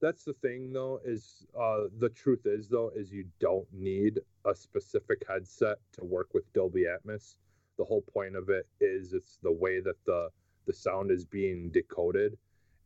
that's 0.00 0.24
the 0.24 0.34
thing 0.34 0.72
though 0.72 1.00
is 1.04 1.46
uh 1.58 1.84
the 1.98 2.10
truth 2.10 2.46
is 2.46 2.68
though 2.68 2.90
is 2.94 3.10
you 3.12 3.24
don't 3.40 3.66
need 3.72 4.20
a 4.44 4.54
specific 4.54 5.24
headset 5.28 5.78
to 5.92 6.04
work 6.04 6.34
with 6.34 6.50
dolby 6.52 6.84
atmos. 6.84 7.36
The 7.78 7.84
whole 7.84 8.02
point 8.02 8.36
of 8.36 8.48
it 8.50 8.66
is 8.80 9.12
it's 9.14 9.38
the 9.42 9.52
way 9.52 9.80
that 9.80 10.02
the 10.04 10.30
the 10.66 10.72
sound 10.72 11.10
is 11.10 11.24
being 11.24 11.70
decoded 11.70 12.36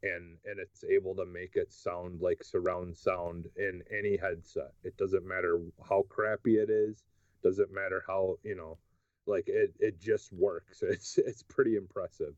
and 0.02 0.38
and 0.44 0.58
it's 0.58 0.82
able 0.84 1.14
to 1.14 1.26
make 1.26 1.56
it 1.56 1.72
sound 1.72 2.20
like 2.20 2.42
surround 2.42 2.96
sound 2.96 3.46
in 3.56 3.82
any 3.96 4.16
headset 4.16 4.72
it 4.82 4.96
doesn't 4.96 5.26
matter 5.26 5.60
how 5.88 6.02
crappy 6.08 6.56
it 6.56 6.70
is 6.70 7.04
doesn't 7.42 7.72
matter 7.72 8.02
how 8.06 8.36
you 8.42 8.54
know 8.56 8.78
like 9.26 9.48
it 9.48 9.72
it 9.78 10.00
just 10.00 10.32
works 10.32 10.82
it's 10.94 11.18
it's 11.18 11.42
pretty 11.42 11.76
impressive 11.76 12.34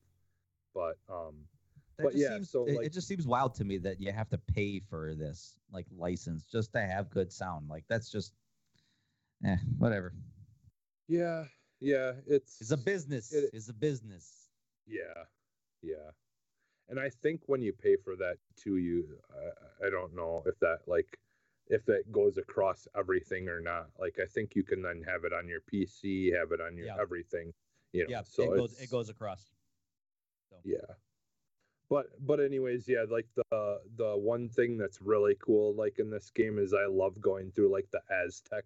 but 0.75 0.97
um 1.09 1.35
That 1.99 2.05
But 2.05 2.15
yeah, 2.17 2.31
seems, 2.35 2.51
so, 2.51 2.65
it, 2.67 2.77
like- 2.77 2.87
it 2.87 2.93
just 2.93 3.07
seems 3.07 3.27
wild 3.27 3.55
to 3.57 3.65
me 3.65 3.79
that 3.79 4.01
you 4.01 4.11
have 4.13 4.29
to 4.31 4.39
pay 4.39 4.81
for 4.81 5.15
this 5.15 5.55
like 5.71 5.87
license 5.97 6.45
just 6.51 6.73
to 6.73 6.81
have 6.81 7.11
good 7.11 7.31
sound. 7.31 7.69
Like 7.69 7.85
that's 7.89 8.11
just, 8.11 8.33
eh, 9.45 9.57
whatever. 9.79 10.15
yeah 11.09 11.45
yeah 11.81 12.13
it's 12.27 12.61
It's 12.61 12.71
a 12.71 12.77
business. 12.77 13.33
it- 13.33 13.51
it's 13.53 13.69
a 13.69 13.75
business. 13.75 14.49
Yeah, 14.87 15.27
yeah. 15.83 16.11
And 16.89 17.01
I 17.01 17.09
think 17.09 17.41
when 17.47 17.63
you 17.63 17.73
pay 17.73 17.97
for 17.97 18.17
that 18.17 18.37
too, 18.57 18.77
you 18.77 19.07
I, 19.31 19.87
I 19.87 19.91
don't 19.91 20.15
know 20.15 20.43
if 20.47 20.59
that 20.61 20.81
like 20.87 21.19
if 21.69 21.85
that 21.87 22.11
goes 22.13 22.39
across 22.39 22.87
everything 22.97 23.49
or 23.49 23.61
not. 23.61 23.87
Like 23.99 24.19
I 24.23 24.27
think 24.27 24.55
you 24.55 24.63
can 24.63 24.83
then 24.83 25.03
have 25.07 25.25
it 25.25 25.33
on 25.33 25.49
your 25.49 25.61
PC, 25.73 26.37
have 26.37 26.53
it 26.53 26.61
on 26.61 26.77
your 26.77 26.87
Yeah. 26.87 26.97
everything. 27.01 27.53
You 27.93 28.05
know, 28.05 28.11
Yeah, 28.11 28.23
so 28.23 28.43
it 28.43 28.57
goes. 28.57 28.81
It 28.81 28.91
goes 28.91 29.09
across. 29.09 29.53
So. 30.51 30.57
Yeah. 30.65 30.79
But 31.89 32.07
but 32.27 32.41
anyways, 32.41 32.89
yeah, 32.89 33.05
like 33.09 33.27
the 33.35 33.81
the 33.97 34.17
one 34.17 34.49
thing 34.49 34.79
that's 34.79 35.01
really 35.03 35.37
cool 35.41 35.75
like 35.75 35.99
in 35.99 36.11
this 36.11 36.31
game 36.31 36.59
is 36.59 36.73
I 36.73 36.87
love 36.87 37.21
going 37.21 37.51
through 37.53 37.71
like 37.71 37.91
the 37.91 38.01
Aztec 38.11 38.65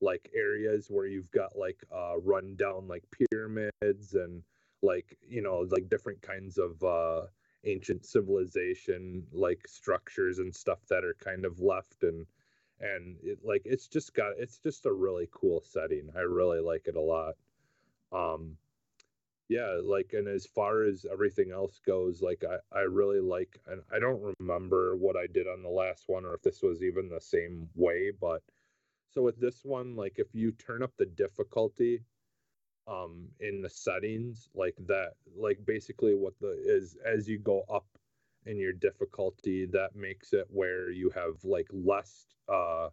like 0.00 0.30
areas 0.34 0.88
where 0.90 1.06
you've 1.06 1.30
got 1.30 1.56
like 1.56 1.82
uh 1.94 2.18
run 2.20 2.56
down 2.56 2.88
like 2.88 3.04
pyramids 3.10 4.14
and 4.14 4.42
like 4.82 5.16
you 5.26 5.42
know 5.42 5.66
like 5.70 5.88
different 5.88 6.20
kinds 6.22 6.58
of 6.58 6.82
uh 6.82 7.26
ancient 7.64 8.04
civilization 8.04 9.24
like 9.32 9.66
structures 9.66 10.38
and 10.38 10.54
stuff 10.54 10.80
that 10.88 11.04
are 11.04 11.16
kind 11.22 11.44
of 11.44 11.60
left 11.60 12.02
and 12.02 12.26
and 12.80 13.16
it 13.22 13.38
like 13.44 13.62
it's 13.64 13.86
just 13.88 14.14
got 14.14 14.32
it's 14.38 14.58
just 14.58 14.86
a 14.86 14.92
really 14.92 15.28
cool 15.32 15.62
setting. 15.64 16.10
I 16.16 16.20
really 16.20 16.60
like 16.60 16.86
it 16.86 16.96
a 16.96 17.00
lot. 17.00 17.34
Um 18.12 18.56
yeah 19.48 19.78
like 19.82 20.12
and 20.14 20.26
as 20.26 20.46
far 20.46 20.84
as 20.84 21.04
everything 21.10 21.50
else 21.52 21.80
goes 21.86 22.22
like 22.22 22.42
i 22.44 22.78
i 22.78 22.80
really 22.80 23.20
like 23.20 23.60
and 23.68 23.82
i 23.92 23.98
don't 23.98 24.34
remember 24.40 24.96
what 24.96 25.16
i 25.16 25.26
did 25.26 25.46
on 25.46 25.62
the 25.62 25.68
last 25.68 26.04
one 26.06 26.24
or 26.24 26.34
if 26.34 26.42
this 26.42 26.62
was 26.62 26.82
even 26.82 27.08
the 27.08 27.20
same 27.20 27.68
way 27.74 28.10
but 28.20 28.42
so 29.10 29.22
with 29.22 29.38
this 29.38 29.64
one 29.64 29.94
like 29.96 30.14
if 30.16 30.34
you 30.34 30.50
turn 30.52 30.82
up 30.82 30.92
the 30.96 31.06
difficulty 31.06 32.00
um 32.86 33.26
in 33.40 33.62
the 33.62 33.70
settings 33.70 34.48
like 34.54 34.74
that 34.86 35.12
like 35.36 35.58
basically 35.64 36.14
what 36.14 36.34
the 36.40 36.50
is 36.66 36.96
as 37.06 37.28
you 37.28 37.38
go 37.38 37.64
up 37.72 37.86
in 38.46 38.58
your 38.58 38.72
difficulty 38.74 39.64
that 39.64 39.94
makes 39.96 40.32
it 40.34 40.46
where 40.50 40.90
you 40.90 41.10
have 41.14 41.42
like 41.44 41.66
less 41.72 42.26
uh 42.52 42.88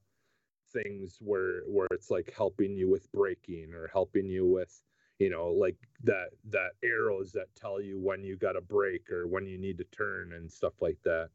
things 0.71 1.17
where 1.19 1.63
where 1.67 1.87
it's 1.91 2.09
like 2.09 2.33
helping 2.35 2.75
you 2.75 2.89
with 2.89 3.11
braking 3.11 3.73
or 3.73 3.89
helping 3.91 4.25
you 4.25 4.45
with 4.45 4.81
you 5.19 5.29
know 5.29 5.49
like 5.49 5.75
that 6.03 6.29
that 6.49 6.71
arrows 6.83 7.31
that 7.33 7.53
tell 7.55 7.81
you 7.81 7.99
when 7.99 8.23
you 8.23 8.37
got 8.37 8.53
to 8.53 8.61
brake 8.61 9.11
or 9.11 9.27
when 9.27 9.45
you 9.45 9.57
need 9.57 9.77
to 9.77 9.83
turn 9.85 10.33
and 10.33 10.49
stuff 10.49 10.73
like 10.81 10.97
that. 11.03 11.29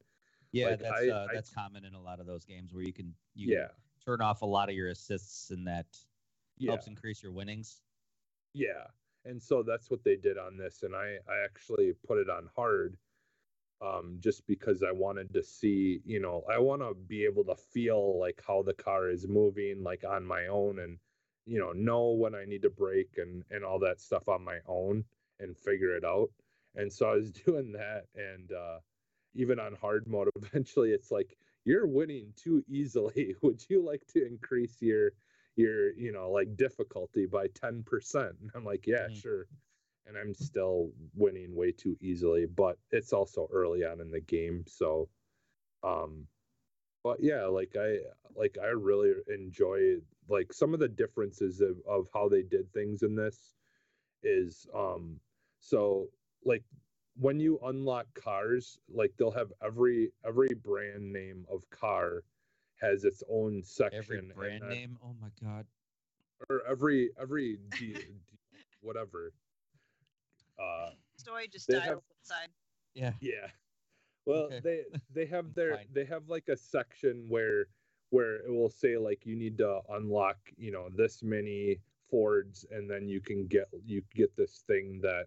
Yeah, 0.52 0.68
Like, 0.70 0.78
that's 0.80 1.00
I- 1.02 1.08
uh, 1.08 1.26
I- 1.30 1.34
that's 1.34 1.50
common 1.50 1.84
in 1.84 1.92
a 1.92 2.00
lot 2.00 2.18
of 2.20 2.26
those 2.26 2.46
games 2.46 2.72
where 2.72 2.82
you 2.82 2.92
can 2.92 3.14
you 3.34 3.52
yeah. 3.52 3.66
can 3.66 3.76
turn 4.02 4.20
off 4.22 4.40
a 4.40 4.46
lot 4.46 4.70
of 4.70 4.74
your 4.74 4.88
assists, 4.88 5.50
and 5.50 5.66
that 5.66 5.86
yeah. 6.56 6.70
helps 6.70 6.86
increase 6.86 7.22
your 7.22 7.32
winnings. 7.32 7.82
Yeah 8.56 8.86
and 9.26 9.42
so 9.42 9.62
that's 9.62 9.90
what 9.90 10.02
they 10.04 10.16
did 10.16 10.38
on 10.38 10.56
this 10.56 10.82
and 10.82 10.94
i 10.96 11.16
i 11.28 11.44
actually 11.44 11.92
put 12.06 12.18
it 12.18 12.30
on 12.30 12.48
hard 12.56 12.96
um 13.82 14.16
just 14.20 14.46
because 14.46 14.82
i 14.82 14.92
wanted 14.92 15.32
to 15.34 15.42
see 15.42 16.00
you 16.04 16.20
know 16.20 16.42
i 16.50 16.58
want 16.58 16.80
to 16.80 16.94
be 17.06 17.24
able 17.24 17.44
to 17.44 17.54
feel 17.54 18.18
like 18.18 18.42
how 18.46 18.62
the 18.62 18.74
car 18.74 19.10
is 19.10 19.28
moving 19.28 19.82
like 19.82 20.04
on 20.08 20.24
my 20.26 20.46
own 20.46 20.78
and 20.80 20.98
you 21.44 21.58
know 21.58 21.72
know 21.72 22.10
when 22.12 22.34
i 22.34 22.44
need 22.46 22.62
to 22.62 22.70
brake 22.70 23.18
and 23.18 23.44
and 23.50 23.64
all 23.64 23.78
that 23.78 24.00
stuff 24.00 24.28
on 24.28 24.42
my 24.42 24.58
own 24.66 25.04
and 25.40 25.56
figure 25.58 25.94
it 25.96 26.04
out 26.04 26.30
and 26.76 26.90
so 26.92 27.10
i 27.10 27.14
was 27.14 27.30
doing 27.46 27.72
that 27.72 28.04
and 28.16 28.52
uh 28.52 28.78
even 29.36 29.60
on 29.60 29.76
hard 29.76 30.06
mode, 30.06 30.30
eventually 30.36 30.90
it's 30.90 31.10
like 31.10 31.36
you're 31.64 31.86
winning 31.86 32.32
too 32.36 32.64
easily. 32.68 33.34
Would 33.42 33.64
you 33.68 33.84
like 33.84 34.06
to 34.14 34.26
increase 34.26 34.80
your 34.80 35.12
your 35.56 35.92
you 35.94 36.12
know 36.12 36.30
like 36.30 36.56
difficulty 36.56 37.26
by 37.26 37.48
ten 37.48 37.82
percent? 37.84 38.36
And 38.40 38.50
I'm 38.54 38.64
like, 38.64 38.86
yeah, 38.86 39.08
Mhm. 39.08 39.22
sure. 39.22 39.48
And 40.06 40.16
I'm 40.18 40.34
still 40.34 40.92
winning 41.14 41.54
way 41.54 41.72
too 41.72 41.96
easily, 42.00 42.46
but 42.46 42.78
it's 42.92 43.12
also 43.12 43.48
early 43.52 43.84
on 43.84 44.00
in 44.00 44.10
the 44.10 44.20
game, 44.20 44.64
so 44.66 45.08
um 45.82 46.26
but 47.04 47.18
yeah 47.22 47.44
like 47.46 47.76
i 47.78 47.98
like 48.36 48.56
i 48.62 48.66
really 48.68 49.12
enjoy 49.28 49.96
like 50.28 50.52
some 50.52 50.74
of 50.74 50.80
the 50.80 50.88
differences 50.88 51.60
of, 51.60 51.78
of 51.88 52.08
how 52.14 52.28
they 52.28 52.42
did 52.42 52.72
things 52.72 53.02
in 53.02 53.14
this 53.16 53.54
is 54.22 54.66
um 54.74 55.20
so 55.60 56.08
like 56.44 56.64
when 57.16 57.40
you 57.40 57.58
unlock 57.64 58.06
cars 58.14 58.78
like 58.88 59.12
they'll 59.18 59.30
have 59.30 59.52
every 59.62 60.12
every 60.26 60.50
brand 60.54 61.12
name 61.12 61.46
of 61.50 61.68
car 61.70 62.22
has 62.80 63.04
its 63.04 63.22
own 63.30 63.62
section 63.62 63.98
Every 63.98 64.20
brand 64.34 64.62
then- 64.62 64.68
name. 64.70 64.98
Oh 65.04 65.14
my 65.20 65.28
god. 65.42 65.66
or 66.48 66.62
every 66.68 67.10
every 67.20 67.58
D, 67.78 67.94
D, 67.94 68.00
whatever 68.80 69.32
uh 70.58 70.90
Story 71.16 71.48
just 71.48 71.68
died 71.68 71.82
have- 71.82 71.98
outside. 72.20 72.48
Yeah. 72.94 73.12
Yeah. 73.20 73.48
Well, 74.26 74.44
Okay. 74.44 74.60
they 74.60 74.82
they 75.12 75.26
have 75.34 75.54
their 75.54 75.82
they 75.92 76.04
have 76.04 76.28
like 76.28 76.48
a 76.48 76.56
section 76.56 77.26
where 77.28 77.66
where 78.10 78.36
it 78.36 78.50
will 78.50 78.70
say 78.70 78.96
like 78.96 79.24
you 79.26 79.34
need 79.36 79.58
to 79.58 79.80
unlock, 79.90 80.38
you 80.56 80.70
know, 80.72 80.88
this 80.94 81.22
many 81.22 81.80
Fords 82.08 82.64
and 82.70 82.88
then 82.88 83.08
you 83.08 83.20
can 83.20 83.46
get 83.48 83.66
you 83.84 84.00
get 84.14 84.34
this 84.36 84.62
thing 84.68 85.00
that 85.02 85.26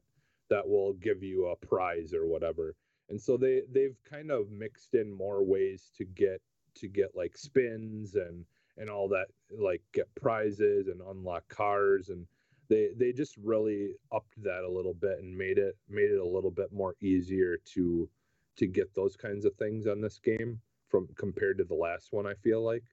that 0.50 0.66
will 0.68 0.94
give 0.94 1.22
you 1.22 1.48
a 1.48 1.56
prize 1.66 2.14
or 2.14 2.26
whatever. 2.26 2.74
And 3.10 3.20
so 3.22 3.36
they 3.36 3.64
they've 3.72 3.98
kind 4.10 4.32
of 4.32 4.50
mixed 4.50 4.94
in 4.94 5.12
more 5.12 5.44
ways 5.44 5.92
to 5.98 6.06
get 6.06 6.42
to 6.76 6.88
get 6.88 7.16
like 7.16 7.38
spins 7.38 8.16
and 8.16 8.46
and 8.78 8.90
all 8.90 9.08
that 9.10 9.28
like 9.58 9.82
get 9.94 10.08
prizes 10.16 10.88
and 10.88 11.02
unlock 11.02 11.48
cars 11.50 12.10
and 12.10 12.26
they 12.70 12.90
they 12.98 13.12
just 13.12 13.36
really 13.38 13.96
upped 14.12 14.42
that 14.42 14.64
a 14.64 14.70
little 14.70 14.94
bit 14.94 15.20
and 15.20 15.38
made 15.38 15.58
it 15.58 15.76
made 15.90 16.12
it 16.12 16.20
a 16.20 16.26
little 16.28 16.52
bit 16.52 16.72
more 16.72 16.96
easier 17.02 17.58
to 17.66 18.10
to 18.56 18.68
get 18.68 18.94
those 18.96 19.16
kinds 19.16 19.46
of 19.46 19.54
things 19.56 19.88
on 19.88 20.00
this 20.02 20.20
game 20.20 20.60
from 20.90 21.08
compared 21.18 21.58
to 21.58 21.64
the 21.64 21.76
last 21.76 22.10
one 22.12 22.26
i 22.26 22.34
feel 22.36 22.64
like. 22.64 22.84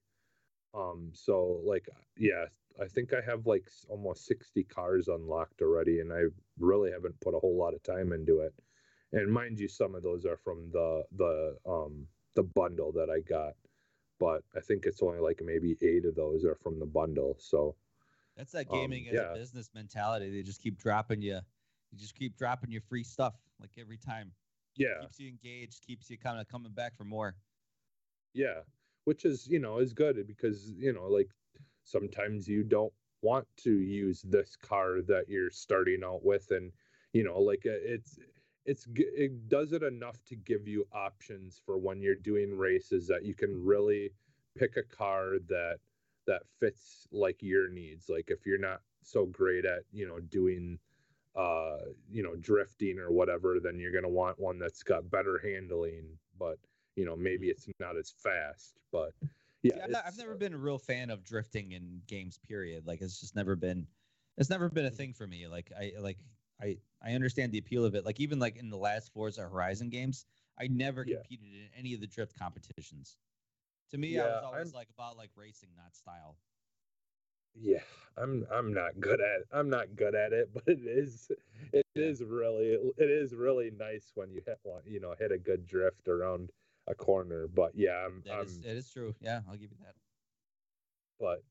Um 0.74 1.10
so 1.12 1.60
like 1.64 1.88
yeah 2.16 2.46
i 2.82 2.86
think 2.86 3.12
i 3.14 3.20
have 3.24 3.46
like 3.46 3.68
almost 3.88 4.26
60 4.26 4.64
cars 4.64 5.08
unlocked 5.08 5.62
already 5.62 6.00
and 6.00 6.12
i 6.12 6.22
really 6.58 6.90
haven't 6.90 7.20
put 7.20 7.34
a 7.34 7.38
whole 7.38 7.56
lot 7.56 7.74
of 7.74 7.82
time 7.82 8.12
into 8.12 8.40
it. 8.40 8.52
And 9.12 9.32
mind 9.32 9.60
you 9.60 9.68
some 9.68 9.94
of 9.94 10.02
those 10.02 10.26
are 10.26 10.38
from 10.38 10.70
the 10.72 11.04
the 11.16 11.56
um 11.66 12.06
the 12.34 12.42
bundle 12.42 12.92
that 12.92 13.08
i 13.10 13.20
got 13.20 13.54
but 14.18 14.42
i 14.56 14.60
think 14.60 14.86
it's 14.86 15.02
only 15.02 15.18
like 15.18 15.40
maybe 15.44 15.76
eight 15.82 16.04
of 16.04 16.14
those 16.14 16.44
are 16.44 16.54
from 16.54 16.78
the 16.78 16.86
bundle 16.86 17.36
so 17.38 17.74
That's 18.36 18.52
that 18.52 18.66
Um, 18.70 18.78
gaming 18.80 19.08
as 19.08 19.14
yeah. 19.14 19.32
a 19.32 19.34
business 19.34 19.70
mentality. 19.74 20.30
They 20.30 20.42
just 20.42 20.60
keep 20.60 20.76
dropping 20.78 21.22
you. 21.22 21.40
You 21.90 21.98
just 21.98 22.14
keep 22.14 22.36
dropping 22.36 22.70
your 22.70 22.82
free 22.82 23.02
stuff 23.04 23.34
like 23.60 23.70
every 23.78 23.96
time. 23.96 24.32
yeah 24.76 25.00
Keeps 25.00 25.18
you 25.18 25.28
engaged. 25.28 25.80
Keeps 25.86 26.10
you 26.10 26.18
kind 26.18 26.38
of 26.40 26.46
coming 26.48 26.72
back 26.72 26.94
for 26.96 27.04
more. 27.04 27.34
yeah 28.34 28.60
which 29.04 29.24
is 29.24 29.46
you 29.46 29.58
know 29.58 29.78
is 29.78 29.92
good 29.94 30.26
because 30.26 30.72
you 30.78 30.92
know 30.92 31.06
like 31.06 31.30
sometimes 31.84 32.48
you 32.48 32.62
don't 32.64 32.92
want 33.22 33.46
to 33.56 33.70
use 33.80 34.22
this 34.22 34.56
car 34.56 35.00
that 35.06 35.24
you're 35.28 35.50
starting 35.50 36.02
out 36.04 36.22
with 36.24 36.50
and 36.50 36.72
you 37.12 37.24
know 37.24 37.38
like 37.40 37.64
uh, 37.66 37.70
it's 37.94 38.18
it's 38.66 38.86
it 38.94 39.48
does 39.48 39.72
it 39.72 39.82
enough 39.82 40.22
to 40.24 40.36
give 40.36 40.68
you 40.68 40.86
options 40.92 41.60
for 41.64 41.78
when 41.78 42.02
you're 42.02 42.14
doing 42.14 42.56
races 42.56 43.06
that 43.06 43.24
you 43.24 43.34
can 43.34 43.64
really 43.64 44.10
pick 44.56 44.76
a 44.76 44.82
car 44.82 45.34
that 45.48 45.76
that 46.26 46.42
fits 46.60 47.06
like 47.12 47.40
your 47.40 47.68
needs 47.68 48.08
like 48.08 48.26
if 48.28 48.44
you're 48.44 48.58
not 48.58 48.80
so 49.02 49.24
great 49.26 49.64
at 49.64 49.80
you 49.92 50.06
know 50.06 50.18
doing 50.20 50.78
uh 51.36 51.78
you 52.10 52.22
know 52.22 52.34
drifting 52.36 52.98
or 52.98 53.10
whatever 53.10 53.58
then 53.62 53.78
you're 53.78 53.92
going 53.92 54.02
to 54.02 54.08
want 54.08 54.38
one 54.38 54.58
that's 54.58 54.82
got 54.82 55.08
better 55.10 55.40
handling 55.44 56.04
but 56.38 56.58
you 56.96 57.04
know 57.04 57.16
maybe 57.16 57.46
it's 57.46 57.68
not 57.78 57.96
as 57.96 58.10
fast 58.10 58.78
but 58.90 59.12
yeah 59.62 59.86
not, 59.88 60.04
I've 60.06 60.18
never 60.18 60.32
uh, 60.32 60.36
been 60.36 60.54
a 60.54 60.58
real 60.58 60.78
fan 60.78 61.10
of 61.10 61.24
drifting 61.24 61.72
in 61.72 62.00
games. 62.06 62.38
Period. 62.46 62.86
Like 62.86 63.00
it's 63.02 63.20
just 63.20 63.34
never 63.34 63.56
been. 63.56 63.86
It's 64.38 64.50
never 64.50 64.68
been 64.68 64.86
a 64.86 64.90
thing 64.90 65.12
for 65.12 65.26
me. 65.26 65.46
Like 65.46 65.72
I 65.78 65.92
like 66.00 66.18
I 66.60 66.78
I 67.02 67.12
understand 67.12 67.52
the 67.52 67.58
appeal 67.58 67.84
of 67.84 67.94
it. 67.94 68.04
Like 68.04 68.20
even 68.20 68.38
like 68.38 68.56
in 68.56 68.70
the 68.70 68.76
last 68.78 69.12
Forza 69.12 69.42
Horizon 69.42 69.90
games, 69.90 70.26
I 70.58 70.68
never 70.68 71.04
Yeah. 71.04 71.16
competed 71.16 71.48
in 71.52 71.68
any 71.76 71.94
of 71.94 72.00
the 72.00 72.06
drift 72.06 72.38
competitions. 72.38 73.18
To 73.90 73.98
me, 73.98 74.18
I 74.18 74.28
was 74.28 74.42
always 74.42 74.72
I'm- 74.72 74.72
like 74.72 74.90
about 74.90 75.16
like 75.16 75.30
racing, 75.36 75.70
not 75.76 75.94
style. 75.94 76.38
yeah 77.54 77.82
i'm 78.16 78.46
i'm 78.50 78.72
not 78.72 78.98
good 79.00 79.20
at 79.20 79.40
i'm 79.52 79.68
not 79.70 79.94
good 79.96 80.14
at 80.14 80.32
it 80.32 80.50
but 80.54 80.62
it 80.66 80.80
is 80.86 81.30
it 81.72 81.86
Yeah. 81.94 82.02
is 82.02 82.22
really 82.22 82.72
it 82.96 83.10
is 83.10 83.34
really 83.34 83.70
nice 83.70 84.12
when 84.14 84.30
you 84.30 84.42
hit 84.44 84.58
one 84.62 84.82
you 84.86 85.00
know 85.00 85.14
hit 85.18 85.32
a 85.32 85.38
good 85.38 85.66
drift 85.66 86.08
around 86.08 86.50
a 86.86 86.94
corner 86.94 87.46
but 87.48 87.72
yeah 87.74 88.04
i'm 88.06 88.22
That 88.24 88.40
i'm 88.40 88.46
is, 88.46 88.58
it 88.58 88.76
is 88.76 88.90
true. 88.90 89.14
Yeah, 89.20 89.42
I'll 89.48 89.56
give 89.56 89.70
you 89.70 89.78
that. 89.84 89.96
but 91.18 91.42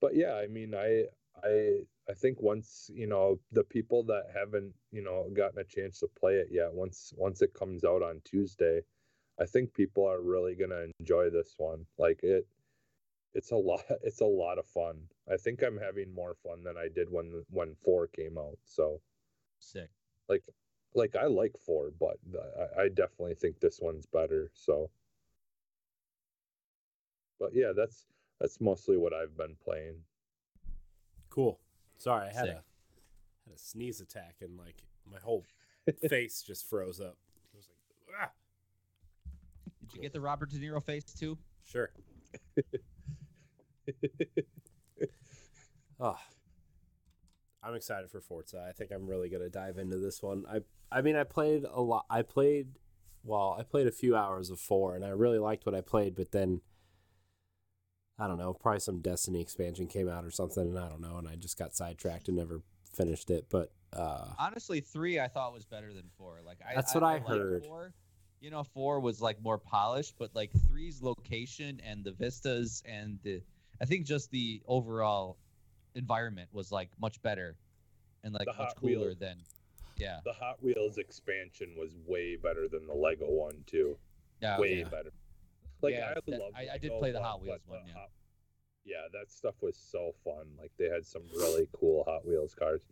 but 0.00 0.14
yeah 0.14 0.34
i 0.34 0.46
mean 0.46 0.74
i 0.74 1.04
i 1.42 1.80
i 2.08 2.14
think 2.14 2.40
once 2.40 2.90
you 2.92 3.06
know 3.06 3.38
the 3.52 3.64
people 3.64 4.02
that 4.02 4.24
haven't 4.34 4.72
you 4.92 5.02
know 5.02 5.28
gotten 5.34 5.58
a 5.58 5.64
chance 5.64 6.00
to 6.00 6.08
play 6.18 6.34
it 6.34 6.48
yet 6.50 6.72
once 6.72 7.12
once 7.16 7.42
it 7.42 7.52
comes 7.54 7.84
out 7.84 8.02
on 8.02 8.20
tuesday 8.24 8.80
i 9.40 9.46
think 9.46 9.72
people 9.74 10.04
are 10.06 10.20
really 10.20 10.54
going 10.54 10.70
to 10.70 10.90
enjoy 11.00 11.30
this 11.30 11.54
one. 11.58 11.86
Like 11.98 12.20
it 12.22 12.46
it's 13.34 13.52
a 13.52 13.56
lot 13.70 13.84
it's 14.02 14.20
a 14.20 14.26
lot 14.26 14.58
of 14.58 14.66
fun. 14.66 14.96
I 15.30 15.36
think 15.36 15.62
i'm 15.62 15.78
having 15.78 16.14
more 16.14 16.34
fun 16.42 16.62
than 16.64 16.76
i 16.76 16.88
did 16.88 17.08
when 17.10 17.44
when 17.50 17.74
four 17.84 18.06
came 18.08 18.38
out 18.38 18.58
so. 18.64 19.00
Sick. 19.60 19.90
like 20.28 20.44
like 20.94 21.16
i 21.16 21.26
like 21.26 21.56
four 21.66 21.90
but 21.98 22.16
i, 22.78 22.82
I 22.82 22.88
definitely 22.88 23.34
think 23.34 23.58
this 23.58 23.80
one's 23.80 24.06
better 24.06 24.50
so. 24.54 24.90
But 27.40 27.50
yeah 27.54 27.72
that's 27.76 28.06
that's 28.40 28.60
mostly 28.60 28.96
what 28.96 29.12
i've 29.12 29.36
been 29.36 29.56
playing. 29.64 29.96
Cool. 31.30 31.60
Sorry, 31.98 32.28
I 32.28 32.32
had 32.32 32.44
Sick. 32.46 32.50
a 32.50 32.62
had 33.48 33.54
a 33.54 33.58
sneeze 33.58 34.00
attack 34.00 34.36
and 34.40 34.56
like 34.58 34.76
my 35.10 35.18
whole 35.20 35.44
face 36.08 36.42
just 36.42 36.68
froze 36.68 37.00
up. 37.00 37.16
I 37.52 37.56
was 37.56 37.68
like, 37.68 38.18
ah, 38.22 38.30
Did 39.80 39.94
you 39.96 40.02
get 40.02 40.12
the 40.12 40.20
Robert 40.20 40.50
De 40.50 40.58
Niro 40.58 40.82
face 40.82 41.04
too? 41.04 41.36
sure. 41.64 41.90
Oh, 46.00 46.16
I'm 47.62 47.74
excited 47.74 48.10
for 48.10 48.20
Forza. 48.20 48.64
I 48.68 48.72
think 48.72 48.90
I'm 48.92 49.06
really 49.06 49.28
gonna 49.28 49.48
dive 49.48 49.78
into 49.78 49.98
this 49.98 50.22
one. 50.22 50.44
I 50.48 50.60
I 50.92 51.00
mean 51.02 51.16
I 51.16 51.24
played 51.24 51.64
a 51.64 51.80
lot. 51.80 52.06
I 52.08 52.22
played 52.22 52.68
well. 53.24 53.56
I 53.58 53.62
played 53.64 53.86
a 53.86 53.92
few 53.92 54.14
hours 54.16 54.50
of 54.50 54.60
four, 54.60 54.94
and 54.94 55.04
I 55.04 55.08
really 55.08 55.38
liked 55.38 55.66
what 55.66 55.74
I 55.74 55.80
played. 55.80 56.14
But 56.14 56.30
then 56.32 56.60
I 58.18 58.26
don't 58.26 58.38
know. 58.38 58.52
Probably 58.52 58.80
some 58.80 59.00
Destiny 59.00 59.40
expansion 59.40 59.86
came 59.86 60.08
out 60.08 60.24
or 60.24 60.30
something, 60.30 60.62
and 60.68 60.78
I 60.78 60.88
don't 60.88 61.00
know. 61.00 61.16
And 61.18 61.28
I 61.28 61.36
just 61.36 61.58
got 61.58 61.74
sidetracked 61.74 62.28
and 62.28 62.36
never 62.36 62.62
finished 62.92 63.30
it. 63.30 63.46
But 63.48 63.70
uh, 63.92 64.26
Honestly, 64.38 64.80
three 64.80 65.20
I 65.20 65.28
thought 65.28 65.52
was 65.52 65.64
better 65.64 65.92
than 65.92 66.04
four. 66.16 66.40
Like 66.44 66.58
I, 66.68 66.74
That's 66.74 66.94
what 66.94 67.04
I 67.04 67.14
liked 67.14 67.28
heard. 67.28 67.64
Four. 67.64 67.92
You 68.40 68.50
know, 68.50 68.62
four 68.62 69.00
was 69.00 69.20
like 69.20 69.42
more 69.42 69.58
polished, 69.58 70.14
but 70.18 70.34
like 70.34 70.50
three's 70.68 71.02
location 71.02 71.80
and 71.84 72.04
the 72.04 72.12
vistas 72.12 72.82
and 72.86 73.18
the, 73.24 73.40
I 73.80 73.84
think 73.84 74.06
just 74.06 74.30
the 74.30 74.62
overall 74.66 75.38
environment 75.94 76.48
was 76.52 76.70
like 76.70 76.90
much 77.00 77.20
better, 77.22 77.56
and 78.22 78.32
like 78.32 78.46
The 78.46 78.52
much 78.52 78.68
Hot 78.68 78.76
cooler 78.76 79.06
Wheels. 79.06 79.18
than, 79.18 79.38
yeah, 79.96 80.20
the 80.24 80.32
Hot 80.34 80.62
Wheels 80.62 80.98
expansion 80.98 81.74
was 81.76 81.96
way 82.06 82.36
better 82.36 82.68
than 82.68 82.86
the 82.86 82.94
Lego 82.94 83.26
one 83.28 83.64
too. 83.66 83.96
yeah, 84.40 84.58
way 84.58 84.78
yeah. 84.78 84.84
better. 84.88 85.10
Like 85.82 85.94
Yeah, 85.94 86.10
I 86.10 86.14
that- 86.14 86.38
love. 86.40 86.52
I- 86.54 86.68
I 86.74 86.78
did 86.78 86.92
play 86.98 87.12
the 87.12 87.22
Hot 87.22 87.40
Wheels 87.40 87.60
one, 87.66 87.82
yeah. 87.86 87.92
Hot- 87.94 88.10
yeah, 88.84 89.06
that 89.12 89.30
stuff 89.30 89.54
was 89.60 89.76
so 89.76 90.12
fun. 90.24 90.46
Like 90.58 90.72
they 90.78 90.88
had 90.88 91.04
some 91.06 91.22
really 91.36 91.66
cool 91.72 92.04
Hot 92.04 92.26
Wheels 92.26 92.54
cars. 92.54 92.82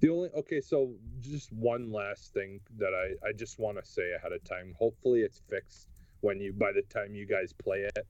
The 0.00 0.10
only 0.10 0.30
okay, 0.30 0.60
so 0.60 0.94
just 1.20 1.52
one 1.52 1.90
last 1.90 2.32
thing 2.32 2.60
that 2.76 2.94
I 2.94 3.28
I 3.28 3.32
just 3.32 3.58
want 3.58 3.78
to 3.78 3.84
say 3.84 4.12
ahead 4.12 4.32
of 4.32 4.44
time. 4.44 4.74
Hopefully 4.78 5.22
it's 5.22 5.40
fixed 5.48 5.88
when 6.20 6.40
you 6.40 6.52
by 6.52 6.70
the 6.72 6.82
time 6.82 7.14
you 7.14 7.26
guys 7.26 7.52
play 7.52 7.80
it. 7.96 8.06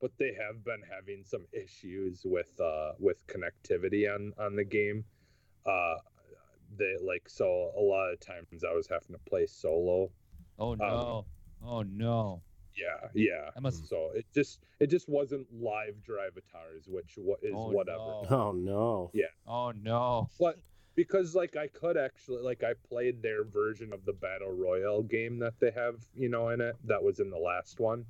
But 0.00 0.12
they 0.18 0.32
have 0.34 0.64
been 0.64 0.82
having 0.88 1.24
some 1.24 1.46
issues 1.52 2.22
with 2.24 2.60
uh 2.60 2.92
with 3.00 3.26
connectivity 3.26 4.12
on 4.12 4.32
on 4.38 4.54
the 4.54 4.64
game. 4.64 5.04
Uh 5.66 5.96
they 6.76 6.94
like 7.02 7.28
so 7.28 7.72
a 7.76 7.80
lot 7.80 8.12
of 8.12 8.20
times 8.20 8.62
I 8.64 8.72
was 8.72 8.86
having 8.86 9.14
to 9.16 9.20
play 9.28 9.46
solo 9.46 10.10
Oh 10.58 10.74
no, 10.74 11.26
oh 11.64 11.82
no. 11.82 12.42
Yeah, 12.76 13.08
yeah. 13.14 13.50
That 13.54 13.62
must- 13.62 13.86
So 13.88 14.10
it 14.14 14.26
just 14.34 14.60
it 14.80 14.88
just 14.88 15.08
wasn't 15.08 15.46
live 15.52 16.02
drive 16.02 16.32
drivatars, 16.34 16.88
which 16.88 17.14
what 17.16 17.40
is 17.42 17.52
Oh, 17.54 17.70
whatever. 17.70 17.98
no. 17.98 18.26
oh 18.30 18.52
no. 18.52 19.10
Yeah. 19.14 19.26
Oh 19.46 19.72
no. 19.72 20.28
But 20.38 20.58
because 20.94 21.34
like 21.34 21.56
I 21.56 21.68
could 21.68 21.96
actually 21.96 22.42
like 22.42 22.62
I 22.64 22.74
played 22.88 23.22
their 23.22 23.44
version 23.44 23.92
of 23.92 24.04
the 24.04 24.12
battle 24.12 24.52
royale 24.52 25.02
game 25.02 25.38
that 25.38 25.54
they 25.60 25.70
have, 25.70 25.96
you 26.14 26.28
know, 26.28 26.48
in 26.50 26.60
it. 26.60 26.76
That 26.84 27.02
was 27.02 27.18
in 27.20 27.30
the 27.30 27.38
last 27.38 27.80
one, 27.80 28.04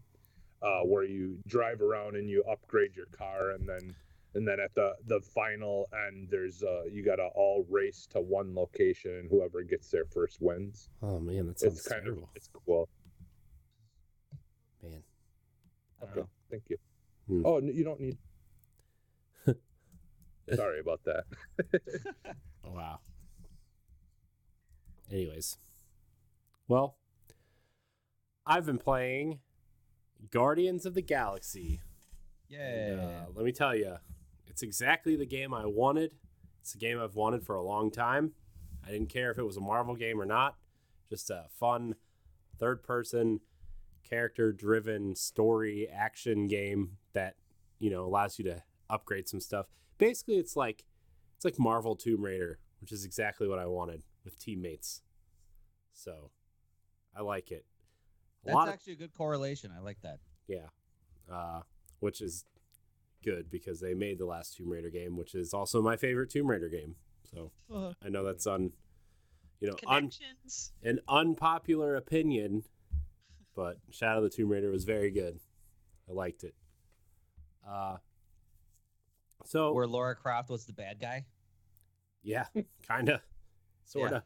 uh, 0.63 0.81
where 0.83 1.05
you 1.05 1.39
drive 1.47 1.81
around 1.81 2.17
and 2.17 2.29
you 2.29 2.43
upgrade 2.51 2.97
your 2.97 3.07
car, 3.07 3.51
and 3.51 3.69
then 3.69 3.95
and 4.35 4.49
then 4.49 4.59
at 4.61 4.75
the 4.75 4.95
the 5.07 5.21
final 5.21 5.89
end, 6.09 6.29
there's 6.31 6.63
uh 6.63 6.85
you 6.91 7.05
gotta 7.05 7.29
all 7.35 7.65
race 7.71 8.07
to 8.11 8.21
one 8.21 8.55
location, 8.55 9.13
and 9.19 9.31
whoever 9.31 9.63
gets 9.63 9.89
there 9.91 10.05
first 10.07 10.41
wins. 10.41 10.89
Oh 11.03 11.21
man, 11.21 11.47
that 11.49 11.61
sounds 11.61 11.79
It's 11.79 11.87
kind 11.89 12.03
terrible. 12.03 12.23
of 12.25 12.29
it's 12.35 12.49
cool. 12.49 12.89
man. 14.83 14.93
I 14.93 14.95
don't 14.95 15.03
Okay, 16.03 16.27
thank 16.51 16.65
you. 16.69 16.77
Hmm. 17.29 17.43
Oh, 17.45 17.61
you 17.61 17.85
don't 17.85 18.01
need. 18.01 18.19
Sorry 20.55 20.81
about 20.81 21.01
that. 21.05 21.25
Oh, 22.65 22.71
wow. 22.73 23.01
Anyways, 25.11 25.59
well, 26.69 26.97
I've 28.47 28.67
been 28.67 28.79
playing 28.79 29.41
Guardians 30.31 30.87
of 30.87 30.95
the 30.95 31.03
Galaxy. 31.03 31.81
Yeah. 32.49 32.97
Uh, 32.99 33.31
let 33.35 33.45
me 33.45 33.53
tell 33.53 33.77
you, 33.77 33.97
it's 34.47 34.63
exactly 34.63 35.17
the 35.17 35.27
game 35.27 35.55
I 35.55 35.67
wanted. 35.67 36.13
It's 36.61 36.75
a 36.75 36.79
game 36.79 37.01
I've 37.01 37.15
wanted 37.15 37.45
for 37.45 37.57
a 37.57 37.63
long 37.63 37.91
time. 37.91 38.33
I 38.87 38.91
didn't 38.91 39.09
care 39.09 39.31
if 39.31 39.39
it 39.39 39.45
was 39.45 39.57
a 39.57 39.61
Marvel 39.61 39.95
game 39.95 40.21
or 40.21 40.27
not. 40.27 40.57
Just 41.09 41.31
a 41.31 41.47
fun, 41.59 41.95
third 42.59 42.83
person, 42.83 43.41
character 44.09 44.53
driven 44.53 45.15
story 45.15 45.89
action 45.89 46.47
game 46.49 46.99
that, 47.13 47.37
you 47.79 47.91
know, 47.91 48.05
allows 48.05 48.39
you 48.39 48.45
to 48.47 48.63
upgrade 48.91 49.29
some 49.29 49.41
stuff. 49.41 49.67
Basically, 49.99 50.37
it's 50.37 50.57
like 50.57 50.85
it's 51.37 51.45
like 51.45 51.59
Marvel 51.59 51.97
Tomb 51.97 52.23
Raider, 52.23 52.59
which 52.81 52.93
is 52.93 53.05
exactly 53.05 53.49
what 53.49 53.59
I 53.59 53.67
wanted 53.67 54.03
with 54.25 54.39
teammates. 54.39 55.03
So, 55.95 56.31
I 57.17 57.23
like 57.23 57.51
it. 57.51 57.65
A 58.45 58.47
That's 58.47 58.55
lot 58.55 58.69
of 58.69 58.75
actually 58.75 58.95
a 58.95 58.97
good 58.97 59.13
correlation. 59.13 59.71
I 59.77 59.81
like 59.81 60.01
that. 60.03 60.19
yeah, 60.49 60.67
uh, 61.33 61.61
which 62.01 62.21
is 62.21 62.45
good 63.25 63.51
because 63.51 63.81
they 63.81 63.95
made 63.95 64.19
the 64.19 64.27
last 64.27 64.57
Tomb 64.57 64.71
Raider 64.71 64.91
game, 64.91 65.17
which 65.17 65.35
is 65.35 65.55
also 65.55 65.81
my 65.81 65.97
favorite 65.97 66.31
Tomb 66.31 66.49
Raider 66.51 66.69
game. 66.69 66.97
So 67.23 67.53
Uh, 67.73 67.93
I 68.05 68.09
know 68.09 68.25
that's 68.25 68.47
on, 68.47 68.73
you 69.61 69.69
know, 69.69 69.77
un, 69.87 70.11
an 70.83 70.99
unpopular 71.09 71.95
opinion, 71.95 72.65
but 73.55 73.79
Shadow 73.91 74.19
of 74.19 74.25
the 74.25 74.31
Tomb 74.31 74.49
Raider 74.49 74.71
was 74.71 74.85
very 74.85 75.11
good. 75.11 75.39
I 76.09 76.13
liked 76.13 76.45
it. 76.45 76.55
Uh, 77.69 77.97
so 79.45 79.73
where 79.73 79.87
Lara 79.87 80.15
Croft 80.17 80.51
was 80.51 80.65
the 80.65 80.73
bad 80.73 81.01
guy. 81.01 81.25
yeah, 82.23 82.47
kind 82.87 83.09
of, 83.09 83.21
sort 83.85 84.13
of, 84.13 84.23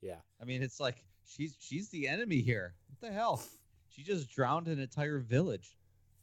yeah. 0.00 0.16
I 0.40 0.44
mean, 0.44 0.62
it's 0.62 0.80
like 0.80 1.04
she's 1.24 1.56
she's 1.60 1.88
the 1.90 2.08
enemy 2.08 2.40
here. 2.40 2.74
What 2.88 3.00
the 3.08 3.12
hell? 3.14 3.42
She 3.88 4.02
just 4.02 4.30
drowned 4.30 4.68
an 4.68 4.78
entire 4.78 5.18
village. 5.18 5.76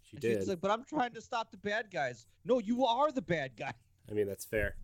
She 0.03 0.17
And 0.17 0.21
did. 0.21 0.37
She's 0.39 0.49
like, 0.49 0.61
but 0.61 0.71
I'm 0.71 0.83
trying 0.85 1.13
to 1.13 1.21
stop 1.21 1.51
the 1.51 1.57
bad 1.57 1.91
guys. 1.91 2.25
No, 2.43 2.59
you 2.59 2.85
are 2.85 3.11
the 3.11 3.21
bad 3.21 3.51
guy. 3.57 3.73
I 4.09 4.13
mean, 4.13 4.27
that's 4.27 4.45
fair. 4.45 4.75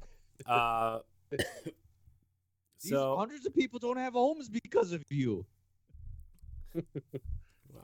Uh, 0.46 1.00
These 1.32 2.92
so 2.92 3.16
hundreds 3.18 3.46
of 3.46 3.56
people 3.56 3.80
don't 3.80 3.98
have 3.98 4.14
homes 4.14 4.50
because 4.50 4.92
of 4.92 5.02
you. 5.10 5.46
Wow. 7.74 7.82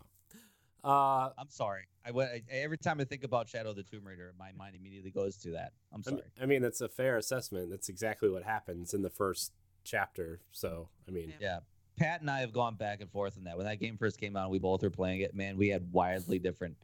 Uh, 0.84 1.30
I'm 1.38 1.50
sorry. 1.50 1.84
I, 2.06 2.10
I 2.10 2.42
every 2.50 2.78
time 2.78 3.00
I 3.00 3.04
think 3.04 3.24
about 3.24 3.48
Shadow 3.50 3.72
of 3.72 3.76
the 3.76 3.84
Tomb 3.84 4.06
Raider, 4.06 4.34
my 4.38 4.52
mind 4.58 4.76
immediately 4.76 5.12
goes 5.12 5.38
to 5.38 5.52
that. 5.52 5.74
I'm 5.94 6.02
mean, 6.06 6.18
sorry. 6.18 6.32
I 6.42 6.46
mean, 6.46 6.62
that's 6.62 6.82
a 6.82 6.89
fair 6.89 7.18
assessment. 7.18 7.70
That's 7.70 7.89
exactly 7.89 8.30
what 8.30 8.44
happens 8.44 8.94
in 8.94 9.02
the 9.02 9.10
first 9.10 9.54
chapter. 9.84 10.39
So, 10.52 10.89
I 11.08 11.12
mean, 11.12 11.34
Yeah. 11.39 11.60
Pat 11.98 12.22
and 12.22 12.30
I 12.32 12.39
have 12.39 12.54
gone 12.54 12.76
back 12.76 13.02
and 13.02 13.12
forth 13.12 13.38
on 13.38 13.44
that. 13.44 13.58
When 13.58 13.68
that 13.68 13.80
game 13.80 13.98
first 13.98 14.20
came 14.20 14.36
out, 14.36 14.50
we 14.50 14.58
both 14.58 14.82
were 14.82 14.89
playing 14.89 15.22
it. 15.22 15.36
Man, 15.36 15.58
we 15.58 15.68
had 15.68 15.92
wildly 15.92 16.39
different 16.39 16.76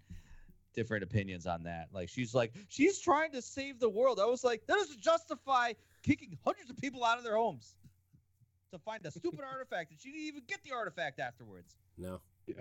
different 0.76 1.04
opinions 1.04 1.48
on 1.48 1.64
that. 1.64 1.88
Like 1.92 2.08
she's 2.08 2.36
like, 2.36 2.54
she's 2.68 3.00
trying 3.00 3.32
to 3.32 3.42
save 3.42 3.80
the 3.80 3.90
world. 3.90 4.20
I 4.20 4.26
was 4.26 4.44
like, 4.44 4.68
that 4.68 4.76
doesn't 4.76 5.02
justify 5.02 5.74
kicking 6.04 6.38
hundreds 6.46 6.70
of 6.70 6.78
people 6.78 7.04
out 7.04 7.18
of 7.18 7.24
their 7.24 7.36
homes 7.36 7.74
to 8.72 8.78
find 8.78 9.04
a 9.06 9.12
stupid 9.12 9.40
artifact, 9.52 9.90
and 9.92 10.00
she 10.00 10.12
didn't 10.12 10.28
even 10.28 10.44
get 10.48 10.64
the 10.64 10.72
artifact 10.76 11.20
afterwards. 11.20 11.76
No. 11.98 12.22
Yeah. 12.48 12.56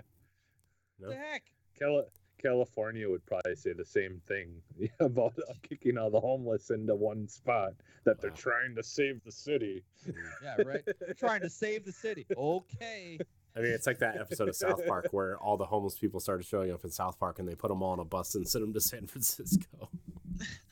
No. 0.99 1.09
The 1.09 1.15
heck? 1.15 1.43
Cali- 1.79 2.05
California 2.41 3.09
would 3.09 3.25
probably 3.25 3.55
say 3.55 3.73
the 3.73 3.85
same 3.85 4.21
thing 4.27 4.49
about 4.99 5.33
uh, 5.49 5.53
kicking 5.63 5.97
all 5.97 6.09
the 6.11 6.19
homeless 6.19 6.69
into 6.69 6.95
one 6.95 7.27
spot 7.27 7.73
that 8.05 8.21
they're 8.21 8.29
trying 8.31 8.75
to 8.75 8.83
save 8.83 9.23
the 9.23 9.31
city. 9.31 9.83
Yeah, 10.43 10.55
right. 10.65 10.81
We're 11.05 11.13
trying 11.13 11.41
to 11.41 11.49
save 11.49 11.83
the 11.85 11.91
city. 11.91 12.25
Okay. 12.37 13.17
I 13.55 13.59
mean, 13.59 13.71
it's 13.71 13.87
like 13.87 13.97
that 13.99 14.17
episode 14.17 14.49
of 14.49 14.55
South 14.55 14.85
Park 14.85 15.07
where 15.11 15.37
all 15.39 15.57
the 15.57 15.65
homeless 15.65 15.97
people 15.97 16.19
started 16.19 16.45
showing 16.45 16.71
up 16.71 16.83
in 16.83 16.91
South 16.91 17.19
Park 17.19 17.39
and 17.39 17.47
they 17.47 17.55
put 17.55 17.69
them 17.69 17.81
all 17.81 17.91
on 17.91 17.99
a 17.99 18.05
bus 18.05 18.35
and 18.35 18.47
sent 18.47 18.63
them 18.63 18.73
to 18.73 18.79
San 18.81 19.07
Francisco. 19.07 19.89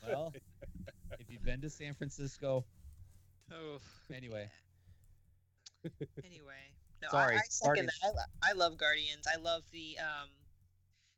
Well, 0.08 0.32
if 1.20 1.30
you've 1.32 1.44
been 1.44 1.62
to 1.62 1.70
San 1.70 1.94
Francisco, 1.96 2.64
Oh. 3.52 3.78
anyway. 4.14 4.50
Anyway, 6.24 6.54
no, 7.06 7.10
Sorry, 7.12 7.36
I, 7.36 7.40
I 7.40 7.42
second 7.50 7.68
Guardians. 7.88 8.00
that. 8.02 8.08
I, 8.08 8.12
lo- 8.12 8.32
I 8.44 8.52
love 8.54 8.78
Guardians. 8.78 9.26
I 9.32 9.38
love 9.40 9.64
the 9.72 9.98
um, 10.02 10.30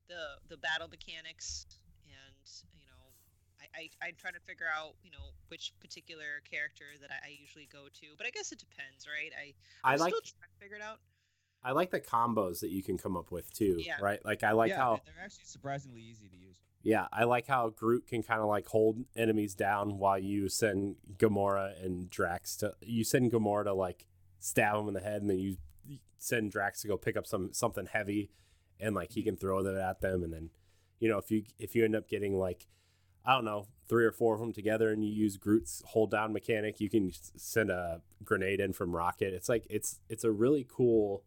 the 0.07 0.37
the 0.49 0.57
battle 0.57 0.87
mechanics, 0.87 1.65
and 2.05 2.45
you 2.75 2.85
know, 2.87 3.03
I, 3.59 3.65
I 4.03 4.07
I'm 4.07 4.15
trying 4.17 4.33
to 4.35 4.39
figure 4.41 4.67
out 4.73 4.95
you 5.03 5.11
know 5.11 5.31
which 5.49 5.73
particular 5.79 6.43
character 6.49 6.85
that 7.01 7.09
I, 7.11 7.27
I 7.27 7.37
usually 7.39 7.67
go 7.71 7.87
to, 7.87 8.07
but 8.17 8.27
I 8.27 8.31
guess 8.31 8.51
it 8.51 8.59
depends, 8.59 9.07
right? 9.07 9.31
I 9.35 9.53
I 9.87 9.93
I'm 9.93 9.99
like 9.99 10.11
still 10.11 10.21
trying 10.21 10.51
to 10.51 10.59
figure 10.59 10.77
it 10.77 10.83
out. 10.83 10.99
I 11.63 11.71
like 11.71 11.89
the 11.89 11.99
combos 11.99 12.59
that 12.61 12.69
you 12.69 12.83
can 12.83 12.97
come 12.97 13.17
up 13.17 13.31
with 13.31 13.51
too, 13.51 13.77
Yeah. 13.79 13.95
right? 13.99 14.23
Like 14.23 14.43
I 14.43 14.51
like 14.51 14.69
yeah, 14.69 14.77
how 14.77 15.01
they're 15.05 15.23
actually 15.23 15.45
surprisingly 15.45 16.01
easy 16.01 16.29
to 16.29 16.35
use. 16.37 16.57
yeah, 16.83 17.07
I 17.11 17.23
like 17.23 17.47
how 17.47 17.69
Groot 17.69 18.05
can 18.07 18.21
kind 18.21 18.39
of 18.41 18.47
like 18.47 18.67
hold 18.67 18.99
enemies 19.15 19.55
down 19.55 19.97
while 19.97 20.19
you 20.19 20.49
send 20.49 20.97
Gamora 21.17 21.83
and 21.83 22.09
Drax 22.09 22.55
to 22.57 22.73
you 22.81 23.03
send 23.03 23.31
Gamora 23.31 23.65
to 23.65 23.73
like 23.73 24.05
stab 24.39 24.75
him 24.77 24.87
in 24.87 24.93
the 24.93 24.99
head 25.01 25.21
and 25.21 25.29
then 25.29 25.39
you 25.39 25.57
send 26.17 26.51
Drax 26.51 26.81
to 26.81 26.87
go 26.87 26.97
pick 26.97 27.17
up 27.17 27.25
some 27.25 27.53
something 27.53 27.85
heavy 27.85 28.31
and 28.79 28.95
like 28.95 29.11
he 29.11 29.23
can 29.23 29.35
throw 29.35 29.63
that 29.63 29.75
at 29.75 30.01
them. 30.01 30.23
And 30.23 30.33
then 30.33 30.49
you 30.99 31.09
know 31.09 31.17
if 31.17 31.31
you 31.31 31.43
if 31.59 31.75
you 31.75 31.85
end 31.85 31.95
up 31.95 32.09
getting 32.09 32.37
like 32.37 32.67
I 33.25 33.33
don't 33.33 33.45
know 33.45 33.67
three 33.89 34.05
or 34.05 34.11
four 34.11 34.33
of 34.33 34.39
them 34.39 34.53
together 34.53 34.91
and 34.91 35.03
you 35.03 35.11
use 35.11 35.37
Groot's 35.37 35.81
hold 35.87 36.11
down 36.11 36.33
mechanic 36.33 36.79
you 36.81 36.89
can 36.89 37.11
send 37.35 37.69
a 37.69 38.01
grenade 38.23 38.59
in 38.59 38.73
from 38.73 38.95
Rocket. 38.95 39.33
It's 39.33 39.49
like 39.49 39.65
it's 39.69 39.99
it's 40.09 40.23
a 40.23 40.31
really 40.31 40.65
cool 40.69 41.23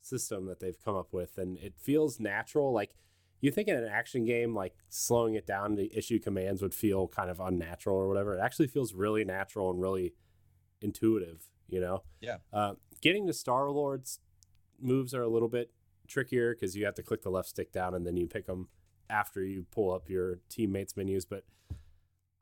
system 0.00 0.46
that 0.46 0.60
they've 0.60 0.82
come 0.84 0.96
up 0.96 1.12
with. 1.12 1.38
And 1.38 1.58
it 1.58 1.74
feels 1.78 2.18
natural. 2.18 2.72
Like 2.72 2.94
you 3.40 3.50
think 3.50 3.68
in 3.68 3.76
an 3.76 3.88
action 3.88 4.24
game 4.24 4.54
like 4.54 4.74
slowing 4.88 5.34
it 5.34 5.46
down 5.46 5.76
to 5.76 5.96
issue 5.96 6.18
commands 6.18 6.62
would 6.62 6.74
feel 6.74 7.06
kind 7.06 7.30
of 7.30 7.40
unnatural 7.40 7.96
or 7.96 8.08
whatever. 8.08 8.36
It 8.36 8.40
actually 8.40 8.68
feels 8.68 8.94
really 8.94 9.24
natural 9.24 9.70
and 9.70 9.80
really 9.80 10.14
intuitive 10.80 11.48
you 11.68 11.80
know? 11.80 12.02
Yeah. 12.20 12.38
uh, 12.52 12.74
getting 13.00 13.26
the 13.26 13.32
star 13.32 13.70
lord's 13.70 14.20
moves 14.80 15.14
are 15.14 15.22
a 15.22 15.28
little 15.28 15.48
bit 15.48 15.70
trickier 16.06 16.54
because 16.54 16.76
you 16.76 16.84
have 16.84 16.94
to 16.94 17.02
click 17.02 17.22
the 17.22 17.30
left 17.30 17.48
stick 17.48 17.72
down 17.72 17.94
and 17.94 18.06
then 18.06 18.16
you 18.16 18.26
pick 18.26 18.46
them 18.46 18.68
after 19.10 19.42
you 19.42 19.66
pull 19.70 19.92
up 19.92 20.08
your 20.08 20.38
teammates 20.48 20.96
menus 20.96 21.24
but 21.24 21.44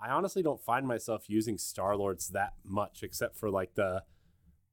i 0.00 0.08
honestly 0.10 0.42
don't 0.42 0.60
find 0.60 0.86
myself 0.86 1.24
using 1.28 1.58
star 1.58 1.96
lords 1.96 2.28
that 2.28 2.54
much 2.64 3.02
except 3.02 3.36
for 3.36 3.50
like 3.50 3.74
the 3.74 4.02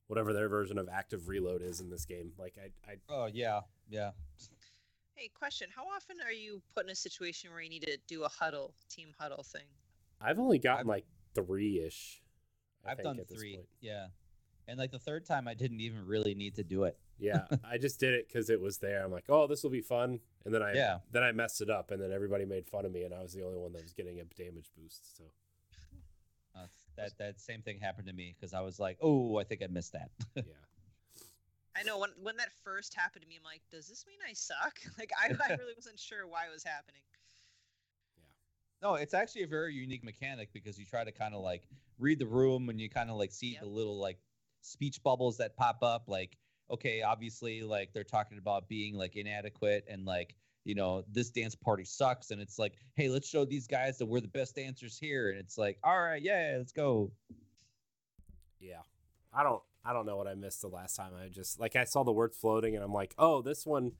whatever 0.08 0.34
their 0.34 0.50
version 0.50 0.78
of 0.78 0.88
active 0.92 1.28
reload 1.28 1.62
is 1.62 1.80
in 1.80 1.90
this 1.90 2.06
game 2.06 2.32
like 2.38 2.56
i, 2.60 2.92
I 2.92 2.96
Oh 3.10 3.28
yeah, 3.32 3.62
yeah. 3.90 4.12
Hey, 5.16 5.30
question: 5.38 5.70
How 5.76 5.84
often 5.84 6.18
are 6.26 6.32
you 6.32 6.62
put 6.74 6.86
in 6.86 6.90
a 6.90 6.96
situation 6.96 7.52
where 7.52 7.62
you 7.62 7.70
need 7.70 7.84
to 7.84 7.98
do 8.08 8.24
a 8.24 8.30
huddle, 8.30 8.74
team 8.90 9.14
huddle 9.20 9.44
thing? 9.44 9.68
I've 10.20 10.40
only 10.40 10.58
gotten 10.58 10.82
I've- 10.82 10.90
like 10.90 11.06
three 11.36 11.80
ish. 11.80 12.22
I've 12.86 13.02
done 13.02 13.22
three. 13.32 13.60
Yeah, 13.80 14.08
and 14.68 14.78
like 14.80 14.92
the 14.92 15.00
third 15.00 15.26
time, 15.26 15.48
I 15.48 15.54
didn't 15.54 15.80
even 15.82 16.06
really 16.06 16.36
need 16.36 16.56
to 16.56 16.64
do 16.64 16.84
it. 16.84 16.98
Yeah, 17.20 17.46
I 17.64 17.78
just 17.78 18.00
did 18.00 18.14
it 18.14 18.28
because 18.28 18.50
it 18.50 18.60
was 18.60 18.78
there. 18.78 19.04
I'm 19.04 19.12
like, 19.12 19.26
oh, 19.30 19.48
this 19.48 19.64
will 19.64 19.70
be 19.70 19.82
fun, 19.82 20.20
and 20.46 20.54
then 20.54 20.62
I 20.64 20.74
Yeah. 20.74 21.00
then 21.12 21.24
I 21.24 21.32
messed 21.32 21.62
it 21.62 21.70
up, 21.70 21.92
and 21.92 22.02
then 22.02 22.12
everybody 22.12 22.46
made 22.46 22.66
fun 22.68 22.86
of 22.86 22.92
me, 22.92 23.04
and 23.04 23.14
I 23.14 23.22
was 23.22 23.34
the 23.34 23.44
only 23.46 23.58
one 23.58 23.74
that 23.74 23.84
was 23.84 23.94
getting 23.94 24.20
a 24.20 24.24
damage 24.26 24.70
boost. 24.78 25.18
So 25.18 25.24
Uh, 26.56 26.68
that 26.96 27.18
that 27.18 27.40
same 27.40 27.62
thing 27.62 27.80
happened 27.80 28.08
to 28.08 28.14
me 28.14 28.36
because 28.36 28.54
I 28.54 28.62
was 28.62 28.80
like, 28.80 28.98
oh, 29.02 29.38
I 29.38 29.44
think 29.44 29.64
I 29.64 29.68
missed 29.68 29.94
that. 29.94 30.12
yeah, 30.36 30.44
I 31.76 31.84
know 31.84 31.98
when 32.00 32.12
when 32.22 32.38
that 32.38 32.52
first 32.64 32.94
happened 32.94 33.24
to 33.24 33.28
me, 33.28 33.38
I'm 33.38 33.44
like, 33.44 33.62
does 33.72 33.88
this 33.88 34.06
mean 34.08 34.20
I 34.28 34.34
suck? 34.34 34.80
Like 35.00 35.12
I, 35.20 35.28
I 35.28 35.56
really 35.56 35.74
wasn't 35.76 36.00
sure 36.00 36.28
why 36.28 36.46
it 36.46 36.54
was 36.54 36.64
happening. 36.64 37.02
Yeah. 38.18 38.88
No, 38.88 38.96
it's 38.96 39.14
actually 39.14 39.44
a 39.44 39.48
very 39.48 39.74
unique 39.74 40.04
mechanic 40.04 40.50
because 40.54 40.78
you 40.78 40.86
try 40.86 41.04
to 41.04 41.12
kind 41.12 41.34
of 41.34 41.42
like 41.42 41.64
read 42.00 42.20
the 42.20 42.28
room 42.28 42.70
and 42.70 42.80
you 42.80 42.90
kind 42.90 43.10
of 43.10 43.16
like 43.18 43.32
see 43.32 43.54
Yep. 43.54 43.62
the 43.62 43.68
little 43.70 43.98
like 44.00 44.20
speech 44.64 45.02
bubbles 45.04 45.38
that 45.38 45.56
pop 45.56 45.84
up. 45.84 46.06
Like, 46.08 46.38
okay, 46.72 47.04
obviously, 47.04 47.62
like 47.62 47.94
they're 47.94 48.04
talking 48.04 48.38
about 48.40 48.68
being 48.68 48.96
like 48.96 49.16
inadequate 49.16 49.86
and 49.88 50.06
like, 50.06 50.36
you 50.66 50.74
know, 50.76 51.04
this 51.12 51.30
dance 51.30 51.54
party 51.56 51.84
sucks. 51.86 52.32
And 52.32 52.42
it's 52.42 52.58
like, 52.58 52.74
hey, 52.96 53.10
let's 53.10 53.28
show 53.30 53.46
these 53.46 53.68
guys 53.68 53.98
that 54.00 54.06
we're 54.08 54.22
the 54.22 54.28
best 54.30 54.56
dancers 54.56 54.98
here. 54.98 55.30
And 55.30 55.40
it's 55.40 55.58
like, 55.58 55.78
all 55.84 56.00
right, 56.00 56.22
yeah, 56.22 56.56
let's 56.58 56.72
go. 56.72 57.12
yeah, 58.60 58.82
I 59.34 59.44
don't 59.44 59.62
I 59.86 59.92
don't 59.94 60.06
know 60.06 60.16
what 60.16 60.28
I 60.28 60.36
missed 60.36 60.62
the 60.62 60.70
last 60.70 60.96
time. 60.96 61.12
I 61.22 61.28
just 61.28 61.60
like 61.60 61.76
I 61.76 61.84
saw 61.84 62.04
the 62.04 62.12
words 62.14 62.38
floating 62.38 62.76
and 62.76 62.84
I'm 62.84 62.94
like, 62.94 63.14
oh, 63.18 63.42
this 63.42 63.66
one 63.66 63.92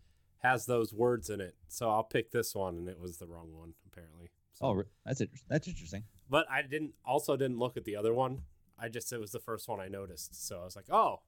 has 0.42 0.66
those 0.66 0.94
words 0.94 1.30
in 1.30 1.40
it, 1.40 1.56
so 1.70 1.90
I'll 1.90 2.04
pick 2.04 2.32
this 2.32 2.54
one, 2.54 2.76
and 2.76 2.90
it 2.90 3.00
was 3.00 3.18
the 3.18 3.26
wrong 3.26 3.54
one 3.54 3.74
apparently. 3.88 4.30
So, 4.54 4.66
Oh, 4.66 4.84
that's 5.06 5.22
interesting. 5.22 5.48
That's 5.50 5.68
interesting. 5.68 6.04
but 6.30 6.46
I 6.52 6.62
didn't 6.62 6.94
also 7.06 7.36
didn't 7.38 7.60
look 7.60 7.78
at 7.78 7.86
the 7.86 7.96
other 7.96 8.14
one. 8.14 8.40
I 8.80 8.90
just 8.90 9.12
it 9.14 9.20
was 9.20 9.32
the 9.32 9.40
first 9.40 9.68
one 9.70 9.80
I 9.80 9.88
noticed, 9.88 10.48
so 10.48 10.60
I 10.62 10.66
was 10.66 10.76
like, 10.76 10.90
oh, 10.92 11.22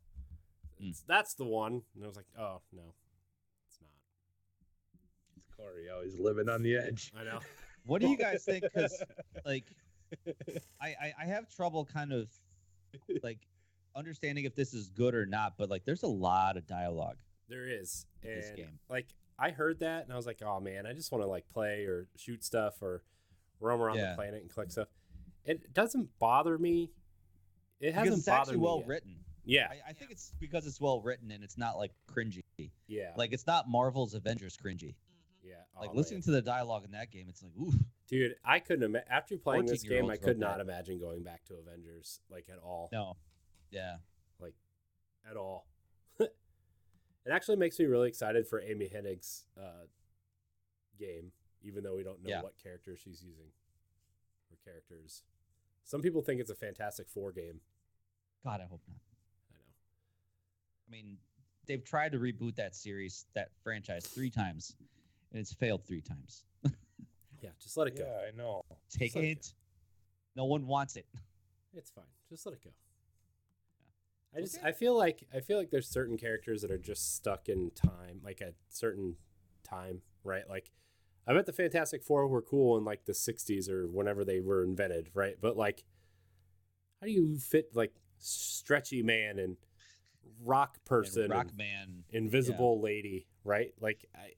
Mm. 0.82 0.94
that's 1.08 1.36
the 1.36 1.46
one, 1.46 1.84
and 1.96 2.04
I 2.04 2.08
was 2.08 2.18
like, 2.18 2.26
oh 2.38 2.60
no, 2.74 2.94
it's 3.68 3.80
not. 3.82 3.90
Corey 5.56 5.90
always 5.90 6.20
living 6.20 6.50
on 6.50 6.62
the 6.64 6.76
edge. 6.76 7.12
I 7.18 7.24
know. 7.24 7.40
What 7.88 8.02
do 8.02 8.08
you 8.10 8.18
guys 8.18 8.44
think? 8.44 8.64
Because 8.64 9.04
like, 9.46 9.64
I, 10.82 10.88
I 10.88 11.14
I 11.22 11.26
have 11.26 11.48
trouble 11.48 11.86
kind 11.86 12.12
of 12.12 12.28
like 13.22 13.38
understanding 13.96 14.46
if 14.46 14.56
this 14.56 14.74
is 14.74 14.90
good 14.90 15.14
or 15.14 15.28
not. 15.28 15.54
But 15.56 15.70
like, 15.70 15.86
there's 15.86 16.02
a 16.02 16.08
lot 16.08 16.58
of 16.58 16.66
dialogue. 16.66 17.18
There 17.48 17.68
is, 17.68 18.08
and 18.24 18.42
This 18.42 18.50
game. 18.56 18.80
like 18.90 19.06
I 19.38 19.52
heard 19.52 19.82
that, 19.82 20.04
and 20.06 20.12
I 20.12 20.16
was 20.16 20.26
like, 20.26 20.42
"Oh 20.44 20.60
man, 20.60 20.88
I 20.88 20.94
just 20.94 21.12
want 21.12 21.24
to 21.24 21.28
like 21.30 21.48
play 21.54 21.86
or 21.86 22.08
shoot 22.18 22.44
stuff 22.44 22.82
or 22.82 23.04
roam 23.60 23.80
around 23.80 23.98
Yeah. 23.98 24.10
the 24.10 24.16
planet 24.16 24.42
and 24.42 24.52
collect 24.52 24.72
stuff." 24.72 24.88
It 25.46 25.72
doesn't 25.72 26.10
bother 26.18 26.58
me. 26.58 26.90
It 27.86 27.94
hasn't 27.94 28.18
it's 28.18 28.26
bothered 28.26 28.42
actually 28.42 28.58
me 28.58 28.64
well 28.64 28.78
yet. 28.80 28.88
written. 28.88 29.16
Yeah, 29.48 29.68
I, 29.70 29.90
I 29.92 29.94
think 29.94 30.10
it's 30.12 30.32
because 30.40 30.66
it's 30.66 30.82
well 30.82 31.02
written 31.02 31.30
and 31.32 31.44
it's 31.44 31.58
not 31.58 31.78
like 31.78 31.92
cringy. 32.12 32.42
yeah, 32.88 33.12
Like 33.16 33.32
it's 33.32 33.46
not 33.46 33.70
Marvel's 33.70 34.14
Avengers 34.16 34.58
cringy. 34.58 34.96
Yeah. 35.44 35.56
Like 35.80 35.92
Oh, 35.94 35.98
listening 35.98 36.18
man. 36.20 36.24
to 36.24 36.32
the 36.32 36.42
dialogue 36.42 36.84
in 36.86 36.92
that 36.92 37.12
game, 37.12 37.28
it's 37.30 37.44
like, 37.44 37.52
oof. 37.62 37.76
dude, 38.08 38.36
I 38.44 38.58
couldn't 38.60 38.84
imagine 38.84 39.08
after 39.12 39.38
playing 39.38 39.68
this 39.68 39.84
game. 39.84 40.10
I 40.10 40.18
could 40.18 40.40
not 40.40 40.58
that. 40.58 40.64
imagine 40.64 41.00
going 41.00 41.22
back 41.22 41.44
to 41.46 41.54
Avengers 41.56 42.20
like 42.32 42.48
at 42.52 42.58
all, 42.58 42.90
No. 42.92 43.18
Yeah. 43.70 43.98
Like 44.40 44.56
at 45.30 45.38
all. 45.38 45.68
it 46.20 46.32
actually 47.32 47.58
makes 47.58 47.78
me 47.78 47.86
really 47.86 48.08
excited 48.08 48.48
for 48.48 48.60
Amy 48.62 48.90
Hennig's 48.92 49.46
uh, 49.60 49.86
game, 50.98 51.32
even 51.62 51.84
though 51.84 51.96
we 51.96 52.04
don't 52.04 52.24
know 52.24 52.30
Yeah. 52.30 52.42
what 52.42 52.56
character 52.62 52.96
she's 52.98 53.22
using 53.22 53.52
or 54.50 54.58
characters. 54.64 55.22
Some 55.84 56.02
people 56.02 56.24
think 56.24 56.42
it's 56.42 56.50
a 56.50 56.56
Fantastic 56.56 57.10
Four 57.10 57.32
game. 57.32 57.60
God, 58.46 58.62
I 58.62 58.68
hope 58.70 58.82
not. 58.88 58.98
I 59.52 59.58
know. 59.58 59.74
I 60.88 60.92
mean, 60.92 61.18
they've 61.68 61.84
tried 61.84 62.12
to 62.12 62.20
reboot 62.20 62.56
that 62.56 62.76
series, 62.76 63.26
that 63.34 63.50
franchise, 63.64 64.06
three 64.06 64.30
times, 64.30 64.76
and 65.32 65.42
it's 65.42 65.54
failed 65.54 65.84
three 65.86 66.02
times. 66.02 66.44
Yeah, 67.42 67.52
just 67.62 67.78
let 67.78 67.88
it 67.88 67.98
go. 67.98 68.06
Yeah, 68.06 68.28
I 68.28 68.36
know. 68.36 68.62
Take 68.90 69.14
let 69.14 69.24
it 69.24 69.28
it. 69.38 69.54
No 70.36 70.46
one 70.46 70.66
wants 70.66 70.96
it. 70.96 71.06
It's 71.76 71.92
fine. 71.92 72.06
Just 72.28 72.44
let 72.48 72.54
it 72.54 72.64
go. 72.64 72.72
I 74.36 74.42
just 74.42 74.58
Okay. 74.58 74.70
I 74.70 74.72
feel 74.72 74.98
like 74.98 75.28
I 75.32 75.42
feel 75.42 75.58
like 75.60 75.70
there's 75.70 75.88
certain 75.88 76.18
characters 76.18 76.62
that 76.64 76.72
are 76.72 76.78
just 76.80 77.16
stuck 77.16 77.48
in 77.48 77.70
time, 77.72 78.22
like 78.24 78.42
a 78.42 78.54
certain 78.70 79.18
time, 79.64 80.02
right? 80.24 80.50
Like 80.50 80.72
I 81.28 81.34
bet 81.34 81.46
the 81.46 81.54
Fantastic 81.54 82.04
Four 82.04 82.28
were 82.28 82.42
cool 82.42 82.78
in 82.78 82.84
like 82.84 83.06
the 83.06 83.14
'60s 83.14 83.70
or 83.70 83.86
whenever 83.86 84.26
they 84.26 84.40
were 84.40 84.64
invented, 84.64 85.12
right? 85.14 85.36
But 85.40 85.56
like, 85.56 85.86
how 87.00 87.06
do 87.06 87.12
you 87.14 87.38
fit 87.38 87.76
like 87.76 87.94
Stretchy 88.20 89.04
Man 89.04 89.40
and 89.40 89.58
Rock 90.44 90.84
Person, 90.86 91.24
And 91.24 91.34
and 91.34 91.50
Rockman. 91.52 91.88
Invisible 92.12 92.82
Lady, 92.82 93.28
right? 93.44 93.74
Like 93.80 94.06
I. 94.16 94.32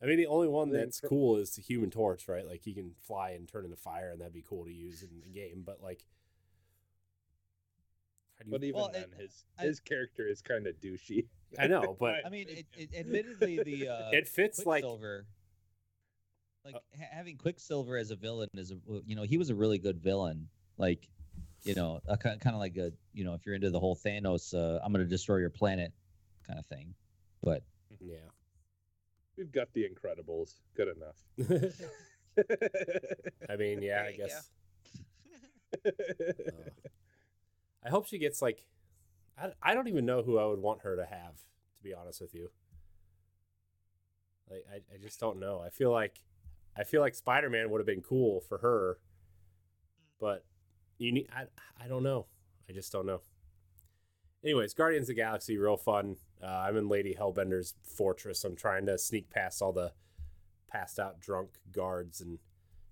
I 0.00 0.06
mean, 0.06 0.16
the 0.18 0.26
only 0.28 0.46
one 0.46 0.70
that's 0.70 1.00
cool 1.00 1.38
is 1.38 1.56
the 1.56 1.62
Human 1.62 1.90
Torch, 1.90 2.28
right? 2.28 2.46
Like 2.46 2.62
he 2.62 2.72
can 2.72 2.92
fly 3.00 3.30
and 3.30 3.48
turn 3.48 3.64
into 3.64 3.76
fire, 3.76 4.10
and 4.12 4.20
that'd 4.20 4.32
be 4.32 4.44
cool 4.48 4.64
to 4.64 4.72
use 4.72 5.02
in 5.02 5.08
the 5.24 5.28
game. 5.28 5.64
But 5.66 5.82
like, 5.82 6.04
how 8.38 8.44
do 8.44 8.50
you 8.50 8.52
But 8.52 8.64
even 8.64 8.80
Well, 8.80 8.90
then, 8.92 9.04
it- 9.12 9.20
his 9.22 9.44
I- 9.58 9.64
his 9.64 9.80
character 9.80 10.28
is 10.28 10.40
kind 10.40 10.66
of 10.68 10.76
douchey. 10.80 11.26
I 11.58 11.66
know, 11.66 11.96
but 12.00 12.24
I 12.24 12.28
mean, 12.30 12.46
it, 12.48 12.66
it, 12.76 12.90
admittedly, 12.96 13.60
the 13.62 13.88
uh, 13.92 14.10
it 14.12 14.28
fits 14.28 14.64
like 14.64 14.82
Quicksilver, 14.84 15.26
like 16.64 16.74
Uh, 16.76 16.78
having 17.10 17.36
Quicksilver 17.36 17.96
as 17.96 18.10
a 18.12 18.16
villain 18.16 18.48
is 18.54 18.70
a 18.70 18.76
you 19.04 19.16
know 19.16 19.22
he 19.22 19.36
was 19.38 19.50
a 19.50 19.54
really 19.56 19.78
good 19.78 19.98
villain. 20.00 20.48
Like, 20.76 21.08
you 21.64 21.74
know, 21.74 22.00
a, 22.06 22.16
kind 22.16 22.40
of 22.46 22.56
like 22.56 22.76
a 22.76 22.92
you 23.12 23.24
know 23.24 23.34
if 23.34 23.44
you're 23.44 23.54
into 23.54 23.70
the 23.70 23.80
whole 23.80 23.96
Thanos, 23.96 24.54
uh, 24.54 24.80
I'm 24.84 24.92
gonna 24.92 25.04
destroy 25.04 25.36
your 25.36 25.50
planet 25.50 25.92
kind 26.46 26.58
of 26.58 26.66
thing. 26.66 26.94
But 27.42 27.62
yeah. 28.00 28.18
We've 29.36 29.52
got 29.52 29.72
the 29.72 29.84
Incredibles. 29.84 30.54
Good 30.74 30.88
enough. 30.88 31.16
I 33.48 33.56
mean, 33.56 33.82
yeah, 33.82 34.04
I 34.08 34.12
guess. 34.12 34.50
uh, 35.86 35.90
I 37.84 37.88
hope 37.88 38.06
she 38.06 38.18
gets 38.18 38.42
like, 38.42 38.64
I, 39.40 39.52
I 39.62 39.74
don't 39.74 39.88
even 39.88 40.06
know 40.06 40.22
who 40.22 40.38
I 40.38 40.46
would 40.46 40.60
want 40.60 40.82
her 40.82 40.96
to 40.96 41.04
have, 41.04 41.36
to 41.36 41.82
be 41.82 41.94
honest 41.94 42.20
with 42.20 42.34
you. 42.34 42.50
Like, 44.50 44.64
I, 44.70 44.76
I 44.94 44.98
just 45.00 45.20
don't 45.20 45.38
know. 45.38 45.62
I 45.64 45.70
feel 45.70 45.92
like, 45.92 46.20
I 46.76 46.84
feel 46.84 47.00
like 47.00 47.14
Spider 47.14 47.50
Man 47.50 47.70
would 47.70 47.78
have 47.78 47.86
been 47.86 48.02
cool 48.02 48.40
for 48.40 48.58
her, 48.58 48.98
but 50.20 50.44
you 50.98 51.12
need, 51.12 51.28
I, 51.34 51.44
I 51.82 51.88
don't 51.88 52.02
know. 52.02 52.26
I 52.68 52.72
just 52.72 52.92
don't 52.92 53.06
know. 53.06 53.20
Anyways, 54.44 54.74
Guardians 54.74 55.04
of 55.04 55.16
the 55.16 55.22
Galaxy, 55.22 55.56
real 55.58 55.76
fun. 55.76 56.16
Uh, 56.42 56.46
I'm 56.46 56.76
in 56.76 56.88
Lady 56.88 57.16
Hellbender's 57.18 57.74
fortress. 57.84 58.44
I'm 58.44 58.54
trying 58.56 58.86
to 58.86 58.96
sneak 58.98 59.30
past 59.30 59.60
all 59.62 59.72
the 59.72 59.92
passed 60.68 60.98
out 60.98 61.18
drunk 61.20 61.50
guards 61.72 62.20
and 62.20 62.38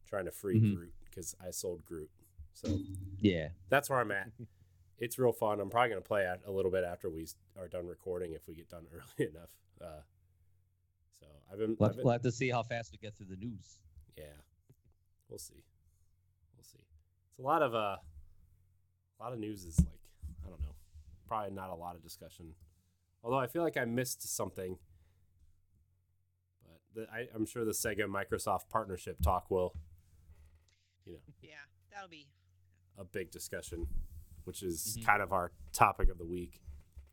trying 0.08 0.24
to 0.24 0.32
free 0.32 0.60
Mhm. 0.60 0.74
Groot 0.74 0.94
because 1.04 1.34
I 1.46 1.50
sold 1.50 1.84
Groot. 1.84 2.10
So 2.54 2.78
yeah, 3.20 3.48
that's 3.68 3.90
where 3.90 4.00
I'm 4.00 4.10
at. 4.12 4.30
It's 4.98 5.18
real 5.18 5.32
fun. 5.34 5.60
I'm 5.60 5.68
probably 5.68 5.90
gonna 5.90 6.00
play 6.00 6.22
it 6.24 6.40
a 6.46 6.50
little 6.50 6.70
bit 6.70 6.82
after 6.82 7.10
we 7.10 7.28
are 7.60 7.68
done 7.68 7.86
recording 7.86 8.32
if 8.32 8.48
we 8.48 8.54
get 8.54 8.70
done 8.70 8.86
early 8.94 9.28
enough. 9.28 9.50
Uh, 9.78 10.00
so 11.20 11.26
I've 11.52 11.58
been, 11.58 11.76
we'll 11.78 11.90
I've 11.90 11.96
been 11.96 12.04
we'll 12.06 12.12
have 12.12 12.22
to 12.22 12.32
see 12.32 12.48
how 12.48 12.62
fast 12.62 12.92
we 12.92 12.96
get 12.96 13.14
through 13.14 13.26
the 13.26 13.36
news. 13.36 13.78
yeah, 14.16 14.24
we'll 15.28 15.38
see. 15.38 15.62
It's 17.36 17.42
a 17.44 17.46
lot 17.46 17.62
of 17.62 17.74
uh, 17.74 17.96
a 19.18 19.22
lot 19.22 19.32
of 19.32 19.38
news 19.38 19.64
is 19.64 19.78
like 19.78 19.98
I 20.44 20.48
don't 20.48 20.60
know, 20.60 20.74
probably 21.28 21.54
not 21.54 21.70
a 21.70 21.74
lot 21.74 21.94
of 21.94 22.02
discussion. 22.02 22.54
Although 23.22 23.38
I 23.38 23.46
feel 23.46 23.62
like 23.62 23.76
I 23.76 23.84
missed 23.84 24.22
something, 24.34 24.78
but 26.64 26.80
the, 26.94 27.06
I, 27.12 27.26
I'm 27.34 27.44
sure 27.44 27.64
the 27.64 27.72
Sega 27.72 28.02
Microsoft 28.06 28.68
partnership 28.70 29.16
talk 29.22 29.50
will, 29.50 29.74
you 31.04 31.14
know, 31.14 31.18
Yeah, 31.42 31.54
that'll 31.92 32.08
be. 32.08 32.28
a 32.96 33.04
big 33.04 33.30
discussion, 33.30 33.86
which 34.44 34.62
is 34.62 34.96
Mhm. 35.00 35.04
kind 35.04 35.22
of 35.22 35.32
our 35.32 35.52
topic 35.72 36.08
of 36.08 36.18
the 36.18 36.24
week. 36.24 36.62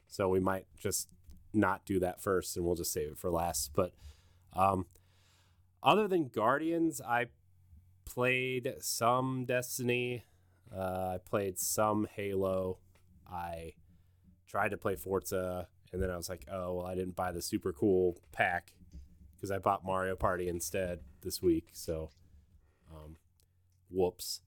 So 0.07 0.29
we 0.29 0.39
might 0.39 0.67
just 0.77 1.09
not 1.51 1.83
do 1.85 1.99
that 1.99 2.21
first 2.21 2.55
and 2.55 2.65
we'll 2.65 2.75
just 2.75 2.93
save 2.93 3.09
it 3.11 3.17
for 3.17 3.29
last. 3.31 3.73
But 3.73 3.93
um, 4.53 4.85
other 5.81 6.07
than 6.07 6.27
Guardians, 6.29 7.01
I 7.01 7.25
played 8.05 8.73
some 8.79 9.45
Destiny. 9.45 10.25
Uh, 10.75 11.15
I 11.15 11.17
played 11.23 11.59
some 11.59 12.07
Halo. 12.15 12.79
I 13.31 13.73
tried 14.47 14.69
to 14.69 14.77
play 14.77 14.95
Forza, 14.95 15.67
and 15.91 16.01
then 16.01 16.09
I 16.09 16.17
was 16.17 16.29
like, 16.29 16.45
oh, 16.51 16.75
well, 16.75 16.85
I 16.85 16.95
didn't 16.95 17.15
buy 17.15 17.31
the 17.31 17.41
super 17.41 17.73
cool 17.73 18.17
pack 18.31 18.73
because 19.35 19.51
I 19.51 19.57
bought 19.57 19.85
Mario 19.85 20.15
Party 20.15 20.47
instead 20.47 20.99
this 21.21 21.41
week. 21.41 21.69
So, 21.73 22.09
um, 22.91 23.17
whoops. 23.89 24.41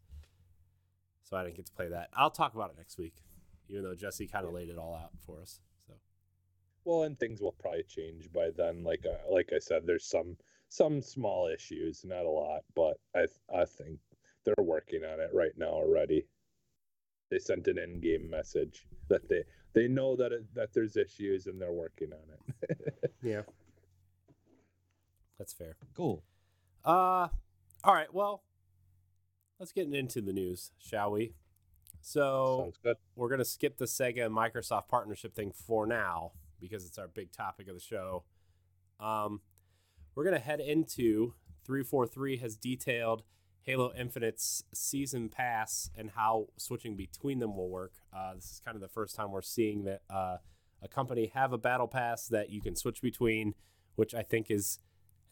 So 1.22 1.36
I 1.36 1.42
didn't 1.42 1.56
get 1.56 1.66
to 1.66 1.72
play 1.72 1.88
that. 1.88 2.08
I'll 2.14 2.30
talk 2.30 2.54
about 2.54 2.70
it 2.70 2.76
next 2.78 2.98
week, 2.98 3.16
even 3.68 3.82
though 3.82 3.94
Jesse 3.94 4.26
kind 4.26 4.46
of 4.46 4.52
laid 4.52 4.68
it 4.68 4.78
all 4.78 4.94
out 4.94 5.10
for 5.26 5.40
us. 5.40 5.60
So 5.86 5.94
well, 6.84 7.02
and 7.02 7.18
things 7.18 7.40
will 7.40 7.52
probably 7.52 7.82
change 7.82 8.32
by 8.32 8.50
then. 8.56 8.84
Like 8.84 9.04
uh, 9.04 9.30
like 9.30 9.50
I 9.54 9.58
said, 9.58 9.82
there's 9.86 10.06
some 10.08 10.36
some 10.68 11.00
small 11.00 11.48
issues, 11.48 12.04
not 12.04 12.24
a 12.24 12.30
lot, 12.30 12.62
but 12.74 12.98
I 13.14 13.26
I 13.54 13.64
think 13.64 13.98
they're 14.44 14.64
working 14.64 15.04
on 15.04 15.20
it 15.20 15.30
right 15.32 15.52
now 15.56 15.66
already. 15.70 16.26
They 17.30 17.38
sent 17.38 17.66
an 17.66 17.78
in-game 17.78 18.28
message 18.30 18.86
that 19.08 19.28
they 19.28 19.42
they 19.74 19.88
know 19.88 20.16
that 20.16 20.32
it, 20.32 20.54
that 20.54 20.72
there's 20.72 20.96
issues 20.96 21.46
and 21.46 21.60
they're 21.60 21.72
working 21.72 22.12
on 22.12 22.68
it. 22.70 23.10
yeah, 23.22 23.42
that's 25.38 25.52
fair. 25.52 25.76
Cool. 25.94 26.22
Uh, 26.84 27.28
all 27.84 27.94
right. 27.94 28.12
Well, 28.12 28.42
let's 29.58 29.72
get 29.72 29.92
into 29.92 30.20
the 30.20 30.32
news, 30.32 30.70
shall 30.78 31.10
we? 31.12 31.34
So 32.00 32.60
Sounds 32.62 32.78
good. 32.82 32.96
we're 33.16 33.28
gonna 33.28 33.44
skip 33.44 33.78
the 33.78 33.86
Sega 33.86 34.26
and 34.26 34.34
Microsoft 34.34 34.88
partnership 34.88 35.34
thing 35.34 35.52
for 35.52 35.86
now 35.86 36.32
because 36.60 36.86
it's 36.86 36.98
our 36.98 37.08
big 37.08 37.32
topic 37.32 37.68
of 37.68 37.74
the 37.74 37.80
show. 37.80 38.24
Um, 39.00 39.40
we're 40.16 40.24
gonna 40.24 40.38
head 40.40 40.58
into 40.60 41.34
three 41.64 41.84
four 41.84 42.06
three 42.06 42.38
has 42.38 42.56
detailed 42.56 43.22
Halo 43.62 43.92
Infinite's 43.94 44.64
season 44.72 45.28
pass 45.28 45.90
and 45.96 46.10
how 46.10 46.46
switching 46.56 46.96
between 46.96 47.38
them 47.40 47.56
will 47.56 47.68
work. 47.68 47.92
Uh, 48.12 48.34
this 48.34 48.44
is 48.50 48.60
kind 48.64 48.74
of 48.76 48.80
the 48.80 48.88
first 48.88 49.14
time 49.14 49.30
we're 49.32 49.42
seeing 49.42 49.84
that 49.84 50.02
uh, 50.08 50.36
a 50.82 50.88
company 50.88 51.30
have 51.34 51.52
a 51.52 51.58
battle 51.58 51.88
pass 51.88 52.28
that 52.28 52.48
you 52.50 52.60
can 52.60 52.76
switch 52.76 53.02
between, 53.02 53.54
which 53.96 54.14
I 54.14 54.22
think 54.22 54.50
is 54.50 54.78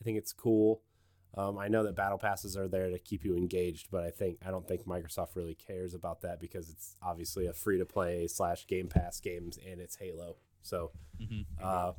I 0.01 0.05
think 0.05 0.19
it's 0.19 0.33
cool. 0.33 0.83
Um, 1.37 1.59
I 1.59 1.67
know 1.69 1.83
that 1.83 1.97
battle 1.97 2.19
passes 2.19 2.57
are 2.57 2.69
there 2.69 2.91
to 2.91 2.99
keep 2.99 3.25
you 3.25 3.37
engaged, 3.37 3.89
but 3.91 4.05
I 4.05 4.11
think 4.11 4.39
I 4.47 4.51
don't 4.51 4.67
think 4.69 4.85
Microsoft 4.87 5.35
really 5.35 5.55
cares 5.55 5.95
about 5.95 6.21
that 6.23 6.41
because 6.41 6.69
it's 6.71 6.97
obviously 7.03 7.47
a 7.47 7.53
free 7.53 7.79
to 7.79 7.85
play 7.87 8.27
slash 8.29 8.67
Game 8.67 8.89
Pass 8.89 9.19
games 9.21 9.59
and 9.69 9.81
it's 9.81 9.97
Halo. 9.97 10.37
So, 10.63 10.93
Mhm. 11.21 11.45
uh, 11.61 11.93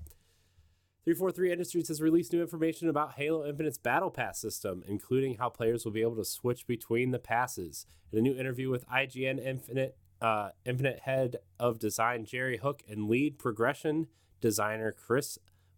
343 1.05 1.51
Industries 1.51 1.87
has 1.89 2.01
released 2.01 2.33
new 2.33 2.41
information 2.41 2.89
about 2.89 3.13
Halo 3.13 3.45
Infinite's 3.45 3.77
Battle 3.77 4.09
Pass 4.09 4.39
system, 4.39 4.83
including 4.87 5.37
how 5.37 5.49
players 5.49 5.85
will 5.85 5.91
be 5.91 6.01
able 6.01 6.15
to 6.15 6.25
switch 6.25 6.65
between 6.65 7.11
the 7.11 7.19
passes. 7.19 7.85
In 8.11 8.17
a 8.17 8.21
new 8.23 8.35
interview 8.35 8.71
with 8.71 8.89
IGN 8.89 9.39
Infinite, 9.39 9.97
uh, 10.19 10.49
Infinite 10.65 11.01
head 11.01 11.35
of 11.59 11.77
design 11.77 12.25
Jerry 12.25 12.57
Hook 12.57 12.81
and 12.89 13.07
lead 13.07 13.37
progression 13.37 14.07
designer 14.41 14.91
Chris 14.91 15.37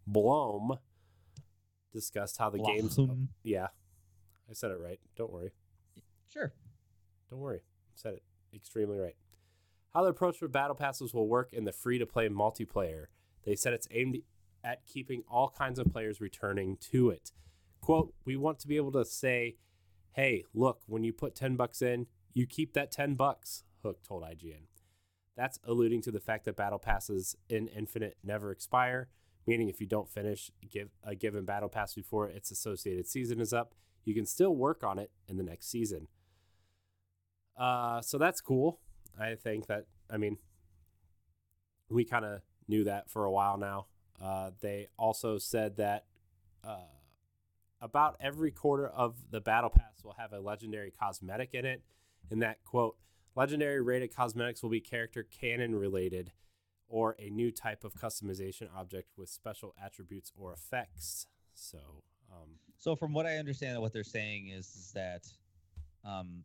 Blohm 0.10 0.80
discussed 1.92 2.38
how 2.38 2.50
the 2.50 2.60
game's. 2.60 2.96
Blohm. 2.96 3.28
Yeah, 3.44 3.68
I 4.50 4.54
said 4.54 4.72
it 4.72 4.80
right. 4.80 5.02
Don't 5.18 5.34
worry. 5.34 5.52
Sure. 6.32 6.54
Don't 7.30 7.40
worry. 7.40 7.64
Said 7.96 8.14
it 8.14 8.24
extremely 8.56 8.98
right. 8.98 9.18
How 9.94 10.04
the 10.04 10.10
approach 10.10 10.38
for 10.38 10.48
battle 10.48 10.76
passes 10.76 11.14
will 11.14 11.28
work 11.28 11.52
in 11.52 11.66
the 11.66 11.74
free 11.74 12.00
to 12.00 12.06
play 12.06 12.30
multiplayer. 12.30 13.08
They 13.44 13.56
said 13.56 13.74
it's 13.74 13.90
aimed 13.92 14.20
at 14.64 14.86
keeping 14.86 15.24
all 15.30 15.50
kinds 15.50 15.80
of 15.80 15.92
players 15.92 16.22
returning 16.22 16.78
to 16.92 17.10
it. 17.10 17.32
Quote, 17.82 18.14
we 18.26 18.36
want 18.36 18.60
to 18.60 18.68
be 18.68 18.78
able 18.78 18.92
to 18.92 19.06
say, 19.06 19.56
hey, 20.14 20.44
look, 20.54 20.82
when 20.88 21.04
you 21.04 21.14
put 21.14 21.36
10 21.36 21.56
bucks 21.56 21.82
in, 21.82 22.08
you 22.34 22.46
keep 22.46 22.74
that 22.74 22.92
10 22.92 23.16
bucks, 23.16 23.64
Hook 23.84 24.04
told 24.04 24.24
IGN. 24.24 24.68
That's 25.36 25.60
alluding 25.64 26.02
to 26.04 26.12
the 26.12 26.20
fact 26.20 26.46
that 26.46 26.56
battle 26.56 26.80
passes 26.80 27.36
in 27.48 27.68
Infinite 27.68 28.18
never 28.24 28.52
expire, 28.52 29.10
meaning 29.46 29.70
if 29.70 29.80
you 29.80 29.88
don't 29.88 30.10
finish 30.10 30.52
give 30.70 30.90
a 31.04 31.16
given 31.16 31.46
battle 31.46 31.70
pass 31.70 31.94
before 31.94 32.28
its 32.28 32.50
associated 32.52 33.08
season 33.08 33.40
is 33.40 33.54
up, 33.54 33.76
you 34.04 34.16
can 34.16 34.26
still 34.26 34.56
work 34.56 34.84
on 34.84 34.98
it 34.98 35.12
in 35.28 35.38
the 35.38 35.44
next 35.44 35.70
season. 35.70 36.08
Uh, 37.58 38.02
so 38.02 38.18
that's 38.18 38.42
cool. 38.42 38.80
I 39.20 39.36
think 39.36 39.68
that 39.68 39.86
I 40.12 40.18
mean 40.18 40.38
we 41.90 42.06
kind 42.06 42.26
of 42.26 42.42
knew 42.68 42.84
that 42.84 43.10
for 43.10 43.26
a 43.26 43.32
while 43.32 43.58
now. 43.58 43.88
Uh, 44.22 44.52
they 44.62 44.88
also 44.98 45.38
said 45.38 45.78
that 45.78 46.06
uh, 46.64 46.78
about 47.82 48.18
every 48.20 48.52
quarter 48.52 48.88
of 48.88 49.16
the 49.32 49.40
battle 49.42 49.70
pass 49.70 50.04
will 50.04 50.16
have 50.18 50.34
a 50.34 50.40
legendary 50.40 50.92
cosmetic 50.92 51.54
in 51.54 51.66
it, 51.66 51.82
and 52.32 52.42
that 52.42 52.64
quote 52.64 52.98
legendary 53.36 53.82
rated 53.82 54.16
cosmetics 54.16 54.64
will 54.64 54.70
be 54.70 54.82
character 54.82 55.24
canon 55.24 55.76
related 55.76 56.32
or 56.90 57.16
a 57.20 57.30
new 57.30 57.52
type 57.52 57.84
of 57.84 57.94
customization 57.94 58.68
object 58.76 59.10
with 59.18 59.30
special 59.30 59.76
attributes 59.84 60.32
or 60.36 60.54
effects. 60.54 61.28
So, 61.54 61.78
um, 62.32 62.50
So 62.78 62.96
from 62.96 63.14
what 63.14 63.26
I 63.26 63.38
understand, 63.38 63.80
what 63.82 63.94
they're 63.94 64.04
saying 64.04 64.48
is, 64.50 64.68
is 64.68 64.92
that, 64.94 65.28
um, 66.06 66.44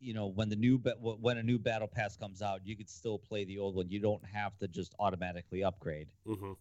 you 0.00 0.12
know, 0.12 0.26
when 0.26 0.48
the 0.48 0.56
new 0.56 0.78
ba- 0.78 0.96
when 1.00 1.38
a 1.38 1.42
new 1.42 1.58
battle 1.58 1.88
pass 1.88 2.16
comes 2.16 2.42
out, 2.42 2.60
you 2.66 2.76
could 2.76 2.90
still 2.90 3.18
play 3.18 3.44
the 3.44 3.58
old 3.58 3.74
one. 3.76 3.88
You 3.88 4.00
don't 4.00 4.24
have 4.26 4.58
to 4.58 4.68
just 4.68 4.94
automatically 4.98 5.64
upgrade 5.64 6.08
mhm, 6.26 6.56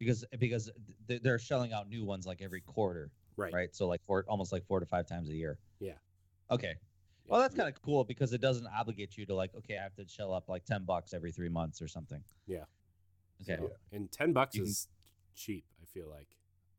because 0.00 0.24
because 0.40 0.68
they're 1.06 1.38
shelling 1.38 1.72
out 1.72 1.88
new 1.88 2.04
ones 2.04 2.26
like 2.26 2.40
every 2.42 2.62
quarter, 2.62 3.10
right, 3.36 3.52
right? 3.52 3.74
So 3.76 3.86
like 3.86 4.00
four, 4.06 4.24
almost 4.26 4.50
like 4.50 4.66
four 4.66 4.80
to 4.80 4.86
five 4.86 5.06
times 5.06 5.28
a 5.28 5.34
year. 5.34 5.58
Yeah. 5.78 5.92
Okay. 6.50 6.74
Well, 7.28 7.40
that's 7.40 7.54
kind 7.54 7.68
of 7.68 7.80
cool 7.82 8.02
because 8.02 8.32
it 8.32 8.40
doesn't 8.40 8.66
obligate 8.66 9.16
you 9.16 9.24
to 9.26 9.34
like, 9.36 9.54
okay, 9.54 9.78
I 9.78 9.82
have 9.84 9.94
to 9.96 10.08
shell 10.08 10.32
up 10.34 10.48
like 10.48 10.64
ten 10.64 10.84
bucks 10.84 11.12
every 11.14 11.30
three 11.30 11.50
months 11.50 11.80
or 11.80 11.86
something. 11.86 12.24
Yeah. 12.48 12.64
Okay. 13.42 13.56
So- 13.60 13.70
and 13.92 14.10
ten 14.10 14.32
bucks 14.32 14.56
You 14.56 14.62
can- 14.62 14.70
is 14.70 14.88
cheap. 15.36 15.64
I 15.80 15.84
feel 15.84 16.08
like. 16.08 16.26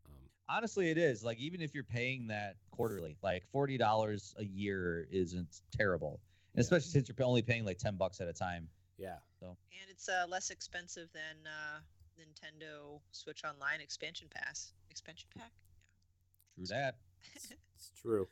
Um, 0.08 0.14
Honestly, 0.50 0.90
it 0.90 0.98
is. 0.98 1.24
Like 1.24 1.38
even 1.38 1.62
if 1.62 1.74
you're 1.76 1.84
paying 1.86 2.28
that 2.28 2.56
quarterly, 2.72 3.16
like 3.22 3.44
forty 3.52 3.78
dollars 3.78 4.34
a 4.40 4.44
year 4.44 5.08
isn't 5.12 5.62
terrible, 5.72 6.20
Yeah. 6.56 6.62
especially 6.62 6.90
since 6.90 7.08
you're 7.08 7.26
only 7.26 7.44
paying 7.44 7.64
like 7.66 7.78
ten 7.78 7.96
bucks 7.96 8.20
at 8.20 8.28
a 8.28 8.34
time. 8.34 8.68
yeah, 8.98 9.18
So. 9.40 9.46
And 9.80 9.90
it's 9.92 10.10
uh, 10.10 10.26
less 10.28 10.50
expensive 10.50 11.08
than 11.14 11.46
uh, 11.48 11.80
Nintendo 12.22 13.00
Switch 13.12 13.44
Online 13.44 13.82
expansion 13.82 14.28
pass. 14.34 14.74
Expansion 14.90 15.28
pack? 15.38 15.52
True 16.56 16.66
that. 16.68 16.98
it's, 17.36 17.52
it's 17.76 17.92
true. 18.02 18.28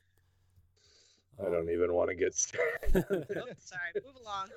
I 1.39 1.49
don't 1.49 1.69
even 1.69 1.93
want 1.93 2.09
to 2.09 2.15
get 2.15 2.35
started. 2.35 2.67
Oh, 2.93 3.45
sorry, 3.59 3.93
move 4.03 4.15
along. 4.21 4.49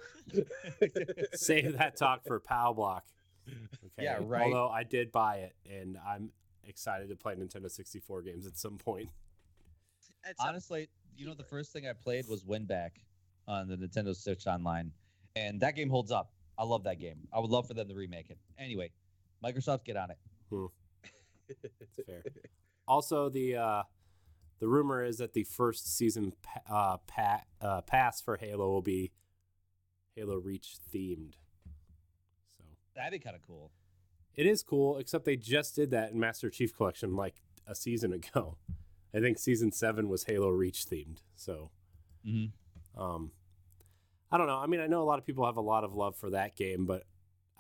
Save 1.34 1.78
that 1.78 1.96
talk 1.96 2.24
for 2.24 2.40
Pow 2.40 2.72
Block. 2.72 3.04
Okay. 3.48 4.04
Yeah, 4.04 4.18
right. 4.20 4.42
Although 4.44 4.68
I 4.68 4.82
did 4.82 5.12
buy 5.12 5.36
it, 5.36 5.54
and 5.70 5.96
I'm 6.06 6.30
excited 6.64 7.08
to 7.08 7.16
play 7.16 7.34
Nintendo 7.34 7.70
64 7.70 8.22
games 8.22 8.46
at 8.46 8.56
some 8.56 8.78
point. 8.78 9.08
It's 10.28 10.40
a- 10.40 10.46
Honestly, 10.48 10.88
you 11.16 11.26
know, 11.26 11.34
the 11.34 11.44
first 11.44 11.72
thing 11.72 11.86
I 11.86 11.92
played 11.92 12.26
was 12.28 12.42
WinBack 12.44 12.90
on 13.46 13.68
the 13.68 13.76
Nintendo 13.76 14.14
Switch 14.16 14.46
Online, 14.46 14.92
and 15.36 15.60
that 15.60 15.76
game 15.76 15.88
holds 15.90 16.10
up. 16.10 16.32
I 16.58 16.64
love 16.64 16.84
that 16.84 16.98
game. 17.00 17.28
I 17.32 17.38
would 17.38 17.50
love 17.50 17.66
for 17.68 17.74
them 17.74 17.88
to 17.88 17.94
remake 17.94 18.30
it. 18.30 18.38
Anyway, 18.58 18.90
Microsoft, 19.44 19.84
get 19.84 19.96
on 19.96 20.10
it. 20.10 20.18
It's 21.48 22.00
fair. 22.06 22.22
also, 22.88 23.28
the 23.28 23.56
uh, 23.56 23.82
the 24.60 24.68
rumor 24.68 25.04
is 25.04 25.18
that 25.18 25.32
the 25.34 25.44
first 25.44 25.94
season 25.96 26.32
pa- 26.42 26.60
uh, 26.72 26.96
pa- 27.06 27.42
uh, 27.60 27.80
pass 27.82 28.20
for 28.22 28.36
Halo 28.38 28.68
will 28.70 28.80
be 28.82 29.12
Halo 30.16 30.36
Reach 30.36 30.76
themed. 30.94 31.34
So 32.56 32.64
That'd 32.96 33.12
be 33.12 33.18
kind 33.18 33.36
of 33.36 33.42
cool. 33.46 33.70
it 34.34 34.46
is 34.46 34.62
cool, 34.62 34.96
except 34.98 35.24
they 35.26 35.36
just 35.36 35.74
did 35.76 35.90
that 35.90 36.12
in 36.12 36.20
Master 36.20 36.48
Chief 36.48 36.74
Collection 36.74 37.16
like 37.16 37.42
a 37.66 37.74
season 37.74 38.12
ago. 38.12 38.56
I 39.14 39.20
think 39.20 39.38
season 39.38 39.72
seven 39.72 40.08
was 40.08 40.24
Halo 40.24 40.48
Reach 40.48 40.86
themed. 40.86 41.18
So 41.36 41.70
Mm-hmm. 42.26 43.02
Um, 43.02 43.32
I 44.30 44.38
don't 44.38 44.46
know. 44.46 44.58
I 44.58 44.66
mean, 44.66 44.80
I 44.80 44.86
know 44.86 45.02
a 45.02 45.04
lot 45.04 45.18
of 45.18 45.26
people 45.26 45.44
have 45.44 45.56
a 45.56 45.60
lot 45.62 45.82
of 45.84 45.92
love 45.94 46.16
for 46.16 46.30
that 46.30 46.56
game, 46.56 46.86
but 46.86 47.02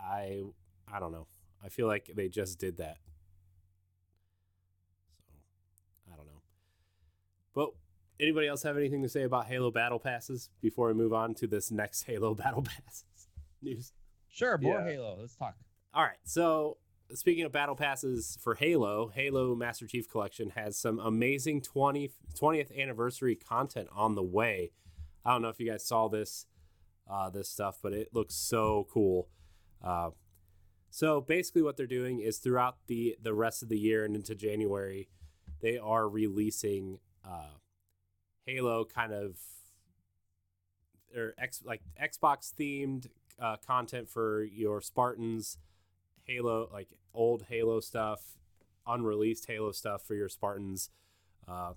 I, 0.00 0.40
I 0.90 1.00
don't 1.00 1.12
know. 1.12 1.26
I 1.64 1.68
feel 1.68 1.86
like 1.86 2.10
they 2.14 2.28
just 2.28 2.58
did 2.58 2.78
that. 2.78 2.98
So, 5.28 5.34
I 6.12 6.16
don't 6.16 6.26
know. 6.26 6.42
But 7.54 7.70
anybody 8.20 8.48
else 8.48 8.62
have 8.62 8.76
anything 8.76 9.02
to 9.02 9.08
say 9.08 9.22
about 9.22 9.46
Halo 9.46 9.70
Battle 9.70 9.98
Passes 9.98 10.50
before 10.60 10.88
we 10.88 10.94
move 10.94 11.12
on 11.12 11.34
to 11.34 11.46
this 11.46 11.70
next 11.70 12.02
Halo 12.06 12.34
Battle 12.34 12.62
Passes 12.62 13.04
news? 13.62 13.92
Sure, 14.28 14.58
more 14.58 14.80
Yeah. 14.80 14.84
Halo. 14.92 15.16
Let's 15.20 15.36
talk. 15.36 15.54
All 15.94 16.02
right. 16.02 16.16
So, 16.24 16.78
speaking 17.12 17.44
of 17.44 17.52
battle 17.52 17.76
passes 17.76 18.38
for 18.40 18.54
Halo, 18.54 19.08
Halo 19.14 19.54
Master 19.54 19.86
Chief 19.86 20.08
Collection 20.08 20.50
has 20.50 20.78
some 20.78 20.98
amazing 20.98 21.60
20, 21.60 22.10
20th 22.34 22.76
anniversary 22.78 23.36
content 23.36 23.88
on 23.92 24.14
the 24.14 24.22
way. 24.22 24.72
I 25.24 25.32
don't 25.32 25.42
know 25.42 25.48
if 25.50 25.60
you 25.60 25.70
guys 25.70 25.84
saw 25.84 26.08
this 26.08 26.46
uh, 27.10 27.28
this 27.28 27.48
stuff, 27.48 27.78
but 27.82 27.92
it 27.92 28.08
looks 28.14 28.34
so 28.34 28.86
cool. 28.90 29.28
Uh, 29.84 30.10
so 30.94 31.22
basically, 31.22 31.62
what 31.62 31.78
they're 31.78 31.86
doing 31.86 32.20
is 32.20 32.36
throughout 32.38 32.76
the 32.86 33.16
the 33.20 33.32
rest 33.32 33.62
of 33.62 33.70
the 33.70 33.78
year 33.78 34.04
and 34.04 34.14
into 34.14 34.34
January, 34.34 35.08
they 35.60 35.78
are 35.78 36.06
releasing 36.06 36.98
uh, 37.24 37.54
Halo 38.44 38.84
kind 38.84 39.12
of 39.14 39.38
or 41.16 41.34
X 41.38 41.62
like 41.64 41.80
Xbox 42.00 42.52
themed 42.54 43.06
uh, 43.40 43.56
content 43.66 44.08
for 44.10 44.42
your 44.44 44.80
Spartans, 44.82 45.56
Halo 46.24 46.68
like 46.72 46.88
old 47.14 47.44
Halo 47.48 47.80
stuff, 47.80 48.20
unreleased 48.86 49.46
Halo 49.46 49.72
stuff 49.72 50.02
for 50.02 50.14
your 50.14 50.28
Spartans. 50.28 50.90
Uh, 51.48 51.72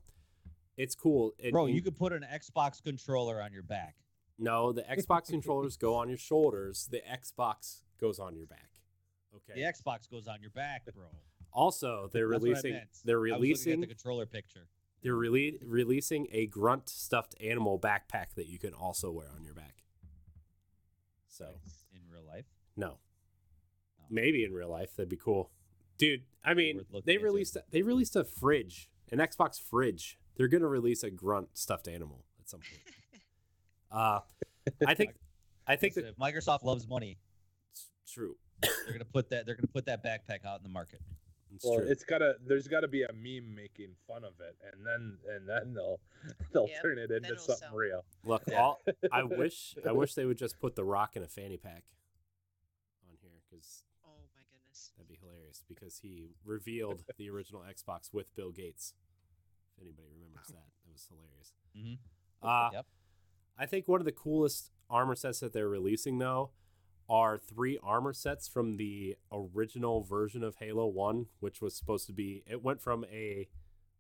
it's 0.78 0.93
cool. 0.95 1.34
It- 1.39 1.53
Bro, 1.53 1.68
in- 1.68 1.76
you 1.76 1.82
could 1.82 1.95
put 1.95 2.11
an 2.11 2.26
Xbox 2.30 2.84
controller 2.84 3.41
on 3.41 3.53
your 3.53 3.63
back. 3.63 3.95
no, 4.38 4.74
the 4.74 4.82
Xbox 4.84 5.30
controllers 5.30 5.78
go 5.78 5.95
on 5.95 6.09
your 6.09 6.18
shoulders. 6.18 6.89
The 6.91 7.01
Xbox 7.09 7.84
goes 7.99 8.20
on 8.20 8.36
your 8.36 8.45
back. 8.45 8.70
Okay. 9.50 9.62
The 9.62 9.68
Xbox 9.68 10.10
goes 10.10 10.28
on 10.28 10.41
your 10.41 10.52
back, 10.52 10.84
bro. 10.93 11.06
Also, 11.54 12.10
they're 12.12 12.30
That's 12.30 12.43
releasing. 12.43 12.82
They're 13.06 13.18
I 13.20 13.22
was 13.22 13.32
at 13.32 13.39
releasing. 13.41 13.80
the 13.82 13.88
controller 13.88 14.26
picture. 14.26 14.68
They're 15.04 15.14
rele- 15.16 15.60
releasing 15.64 16.28
a 16.32 16.48
grunt 16.48 16.89
stuffed 16.89 17.36
animal 17.39 17.80
backpack 17.80 18.34
that 18.36 18.48
you 18.48 18.58
can 18.58 18.74
also 18.74 19.12
wear 19.12 19.28
on 19.36 19.43
your 19.43 19.54
back. 19.54 19.84
So 21.28 21.60
in 21.93 22.02
real 22.12 22.26
life. 22.26 22.46
no, 22.76 22.98
Oh. 24.00 24.04
maybe 24.10 24.43
in 24.43 24.52
real 24.54 24.70
life 24.70 24.96
that'd 24.96 25.10
be 25.10 25.18
cool, 25.18 25.52
dude. 25.98 26.24
I 26.43 26.54
mean, 26.54 26.78
Worth 26.78 26.86
looking 26.91 27.06
they 27.06 27.14
into. 27.16 27.26
released 27.26 27.58
they 27.72 27.82
released 27.84 28.16
a 28.16 28.24
fridge, 28.24 28.89
an 29.12 29.20
Xbox 29.20 29.62
fridge. 29.62 30.18
They're 30.38 30.48
gonna 30.48 30.68
release 30.68 31.04
a 31.04 31.12
grunt 31.12 31.50
stuffed 31.58 31.88
animal 31.88 32.26
at 32.39 32.50
some 32.50 32.62
point. 32.62 32.82
uh, 33.91 34.20
I 34.88 34.93
think, 34.96 35.14
I 35.68 35.76
think 35.76 35.93
that 35.96 36.18
Microsoft 36.18 36.64
loves 36.64 36.88
money. 36.88 37.18
it's 37.72 38.12
true. 38.12 38.36
They're 38.86 38.93
gonna 38.93 39.05
put 39.05 39.30
that. 39.30 39.45
They're 39.45 39.55
gonna 39.55 39.68
put 39.68 39.86
that 39.86 40.03
backpack 40.03 40.45
out 40.45 40.57
in 40.59 40.63
the 40.63 40.70
market. 40.70 41.01
It's 41.53 41.63
well, 41.66 41.80
true. 41.80 41.88
it's 41.88 42.03
gotta. 42.03 42.36
There's 42.45 42.68
gotta 42.68 42.88
be 42.88 43.03
a 43.03 43.13
meme 43.13 43.55
making 43.55 43.89
fun 44.07 44.24
of 44.24 44.34
it, 44.41 44.55
and 44.74 44.86
then 44.86 45.18
and 45.34 45.47
then 45.47 45.74
they'll 45.74 45.99
they'll 46.53 46.68
Yep, 46.68 46.82
turn 46.82 46.97
it 46.99 47.11
into 47.11 47.38
something 47.39 47.68
sell. 47.70 47.76
real. 47.76 48.05
Look, 48.26 48.43
Yeah. 48.47 48.61
all 48.61 48.82
I 49.11 49.24
wish 49.24 49.76
I 49.88 49.91
wish 49.91 50.13
they 50.16 50.26
would 50.26 50.38
just 50.38 50.59
put 50.59 50.76
the 50.76 50.84
Rock 50.84 51.16
in 51.16 51.24
a 51.24 51.28
fanny 51.28 51.57
pack 51.57 51.84
on 53.09 53.16
here 53.22 53.41
because 53.49 53.84
Oh 54.05 54.09
my 54.36 54.41
goodness. 54.51 54.91
that'd 54.97 55.07
be 55.07 55.18
hilarious. 55.22 55.63
Because 55.68 55.99
he 55.99 56.32
revealed 56.43 57.03
the 57.18 57.30
original 57.30 57.61
Xbox 57.61 58.13
with 58.13 58.36
Bill 58.36 58.51
Gates 58.51 58.93
If 59.78 59.82
anybody 59.84 60.07
remembers 60.13 60.47
that, 60.47 60.66
that 60.86 60.91
was 60.91 61.07
hilarious. 61.09 61.53
Mhm. 61.78 61.99
Uh, 62.41 62.70
Yep. 62.74 62.86
I 63.57 63.66
think 63.66 63.88
one 63.88 64.01
of 64.01 64.05
the 64.05 64.11
coolest 64.11 64.72
armor 64.89 65.16
sets 65.16 65.39
that 65.39 65.53
they're 65.53 65.70
releasing 65.70 66.18
though 66.18 66.51
are 67.10 67.38
three 67.38 67.78
armor 67.84 68.14
sets 68.14 68.47
from 68.47 68.78
the 68.78 69.16
original 69.32 70.03
version 70.03 70.43
of 70.43 70.56
Halo 70.58 70.88
1, 70.88 71.28
which 71.39 71.62
was 71.62 71.76
supposed 71.76 72.08
to 72.08 72.14
be 72.14 72.43
it 72.47 72.64
went 72.64 72.82
from 72.82 73.06
a 73.12 73.47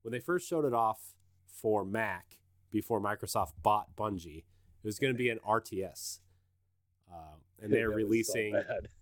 when 0.01 0.11
they 0.11 0.19
first 0.19 0.47
showed 0.47 0.65
it 0.65 0.73
off 0.73 1.15
for 1.47 1.83
Mac 1.85 2.37
before 2.71 2.99
Microsoft 3.01 3.53
bought 3.61 3.95
Bungie, 3.95 4.39
it 4.39 4.87
was 4.87 4.99
going 4.99 5.13
to 5.13 5.17
be 5.17 5.29
an 5.29 5.39
RTS. 5.47 6.19
Uh, 7.11 7.37
and 7.61 7.71
they're 7.73 7.89
so 7.89 7.95
releasing 7.95 8.55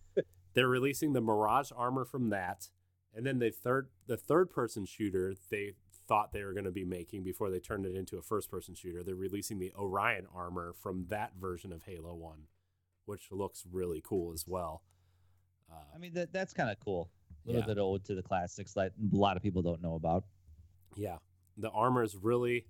they're 0.53 0.67
releasing 0.67 1.13
the 1.13 1.21
Mirage 1.21 1.71
armor 1.75 2.05
from 2.05 2.29
that, 2.29 2.69
and 3.13 3.25
then 3.25 3.39
the 3.39 3.51
third 3.51 3.89
the 4.07 4.17
third 4.17 4.49
person 4.49 4.85
shooter 4.85 5.33
they 5.49 5.73
thought 6.07 6.33
they 6.33 6.43
were 6.43 6.53
going 6.53 6.65
to 6.65 6.71
be 6.71 6.83
making 6.83 7.23
before 7.23 7.49
they 7.49 7.59
turned 7.59 7.85
it 7.85 7.95
into 7.95 8.17
a 8.17 8.21
first 8.21 8.51
person 8.51 8.75
shooter. 8.75 9.03
They're 9.03 9.15
releasing 9.15 9.59
the 9.59 9.71
Orion 9.77 10.27
armor 10.33 10.73
from 10.73 11.05
that 11.09 11.31
version 11.39 11.71
of 11.71 11.83
Halo 11.83 12.13
One, 12.13 12.43
which 13.05 13.31
looks 13.31 13.65
really 13.71 14.01
cool 14.03 14.33
as 14.33 14.45
well. 14.47 14.83
Uh, 15.71 15.75
I 15.95 15.97
mean, 15.97 16.13
that 16.13 16.31
that's 16.33 16.53
kind 16.53 16.69
of 16.69 16.79
cool. 16.79 17.09
A 17.45 17.47
little 17.47 17.61
Yeah. 17.61 17.67
bit 17.67 17.77
ode 17.79 18.05
to 18.05 18.15
the 18.15 18.21
classics 18.23 18.73
that 18.73 18.93
a 19.11 19.15
lot 19.15 19.35
of 19.37 19.43
people 19.43 19.61
don't 19.61 19.81
know 19.81 19.95
about. 19.95 20.23
yeah, 20.95 21.17
the 21.57 21.69
armor 21.71 22.03
is 22.03 22.15
really, 22.15 22.65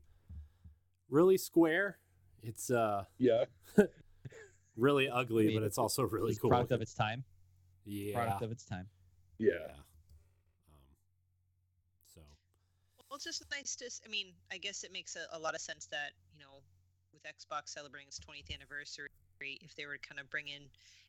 really 1.10 1.38
square. 1.38 2.00
It's 2.42 2.70
uh 2.72 3.06
yeah. 3.18 3.46
really 4.76 5.08
ugly, 5.10 5.48
mean, 5.48 5.58
but 5.60 5.64
it's 5.66 5.78
also 5.78 6.04
really 6.04 6.32
It's 6.32 6.40
cool. 6.40 6.50
Product 6.50 6.72
of 6.72 6.82
its 6.82 6.94
time. 6.94 7.24
yeah, 7.86 8.14
Product 8.16 8.42
of 8.42 8.52
its 8.52 8.66
time. 8.66 8.88
Yeah. 9.38 9.52
yeah. 9.60 9.74
Um, 9.74 10.96
so 12.14 12.22
Well, 13.10 13.16
it's 13.16 13.24
just 13.26 13.44
nice 13.52 13.76
to. 13.78 13.90
I 14.06 14.10
mean, 14.10 14.34
I 14.52 14.58
guess 14.58 14.84
it 14.84 14.92
makes 14.92 15.16
a, 15.16 15.26
a 15.38 15.40
lot 15.40 15.54
of 15.56 15.62
sense 15.62 15.86
that 15.88 16.12
you 16.34 16.40
know, 16.40 16.64
with 17.24 17.36
Xbox 17.36 17.70
celebrating 17.70 18.08
its 18.08 18.20
20th 18.20 18.54
anniversary, 18.54 19.08
if 19.42 19.76
they 19.76 19.86
were 19.86 19.98
to 19.98 20.08
kind 20.08 20.20
of 20.20 20.30
bring 20.30 20.48
in 20.48 20.64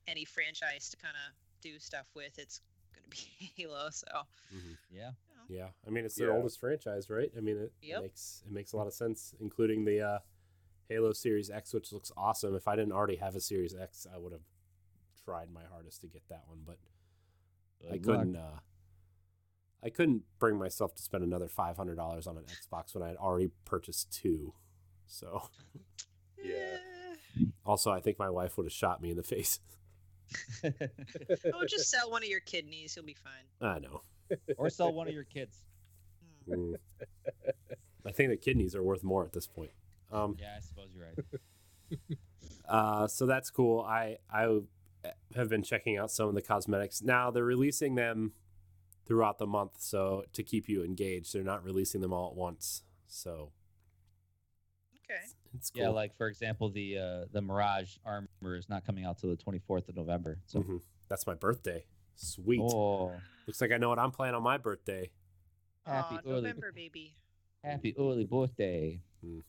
any 0.08 0.24
franchise 0.24 0.88
to 0.90 0.96
kind 0.96 1.14
of 1.28 1.34
do 1.62 1.78
stuff 1.78 2.06
with, 2.14 2.38
it's 2.38 2.60
going 2.94 3.04
to 3.04 3.10
be 3.10 3.52
Halo. 3.56 3.88
So 3.90 4.06
mhm. 4.54 4.76
Yeah. 4.90 5.10
Yeah, 5.48 5.68
I 5.86 5.90
mean 5.90 6.06
it's 6.06 6.14
their 6.14 6.28
Yeah. 6.30 6.36
oldest 6.36 6.58
franchise, 6.58 7.10
right? 7.10 7.30
I 7.36 7.40
mean 7.40 7.58
it, 7.58 7.72
it 7.82 8.00
makes 8.02 8.42
it 8.46 8.52
makes 8.52 8.72
a 8.72 8.76
lot 8.76 8.86
of 8.86 8.94
sense, 8.94 9.34
including 9.40 9.84
the 9.84 10.00
uh, 10.00 10.18
Halo 10.88 11.12
Series 11.12 11.50
X, 11.50 11.74
which 11.74 11.92
looks 11.92 12.10
awesome. 12.16 12.54
If 12.54 12.66
I 12.66 12.76
didn't 12.76 12.92
already 12.92 13.16
have 13.16 13.34
a 13.36 13.40
Series 13.40 13.74
X, 13.74 14.06
I 14.12 14.18
would 14.18 14.32
have 14.32 14.42
tried 15.24 15.50
my 15.52 15.62
hardest 15.70 16.00
to 16.00 16.06
get 16.06 16.26
that 16.28 16.44
one, 16.46 16.60
but 16.64 16.78
I 17.90 17.94
luck. 17.94 18.02
couldn't. 18.02 18.36
Uh, 18.36 18.58
I 19.82 19.90
couldn't 19.90 20.22
bring 20.38 20.56
myself 20.58 20.94
to 20.94 21.02
spend 21.02 21.22
another 21.24 21.48
five 21.48 21.76
hundred 21.76 21.96
dollars 21.96 22.26
on 22.26 22.38
an 22.38 22.44
Xbox 22.44 22.94
when 22.94 23.02
I 23.02 23.08
had 23.08 23.16
already 23.18 23.50
purchased 23.66 24.10
two. 24.10 24.54
So, 25.06 25.42
Yeah. 26.44 26.54
Eh, 27.40 27.44
also, 27.64 27.90
I 27.90 28.00
think 28.00 28.18
my 28.18 28.30
wife 28.30 28.56
would 28.56 28.66
have 28.66 28.72
shot 28.72 29.00
me 29.02 29.10
in 29.10 29.16
the 29.16 29.22
face. 29.22 29.60
oh, 30.64 31.64
just 31.68 31.90
sell 31.90 32.10
one 32.10 32.22
of 32.22 32.28
your 32.28 32.40
kidneys. 32.40 32.94
You'll 32.96 33.04
be 33.04 33.14
fine. 33.14 33.68
I 33.68 33.78
know. 33.78 34.02
or 34.56 34.70
sell 34.70 34.92
one 34.92 35.08
of 35.08 35.14
your 35.14 35.24
kids. 35.24 35.62
Hmm. 36.46 36.54
Mm. 36.54 36.74
I 38.06 38.12
think 38.12 38.30
the 38.30 38.36
kidneys 38.36 38.74
are 38.74 38.82
worth 38.82 39.02
more 39.02 39.24
at 39.24 39.32
this 39.32 39.46
point. 39.46 39.70
Um, 40.12 40.36
Yeah, 40.38 40.54
I 40.56 40.60
suppose 40.60 40.88
you're 40.94 41.06
right. 41.06 41.98
Uh, 42.68 43.06
so 43.06 43.26
that's 43.26 43.50
cool. 43.50 43.80
I 43.82 44.16
I 44.32 44.60
have 45.36 45.50
been 45.50 45.62
checking 45.62 45.98
out 45.98 46.10
some 46.10 46.28
of 46.28 46.34
the 46.34 46.40
cosmetics. 46.40 47.02
Now 47.02 47.30
they're 47.30 47.44
releasing 47.44 47.94
them 47.94 48.32
throughout 49.06 49.36
the 49.38 49.46
month, 49.46 49.72
so 49.78 50.24
to 50.32 50.42
keep 50.42 50.66
you 50.66 50.82
engaged, 50.82 51.34
they're 51.34 51.42
not 51.42 51.62
releasing 51.62 52.00
them 52.00 52.12
all 52.14 52.30
at 52.30 52.36
once. 52.36 52.82
So 53.06 53.30
Okay. 53.32 53.63
It's 55.54 55.70
cool. 55.70 55.82
Yeah, 55.82 55.88
like 55.90 56.16
for 56.16 56.26
example, 56.28 56.68
the 56.70 56.98
uh, 56.98 57.24
the 57.32 57.40
Mirage 57.40 57.96
armor 58.04 58.56
is 58.56 58.68
not 58.68 58.84
coming 58.84 59.04
out 59.04 59.18
till 59.18 59.30
the 59.30 59.36
24th 59.36 59.88
of 59.88 59.96
November. 59.96 60.38
So 60.46 60.60
Mhm. 60.62 60.80
that's 61.08 61.26
my 61.26 61.34
birthday. 61.34 61.84
Sweet. 62.16 62.60
oh, 62.60 63.12
Looks 63.46 63.60
like 63.60 63.72
I 63.72 63.76
know 63.78 63.88
what 63.88 63.98
I'm 63.98 64.10
playing 64.10 64.34
on 64.34 64.42
my 64.42 64.58
birthday. 64.58 65.10
happy 65.86 66.16
Aw, 66.16 66.20
early 66.26 66.42
November, 66.42 66.72
baby. 66.72 67.14
happy 67.62 67.94
early 67.98 68.24
birthday. 68.24 69.00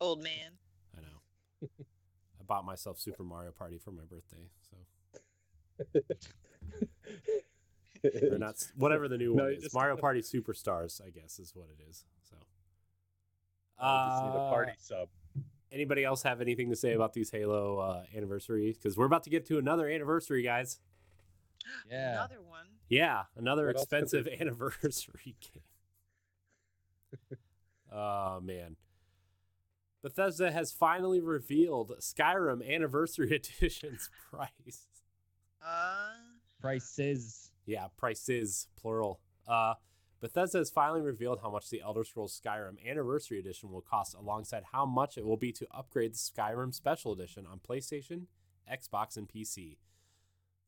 Old 0.00 0.22
man. 0.22 0.52
I 0.96 1.00
know. 1.00 1.68
I 2.40 2.44
bought 2.46 2.64
myself 2.64 2.98
Super 2.98 3.22
Mario 3.24 3.50
Party 3.52 3.78
for 3.78 3.90
my 3.92 4.04
birthday. 4.04 4.48
So 4.70 4.76
or 8.32 8.38
not 8.38 8.54
whatever 8.76 9.08
the 9.08 9.18
new 9.18 9.34
No, 9.34 9.44
one 9.44 9.52
is. 9.54 9.62
just- 9.64 9.74
Mario 9.74 9.96
Party 10.00 10.20
Superstars, 10.20 11.00
I 11.04 11.10
guess, 11.10 11.38
is 11.38 11.54
what 11.54 11.68
it 11.68 11.80
is. 11.88 12.04
So. 12.30 12.36
I 13.80 14.08
just 14.10 14.24
need 14.24 14.38
a 14.38 14.42
Uh, 14.44 14.50
party 14.50 14.72
sub. 14.78 15.08
Anybody 15.70 16.02
else 16.04 16.22
have 16.22 16.40
anything 16.40 16.70
to 16.70 16.76
say 16.76 16.94
about 16.94 17.12
these 17.12 17.30
Halo 17.30 17.78
uh, 17.78 18.04
anniversaries? 18.16 18.78
Because 18.78 18.96
we're 18.96 19.04
about 19.06 19.24
to 19.24 19.30
get 19.30 19.44
to 19.46 19.58
another 19.58 19.88
anniversary, 19.88 20.42
guys. 20.42 20.78
Yeah. 21.90 22.12
Another 22.12 22.40
one. 22.40 22.66
Yeah, 22.88 23.24
another 23.36 23.66
What 23.66 23.76
expensive 23.76 24.26
anniversary 24.40 25.36
game. 25.40 25.62
oh 27.92 28.40
man. 28.40 28.76
Bethesda 30.02 30.50
has 30.52 30.72
finally 30.72 31.20
revealed 31.20 31.92
Skyrim 32.00 32.66
Anniversary 32.66 33.34
Edition's 33.34 34.08
price. 34.30 34.86
Uh. 35.62 36.10
Prices. 36.60 37.50
Yeah, 37.66 37.88
prices 37.98 38.68
plural. 38.80 39.20
Uh 39.46 39.74
Bethesda 40.20 40.58
has 40.58 40.70
finally 40.70 41.00
revealed 41.00 41.40
how 41.42 41.50
much 41.50 41.70
the 41.70 41.80
Elder 41.80 42.02
Scrolls 42.02 42.40
Skyrim 42.44 42.84
Anniversary 42.84 43.38
Edition 43.38 43.70
will 43.70 43.80
cost 43.80 44.14
alongside 44.14 44.64
how 44.72 44.84
much 44.84 45.16
it 45.16 45.24
will 45.24 45.36
be 45.36 45.52
to 45.52 45.66
upgrade 45.70 46.14
the 46.14 46.18
Skyrim 46.18 46.74
Special 46.74 47.12
Edition 47.12 47.46
on 47.46 47.60
PlayStation, 47.60 48.22
Xbox, 48.70 49.16
and 49.16 49.28
PC. 49.28 49.76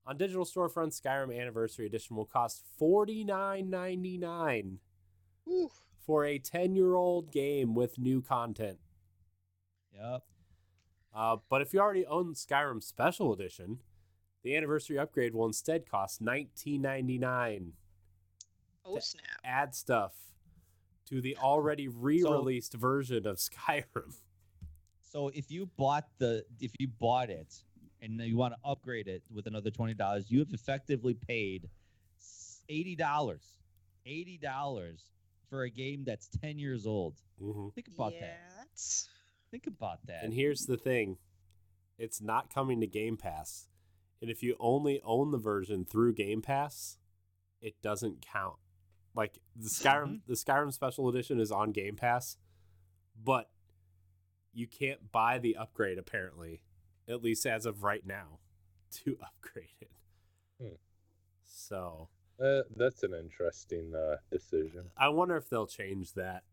On 0.07 0.17
digital 0.17 0.45
storefront, 0.45 0.99
Skyrim 0.99 1.37
Anniversary 1.37 1.87
Edition 1.87 2.15
will 2.17 2.27
cost 2.27 2.63
$49.99 2.81 4.77
Ooh. 5.49 5.71
for 6.07 6.25
a 6.25 6.39
10-year-old 6.39 7.33
game 7.33 7.75
with 7.75 7.99
new 7.99 8.23
content. 8.23 8.79
Yep. 9.93 10.23
Uh, 11.13 11.37
but 11.49 11.61
if 11.61 11.75
you 11.75 11.81
already 11.81 12.07
own 12.07 12.35
Skyrim 12.35 12.81
Special 12.83 13.33
Edition, 13.33 13.79
the 14.45 14.57
anniversary 14.57 14.97
upgrade 14.99 15.35
will 15.35 15.47
instead 15.47 15.91
cost 15.91 16.23
$19.99. 16.23 17.73
Oh 18.91 18.97
To 18.97 19.01
snap. 19.03 19.25
add 19.45 19.75
stuff 19.75 20.13
to 21.09 21.21
the 21.21 21.37
already 21.43 21.89
re-released 21.89 22.75
version 22.75 23.27
of 23.27 23.37
Skyrim. 23.39 24.15
So 25.03 25.29
if 25.29 25.51
you 25.51 25.67
bought 25.77 26.07
the 26.19 26.45
if 26.61 26.73
you 26.79 26.89
bought 26.89 27.31
it 27.31 27.55
and 28.01 28.21
you 28.21 28.37
want 28.37 28.55
to 28.55 28.69
upgrade 28.69 29.09
it 29.09 29.23
with 29.33 29.47
another 29.47 29.71
twenty 29.71 29.95
dollars, 29.95 30.31
you 30.31 30.39
have 30.39 30.53
effectively 30.53 31.15
paid 31.15 31.69
eighty 32.69 32.95
dollars. 32.95 33.43
Eighty 34.07 34.39
dollars 34.39 35.05
for 35.49 35.65
a 35.65 35.71
game 35.71 36.05
that's 36.05 36.29
ten 36.41 36.59
years 36.59 36.87
old. 36.87 37.17
Mm-hmm. 37.43 37.69
Think 37.75 37.89
about 37.89 38.13
yeah, 38.15 38.21
that. 38.21 38.69
Think 39.51 39.67
about 39.67 40.07
that. 40.07 40.23
And 40.23 40.33
here's 40.33 40.67
the 40.67 40.77
thing: 40.77 41.17
it's 41.99 42.23
not 42.23 42.55
coming 42.55 42.81
to 42.81 42.87
Game 42.87 43.17
Pass, 43.17 43.67
and 44.23 44.31
if 44.31 44.43
you 44.45 44.55
only 44.61 45.01
own 45.05 45.33
the 45.33 45.39
version 45.39 45.85
through 45.85 46.15
Game 46.15 46.41
Pass, 46.41 46.99
it 47.61 47.75
doesn't 47.83 48.25
count. 48.25 48.57
Like 49.15 49.39
the 49.57 49.69
Skyrim, 49.69 50.21
the 50.27 50.35
Skyrim 50.35 50.73
Special 50.73 51.09
Edition 51.09 51.41
is 51.41 51.51
on 51.51 51.73
Game 51.73 51.97
Pass, 51.97 52.37
but 53.23 53.51
you 54.53 54.67
can't 54.67 55.11
buy 55.13 55.39
the 55.39 55.57
upgrade 55.57 55.99
apparently, 55.99 56.63
at 57.09 57.23
least 57.23 57.45
as 57.47 57.67
of 57.67 57.83
right 57.83 58.07
now, 58.07 58.39
to 59.05 59.17
upgrade 59.23 59.75
it. 59.81 59.91
Hmm. 60.61 60.75
So 61.45 62.09
Uh, 62.43 62.63
that's 62.77 63.03
an 63.03 63.15
interesting 63.15 63.93
uh, 63.95 64.17
decision. 64.31 64.91
I 64.97 65.09
wonder 65.09 65.37
if 65.37 65.49
they'll 65.49 65.67
change 65.67 66.15
that. 66.15 66.45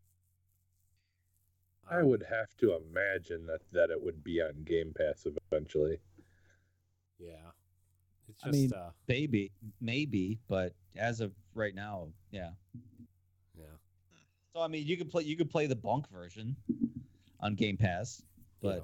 I 1.90 2.00
Um, 2.00 2.08
would 2.08 2.24
have 2.28 2.54
to 2.58 2.74
imagine 2.76 3.46
that 3.46 3.62
that 3.72 3.90
it 3.90 4.02
would 4.02 4.22
be 4.22 4.42
on 4.42 4.64
Game 4.64 4.92
Pass 4.96 5.26
eventually. 5.50 6.00
Yeah. 7.18 7.52
It's 8.38 8.44
just 8.44 8.54
I 8.56 8.60
mean- 8.60 8.72
uh 8.72 8.90
Maybe, 9.08 9.50
maybe, 9.80 10.38
but 10.48 10.74
as 10.96 11.20
of 11.20 11.32
right 11.54 11.74
now, 11.74 12.08
yeah. 12.30 12.50
yeah. 13.56 13.64
So 14.54 14.60
I 14.60 14.68
mean, 14.68 14.86
you 14.86 14.96
could 14.96 15.10
play 15.10 15.22
you 15.24 15.36
could 15.36 15.50
play 15.50 15.66
the 15.66 15.76
bunk 15.76 16.08
version 16.10 16.56
on 17.40 17.54
Game 17.54 17.76
Pass, 17.76 18.22
but 18.60 18.76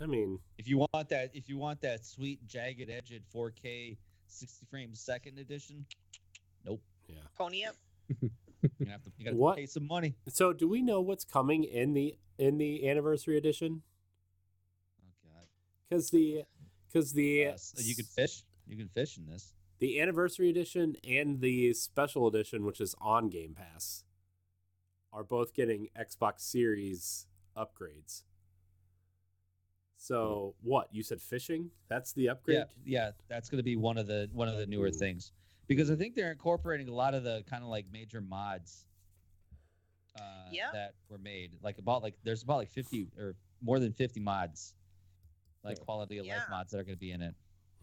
yeah. 0.00 0.04
I 0.04 0.06
mean, 0.06 0.38
if 0.58 0.66
you 0.68 0.78
want 0.78 1.08
that 1.08 1.30
if 1.34 1.48
you 1.48 1.56
want 1.58 1.80
that 1.82 2.04
sweet 2.04 2.44
jagged 2.46 2.90
edged 2.90 3.20
4K 3.34 3.96
60 4.26 4.66
frames 4.66 5.00
second 5.00 5.38
edition, 5.38 5.84
nope. 6.64 6.80
yeah. 7.08 7.16
Pony 7.36 7.64
up. 7.64 7.76
You 8.80 8.86
have 8.86 9.02
to 9.02 9.10
you 9.18 9.26
gotta 9.26 9.36
What? 9.36 9.56
pay 9.56 9.66
some 9.66 9.86
money. 9.86 10.14
So, 10.30 10.54
do 10.54 10.66
we 10.66 10.80
know 10.80 11.02
what's 11.02 11.22
coming 11.22 11.64
in 11.64 11.92
the 11.92 12.16
in 12.38 12.56
the 12.56 12.88
anniversary 12.88 13.36
edition? 13.36 13.82
Oh 15.02 15.12
god. 15.22 15.46
Because 15.86 16.08
the 16.08 16.44
because 16.90 17.12
the 17.12 17.48
Uh, 17.48 17.56
so 17.58 17.82
you 17.82 17.94
could 17.94 18.06
fish. 18.06 18.42
You 18.66 18.76
can 18.76 18.88
fish 18.88 19.16
in 19.18 19.26
this. 19.26 19.54
the 19.80 20.00
anniversary 20.00 20.48
edition 20.50 20.96
and 21.06 21.40
the 21.40 21.72
special 21.74 22.26
edition, 22.26 22.64
which 22.64 22.80
is 22.80 22.94
on 23.00 23.28
Game 23.28 23.54
Pass, 23.54 24.04
are 25.12 25.24
both 25.24 25.52
getting 25.54 25.88
Xbox 25.98 26.40
Series 26.40 27.26
upgrades. 27.56 28.22
So 29.96 30.54
what 30.62 30.88
you 30.92 31.02
said 31.02 31.20
fishing? 31.20 31.70
That's 31.88 32.12
the 32.12 32.28
upgrade. 32.28 32.58
Yeah, 32.58 32.64
yeah, 32.84 33.10
that's 33.28 33.48
going 33.48 33.58
to 33.58 33.62
be 33.64 33.76
one 33.76 33.96
of 33.96 34.06
the 34.06 34.28
one 34.32 34.48
of 34.48 34.56
the 34.56 34.66
newer 34.66 34.88
Ooh. 34.88 34.92
things 34.92 35.32
because 35.66 35.90
I 35.90 35.96
think 35.96 36.14
they're 36.14 36.32
incorporating 36.32 36.88
a 36.88 36.94
lot 36.94 37.14
of 37.14 37.24
the 37.24 37.42
kind 37.48 37.62
of 37.62 37.68
like 37.70 37.86
major 37.90 38.20
mods 38.20 38.84
uh, 40.18 40.48
Yeah. 40.52 40.70
that 40.72 40.94
were 41.08 41.18
made. 41.18 41.56
Like 41.62 41.78
about 41.78 42.02
like 42.02 42.14
there's 42.22 42.42
about 42.42 42.58
like 42.58 42.70
50 42.70 43.08
or 43.18 43.34
more 43.62 43.78
than 43.78 43.92
50 43.92 44.20
mods, 44.20 44.74
like 45.62 45.80
quality 45.80 46.18
of 46.18 46.26
life 46.26 46.42
mods 46.50 46.72
that 46.72 46.80
are 46.80 46.84
going 46.84 46.96
to 46.96 47.00
be 47.00 47.12
in 47.12 47.22
it. 47.22 47.34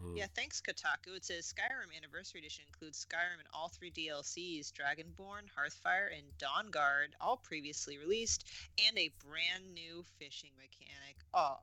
Hmm. 0.02 0.16
Yeah, 0.16 0.26
thanks 0.34 0.60
Kotaku. 0.60 1.16
It 1.16 1.24
says 1.24 1.52
Skyrim 1.52 1.96
Anniversary 1.96 2.40
Edition 2.40 2.64
includes 2.66 3.06
Skyrim 3.06 3.38
and 3.38 3.48
all 3.54 3.68
three 3.68 3.90
DLCs, 3.92 4.72
Dragonborn, 4.72 5.42
Hearthfire, 5.56 6.08
and 6.16 6.24
Dawnguard, 6.38 7.12
all 7.20 7.36
previously 7.36 7.98
released, 7.98 8.48
and 8.88 8.98
a 8.98 9.10
brand 9.24 9.72
new 9.74 10.02
fishing 10.18 10.50
mechanic. 10.56 11.16
Oh, 11.34 11.56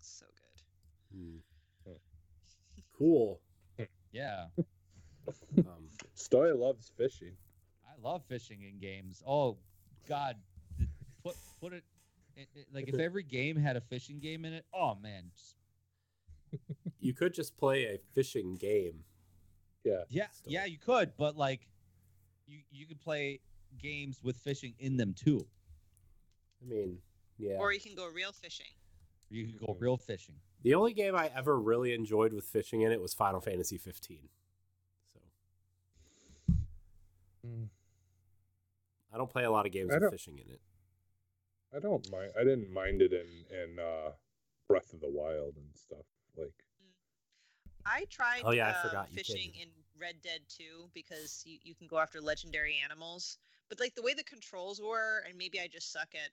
so 0.00 0.26
good. 1.12 1.18
Hmm. 1.18 1.92
Cool. 2.98 3.40
Yeah, 4.12 4.46
Um, 5.58 5.90
Stoy 6.16 6.58
loves 6.58 6.90
fishing. 6.96 7.32
I 7.86 8.00
love 8.00 8.22
fishing 8.28 8.62
in 8.62 8.78
games. 8.78 9.22
Oh 9.26 9.58
God, 10.08 10.36
put 11.22 11.36
put 11.60 11.72
it, 11.74 11.84
it, 12.36 12.48
it- 12.54 12.66
like 12.72 12.88
if 12.88 12.94
every 12.98 13.22
game 13.24 13.56
had 13.56 13.76
a 13.76 13.82
fishing 13.82 14.18
game 14.20 14.46
in 14.46 14.54
it. 14.54 14.64
Oh 14.72 14.94
man, 14.94 15.24
just, 15.36 15.56
you 17.00 17.12
could 17.14 17.34
just 17.34 17.56
play 17.56 17.84
a 17.84 17.98
fishing 18.14 18.54
game. 18.56 19.04
Yeah. 19.84 20.02
yeah, 20.08 20.26
Still. 20.32 20.52
yeah, 20.52 20.64
you 20.64 20.78
could, 20.78 21.12
but 21.16 21.36
like 21.36 21.68
you 22.46 22.60
you 22.70 22.86
could 22.86 23.00
play 23.00 23.40
games 23.78 24.20
with 24.22 24.36
fishing 24.36 24.74
in 24.78 24.96
them 24.96 25.14
too. 25.14 25.46
I 26.62 26.68
mean, 26.68 26.98
yeah. 27.38 27.56
Or 27.58 27.72
you 27.72 27.80
can 27.80 27.94
go 27.94 28.08
real 28.08 28.32
fishing. 28.32 28.66
You 29.30 29.46
could 29.46 29.58
go 29.58 29.76
real 29.78 29.96
fishing. 29.96 30.36
The 30.62 30.74
only 30.74 30.92
game 30.92 31.14
I 31.14 31.30
ever 31.36 31.58
really 31.60 31.92
enjoyed 31.94 32.32
with 32.32 32.44
fishing 32.44 32.80
in 32.82 32.92
it 32.92 33.00
was 33.00 33.14
Final 33.14 33.40
Fantasy 33.40 33.76
15. 33.78 34.28
So 35.12 35.20
I 39.12 39.16
don't 39.18 39.30
play 39.30 39.44
a 39.44 39.50
lot 39.50 39.66
of 39.66 39.72
games 39.72 39.90
with 39.92 40.10
fishing 40.10 40.38
in 40.38 40.50
it. 40.52 40.60
I 41.74 41.80
don't 41.80 42.10
mind. 42.10 42.32
I 42.38 42.44
didn't 42.44 42.72
mind 42.72 43.02
it 43.02 43.12
in 43.12 43.44
in 43.54 43.78
uh, 43.78 44.10
Breath 44.68 44.92
of 44.92 45.00
the 45.00 45.10
Wild 45.10 45.54
and 45.56 45.68
stuff. 45.74 46.06
Like, 46.36 46.64
I 47.84 48.04
tried 48.10 48.42
Oh, 48.44 48.50
yeah, 48.52 48.68
I 48.68 48.70
uh, 48.72 48.88
forgot 48.88 49.08
fishing 49.10 49.52
did. 49.54 49.62
in 49.62 49.68
Red 50.00 50.16
Dead 50.22 50.40
2 50.48 50.90
because 50.92 51.42
you, 51.46 51.58
you 51.62 51.74
can 51.74 51.86
go 51.86 51.98
after 51.98 52.20
legendary 52.20 52.76
animals. 52.84 53.38
But 53.68 53.80
like 53.80 53.94
the 53.94 54.02
way 54.02 54.14
the 54.14 54.24
controls 54.24 54.80
were, 54.80 55.24
and 55.28 55.36
maybe 55.38 55.60
I 55.60 55.66
just 55.66 55.92
suck 55.92 56.08
at 56.14 56.30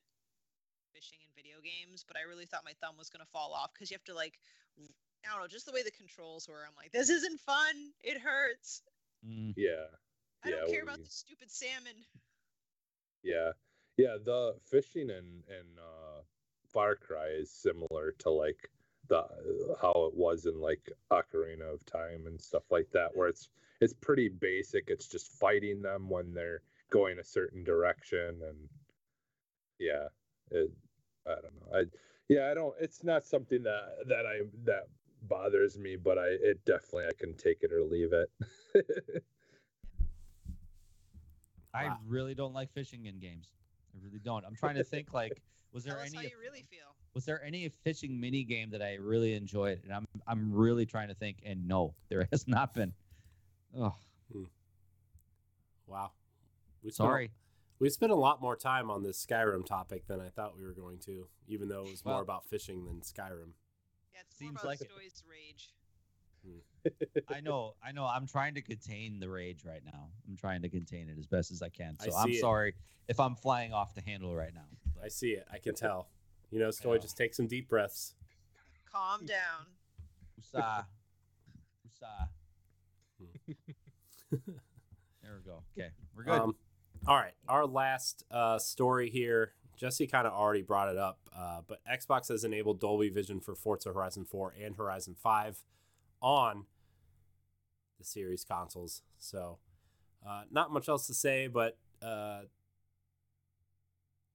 fishing 0.93 1.19
in 1.21 1.29
video 1.35 1.57
games, 1.63 2.03
but 2.07 2.17
I 2.17 2.21
really 2.29 2.45
thought 2.45 2.63
my 2.65 2.73
thumb 2.81 2.95
was 2.97 3.09
gonna 3.09 3.25
fall 3.31 3.53
off 3.53 3.73
because 3.73 3.89
you 3.89 3.95
have 3.95 4.03
to 4.05 4.13
like 4.15 4.39
I 4.79 5.31
don't 5.31 5.41
know, 5.41 5.47
just 5.47 5.65
the 5.65 5.71
way 5.71 5.83
the 5.83 5.91
controls 5.91 6.47
were. 6.49 6.65
I'm 6.67 6.75
like, 6.75 6.91
this 6.91 7.09
isn't 7.09 7.39
fun. 7.39 7.91
It 8.03 8.19
hurts. 8.19 8.81
Mm. 9.25 9.53
yeah, 9.55 9.87
I 10.43 10.49
Yeah, 10.49 10.55
don't 10.57 10.71
care 10.71 10.83
about 10.83 10.97
you- 10.99 11.05
the 11.05 11.09
stupid 11.09 11.49
salmon. 11.49 11.95
yeah, 13.23 13.51
yeah. 13.97 14.17
The 14.23 14.55
fishing 14.69 15.09
in 15.09 15.43
in 15.47 15.79
uh, 15.79 16.21
Far 16.73 16.95
Cry 16.95 17.27
is 17.29 17.49
similar 17.51 18.11
to 18.19 18.29
like 18.29 18.69
the 19.09 19.25
how 19.81 20.09
it 20.11 20.15
was 20.15 20.45
in 20.45 20.59
like 20.59 20.91
Ocarina 21.11 21.73
of 21.73 21.85
Time 21.85 22.25
and 22.27 22.39
stuff 22.39 22.63
like 22.71 22.89
that, 22.93 23.09
where 23.15 23.27
it's 23.27 23.49
it's 23.81 23.93
pretty 23.93 24.29
basic. 24.29 24.85
It's 24.87 25.07
just 25.07 25.39
fighting 25.39 25.81
them 25.81 26.09
when 26.09 26.33
they're 26.33 26.61
going 26.89 27.19
a 27.19 27.23
certain 27.23 27.63
direction, 27.63 28.41
and 28.47 28.57
yeah, 29.79 30.07
it. 30.51 30.71
I 31.25 31.35
don't 31.35 31.55
know. 31.55 31.79
I 31.79 31.83
yeah, 32.29 32.49
I 32.49 32.53
don't. 32.53 32.73
It's 32.79 33.03
not 33.03 33.23
something 33.23 33.63
that 33.63 33.95
that 34.07 34.25
I 34.25 34.41
that 34.65 34.83
bothers 35.23 35.77
me, 35.77 35.95
but 35.95 36.17
I 36.17 36.27
it 36.41 36.63
definitely 36.65 37.05
I 37.05 37.13
can 37.17 37.33
take 37.35 37.63
it 37.63 37.71
or 37.71 37.83
leave 37.83 38.13
it. 38.13 38.29
I 41.73 41.95
really 42.07 42.35
don't 42.35 42.53
like 42.53 42.71
fishing 42.71 43.07
in 43.07 43.19
games. 43.19 43.47
I 43.95 44.05
really 44.05 44.19
don't. 44.19 44.45
I'm 44.45 44.55
trying 44.55 44.75
to 44.75 44.83
think 44.93 45.13
like 45.13 45.41
was 45.71 45.83
there 45.83 45.95
Tell 45.95 46.03
us 46.03 46.09
any 46.09 46.17
how 46.17 46.23
you 46.23 46.39
really 46.39 46.65
feel. 46.69 46.92
Was 47.13 47.25
there 47.25 47.43
any 47.43 47.69
fishing 47.83 48.19
mini 48.19 48.43
game 48.43 48.69
that 48.71 48.81
I 48.81 48.95
really 48.95 49.33
enjoyed? 49.33 49.81
And 49.83 49.93
I'm 49.93 50.07
I'm 50.27 50.51
really 50.53 50.85
trying 50.85 51.09
to 51.09 51.13
think 51.13 51.37
and 51.45 51.67
no, 51.67 51.93
there 52.09 52.27
has 52.31 52.47
not 52.47 52.73
been. 52.73 52.93
Oh, 53.77 53.95
Wow. 55.87 56.11
We 56.83 56.91
spent, 56.91 57.07
sorry. 57.07 57.31
We 57.79 57.89
spent 57.89 58.11
a 58.11 58.15
lot 58.15 58.41
more 58.41 58.55
time 58.55 58.89
on 58.89 59.03
this 59.03 59.23
Skyrim 59.23 59.65
topic 59.65 60.07
than 60.07 60.19
I 60.19 60.29
thought 60.29 60.57
we 60.57 60.63
were 60.63 60.73
going 60.73 60.97
to, 60.99 61.27
even 61.47 61.67
though 61.67 61.83
it 61.85 61.91
was 61.91 62.05
more 62.05 62.15
Well- 62.15 62.23
about 62.23 62.45
fishing 62.45 62.85
than 62.85 63.01
Skyrim. 63.01 63.51
Yeah, 64.13 64.19
it's 64.25 64.37
Seems 64.37 64.53
more 64.53 64.59
about 64.61 64.65
like 64.65 64.81
it. 64.81 64.89
Stoy's 64.91 65.23
rage. 65.29 65.73
Hmm. 66.45 67.33
I 67.33 67.41
know, 67.41 67.75
I 67.85 67.91
know. 67.91 68.05
I'm 68.05 68.27
trying 68.27 68.55
to 68.55 68.61
contain 68.61 69.19
the 69.19 69.29
rage 69.29 69.63
right 69.65 69.83
now. 69.85 70.09
I'm 70.27 70.35
trying 70.35 70.61
to 70.63 70.69
contain 70.69 71.09
it 71.09 71.17
as 71.17 71.25
best 71.25 71.51
as 71.51 71.61
I 71.61 71.69
can. 71.69 71.97
So 71.99 72.13
I'm 72.15 72.29
it. 72.31 72.39
sorry 72.39 72.75
if 73.07 73.19
I'm 73.19 73.35
flying 73.35 73.71
off 73.73 73.93
the 73.95 74.01
handle 74.01 74.35
right 74.35 74.53
now. 74.53 74.65
I 75.03 75.07
see 75.07 75.31
it. 75.31 75.45
I 75.51 75.57
can 75.59 75.75
tell. 75.75 76.07
You 76.53 76.59
know, 76.59 76.69
Stoy, 76.69 76.93
know. 76.93 76.97
just 76.99 77.17
take 77.17 77.33
some 77.33 77.47
deep 77.47 77.67
breaths. 77.67 78.13
Calm 78.91 79.25
down. 79.25 79.65
Usa. 80.37 80.85
Usa. 81.83 82.29
Hmm. 83.19 83.51
There 85.23 85.31
we 85.37 85.49
go. 85.49 85.63
Okay, 85.77 85.89
we're 86.15 86.23
good. 86.25 86.33
Um, 86.33 86.55
all 87.07 87.15
right, 87.15 87.31
our 87.47 87.65
last 87.65 88.25
uh, 88.29 88.59
story 88.59 89.09
here. 89.09 89.53
Jesse 89.77 90.05
kind 90.05 90.27
of 90.27 90.33
already 90.33 90.61
brought 90.61 90.89
it 90.89 90.97
up, 90.97 91.17
uh, 91.35 91.61
but 91.65 91.79
Xbox 91.89 92.27
has 92.27 92.43
enabled 92.43 92.81
Dolby 92.81 93.09
Vision 93.09 93.39
for 93.39 93.55
Forza 93.55 93.93
Horizon 93.93 94.25
4 94.25 94.53
and 94.61 94.75
Horizon 94.75 95.15
5 95.17 95.63
on 96.21 96.65
the 97.97 98.03
series 98.03 98.43
consoles. 98.43 99.01
So, 99.17 99.59
uh, 100.27 100.43
not 100.51 100.71
much 100.71 100.89
else 100.89 101.07
to 101.07 101.13
say, 101.13 101.47
but 101.47 101.77
uh, 102.01 102.41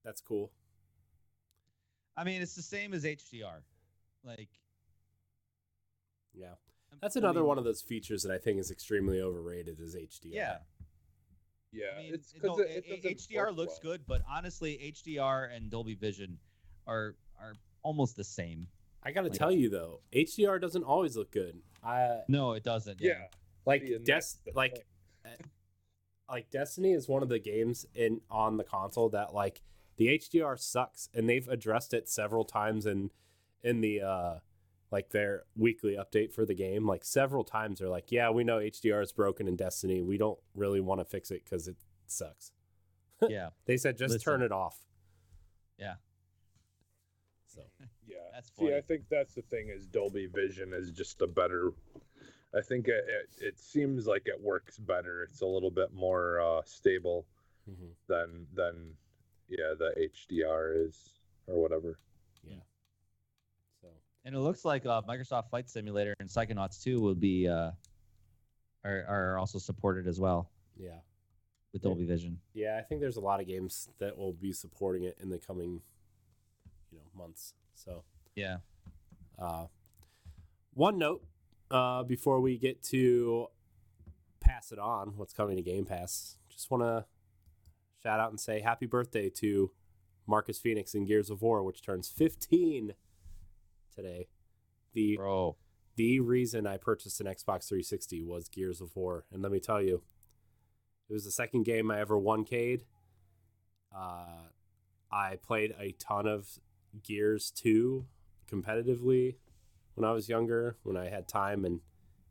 that's 0.05 0.23
cool. 0.23 0.51
I 2.19 2.25
mean, 2.25 2.43
it's 2.43 2.57
the 2.57 2.62
same 2.62 2.93
as 2.95 3.05
HDR. 3.05 3.62
Like 4.25 4.49
Yeah, 6.35 6.49
I'm- 6.91 6.99
that's 7.01 7.16
I 7.16 7.21
another 7.21 7.41
mean, 7.41 7.49
one 7.49 7.59
of 7.59 7.64
those 7.64 7.81
features 7.81 8.23
that 8.25 8.33
I 8.33 8.39
think 8.39 8.59
is 8.59 8.71
extremely 8.73 9.21
overrated 9.21 9.79
is 9.81 9.95
HDR. 9.95 10.33
Yeah, 10.35 10.59
yeah, 11.73 11.85
I 11.97 12.03
mean, 12.03 12.14
it's 12.14 12.33
because 12.33 12.59
no, 12.59 12.64
it, 12.64 12.71
it 12.71 12.85
a- 12.89 12.93
a- 12.95 12.97
doesn't 12.97 13.11
HDR 13.31 13.47
work 13.47 13.57
looks 13.57 13.80
well. 13.84 13.92
good, 13.92 14.07
but 14.07 14.22
honestly, 14.29 14.76
HDR 14.92 15.45
and 15.55 15.71
Dolby 15.71 15.95
Vision 15.95 16.38
are 16.87 17.14
are 17.41 17.55
almost 17.83 18.17
the 18.17 18.25
same. 18.25 18.67
I 19.05 19.13
got 19.13 19.22
to 19.22 19.29
Like- 19.29 19.38
tell 19.38 19.53
you 19.53 19.68
though, 19.71 20.01
HDR 20.13 20.59
doesn't 20.61 20.83
always 20.83 21.17
look 21.17 21.30
good. 21.30 21.63
I 21.84 22.22
No, 22.26 22.55
it 22.55 22.64
doesn't. 22.64 23.01
Yeah, 23.01 23.29
like 23.64 23.83
See, 23.83 23.97
Des- 23.99 24.03
that's 24.05 24.41
like 24.55 24.84
uh, 25.25 25.29
like 26.29 26.51
Destiny 26.51 26.92
is 26.92 27.07
one 27.09 27.22
of 27.22 27.29
the 27.29 27.38
games 27.38 27.87
in 27.95 28.21
on 28.29 28.57
the 28.57 28.64
console 28.64 29.09
that 29.11 29.33
like 29.33 29.63
the 29.99 30.07
HDR 30.18 30.58
sucks 30.58 31.08
and 31.12 31.29
they've 31.29 31.46
addressed 31.49 31.92
it 31.92 32.08
several 32.08 32.45
times 32.45 32.87
in 32.87 33.11
in 33.62 33.80
the 33.80 34.00
uh 34.00 34.34
like 34.91 35.11
their 35.11 35.42
weekly 35.54 35.96
update 35.96 36.33
for 36.33 36.46
the 36.46 36.54
game 36.54 36.87
like 36.87 37.04
several 37.04 37.45
times 37.45 37.79
they're 37.79 37.88
like 37.88 38.11
yeah 38.11 38.30
we 38.30 38.42
know 38.45 38.58
HDR 38.58 39.03
is 39.03 39.12
broken 39.12 39.46
in 39.46 39.57
Destiny 39.57 40.00
we 40.00 40.16
don't 40.16 40.38
really 40.54 40.80
want 40.80 41.00
to 41.00 41.04
fix 41.04 41.30
it 41.30 41.45
cuz 41.45 41.68
it 41.68 41.76
sucks. 42.07 42.53
yeah, 43.29 43.50
They 43.66 43.76
said 43.76 43.99
just 43.99 44.12
Listen. 44.12 44.33
turn 44.33 44.42
it 44.42 44.53
off. 44.53 44.87
Yeah. 45.79 45.95
So 47.46 47.62
Yeah, 48.07 48.16
That's 48.33 48.50
funny. 48.50 48.70
See, 48.70 48.76
I 48.76 48.80
think 48.80 49.03
that's 49.11 49.34
the 49.34 49.42
thing 49.42 49.68
is 49.68 49.87
Dolby 49.87 50.26
Vision 50.26 50.72
is 50.72 50.91
just 50.91 51.20
a 51.20 51.26
better. 51.26 51.72
I 52.54 52.62
think 52.62 52.88
it, 52.88 53.04
it, 53.07 53.45
it 53.45 53.61
seems 53.61 54.07
like 54.07 54.22
it 54.26 54.41
works 54.41 54.79
better. 54.79 55.22
It's 55.25 55.42
a 55.42 55.46
little 55.46 55.70
bit 55.70 55.92
more 55.92 56.41
uh, 56.41 56.62
stable 56.64 57.26
mhm. 57.70 57.91
than 58.08 58.46
than 58.54 58.95
yeah 59.49 59.75
the 59.79 60.08
HDR 60.30 60.87
is 60.87 61.11
or 61.46 61.61
whatever. 61.61 61.99
Yeah. 62.45 62.57
So 63.80 63.88
and 64.25 64.34
it 64.34 64.41
looks 64.41 64.64
like 64.64 64.87
uh, 64.87 65.03
Microsoft 65.08 65.50
Flight 65.50 65.68
Simulator 65.68 66.14
and 66.20 66.29
Psychonauts 66.29 66.83
2 66.83 67.00
will 67.00 67.14
be 67.14 67.49
uh, 67.49 67.70
are 68.84 69.04
are 69.08 69.38
also 69.38 69.58
supported 69.58 70.07
as 70.07 70.20
well 70.20 70.50
yeah. 70.76 70.91
with 71.72 71.83
Yeah. 71.83 71.88
Dolby 71.88 72.04
Vision. 72.07 72.38
Yeah, 72.54 72.79
I 72.79 72.83
think 72.83 73.00
there's 73.00 73.16
a 73.16 73.20
lot 73.20 73.41
of 73.41 73.46
games 73.46 73.88
that 73.99 74.16
will 74.16 74.33
be 74.33 74.53
supporting 74.53 75.04
it 75.04 75.16
in 75.20 75.29
the 75.30 75.38
coming, 75.38 75.80
you 76.92 76.99
know, 76.99 77.04
months. 77.16 77.54
So, 77.75 78.04
Yeah. 78.34 78.58
uh, 79.38 79.66
one 80.75 80.99
note 80.99 81.25
uh, 81.70 82.03
before 82.04 82.41
we 82.41 82.57
get 82.58 82.83
to 82.84 83.49
pass 84.41 84.72
it 84.72 84.79
on, 84.79 85.16
what's 85.16 85.33
coming 85.33 85.57
to 85.57 85.62
Game 85.62 85.84
Pass, 85.84 86.37
just 86.49 86.70
want 86.70 86.83
to 86.83 87.04
shout 88.03 88.20
out 88.20 88.30
and 88.30 88.41
say 88.41 88.61
happy 88.61 88.87
birthday 88.87 89.29
to 89.37 89.70
Marcus 90.26 90.58
Fenix 90.58 90.95
in 90.95 91.04
Gears 91.07 91.30
of 91.30 91.42
War, 91.42 91.62
which 91.62 91.83
turns 91.83 92.08
15 92.08 92.95
today. 93.95 94.29
The 94.95 95.16
Bro. 95.16 95.57
the 95.96 96.20
reason 96.20 96.66
I 96.66 96.76
purchased 96.76 97.20
an 97.20 97.26
Xbox 97.26 97.68
360 97.68 98.22
was 98.22 98.49
Gears 98.49 98.80
of 98.80 98.95
War, 98.96 99.25
and 99.33 99.42
let 99.42 99.53
me 99.53 99.61
tell 99.61 99.83
you, 99.83 100.03
it 101.08 101.12
was 101.12 101.25
the 101.25 101.30
second 101.30 101.64
game 101.64 101.91
I 101.91 102.00
ever 102.00 102.18
1K'd, 102.18 102.84
Uh, 103.95 104.49
I 105.11 105.37
played 105.37 105.75
a 105.79 105.92
ton 105.92 106.26
of 106.26 106.58
Gears 107.03 107.50
2 107.50 108.04
competitively 108.50 109.37
when 109.95 110.08
I 110.08 110.12
was 110.12 110.29
younger, 110.29 110.76
when 110.83 110.96
I 110.96 111.08
had 111.08 111.26
time 111.26 111.64
and, 111.64 111.80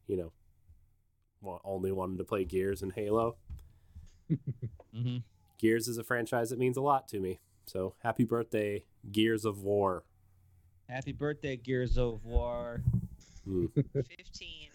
you 0.08 0.16
know, 0.18 0.32
only 1.64 1.92
wanted 1.92 2.18
to 2.20 2.24
play 2.24 2.46
Gears 2.46 2.82
and 2.84 2.94
Halo. 2.94 3.38
Mm-hmm. 4.96 5.18
Gears 5.58 5.88
is 5.88 5.98
a 5.98 6.04
franchise 6.04 6.50
that 6.52 6.60
means 6.60 6.78
a 6.78 6.82
lot 6.82 7.08
to 7.10 7.20
me. 7.20 7.40
So 7.66 7.96
happy 8.04 8.24
birthday, 8.24 8.86
Gears 9.12 9.46
of 9.46 9.64
War. 9.64 10.04
Happy 10.88 11.12
birthday, 11.12 11.58
Gears 11.58 11.98
of 11.98 12.24
War. 12.24 12.82
Mm, 13.48 13.70
15. 13.94 14.70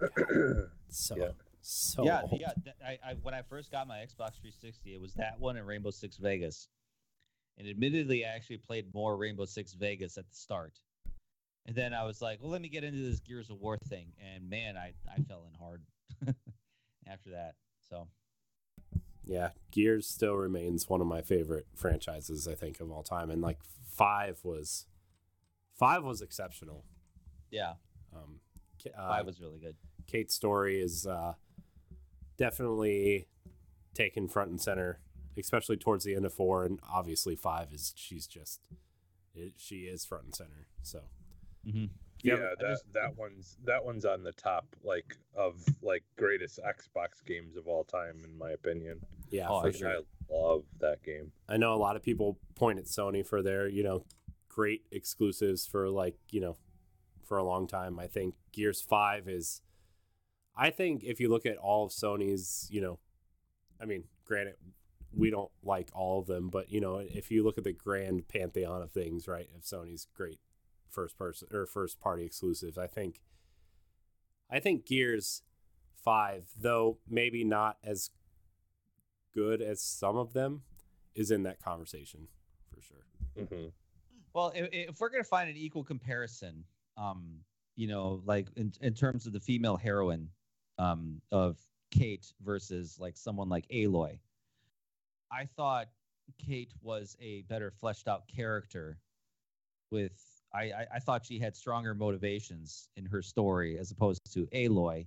so, 0.88 1.16
Yeah. 1.16 1.28
so 1.60 2.04
yeah, 2.04 2.22
old. 2.22 2.40
yeah. 2.40 2.52
th- 2.62 2.76
I, 2.84 2.98
I 3.10 3.14
when 3.22 3.34
I 3.34 3.42
first 3.42 3.70
got 3.70 3.86
my 3.88 3.98
Xbox 3.98 4.40
360, 4.40 4.94
it 4.94 5.00
was 5.00 5.14
that 5.14 5.38
one 5.38 5.56
and 5.56 5.66
Rainbow 5.66 5.90
Six 5.90 6.16
Vegas. 6.18 6.68
And 7.56 7.66
admittedly, 7.68 8.24
I 8.24 8.28
actually 8.28 8.58
played 8.58 8.92
more 8.94 9.16
Rainbow 9.16 9.44
Six 9.44 9.72
Vegas 9.72 10.16
at 10.18 10.28
the 10.28 10.34
start. 10.36 10.78
And 11.66 11.74
then 11.76 11.92
I 11.92 12.04
was 12.04 12.22
like, 12.22 12.40
well, 12.40 12.50
let 12.50 12.62
me 12.62 12.68
get 12.68 12.84
into 12.84 13.02
this 13.04 13.20
Gears 13.20 13.50
of 13.50 13.58
War 13.58 13.76
thing. 13.88 14.12
And 14.34 14.48
man, 14.48 14.76
I, 14.76 14.92
I 15.12 15.20
fell 15.22 15.46
in 15.52 15.58
hard 15.58 15.82
after 17.06 17.30
that. 17.30 17.54
So 17.90 18.06
Yeah, 19.28 19.50
Gears 19.70 20.08
still 20.08 20.34
remains 20.34 20.88
one 20.88 21.02
of 21.02 21.06
my 21.06 21.20
favorite 21.20 21.66
franchises, 21.74 22.48
I 22.48 22.54
think, 22.54 22.80
of 22.80 22.90
all 22.90 23.02
time. 23.02 23.30
And 23.30 23.42
like 23.42 23.58
five 23.94 24.40
was, 24.42 24.86
five 25.78 26.02
was 26.02 26.22
exceptional. 26.22 26.84
yeah, 27.50 27.74
Um, 28.16 28.40
uh, 28.96 29.08
five 29.08 29.26
was 29.26 29.38
really 29.38 29.58
good. 29.58 29.76
Kait's 30.06 30.34
story 30.34 30.80
is 30.80 31.06
uh, 31.06 31.34
definitely 32.38 33.28
taken 33.92 34.28
front 34.28 34.50
and 34.50 34.60
center, 34.60 35.00
especially 35.36 35.76
towards 35.76 36.04
the 36.04 36.14
end 36.14 36.24
of 36.24 36.32
four, 36.32 36.64
and 36.64 36.80
obviously 36.90 37.36
five 37.36 37.70
is 37.72 37.92
she's 37.96 38.26
just 38.26 38.60
it, 39.34 39.52
she 39.56 39.80
is 39.80 40.06
front 40.06 40.24
and 40.24 40.34
center. 40.34 40.68
So 40.82 41.02
Mm-hmm. 41.66 41.86
Yeah, 42.22 42.34
Yeah, 42.34 42.40
that 42.58 42.60
just- 42.60 42.92
that 42.92 43.16
one's 43.16 43.56
that 43.64 43.84
one's 43.84 44.04
on 44.04 44.22
the 44.22 44.32
top 44.32 44.66
like 44.82 45.16
of 45.34 45.64
like 45.82 46.04
greatest 46.16 46.58
Xbox 46.64 47.24
games 47.24 47.56
of 47.56 47.66
all 47.66 47.84
time 47.84 48.22
in 48.24 48.36
my 48.36 48.50
opinion. 48.50 49.00
yeah, 49.30 49.48
Oh, 49.48 49.60
for 49.62 49.68
I 49.68 49.70
sure. 49.72 49.88
I 49.88 50.00
love 50.30 50.64
that 50.80 51.02
game. 51.02 51.32
I 51.48 51.56
know 51.56 51.74
a 51.74 51.76
lot 51.76 51.96
of 51.96 52.02
people 52.02 52.38
point 52.54 52.78
at 52.78 52.84
Sony 52.86 53.26
for 53.26 53.42
their, 53.42 53.68
you 53.68 53.82
know, 53.82 54.04
great 54.48 54.82
exclusives 54.90 55.66
for 55.66 55.88
like, 55.88 56.16
you 56.30 56.40
know, 56.40 56.56
for 57.24 57.38
a 57.38 57.44
long 57.44 57.66
time. 57.66 57.98
I 57.98 58.06
think 58.06 58.34
Gears 58.52 58.80
5 58.82 59.28
is 59.28 59.62
I 60.56 60.70
think 60.70 61.04
if 61.04 61.20
you 61.20 61.28
look 61.28 61.46
at 61.46 61.56
all 61.56 61.84
of 61.86 61.92
Sony's, 61.92 62.66
you 62.70 62.80
know, 62.80 62.98
I 63.80 63.84
mean, 63.84 64.04
granted 64.24 64.56
we 65.14 65.30
don't 65.30 65.50
like 65.62 65.88
all 65.94 66.18
of 66.20 66.26
them, 66.26 66.50
but 66.50 66.70
you 66.70 66.80
know, 66.80 66.98
if 66.98 67.30
you 67.30 67.42
look 67.44 67.56
at 67.58 67.64
the 67.64 67.72
grand 67.72 68.28
pantheon 68.28 68.82
of 68.82 68.90
things, 68.92 69.26
right, 69.28 69.48
of 69.54 69.62
Sony's 69.62 70.06
great 70.14 70.40
first 70.90 71.16
person 71.18 71.48
or 71.52 71.66
first 71.66 72.00
party 72.00 72.24
exclusives, 72.24 72.78
I 72.78 72.86
think 72.86 73.20
I 74.50 74.60
think 74.60 74.86
Gears 74.86 75.42
5, 76.02 76.46
though 76.58 76.98
maybe 77.08 77.44
not 77.44 77.76
as 77.84 78.10
good 79.34 79.60
as 79.60 79.82
some 79.82 80.16
of 80.16 80.32
them, 80.32 80.62
is 81.14 81.30
in 81.30 81.42
that 81.42 81.62
conversation 81.62 82.28
for 82.74 82.80
sure. 82.80 83.46
hmm 83.46 83.68
Well, 84.32 84.52
if, 84.54 84.68
if 84.72 85.00
we're 85.00 85.10
gonna 85.10 85.24
find 85.24 85.50
an 85.50 85.56
equal 85.56 85.84
comparison, 85.84 86.64
um, 86.96 87.40
you 87.76 87.88
know, 87.88 88.22
like 88.24 88.48
in, 88.56 88.72
in 88.80 88.94
terms 88.94 89.26
of 89.26 89.32
the 89.32 89.40
female 89.40 89.76
heroine, 89.76 90.28
um, 90.78 91.20
of 91.32 91.58
Kait 91.90 92.32
versus 92.42 92.98
like 93.00 93.16
someone 93.16 93.48
like 93.48 93.66
Aloy, 93.68 94.18
I 95.32 95.46
thought 95.56 95.88
Kait 96.42 96.70
was 96.80 97.16
a 97.20 97.42
better 97.42 97.70
fleshed 97.70 98.08
out 98.08 98.28
character. 98.28 98.98
With 99.90 100.20
I, 100.52 100.62
I, 100.62 100.86
I 100.94 100.98
thought 100.98 101.26
she 101.26 101.38
had 101.38 101.56
stronger 101.56 101.94
motivations 101.94 102.88
in 102.96 103.04
her 103.06 103.22
story 103.22 103.78
as 103.78 103.90
opposed 103.90 104.20
to 104.32 104.46
Aloy. 104.54 105.06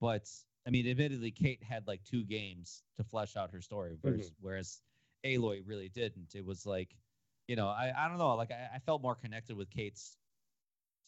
But 0.00 0.28
I 0.66 0.70
mean, 0.70 0.88
admittedly, 0.88 1.30
Kait 1.30 1.62
had 1.62 1.86
like 1.86 2.02
two 2.04 2.24
games 2.24 2.82
to 2.96 3.04
flesh 3.04 3.36
out 3.36 3.50
her 3.52 3.60
story, 3.60 3.96
mm-hmm. 3.96 4.16
vers- 4.16 4.32
whereas 4.40 4.82
Aloy 5.24 5.62
really 5.64 5.88
didn't. 5.88 6.34
It 6.34 6.44
was 6.44 6.66
like 6.66 6.96
you 7.50 7.56
know, 7.56 7.66
I, 7.66 7.92
I 7.98 8.06
don't 8.06 8.18
know. 8.18 8.36
Like 8.36 8.52
I, 8.52 8.76
I 8.76 8.78
felt 8.78 9.02
more 9.02 9.16
connected 9.16 9.56
with 9.56 9.68
Kait's 9.70 10.16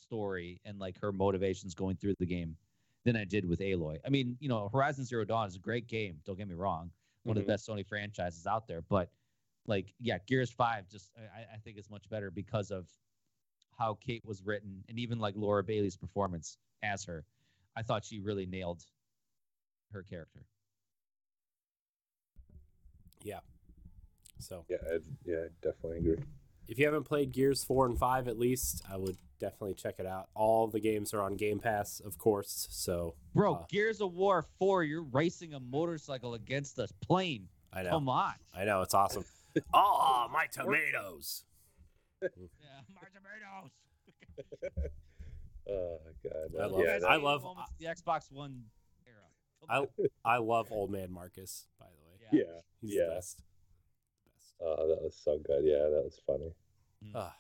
story 0.00 0.60
and 0.64 0.76
like 0.80 0.98
her 1.00 1.12
motivations 1.12 1.72
going 1.72 1.94
through 1.94 2.14
the 2.18 2.26
game 2.26 2.56
than 3.04 3.16
I 3.16 3.24
did 3.24 3.48
with 3.48 3.60
Aloy. 3.60 3.98
I 4.04 4.08
mean, 4.10 4.36
you 4.40 4.48
know, 4.48 4.68
Horizon 4.72 5.04
Zero 5.04 5.24
Dawn 5.24 5.46
is 5.46 5.54
a 5.54 5.60
great 5.60 5.86
game. 5.86 6.16
Don't 6.26 6.36
get 6.36 6.48
me 6.48 6.56
wrong, 6.56 6.90
one 7.22 7.36
of 7.36 7.44
the 7.44 7.44
mm-hmm. 7.44 7.52
best 7.52 7.68
Sony 7.68 7.86
franchises 7.86 8.44
out 8.48 8.66
there. 8.66 8.82
But 8.82 9.10
like, 9.66 9.94
yeah, 10.00 10.18
Gears 10.26 10.50
Five 10.50 10.88
just 10.88 11.10
I, 11.16 11.54
I 11.54 11.58
think 11.58 11.78
is 11.78 11.88
much 11.88 12.08
better 12.10 12.32
because 12.32 12.72
of 12.72 12.88
how 13.78 13.98
Kait 14.06 14.24
was 14.24 14.42
written 14.44 14.84
and 14.88 14.98
even 14.98 15.18
like 15.18 15.34
Laura 15.36 15.62
Bailey's 15.64 15.96
performance 15.96 16.58
as 16.82 17.04
her. 17.04 17.24
I 17.76 17.82
thought 17.82 18.04
she 18.04 18.20
really 18.20 18.46
nailed 18.46 18.82
her 19.92 20.02
character. 20.02 20.40
Yeah. 23.24 23.40
So 24.38 24.64
Yeah, 24.68 24.78
I, 24.90 24.98
yeah, 25.24 25.36
I 25.36 25.48
definitely 25.62 25.98
agree. 25.98 26.24
if 26.68 26.78
you 26.78 26.84
haven't 26.84 27.04
played 27.04 27.32
Gears 27.32 27.64
4 27.64 27.86
and 27.86 27.98
5 27.98 28.28
at 28.28 28.38
least, 28.38 28.82
I 28.90 28.96
would 28.96 29.16
definitely 29.38 29.74
check 29.74 29.96
it 29.98 30.06
out. 30.06 30.28
All 30.34 30.66
the 30.68 30.80
games 30.80 31.14
are 31.14 31.22
on 31.22 31.36
Game 31.36 31.58
Pass, 31.58 32.00
of 32.00 32.18
course. 32.18 32.68
So 32.70 33.14
Bro, 33.34 33.54
Uh, 33.54 33.64
Gears 33.68 34.00
of 34.00 34.14
War 34.14 34.44
4, 34.58 34.84
you're 34.84 35.02
racing 35.04 35.54
a 35.54 35.60
motorcycle 35.60 36.34
against 36.34 36.78
a 36.78 36.88
plane. 37.00 37.48
I 37.72 37.82
know. 37.84 37.90
Come 37.90 38.08
on. 38.08 38.34
I 38.54 38.64
know. 38.64 38.82
It's 38.82 38.94
awesome. 38.94 39.24
oh, 39.72 40.28
my 40.32 40.46
tomatoes. 40.46 41.44
Yeah, 42.22 42.28
my 42.94 43.02
tomatoes. 43.12 44.90
Oh 45.70 45.98
god. 46.24 46.60
I 46.60 46.64
uh, 46.64 46.68
love 46.68 46.80
yeah, 46.84 46.98
I 47.06 47.16
love- 47.16 47.42
moments 47.44 47.70
the 47.78 47.86
Xbox 47.86 48.32
One 48.32 48.64
era. 49.06 49.86
I. 50.24 50.34
I 50.34 50.38
love 50.38 50.68
Old 50.72 50.90
Man 50.90 51.12
Marcus, 51.12 51.68
by 51.78 51.86
the 51.86 52.04
way. 52.04 52.18
Yeah. 52.32 52.40
yeah. 52.52 52.60
He's 52.80 52.94
Yeah. 52.96 53.04
the 53.04 53.14
best. 53.14 53.42
Best. 54.34 54.54
Oh, 54.60 54.88
that 54.88 55.00
was 55.00 55.16
so 55.22 55.38
good. 55.38 55.62
Yeah, 55.64 55.88
that 55.88 56.02
was 56.04 56.20
funny. 56.26 56.52
Ah. 57.14 57.36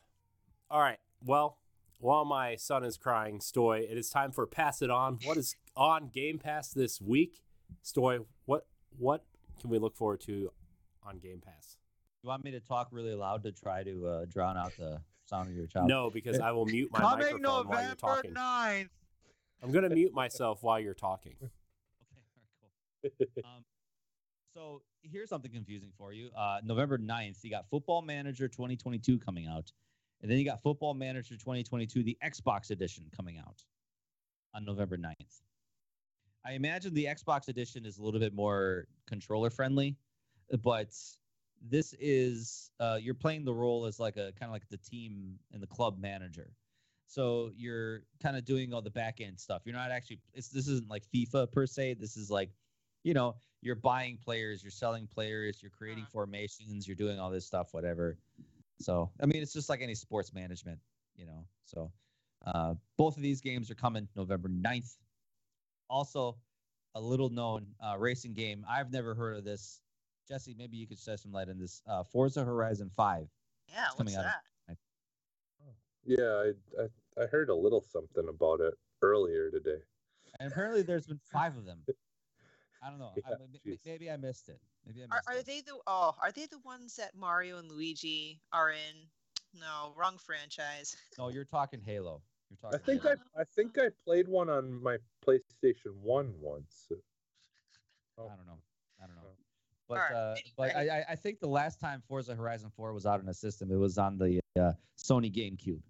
all 0.70 0.80
right. 0.80 0.98
Well, 1.24 1.58
while 1.98 2.24
my 2.24 2.54
son 2.54 2.84
is 2.84 2.96
crying, 2.96 3.38
Stoy, 3.40 3.80
it 3.90 3.98
is 3.98 4.08
time 4.08 4.30
for 4.30 4.46
Pass 4.46 4.82
It 4.82 4.90
On. 4.90 5.18
What 5.24 5.36
is 5.36 5.56
on 5.76 6.08
Game 6.08 6.38
Pass 6.38 6.68
this 6.70 7.00
week? 7.00 7.42
Stoy, 7.84 8.24
what 8.44 8.66
what 8.98 9.24
can 9.60 9.68
we 9.70 9.78
look 9.78 9.96
forward 9.96 10.20
to 10.22 10.52
on 11.04 11.18
Game 11.18 11.40
Pass? 11.44 11.76
You 12.22 12.28
want 12.28 12.44
me 12.44 12.52
to 12.52 12.60
talk 12.60 12.88
really 12.92 13.14
loud 13.14 13.42
to 13.42 13.52
try 13.52 13.82
to 13.82 14.06
uh, 14.06 14.24
drown 14.26 14.56
out 14.56 14.72
the 14.78 15.00
sound 15.26 15.48
of 15.48 15.56
your 15.56 15.66
child? 15.66 15.88
No, 15.88 16.08
because 16.08 16.38
I 16.38 16.52
will 16.52 16.66
mute 16.66 16.88
my 16.92 17.00
Coming 17.00 17.18
microphone 17.18 17.42
while 17.42 17.82
you're 17.82 17.88
November 17.88 17.94
talking. 17.96 18.34
9th. 18.34 18.88
I'm 19.62 19.72
gonna 19.72 19.90
mute 19.90 20.14
myself 20.14 20.62
while 20.62 20.80
you're 20.80 20.94
talking. 20.94 21.34
Okay, 23.04 23.10
all 23.10 23.10
right, 23.18 23.34
cool. 23.34 23.44
um, 23.44 23.64
so 24.54 24.82
here's 25.02 25.28
something 25.28 25.50
confusing 25.50 25.90
for 25.98 26.12
you. 26.12 26.30
Uh, 26.36 26.60
November 26.64 26.96
9th, 26.98 27.42
you 27.42 27.50
got 27.50 27.68
Football 27.68 28.02
Manager 28.02 28.46
2022 28.46 29.18
coming 29.18 29.48
out. 29.48 29.72
And 30.20 30.30
then 30.30 30.38
you 30.38 30.44
got 30.44 30.62
Football 30.62 30.94
Manager 30.94 31.34
2022, 31.36 32.04
the 32.04 32.16
Xbox 32.24 32.70
edition 32.70 33.04
coming 33.16 33.38
out 33.38 33.64
on 34.54 34.64
November 34.64 34.96
9th. 34.96 35.40
I 36.46 36.52
imagine 36.52 36.94
the 36.94 37.06
Xbox 37.06 37.48
edition 37.48 37.84
is 37.84 37.98
a 37.98 38.02
little 38.04 38.20
bit 38.20 38.34
more 38.34 38.86
controller 39.08 39.50
friendly, 39.50 39.96
but 40.62 40.92
this 41.68 41.94
is 42.00 42.70
uh, 42.80 42.98
you're 43.00 43.14
playing 43.14 43.44
the 43.44 43.54
role 43.54 43.86
as 43.86 44.00
like 44.00 44.16
a 44.16 44.32
kind 44.32 44.44
of 44.44 44.50
like 44.50 44.68
the 44.68 44.76
team 44.78 45.38
and 45.52 45.62
the 45.62 45.66
club 45.66 45.98
manager. 45.98 46.54
So 47.06 47.52
you're 47.56 48.04
kind 48.22 48.36
of 48.36 48.44
doing 48.44 48.72
all 48.72 48.82
the 48.82 48.90
back 48.90 49.20
end 49.20 49.38
stuff. 49.38 49.62
You're 49.64 49.76
not 49.76 49.90
actually 49.90 50.20
it's 50.34 50.48
this 50.48 50.66
isn't 50.68 50.88
like 50.88 51.04
FIFA 51.14 51.52
per 51.52 51.66
se. 51.66 51.94
This 51.94 52.16
is 52.16 52.30
like, 52.30 52.50
you 53.04 53.14
know, 53.14 53.36
you're 53.60 53.76
buying 53.76 54.18
players, 54.18 54.62
you're 54.62 54.70
selling 54.70 55.06
players, 55.06 55.62
you're 55.62 55.70
creating 55.70 56.04
Uh-huh. 56.04 56.12
formations, 56.12 56.88
you're 56.88 56.96
doing 56.96 57.20
all 57.20 57.30
this 57.30 57.46
stuff, 57.46 57.74
whatever. 57.74 58.18
So 58.78 59.10
I 59.20 59.26
mean 59.26 59.42
it's 59.42 59.52
just 59.52 59.68
like 59.68 59.82
any 59.82 59.94
sports 59.94 60.32
management, 60.32 60.80
you 61.14 61.26
know. 61.26 61.46
So 61.64 61.92
uh 62.46 62.74
both 62.96 63.16
of 63.16 63.22
these 63.22 63.40
games 63.40 63.70
are 63.70 63.74
coming 63.76 64.08
November 64.16 64.48
9th. 64.48 64.96
Also, 65.88 66.38
a 66.94 67.00
little 67.00 67.28
known 67.28 67.66
uh, 67.80 67.96
racing 67.98 68.32
game. 68.32 68.64
I've 68.68 68.90
never 68.90 69.14
heard 69.14 69.36
of 69.36 69.44
this. 69.44 69.81
Jesse, 70.32 70.54
maybe 70.56 70.78
you 70.78 70.86
could 70.86 70.98
shed 70.98 71.20
some 71.20 71.30
light 71.30 71.50
on 71.50 71.58
this. 71.58 71.82
Uh, 71.86 72.02
Forza 72.04 72.42
Horizon 72.42 72.90
5. 72.96 73.28
Yeah, 73.68 73.84
It's 73.84 73.94
coming 73.96 74.14
what's 74.14 74.24
out 74.24 74.32
that? 74.68 74.76
Yeah, 76.04 76.50
I, 76.78 76.82
I 76.82 77.22
I 77.22 77.26
heard 77.26 77.50
a 77.50 77.54
little 77.54 77.82
something 77.82 78.26
about 78.28 78.60
it 78.60 78.72
earlier 79.02 79.50
today. 79.50 79.82
And 80.40 80.50
apparently 80.50 80.82
there's 80.82 81.06
been 81.06 81.20
five 81.30 81.56
of 81.56 81.66
them. 81.66 81.80
I 82.82 82.88
don't 82.88 82.98
know. 82.98 83.10
I, 83.24 83.30
Yeah, 83.30 83.36
maybe, 83.64 83.78
maybe 83.84 84.10
I 84.10 84.16
missed 84.16 84.48
it. 84.48 84.58
Maybe 84.86 85.02
I 85.02 85.04
Are, 85.04 85.16
missed 85.18 85.28
are 85.28 85.40
it. 85.40 85.46
they 85.46 85.60
the 85.60 85.78
oh 85.86 86.14
are 86.20 86.32
they 86.32 86.46
the 86.46 86.58
ones 86.64 86.96
that 86.96 87.14
Mario 87.14 87.58
and 87.58 87.70
Luigi 87.70 88.40
are 88.52 88.70
in? 88.70 89.06
No, 89.54 89.92
wrong 89.96 90.16
franchise. 90.18 90.96
No, 91.18 91.28
you're 91.28 91.44
talking 91.44 91.80
Halo. 91.84 92.22
You're 92.50 92.56
talking. 92.56 92.80
I 92.82 92.84
think 92.84 93.02
Halo. 93.02 93.16
I 93.36 93.42
I 93.42 93.44
think 93.54 93.78
I 93.78 93.90
played 94.04 94.26
one 94.26 94.48
on 94.48 94.82
my 94.82 94.96
PlayStation 95.24 95.94
One 96.02 96.34
once. 96.40 96.88
I 96.90 96.96
don't 98.16 98.46
know. 98.46 98.58
I 99.00 99.06
don't 99.06 99.16
know. 99.16 99.36
But 99.92 100.00
Alright, 100.00 100.14
uh, 100.14 100.34
but. 100.56 100.76
I, 100.76 101.04
I- 101.10 101.16
think 101.16 101.38
the 101.38 101.48
last 101.48 101.78
time 101.78 102.02
Forza 102.08 102.34
Horizon 102.34 102.70
4 102.74 102.92
was 102.92 103.06
out 103.06 103.20
in 103.20 103.28
a 103.28 103.34
system, 103.34 103.70
it 103.70 103.76
was 103.76 103.98
on 103.98 104.18
the 104.18 104.40
uh, 104.58 104.72
Sony 104.98 105.30
GameCube. 105.32 105.82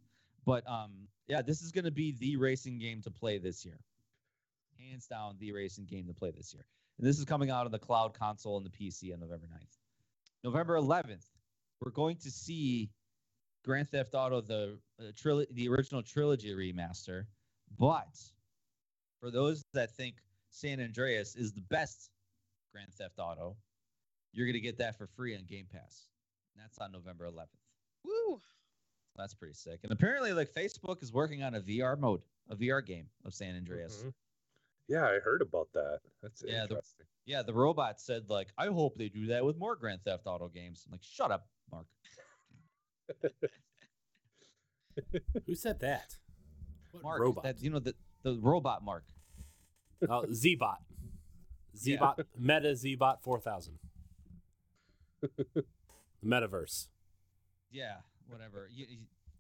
But 0.44 0.68
um, 0.68 0.90
yeah, 1.28 1.40
this 1.40 1.62
is 1.62 1.70
going 1.70 1.84
to 1.84 1.92
be 1.92 2.12
the 2.18 2.36
racing 2.36 2.78
game 2.78 3.00
to 3.02 3.10
play 3.10 3.38
this 3.38 3.64
year. 3.64 3.78
Hands 4.78 5.06
down, 5.06 5.36
the 5.38 5.52
racing 5.52 5.86
game 5.86 6.06
to 6.08 6.12
play 6.12 6.32
this 6.32 6.52
year. 6.52 6.66
And 6.98 7.06
this 7.06 7.18
is 7.18 7.24
coming 7.24 7.50
out 7.50 7.64
on 7.64 7.72
the 7.72 7.78
cloud 7.78 8.12
console 8.12 8.56
and 8.56 8.66
the 8.66 8.70
PC 8.70 9.12
on 9.12 9.20
November 9.20 9.46
9th. 9.46 9.78
November 10.44 10.76
11th, 10.76 11.24
we're 11.80 11.92
going 11.92 12.16
to 12.16 12.30
see 12.30 12.90
Grand 13.64 13.88
Theft 13.88 14.14
Auto 14.14 14.40
the 14.40 14.76
uh, 15.00 15.44
the 15.52 15.68
original 15.68 16.02
trilogy 16.02 16.52
remaster. 16.52 17.24
But 17.78 18.18
for 19.20 19.30
those 19.30 19.62
that 19.72 19.96
think 19.96 20.16
San 20.50 20.80
Andreas 20.80 21.36
is 21.36 21.52
the 21.52 21.62
best 21.62 22.10
Grand 22.72 22.92
Theft 22.92 23.18
Auto, 23.18 23.56
you're 24.32 24.46
going 24.46 24.54
to 24.54 24.60
get 24.60 24.78
that 24.78 24.96
for 24.98 25.06
free 25.06 25.34
on 25.36 25.44
Game 25.44 25.66
Pass. 25.70 26.08
And 26.54 26.62
that's 26.64 26.78
on 26.78 26.92
November 26.92 27.26
11th. 27.28 27.46
Woo! 28.04 28.40
That's 29.16 29.34
pretty 29.34 29.54
sick. 29.54 29.80
And 29.82 29.92
apparently, 29.92 30.32
like 30.32 30.52
Facebook 30.54 31.02
is 31.02 31.12
working 31.12 31.42
on 31.42 31.54
a 31.54 31.60
VR 31.60 31.98
mode, 31.98 32.22
a 32.48 32.56
VR 32.56 32.84
game 32.84 33.06
of 33.24 33.34
San 33.34 33.56
Andreas. 33.56 34.02
Mhm. 34.06 34.12
Yeah, 34.88 35.04
I 35.04 35.18
heard 35.20 35.42
about 35.42 35.68
that. 35.74 36.00
That's 36.22 36.42
Yeah, 36.46 36.66
the- 36.66 36.82
Yeah, 37.24 37.42
the 37.42 37.54
robot 37.54 38.00
said 38.00 38.28
like, 38.28 38.48
I 38.58 38.66
hope 38.66 38.96
they 38.96 39.08
do 39.08 39.26
that 39.26 39.44
with 39.44 39.56
more 39.56 39.76
Grand 39.76 40.02
Theft 40.02 40.26
Auto 40.26 40.48
games. 40.48 40.82
I'm 40.86 40.92
like, 40.92 41.02
shut 41.02 41.30
up, 41.30 41.46
Mark. 41.70 41.86
Who 45.46 45.54
said 45.54 45.80
that? 45.80 46.16
What 46.90 47.02
Mark, 47.02 47.20
robot? 47.20 47.44
that 47.44 47.62
you 47.62 47.70
know 47.70 47.78
the 47.78 47.94
the 48.22 48.38
robot 48.40 48.82
Mark. 48.84 49.04
Oh, 50.08 50.24
Zbot. 50.28 50.76
Yeah. 51.84 51.96
Zbot. 51.96 52.24
Meta 52.38 52.68
Zbot 52.72 53.22
4000. 53.22 53.78
The 55.36 55.64
Metaverse. 56.24 56.88
Yeah, 57.70 57.96
whatever. 58.28 58.68
You, 58.72 58.86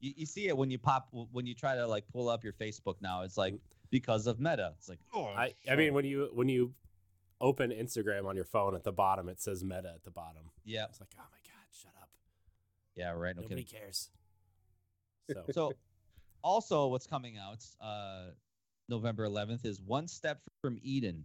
you 0.00 0.12
you 0.16 0.26
see 0.26 0.48
it 0.48 0.56
when 0.56 0.70
you 0.70 0.78
pop 0.78 1.08
when 1.32 1.46
you 1.46 1.54
try 1.54 1.76
to 1.76 1.86
like 1.86 2.04
pull 2.12 2.28
up 2.28 2.42
your 2.44 2.52
Facebook 2.54 2.96
now. 3.00 3.22
It's 3.22 3.36
like 3.36 3.54
because 3.90 4.26
of 4.26 4.40
Meta. 4.40 4.72
It's 4.78 4.88
like 4.88 4.98
oh, 5.14 5.26
I, 5.26 5.54
I 5.70 5.76
mean, 5.76 5.94
when 5.94 6.04
you 6.04 6.30
when 6.32 6.48
you 6.48 6.72
open 7.40 7.70
Instagram 7.70 8.26
on 8.26 8.36
your 8.36 8.44
phone 8.44 8.74
at 8.74 8.84
the 8.84 8.92
bottom, 8.92 9.28
it 9.28 9.40
says 9.40 9.62
Meta 9.64 9.92
at 9.94 10.04
the 10.04 10.10
bottom. 10.10 10.42
yeah, 10.64 10.84
It's 10.88 11.00
like, 11.00 11.08
oh 11.18 11.22
my 11.30 11.38
god, 11.44 11.66
shut 11.72 11.92
up. 12.00 12.08
yeah, 12.94 13.10
right. 13.10 13.34
No 13.36 13.42
Nobody 13.42 13.62
kidding. 13.64 13.80
cares. 13.80 14.10
So 15.32 15.44
So, 15.52 15.72
also, 16.42 16.88
what's 16.88 17.06
coming 17.06 17.38
out 17.38 17.64
uh, 17.80 18.30
November 18.88 19.26
11th 19.26 19.64
is 19.64 19.80
One 19.80 20.08
Step 20.08 20.40
from 20.60 20.78
Eden. 20.82 21.24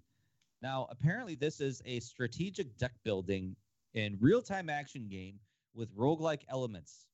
Now, 0.61 0.88
apparently, 0.91 1.34
this 1.35 1.59
is 1.61 1.81
a 1.85 1.99
strategic 1.99 2.77
deck 2.77 2.93
building 3.03 3.55
and 3.97 4.21
real 4.21 4.41
time 4.41 4.69
action 4.69 5.07
game 5.07 5.39
with 5.73 5.93
roguelike 5.95 6.43
elements. 6.49 7.07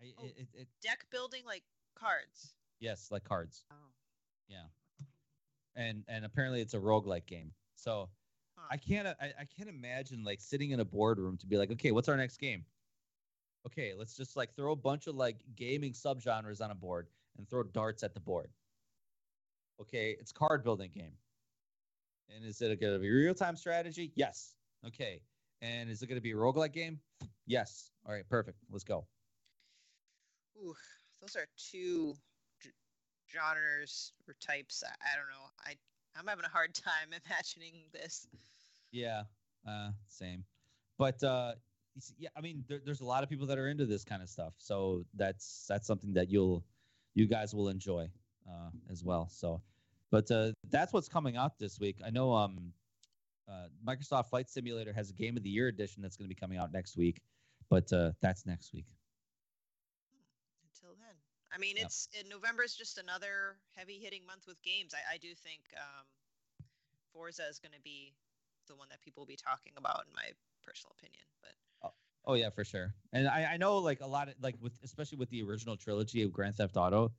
I- 0.00 0.14
Oh. 0.18 0.24
it- 0.26 0.36
it- 0.38 0.54
it- 0.54 0.80
Deck 0.80 1.08
building 1.10 1.44
like 1.44 1.64
cards. 1.94 2.54
yes, 2.78 3.10
like 3.10 3.24
cards. 3.24 3.64
Oh. 3.70 3.92
Yeah. 4.48 4.68
And 5.74 6.04
and 6.08 6.24
apparently 6.24 6.60
it's 6.60 6.74
a 6.74 6.78
roguelike 6.78 7.26
game. 7.26 7.54
So 7.74 8.10
Huh. 8.56 8.66
I 8.70 8.76
can't 8.76 9.06
I, 9.08 9.32
I 9.38 9.44
can't 9.44 9.68
imagine 9.68 10.24
like 10.24 10.40
sitting 10.40 10.70
in 10.72 10.80
a 10.80 10.84
boardroom 10.84 11.36
to 11.38 11.46
be 11.46 11.56
like, 11.56 11.70
okay, 11.70 11.92
what's 11.92 12.08
our 12.08 12.16
next 12.16 12.38
game? 12.38 12.64
Okay, 13.66 13.94
let's 13.94 14.16
just 14.16 14.36
like 14.36 14.54
throw 14.54 14.72
a 14.72 14.76
bunch 14.76 15.06
of 15.06 15.14
like 15.14 15.44
gaming 15.54 15.92
subgenres 15.92 16.60
on 16.62 16.70
a 16.70 16.74
board 16.74 17.08
and 17.36 17.48
throw 17.48 17.62
darts 17.62 18.02
at 18.02 18.14
the 18.14 18.20
board. 18.20 18.52
Okay, 19.80 20.12
it's 20.12 20.32
card 20.32 20.62
building 20.64 20.90
game. 20.92 21.16
And 22.28 22.44
is 22.44 22.60
it 22.62 22.80
going 22.80 22.92
to 22.94 22.98
be 22.98 23.10
real 23.10 23.34
time 23.34 23.56
strategy? 23.56 24.12
Yes. 24.14 24.56
Okay. 24.86 25.22
And 25.62 25.90
is 25.90 26.02
it 26.02 26.06
going 26.06 26.16
to 26.16 26.22
be 26.22 26.32
a 26.32 26.36
roguelike 26.36 26.72
game? 26.72 26.98
Yes. 27.46 27.90
All 28.06 28.14
right, 28.14 28.26
perfect. 28.28 28.58
Let's 28.70 28.84
go. 28.84 29.06
Ooh, 30.62 30.74
those 31.20 31.36
are 31.36 31.46
two 31.56 32.14
g- 32.62 32.70
genres 33.30 34.12
or 34.26 34.34
types. 34.40 34.82
I, 34.86 34.90
I 34.90 35.16
don't 35.16 35.28
know. 35.28 35.46
I 35.66 35.74
I'm 36.18 36.26
having 36.26 36.44
a 36.44 36.48
hard 36.48 36.74
time 36.74 37.12
imagining 37.26 37.74
this. 37.92 38.26
Yeah, 38.92 39.22
uh, 39.68 39.90
same. 40.08 40.44
But 40.98 41.22
uh, 41.22 41.54
yeah, 42.18 42.28
I 42.36 42.40
mean, 42.40 42.64
there, 42.68 42.80
there's 42.84 43.00
a 43.00 43.04
lot 43.04 43.22
of 43.22 43.28
people 43.28 43.46
that 43.46 43.58
are 43.58 43.68
into 43.68 43.86
this 43.86 44.04
kind 44.04 44.22
of 44.22 44.28
stuff, 44.28 44.54
so 44.58 45.04
that's 45.14 45.66
that's 45.68 45.86
something 45.86 46.12
that 46.14 46.30
you'll 46.30 46.64
you 47.14 47.26
guys 47.26 47.54
will 47.54 47.68
enjoy 47.68 48.08
uh, 48.48 48.70
as 48.90 49.04
well. 49.04 49.28
So, 49.30 49.62
but 50.10 50.30
uh, 50.30 50.52
that's 50.70 50.92
what's 50.92 51.08
coming 51.08 51.36
out 51.36 51.58
this 51.58 51.78
week. 51.78 51.96
I 52.04 52.10
know 52.10 52.32
um, 52.32 52.72
uh, 53.50 53.66
Microsoft 53.86 54.30
Flight 54.30 54.48
Simulator 54.48 54.92
has 54.92 55.10
a 55.10 55.12
Game 55.12 55.36
of 55.36 55.42
the 55.42 55.50
Year 55.50 55.68
edition 55.68 56.02
that's 56.02 56.16
going 56.16 56.26
to 56.28 56.34
be 56.34 56.38
coming 56.38 56.58
out 56.58 56.72
next 56.72 56.96
week, 56.96 57.20
but 57.68 57.92
uh, 57.92 58.12
that's 58.20 58.46
next 58.46 58.72
week. 58.72 58.86
Until 60.62 60.94
then, 60.98 61.16
I 61.52 61.58
mean, 61.58 61.76
Yep. 61.76 61.86
it's 61.86 62.08
in 62.18 62.28
November 62.28 62.62
is 62.62 62.74
just 62.74 62.98
another 62.98 63.56
heavy 63.74 63.98
hitting 63.98 64.24
month 64.26 64.46
with 64.46 64.62
games. 64.62 64.94
I, 64.94 65.14
I 65.14 65.18
do 65.18 65.34
think 65.34 65.62
um, 65.76 66.06
Forza 67.12 67.46
is 67.48 67.58
going 67.58 67.72
to 67.72 67.80
be 67.82 68.14
the 68.68 68.76
one 68.76 68.88
that 68.90 69.00
people 69.02 69.22
will 69.22 69.26
be 69.26 69.36
talking 69.36 69.72
about, 69.76 70.04
in 70.06 70.14
my 70.14 70.30
personal 70.64 70.94
opinion. 70.98 71.24
But 71.42 71.92
Oh 72.26 72.34
yeah, 72.34 72.50
for 72.50 72.64
sure. 72.64 72.94
And 73.12 73.26
I, 73.26 73.52
I 73.54 73.56
know 73.56 73.78
like 73.78 74.00
a 74.02 74.06
lot 74.06 74.28
of 74.28 74.34
like 74.40 74.54
with 74.60 74.78
especially 74.84 75.18
with 75.18 75.30
the 75.30 75.42
original 75.42 75.76
trilogy 75.76 76.22
of 76.22 76.32
Grand 76.32 76.54
Theft 76.54 76.76
Auto, 76.76 77.12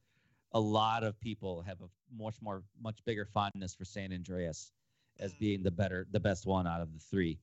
a 0.53 0.59
lot 0.59 1.03
of 1.03 1.19
people 1.19 1.61
have 1.63 1.81
a 1.81 1.89
much 2.15 2.35
more 2.41 2.63
much 2.79 3.03
bigger 3.03 3.25
fondness 3.25 3.73
for 3.73 3.83
San 3.83 4.13
Andreas 4.13 4.71
as 5.19 5.33
being 5.33 5.61
the 5.63 5.71
better 5.71 6.07
the 6.11 6.19
best 6.19 6.45
one 6.45 6.65
out 6.67 6.81
of 6.81 6.93
the 6.93 6.99
three. 6.99 7.39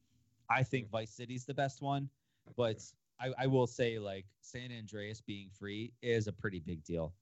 I 0.51 0.63
think 0.63 0.89
Vice 0.91 1.11
City's 1.11 1.45
the 1.45 1.55
best 1.55 1.83
one, 1.83 2.09
but 2.57 2.83
I, 3.21 3.33
I 3.39 3.47
will 3.47 3.67
say 3.67 3.99
like 3.99 4.27
San 4.41 4.71
Andreas 4.73 5.21
being 5.21 5.51
free 5.51 5.93
is 6.03 6.27
a 6.27 6.33
pretty 6.33 6.61
big 6.61 6.83
deal. 6.85 7.13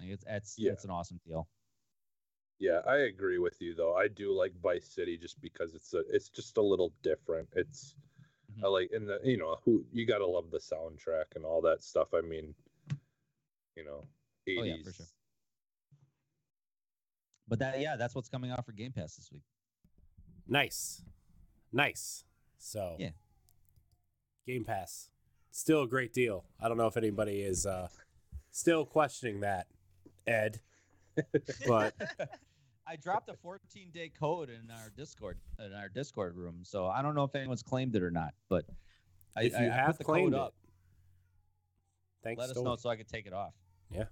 Like 0.00 0.08
it's 0.10 0.24
it's 0.28 0.58
Yeah. 0.58 0.72
it's 0.72 0.84
an 0.84 0.90
awesome 0.90 1.20
deal. 1.26 1.48
Yeah, 2.58 2.80
I 2.86 2.96
agree 2.98 3.38
with 3.38 3.60
you 3.60 3.74
though. 3.74 3.94
I 3.96 4.08
do 4.08 4.32
like 4.32 4.52
Vice 4.60 4.86
City 4.88 5.16
just 5.16 5.40
because 5.40 5.74
it's 5.74 5.94
a 5.94 6.00
it's 6.10 6.28
just 6.28 6.56
a 6.56 6.62
little 6.62 6.92
different. 7.02 7.48
It's 7.54 7.94
I 8.58 8.66
Mhm. 8.66 8.72
like 8.72 8.92
in 8.92 9.06
the 9.06 9.20
you 9.24 9.36
know 9.36 9.56
who 9.64 9.84
you 9.92 10.06
gotta 10.06 10.26
love 10.26 10.50
the 10.50 10.58
soundtrack 10.58 11.36
and 11.36 11.44
all 11.44 11.60
that 11.62 11.82
stuff. 11.82 12.12
I 12.14 12.20
mean, 12.20 12.54
you 13.76 13.84
know, 13.84 14.06
eighties. 14.46 14.62
Oh, 14.62 14.64
yeah, 14.64 14.82
for 14.84 14.92
sure. 14.92 15.06
But 17.48 17.58
that 17.60 17.80
yeah, 17.80 17.96
that's 17.96 18.14
what's 18.14 18.28
coming 18.28 18.50
out 18.50 18.64
for 18.64 18.72
Game 18.72 18.92
Pass 18.92 19.16
this 19.16 19.30
week. 19.32 19.42
Nice, 20.48 21.02
nice. 21.72 22.24
So 22.58 22.96
Yeah. 22.98 23.10
Game 24.46 24.64
Pass, 24.64 25.08
still 25.50 25.82
a 25.82 25.86
great 25.88 26.12
deal. 26.12 26.44
I 26.60 26.68
don't 26.68 26.76
know 26.76 26.86
if 26.86 26.96
anybody 26.96 27.42
is 27.42 27.64
uh, 27.66 27.88
still 28.50 28.84
questioning 28.84 29.40
that, 29.40 29.66
Ed. 30.26 30.60
But 31.68 31.94
I 32.86 32.96
dropped 32.96 33.28
a 33.28 33.34
14 33.34 33.90
day 33.92 34.08
code 34.08 34.48
in 34.50 34.70
our 34.70 34.90
Discord 34.96 35.38
in 35.58 35.72
our 35.74 35.88
Discord 35.88 36.36
room, 36.36 36.60
so 36.62 36.86
I 36.86 37.02
don't 37.02 37.14
know 37.14 37.24
if 37.24 37.34
anyone's 37.34 37.62
claimed 37.62 37.94
it 37.96 38.02
or 38.02 38.10
not. 38.10 38.32
But 38.48 38.64
I, 39.36 39.42
if 39.44 39.54
I- 39.54 39.64
you 39.64 39.70
I 39.70 39.74
have 39.74 39.86
put 39.88 39.98
the 39.98 40.04
claimed 40.04 40.32
code 40.32 40.40
it, 40.40 40.44
up, 40.44 40.54
thanks. 42.24 42.40
let 42.40 42.50
us 42.50 42.56
know 42.62 42.76
so 42.76 42.88
I 42.90 42.96
can 42.96 43.06
take 43.06 43.26
it 43.26 43.32
off. 43.32 43.52
mm, 43.92 44.06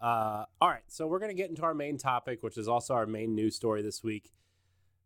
Uh, 0.00 0.44
all 0.60 0.68
right, 0.68 0.82
so 0.88 1.06
we're 1.06 1.18
going 1.18 1.30
to 1.30 1.36
get 1.36 1.50
into 1.50 1.62
our 1.62 1.74
main 1.74 1.98
topic, 1.98 2.42
which 2.42 2.56
is 2.56 2.68
also 2.68 2.94
our 2.94 3.06
main 3.06 3.34
news 3.34 3.54
story 3.54 3.82
this 3.82 4.02
week. 4.02 4.32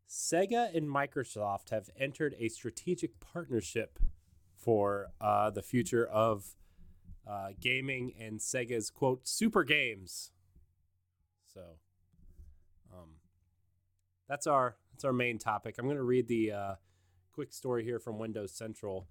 Sega 0.08 0.74
and 0.76 0.88
Microsoft 0.88 1.70
have 1.70 1.90
entered 1.98 2.36
a 2.38 2.48
strategic 2.48 3.18
partnership 3.18 3.98
for 4.54 5.08
uh, 5.20 5.50
the 5.50 5.62
future 5.62 6.06
of 6.06 6.54
uh, 7.26 7.48
gaming 7.60 8.12
and 8.20 8.38
Sega's 8.38 8.90
quote 8.90 9.26
super 9.26 9.64
games. 9.64 10.30
So, 11.52 11.60
um, 12.92 13.16
that's 14.28 14.46
our 14.46 14.76
that's 14.92 15.04
our 15.04 15.12
main 15.12 15.38
topic. 15.38 15.76
I'm 15.78 15.86
going 15.86 15.96
to 15.96 16.02
read 16.02 16.28
the 16.28 16.52
uh, 16.52 16.74
quick 17.32 17.52
story 17.52 17.84
here 17.84 17.98
from 17.98 18.18
Windows 18.18 18.52
Central. 18.52 19.08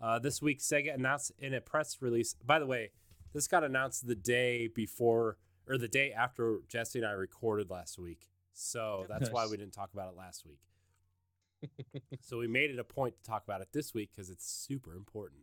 Uh, 0.00 0.18
this 0.18 0.40
week, 0.42 0.60
Sega 0.60 0.94
announced 0.94 1.32
in 1.38 1.54
a 1.54 1.60
press 1.60 1.98
release. 2.00 2.34
By 2.44 2.58
the 2.58 2.66
way, 2.66 2.90
this 3.34 3.48
got 3.48 3.64
announced 3.64 4.06
the 4.06 4.14
day 4.14 4.68
before 4.68 5.36
or 5.68 5.76
the 5.76 5.88
day 5.88 6.12
after 6.12 6.60
Jesse 6.68 7.00
and 7.00 7.06
I 7.06 7.12
recorded 7.12 7.68
last 7.68 7.98
week. 7.98 8.28
So 8.52 9.04
that's 9.08 9.30
why 9.30 9.46
we 9.46 9.56
didn't 9.56 9.74
talk 9.74 9.92
about 9.92 10.08
it 10.08 10.16
last 10.16 10.44
week. 10.46 10.60
so 12.20 12.38
we 12.38 12.46
made 12.46 12.70
it 12.70 12.78
a 12.78 12.84
point 12.84 13.16
to 13.16 13.22
talk 13.22 13.42
about 13.44 13.60
it 13.60 13.68
this 13.72 13.92
week 13.92 14.10
because 14.14 14.30
it's 14.30 14.46
super 14.46 14.94
important. 14.94 15.42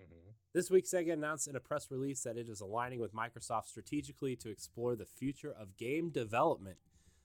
Mhm. 0.00 0.34
This 0.54 0.70
week, 0.70 0.86
Sega 0.86 1.12
announced 1.12 1.48
in 1.48 1.56
a 1.56 1.60
press 1.60 1.90
release 1.90 2.22
that 2.22 2.38
it 2.38 2.48
is 2.48 2.60
aligning 2.60 3.00
with 3.00 3.12
Microsoft 3.12 3.66
strategically 3.66 4.36
to 4.36 4.48
explore 4.48 4.96
the 4.96 5.04
future 5.04 5.52
of 5.52 5.76
game 5.76 6.10
development. 6.10 6.78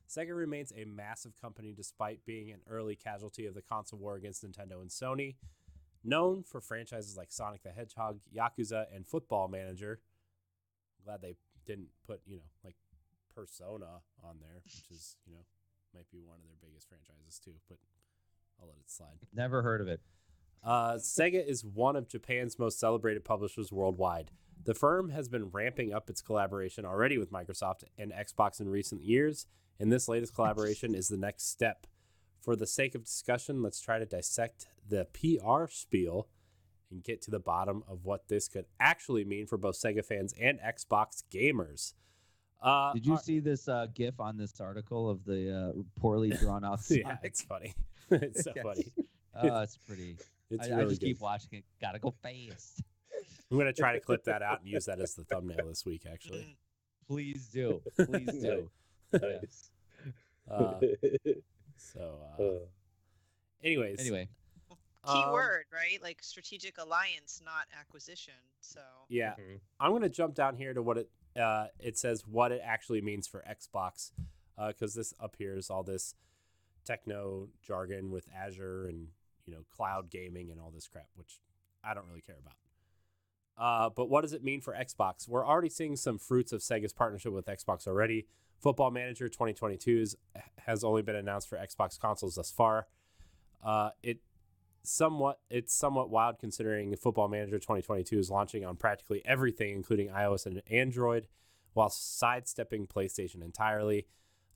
Sega 0.10 0.36
remains 0.36 0.74
a 0.76 0.86
massive 0.86 1.40
company 1.40 1.72
despite 1.72 2.26
being 2.26 2.52
an 2.52 2.62
early 2.68 2.96
casualty 2.96 3.46
of 3.46 3.54
the 3.54 3.62
console 3.62 4.00
war 4.00 4.16
against 4.16 4.44
Nintendo 4.44 4.82
and 4.82 4.90
Sony. 4.90 5.36
Known 6.04 6.44
for 6.44 6.60
franchises 6.60 7.16
like 7.18 7.32
Sonic 7.32 7.64
the 7.64 7.72
Hedgehog, 7.72 8.20
Yakuza, 8.36 8.86
and 8.94 9.08
Football 9.08 9.48
Manager. 9.48 10.00
glad 11.06 11.22
they 11.22 11.36
didn't 11.66 11.88
put, 12.06 12.22
you 12.26 12.38
know, 12.38 12.44
like 12.64 12.76
Persona 13.34 14.02
on 14.24 14.38
there, 14.42 14.62
which 14.64 14.92
is, 14.92 15.16
you 15.26 15.34
know, 15.34 15.46
might 15.94 16.10
be 16.12 16.22
one 16.22 16.38
of 16.38 16.44
their 16.44 16.70
biggest 16.70 16.88
franchises 16.90 17.40
too, 17.44 17.54
but 17.70 17.78
I'll 18.60 18.68
let 18.68 18.78
it 18.78 18.90
slide. 18.90 19.20
Never 19.34 19.62
heard 19.62 19.82
of 19.82 19.88
it. 19.88 20.02
Uh, 20.64 20.94
Sega 20.94 21.46
is 21.46 21.64
one 21.66 21.96
of 21.96 22.08
Japan's 22.08 22.58
most 22.58 22.80
celebrated 22.80 23.24
publishers 23.26 23.72
worldwide. 23.72 24.32
The 24.64 24.74
firm 24.74 25.10
has 25.10 25.28
been 25.28 25.50
ramping 25.50 25.94
up 25.94 26.10
its 26.10 26.22
collaboration 26.22 26.86
already 26.86 27.18
with 27.18 27.32
Microsoft 27.32 27.84
and 27.98 28.14
Xbox 28.14 28.62
in 28.62 28.70
recent 28.70 29.04
years, 29.04 29.46
and 29.80 29.92
this 29.92 30.08
latest 30.08 30.34
collaboration 30.34 30.96
is 30.96 31.10
the 31.10 31.18
next 31.18 31.50
step. 31.50 31.86
For 32.44 32.58
the 32.58 32.68
sake 32.68 32.94
of 32.94 33.06
discussion, 33.06 33.62
let's 33.62 33.80
try 33.80 34.00
to 34.00 34.06
dissect 34.06 34.68
the 34.90 35.08
PR 35.14 35.72
spiel 35.72 36.28
and 36.92 37.02
get 37.02 37.22
to 37.22 37.32
the 37.32 37.40
bottom 37.40 37.86
of 37.88 38.04
what 38.04 38.28
this 38.28 38.50
could 38.50 38.66
actually 38.82 39.24
mean 39.24 39.48
for 39.48 39.58
both 39.58 39.82
Sega 39.82 40.04
fans 40.04 40.34
and 40.38 40.60
Xbox 40.60 41.24
gamers. 41.34 41.94
Uh, 42.62 42.92
Did 42.92 43.06
you 43.06 43.14
uh, 43.14 43.18
see 43.18 43.40
this 43.40 43.70
uh, 43.70 43.88
GIF 43.94 44.20
on 44.20 44.36
this 44.36 44.60
article 44.60 45.10
of 45.10 45.24
the 45.24 45.74
uh, 45.74 45.82
poorly 46.02 46.32
drawn 46.32 46.66
out? 46.66 46.82
yeah, 46.90 47.16
it's 47.24 47.42
funny. 47.44 47.74
it's 48.12 48.44
so 48.44 48.52
funny. 48.62 48.92
Oh, 49.36 49.62
it's 49.62 49.78
pretty. 49.88 50.16
It's 50.52 50.70
I, 50.70 50.82
I 50.82 50.84
just 50.84 51.02
good. 51.02 51.08
keep 51.08 51.20
watching 51.20 51.50
it. 51.54 51.64
Gotta 51.82 51.98
go 51.98 52.14
fast. 52.22 52.84
I'm 53.50 53.58
gonna 53.58 53.74
try 53.74 53.94
to 53.94 54.00
clip 54.00 54.26
that 54.26 54.44
out 54.44 54.60
and 54.60 54.70
use 54.70 54.86
that 54.86 55.02
as 55.02 55.16
the 55.16 55.24
thumbnail 55.24 55.66
this 55.70 55.88
week. 55.88 56.04
Actually. 56.06 56.56
Please 57.08 57.48
do. 57.48 57.82
Please 57.98 58.28
do. 58.28 58.70
Nice. 59.12 59.72
uh, 60.52 60.76
so 61.94 62.20
uh, 62.40 62.44
Uh, 62.44 62.60
anyways, 63.64 64.00
Anyway, 64.00 64.30
Key 65.06 65.22
um, 65.22 65.34
word, 65.34 65.66
right? 65.74 66.02
Like 66.02 66.24
strategic 66.24 66.78
alliance, 66.78 67.42
not 67.44 67.68
acquisition. 67.78 68.34
So 68.62 68.80
Yeah, 69.10 69.34
mhm. 69.38 69.60
I'm 69.80 69.92
gonna 69.92 70.08
jump 70.08 70.34
down 70.34 70.56
here 70.56 70.74
to 70.74 70.82
what 70.82 70.98
it 70.98 71.10
uh, 71.36 71.68
it 71.80 71.98
says 71.98 72.26
what 72.26 72.52
it 72.52 72.62
actually 72.64 73.02
means 73.02 73.28
for 73.28 73.44
Xbox, 73.50 74.12
because 74.68 74.94
this 74.94 75.14
up 75.20 75.36
here 75.38 75.58
is 75.58 75.70
all 75.70 75.84
this 75.84 76.16
techno 76.86 77.50
jargon 77.62 78.12
with 78.12 78.28
Azure 78.34 78.88
and 78.88 79.08
you 79.46 79.54
know 79.54 79.66
cloud 79.70 80.10
gaming 80.10 80.52
and 80.52 80.60
all 80.62 80.72
this 80.72 80.88
crap, 80.88 81.08
which 81.16 81.40
I 81.84 81.94
don't 81.94 82.08
really 82.08 82.22
care 82.22 82.38
about. 82.42 82.56
Uh, 83.58 83.90
but 83.90 84.10
what 84.10 84.22
does 84.22 84.34
it 84.34 84.44
mean 84.44 84.62
for 84.62 84.74
Xbox? 84.74 85.28
We're 85.28 85.46
already 85.46 85.70
seeing 85.70 85.96
some 85.96 86.18
fruits 86.18 86.52
of 86.52 86.62
Sega's 86.62 86.94
partnership 86.94 87.34
with 87.34 87.46
Xbox 87.46 87.88
already. 87.88 88.26
Football 88.64 88.92
Manager 88.92 89.28
2022 89.28 90.00
is, 90.00 90.16
has 90.60 90.86
only 90.86 91.02
been 91.02 91.18
announced 91.18 91.50
for 91.50 91.58
Xbox 91.58 92.00
consoles 92.00 92.36
thus 92.36 92.50
far. 92.50 92.88
Uh, 93.62 93.90
it 94.02 94.20
somewhat 94.84 95.40
it's 95.50 95.74
somewhat 95.74 96.10
wild 96.10 96.40
considering 96.40 96.96
Football 96.96 97.28
Manager 97.28 97.60
2022 97.60 98.18
is 98.18 98.32
launching 98.32 98.66
on 98.66 98.78
practically 98.78 99.22
everything, 99.26 99.76
including 99.76 100.08
iOS 100.10 100.46
and 100.46 100.62
Android, 100.72 101.28
while 101.74 101.90
sidestepping 101.90 102.88
PlayStation 102.88 103.44
entirely. 103.44 104.08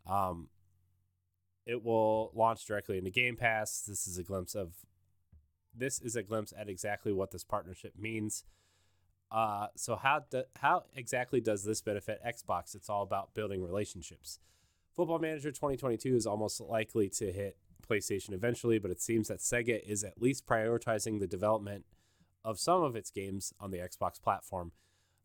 Um, 0.10 0.48
it 1.66 1.84
will 1.84 2.32
launch 2.34 2.66
directly 2.66 2.98
into 2.98 3.10
Game 3.12 3.36
Pass. 3.36 3.82
This 3.82 4.08
is 4.08 4.18
a 4.18 4.24
glimpse 4.24 4.56
of 4.56 4.74
this 5.76 6.00
is 6.00 6.16
a 6.16 6.24
glimpse 6.24 6.54
at 6.58 6.70
exactly 6.70 7.12
what 7.12 7.32
this 7.32 7.44
partnership 7.44 7.92
means. 8.00 8.46
Uh, 9.32 9.68
so 9.76 9.96
how 9.96 10.22
do, 10.30 10.44
how 10.62 10.84
exactly 10.96 11.42
does 11.42 11.64
this 11.64 11.82
benefit 11.82 12.20
Xbox? 12.26 12.76
It's 12.76 12.90
all 12.90 13.04
about 13.04 13.34
building 13.34 13.64
relationships. 13.64 14.40
Football 14.96 15.20
Manager 15.20 15.52
2022 15.52 16.16
is 16.16 16.26
almost 16.26 16.62
likely 16.62 17.10
to 17.10 17.32
hit 17.32 17.58
PlayStation 17.88 18.34
eventually, 18.34 18.80
but 18.80 18.92
it 18.92 19.02
seems 19.02 19.28
that 19.28 19.40
Sega 19.40 19.82
is 19.86 20.04
at 20.04 20.22
least 20.22 20.46
prioritizing 20.46 21.20
the 21.20 21.28
development 21.28 21.86
of 22.44 22.60
some 22.60 22.84
of 22.84 22.96
its 22.96 23.12
games 23.12 23.54
on 23.60 23.72
the 23.72 23.78
Xbox 23.78 24.22
platform. 24.22 24.72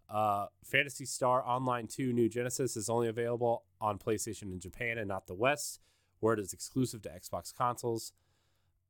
Uh, 0.08 0.46
Phantasy 0.62 1.06
Star 1.06 1.46
Online 1.46 1.86
2 1.86 2.12
New 2.12 2.28
Genesis 2.28 2.76
is 2.76 2.90
only 2.90 3.08
available 3.08 3.64
on 3.80 3.98
PlayStation 3.98 4.52
in 4.52 4.60
Japan 4.60 4.98
and 4.98 5.08
not 5.08 5.26
the 5.26 5.34
West, 5.34 5.80
where 6.20 6.34
it 6.34 6.40
is 6.40 6.52
exclusive 6.52 7.00
to 7.02 7.08
Xbox 7.08 7.54
consoles. 7.54 8.12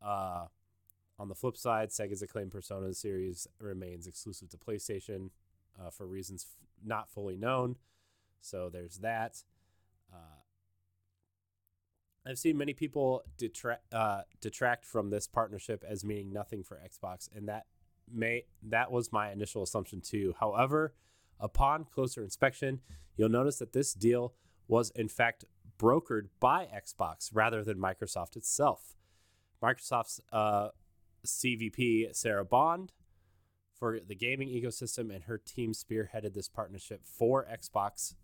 Uh, 0.00 0.46
on 1.22 1.28
the 1.28 1.36
flip 1.36 1.56
side, 1.56 1.90
Sega's 1.90 2.20
acclaimed 2.20 2.50
Persona 2.50 2.92
series 2.92 3.46
remains 3.60 4.08
exclusive 4.08 4.48
to 4.48 4.56
PlayStation 4.56 5.30
uh, 5.80 5.88
for 5.88 6.04
reasons 6.04 6.44
f- 6.48 6.66
not 6.84 7.08
fully 7.08 7.36
known. 7.36 7.76
So 8.40 8.68
there's 8.68 8.98
that. 8.98 9.44
Uh, 10.12 10.40
I've 12.26 12.38
seen 12.38 12.58
many 12.58 12.74
people 12.74 13.22
detract 13.38 13.94
uh, 13.94 14.22
detract 14.40 14.84
from 14.84 15.10
this 15.10 15.28
partnership 15.28 15.84
as 15.88 16.04
meaning 16.04 16.32
nothing 16.32 16.64
for 16.64 16.76
Xbox, 16.84 17.28
and 17.32 17.48
that 17.48 17.66
may 18.12 18.46
that 18.64 18.90
was 18.90 19.12
my 19.12 19.30
initial 19.30 19.62
assumption 19.62 20.00
too. 20.00 20.34
However, 20.40 20.92
upon 21.38 21.84
closer 21.84 22.24
inspection, 22.24 22.80
you'll 23.16 23.28
notice 23.28 23.58
that 23.58 23.72
this 23.72 23.94
deal 23.94 24.34
was 24.66 24.90
in 24.90 25.06
fact 25.06 25.44
brokered 25.78 26.30
by 26.40 26.66
Xbox 26.66 27.30
rather 27.32 27.62
than 27.62 27.78
Microsoft 27.78 28.34
itself. 28.34 28.96
Microsoft's 29.62 30.20
uh, 30.32 30.70
CVP 31.26 32.14
Sarah 32.14 32.44
Bond 32.44 32.92
for 33.74 33.98
the 34.00 34.14
gaming 34.14 34.48
ecosystem 34.48 35.14
and 35.14 35.24
her 35.24 35.38
team 35.38 35.72
spearheaded 35.72 36.34
this 36.34 36.48
partnership 36.48 37.02
for 37.04 37.46
Xbox 37.46 38.14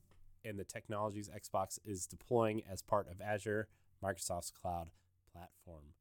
and 0.44 0.58
the 0.58 0.64
technologies 0.64 1.28
Xbox 1.28 1.78
is 1.84 2.06
deploying 2.06 2.62
as 2.70 2.82
part 2.82 3.08
of 3.10 3.20
Azure, 3.20 3.68
Microsoft's 4.02 4.50
cloud 4.50 4.90
platform. 5.32 5.94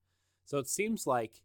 So 0.46 0.60
it 0.60 0.68
seems 0.68 1.08
like 1.08 1.42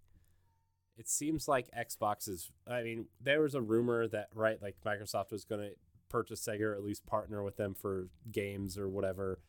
it 0.97 1.09
seems 1.09 1.49
like 1.49 1.69
Xbox 1.77 2.29
is 2.29 2.51
I 2.67 2.83
mean, 2.83 3.07
there 3.21 3.41
was 3.41 3.55
a 3.55 3.61
rumor 3.61 4.07
that 4.09 4.29
right 4.35 4.61
like 4.63 4.77
Microsoft 4.85 5.33
was 5.33 5.45
going 5.45 5.63
to 5.63 5.71
purchase 6.09 6.47
Sega 6.47 6.61
or 6.61 6.75
at 6.75 6.85
least 6.85 7.07
partner 7.07 7.43
with 7.43 7.57
them 7.57 7.75
for 7.75 8.09
games 8.31 8.79
or 8.79 8.89
whatever. 8.89 9.41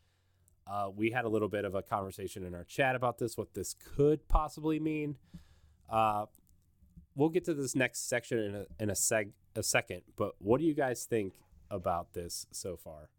Uh, 0.66 0.90
we 0.96 1.12
had 1.12 1.26
a 1.26 1.30
little 1.30 1.50
bit 1.50 1.66
of 1.66 1.76
a 1.76 1.82
conversation 1.82 2.46
in 2.46 2.56
our 2.56 2.64
chat 2.64 2.96
about 2.96 3.18
this, 3.18 3.38
what 3.38 3.54
this 3.54 3.74
could 3.74 4.28
possibly 4.30 4.80
mean. 4.80 5.18
Uh, 5.94 6.26
we'll 7.16 7.30
get 7.30 7.46
to 7.46 7.54
this 7.54 7.76
next 7.76 8.10
section 8.10 8.40
in 8.40 8.56
a 8.56 8.66
in 8.80 8.90
a 8.90 8.94
seg 8.94 9.30
a 9.56 9.62
second, 9.62 10.02
but 10.18 10.34
what 10.40 10.60
do 10.60 10.66
you 10.66 10.74
guys 10.74 11.06
think 11.06 11.34
about 11.70 12.14
this 12.14 12.48
so 12.52 12.76
far? 12.76 13.10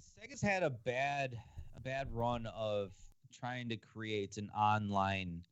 Sega's 0.00 0.42
had 0.42 0.64
a 0.64 0.70
bad 0.70 1.38
a 1.76 1.80
bad 1.80 2.08
run 2.12 2.46
of 2.46 2.90
trying 3.32 3.68
to 3.68 3.76
create 3.76 4.36
an 4.36 4.50
online 4.50 5.42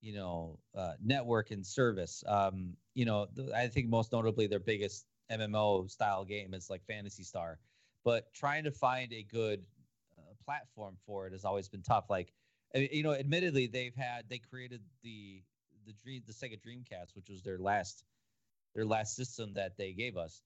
you 0.00 0.12
know 0.12 0.58
uh, 0.76 0.94
network 1.02 1.52
and 1.52 1.64
service 1.64 2.24
um 2.26 2.76
you 2.94 3.04
know 3.04 3.26
th- 3.36 3.50
i 3.52 3.68
think 3.68 3.88
most 3.88 4.12
notably 4.12 4.46
their 4.46 4.58
biggest 4.58 5.06
mmo 5.30 5.88
style 5.88 6.24
game 6.24 6.52
is 6.52 6.68
like 6.68 6.82
phantasy 6.86 7.22
star 7.22 7.58
but 8.04 8.32
trying 8.34 8.64
to 8.64 8.70
find 8.70 9.12
a 9.12 9.22
good 9.22 9.64
platform 10.44 10.96
for 11.06 11.26
it 11.26 11.32
has 11.32 11.44
always 11.44 11.68
been 11.68 11.82
tough 11.82 12.10
like 12.10 12.32
you 12.74 13.02
know 13.02 13.12
admittedly 13.12 13.66
they've 13.66 13.94
had 13.94 14.28
they 14.28 14.38
created 14.38 14.80
the 15.02 15.42
the 15.86 15.92
dream 15.92 16.22
the 16.26 16.32
sega 16.32 16.58
dreamcast 16.60 17.14
which 17.14 17.28
was 17.28 17.42
their 17.42 17.58
last 17.58 18.04
their 18.74 18.84
last 18.84 19.14
system 19.14 19.52
that 19.54 19.76
they 19.76 19.92
gave 19.92 20.16
us 20.16 20.42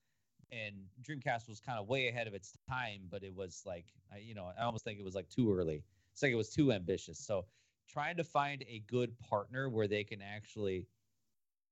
and 0.51 0.75
Dreamcast 1.03 1.49
was 1.49 1.61
kind 1.61 1.79
of 1.79 1.89
way 1.89 2.09
ahead 2.09 2.27
of 2.27 2.35
its 2.35 2.53
time, 2.69 3.03
but 3.11 3.23
it 3.23 3.35
was 3.35 3.63
like, 3.67 3.87
I, 4.13 4.19
you 4.19 4.35
know, 4.35 4.51
I 4.59 4.65
almost 4.65 4.85
think 4.85 4.99
it 4.99 5.05
was 5.05 5.15
like 5.15 5.29
too 5.29 5.53
early. 5.53 5.83
It's 6.13 6.23
like 6.23 6.35
was 6.35 6.51
too 6.51 6.73
ambitious. 6.73 7.19
So 7.19 7.45
trying 7.89 8.17
to 8.17 8.25
find 8.25 8.65
a 8.69 8.83
good 8.87 9.19
partner 9.19 9.69
where 9.69 9.89
they 9.89 10.05
can 10.05 10.23
actually 10.23 10.87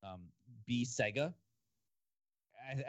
um, 0.03 0.21
be 0.67 0.85
Sega. 0.85 1.33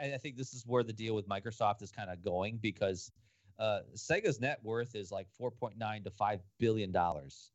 I, 0.00 0.14
I 0.14 0.18
think 0.18 0.36
this 0.36 0.54
is 0.54 0.64
where 0.66 0.82
the 0.82 0.92
deal 0.92 1.14
with 1.14 1.28
Microsoft 1.28 1.82
is 1.82 1.90
kind 1.90 2.10
of 2.10 2.22
going 2.22 2.58
because 2.58 3.10
uh, 3.58 3.80
Sega's 3.96 4.40
net 4.40 4.60
worth 4.62 4.94
is 4.94 5.10
like 5.10 5.26
4.9 5.40 6.04
to 6.04 6.10
5 6.10 6.40
billion 6.58 6.92
dollars. 6.92 7.50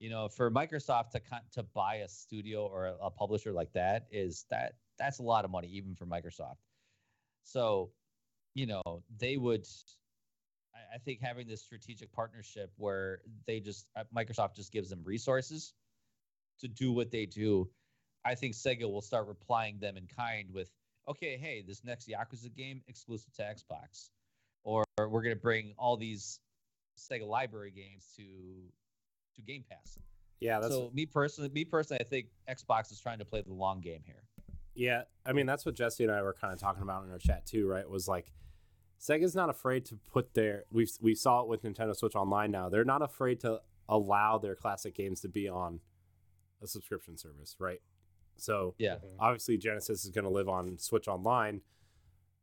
You 0.00 0.10
know, 0.10 0.28
for 0.28 0.50
Microsoft 0.50 1.10
to 1.10 1.20
to 1.52 1.62
buy 1.62 1.96
a 1.96 2.08
studio 2.08 2.66
or 2.66 2.86
a, 2.86 2.94
a 3.04 3.10
publisher 3.10 3.52
like 3.52 3.72
that 3.72 4.06
is 4.10 4.44
that 4.50 4.74
that's 4.98 5.18
a 5.18 5.22
lot 5.22 5.44
of 5.44 5.50
money 5.50 5.68
even 5.68 5.94
for 5.94 6.04
Microsoft. 6.04 6.56
So, 7.44 7.90
you 8.54 8.66
know, 8.66 9.02
they 9.18 9.36
would. 9.36 9.66
I, 10.74 10.96
I 10.96 10.98
think 10.98 11.20
having 11.22 11.46
this 11.46 11.62
strategic 11.62 12.12
partnership 12.12 12.72
where 12.76 13.20
they 13.46 13.60
just 13.60 13.86
uh, 13.96 14.04
Microsoft 14.14 14.56
just 14.56 14.72
gives 14.72 14.90
them 14.90 15.00
resources 15.04 15.72
to 16.60 16.68
do 16.68 16.92
what 16.92 17.10
they 17.10 17.26
do. 17.26 17.68
I 18.24 18.34
think 18.34 18.54
Sega 18.54 18.90
will 18.90 19.02
start 19.02 19.26
replying 19.26 19.78
them 19.78 19.96
in 19.96 20.06
kind 20.06 20.48
with, 20.52 20.70
okay, 21.08 21.36
hey, 21.36 21.62
this 21.66 21.84
next 21.84 22.08
Yakuza 22.08 22.54
game 22.54 22.82
exclusive 22.88 23.32
to 23.34 23.42
Xbox, 23.42 24.08
or 24.64 24.84
we're 24.98 25.22
gonna 25.22 25.36
bring 25.36 25.74
all 25.78 25.96
these 25.96 26.40
Sega 26.98 27.26
library 27.26 27.70
games 27.70 28.12
to 28.16 28.24
to 29.36 29.42
Game 29.42 29.64
Pass. 29.68 29.98
Yeah, 30.40 30.60
that's 30.60 30.72
so 30.72 30.90
me 30.92 31.06
personally, 31.06 31.50
me 31.50 31.64
personally, 31.64 32.00
I 32.00 32.04
think 32.04 32.26
Xbox 32.48 32.90
is 32.92 33.00
trying 33.00 33.18
to 33.18 33.24
play 33.24 33.42
the 33.42 33.52
long 33.52 33.80
game 33.80 34.02
here. 34.04 34.24
Yeah, 34.74 35.02
I 35.24 35.32
mean 35.32 35.46
that's 35.46 35.64
what 35.64 35.74
Jesse 35.74 36.02
and 36.04 36.12
I 36.12 36.22
were 36.22 36.34
kind 36.34 36.52
of 36.52 36.58
talking 36.58 36.82
about 36.82 37.04
in 37.04 37.10
our 37.10 37.18
chat 37.18 37.46
too, 37.46 37.68
right? 37.68 37.88
Was 37.88 38.08
like 38.08 38.32
Sega's 39.00 39.34
not 39.34 39.50
afraid 39.50 39.84
to 39.86 39.98
put 40.12 40.34
their 40.34 40.64
we 40.70 40.88
we 41.00 41.14
saw 41.14 41.42
it 41.42 41.48
with 41.48 41.62
Nintendo 41.62 41.94
Switch 41.94 42.14
Online 42.14 42.50
now. 42.50 42.68
They're 42.68 42.84
not 42.84 43.02
afraid 43.02 43.40
to 43.40 43.60
allow 43.88 44.38
their 44.38 44.54
classic 44.54 44.94
games 44.94 45.20
to 45.20 45.28
be 45.28 45.48
on 45.48 45.80
a 46.62 46.66
subscription 46.66 47.16
service, 47.18 47.56
right? 47.58 47.80
So 48.36 48.74
Yeah. 48.78 48.94
Mm-hmm. 48.96 49.20
obviously 49.20 49.58
Genesis 49.58 50.04
is 50.04 50.10
going 50.10 50.24
to 50.24 50.30
live 50.30 50.48
on 50.48 50.78
Switch 50.78 51.06
Online, 51.06 51.60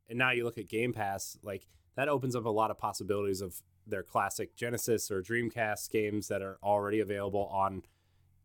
and 0.08 0.18
now 0.18 0.32
you 0.32 0.44
look 0.44 0.58
at 0.58 0.68
Game 0.70 0.94
Pass, 0.94 1.38
like 1.44 1.68
that 1.96 2.08
opens 2.10 2.36
up 2.36 2.46
a 2.46 2.50
lot 2.50 2.72
of 2.72 2.78
possibilities 2.78 3.42
of 3.42 3.62
their 3.88 4.04
classic 4.04 4.56
Genesis 4.56 5.10
or 5.12 5.22
Dreamcast 5.22 5.90
games 5.92 6.28
that 6.28 6.42
are 6.42 6.58
already 6.64 7.00
available 7.00 7.48
on, 7.52 7.84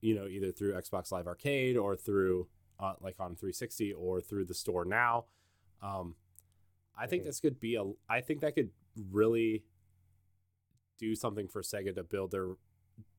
you 0.01 0.15
know, 0.15 0.27
either 0.27 0.51
through 0.51 0.73
Xbox 0.75 1.13
Live 1.13 1.27
Arcade 1.27 1.77
or 1.77 1.97
through 1.97 2.49
uh, 2.81 2.95
like 3.01 3.17
on 3.21 3.37
360 3.37 3.93
or 3.93 4.21
through 4.21 4.45
the 4.45 4.55
store 4.55 4.85
now. 4.85 5.25
Um, 5.83 6.17
I 6.99 7.07
think 7.07 7.23
Mhm. 7.23 7.27
this 7.27 7.41
could 7.41 7.61
be 7.61 7.75
a. 7.77 7.85
I 8.09 8.21
think 8.21 8.41
that 8.41 8.55
could 8.55 8.71
really 9.11 9.65
do 10.99 11.15
something 11.15 11.49
for 11.49 11.63
Sega 11.63 11.95
to 11.95 12.03
build 12.03 12.31
their 12.31 12.57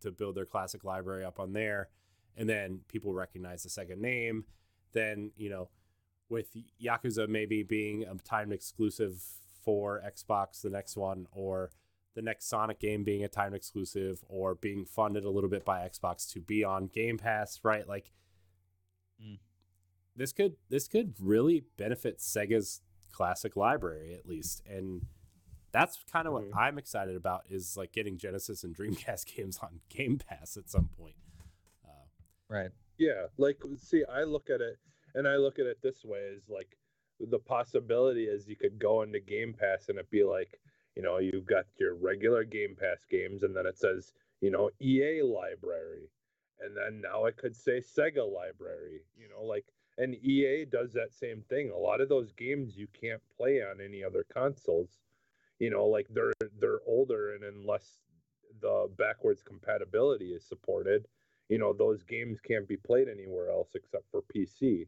to 0.01 0.11
build 0.11 0.35
their 0.35 0.45
classic 0.45 0.83
library 0.83 1.23
up 1.23 1.39
on 1.39 1.53
there, 1.53 1.89
and 2.35 2.49
then 2.49 2.81
people 2.87 3.13
recognize 3.13 3.63
the 3.63 3.69
Sega 3.69 3.95
name. 3.97 4.45
Then 4.93 5.31
you 5.37 5.49
know, 5.49 5.69
with 6.29 6.55
Yakuza 6.81 7.27
maybe 7.27 7.63
being 7.63 8.03
a 8.03 8.15
timed 8.15 8.53
exclusive 8.53 9.23
for 9.68 10.02
Xbox, 10.02 10.61
the 10.61 10.69
next 10.69 10.95
one, 10.95 11.27
or 11.34 11.72
the 12.15 12.22
next 12.22 12.45
Sonic 12.48 12.80
game 12.80 13.03
being 13.03 13.22
a 13.26 13.27
timed 13.27 13.53
exclusive, 13.53 14.23
or 14.30 14.56
being 14.56 14.85
funded 14.85 15.26
a 15.26 15.30
little 15.30 15.49
bit 15.49 15.65
by 15.65 15.81
Xbox 15.81 16.31
to 16.31 16.39
be 16.39 16.64
on 16.64 16.88
Game 16.88 17.18
Pass, 17.18 17.60
right? 17.64 17.85
Like, 17.85 18.14
Mm. 19.22 19.39
this 20.15 20.31
could 20.31 20.56
this 20.69 20.88
could 20.88 21.15
really 21.19 21.65
benefit 21.76 22.19
Sega's 22.19 22.81
classic 23.11 23.57
library 23.57 24.14
at 24.14 24.26
least, 24.26 24.61
and 24.65 25.06
that's 25.73 26.02
kind 26.06 26.27
of 26.30 26.34
Mhm. 26.34 26.48
what 26.52 26.56
I'm 26.57 26.77
excited 26.77 27.15
about 27.18 27.44
is 27.49 27.76
like 27.76 27.91
getting 27.91 28.18
Genesis 28.18 28.64
and 28.64 28.73
Dreamcast 28.73 29.26
games 29.35 29.57
on 29.57 29.81
Game 29.89 30.18
Pass 30.18 30.56
at 30.56 30.69
some 30.69 30.88
point. 30.98 31.18
Uh, 31.84 32.06
Right. 32.48 32.72
Yeah, 32.98 33.27
like 33.38 33.61
see, 33.76 34.06
I 34.06 34.23
look 34.23 34.49
at 34.49 34.61
it 34.61 34.77
and 35.14 35.27
I 35.27 35.35
look 35.35 35.60
at 35.60 35.65
it 35.65 35.81
this 35.81 36.06
way 36.06 36.22
is 36.22 36.48
like 36.48 36.77
the 37.19 37.39
possibility 37.39 38.26
is 38.26 38.48
you 38.48 38.56
could 38.56 38.80
go 38.80 39.02
into 39.02 39.19
Game 39.19 39.53
Pass 39.53 39.89
and 39.89 39.98
it 39.98 40.10
be 40.10 40.23
like, 40.23 40.60
you 40.95 41.02
know, 41.02 41.18
you've 41.18 41.45
got 41.45 41.65
your 41.80 41.95
regular 41.95 42.44
Game 42.44 42.76
Pass 42.80 43.06
games 43.10 43.44
and 43.44 43.56
then 43.56 43.65
it 43.65 43.77
says, 43.77 44.14
you 44.41 44.52
know, 44.52 44.69
EA 44.81 45.22
library. 45.23 46.10
And 46.60 46.76
then 46.76 47.02
now 47.02 47.26
it 47.26 47.38
could 47.38 47.56
say 47.56 47.80
Sega 47.80 48.26
library, 48.31 49.02
you 49.15 49.30
know, 49.30 49.44
like 49.44 49.65
and 49.98 50.15
EA 50.15 50.65
does 50.65 50.94
that 50.94 51.14
same 51.14 51.44
thing. 51.49 51.72
A 51.72 51.77
lot 51.77 52.02
of 52.02 52.10
those 52.10 52.31
games 52.34 52.77
you 52.77 52.88
can't 52.99 53.22
play 53.35 53.61
on 53.61 53.81
any 53.84 54.03
other 54.03 54.26
consoles. 54.31 54.89
You 55.60 55.72
know, 55.72 55.85
like 55.85 56.07
they're 56.11 56.34
they're 56.60 56.81
older 56.85 57.35
and 57.35 57.44
unless 57.44 57.99
the 58.61 58.89
backwards 58.98 59.41
compatibility 59.44 60.34
is 60.34 60.45
supported, 60.45 61.07
you 61.49 61.57
know 61.57 61.73
those 61.73 62.03
games 62.03 62.39
can't 62.39 62.68
be 62.68 62.77
played 62.77 63.07
anywhere 63.07 63.49
else 63.49 63.69
except 63.76 64.06
for 64.11 64.22
PC. 64.35 64.85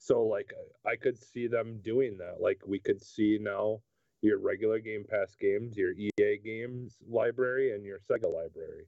So 0.00 0.22
like 0.22 0.54
I 0.86 0.96
could 0.96 1.18
see 1.18 1.46
them 1.46 1.78
doing 1.84 2.16
that. 2.18 2.40
Like 2.40 2.62
we 2.66 2.78
could 2.78 3.02
see 3.02 3.38
now 3.38 3.80
your 4.22 4.38
regular 4.38 4.78
Game 4.78 5.04
Pass 5.08 5.36
games, 5.38 5.76
your 5.76 5.92
EA 5.92 6.38
games 6.42 6.96
library, 7.06 7.74
and 7.74 7.84
your 7.84 7.98
Sega 7.98 8.32
library. 8.32 8.86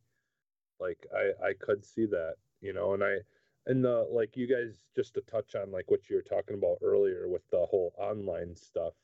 Like 0.80 1.06
I 1.14 1.48
I 1.48 1.52
could 1.60 1.84
see 1.84 2.06
that, 2.06 2.36
you 2.62 2.72
know, 2.72 2.94
and 2.94 3.04
I 3.04 3.18
and 3.66 3.84
the 3.84 4.08
like 4.10 4.38
you 4.38 4.46
guys 4.46 4.86
just 4.96 5.12
to 5.14 5.20
touch 5.30 5.54
on 5.54 5.70
like 5.70 5.90
what 5.90 6.08
you 6.08 6.16
were 6.16 6.22
talking 6.22 6.56
about 6.56 6.78
earlier 6.80 7.28
with 7.28 7.42
the 7.50 7.66
whole 7.66 7.92
online 7.98 8.56
stuff. 8.56 8.94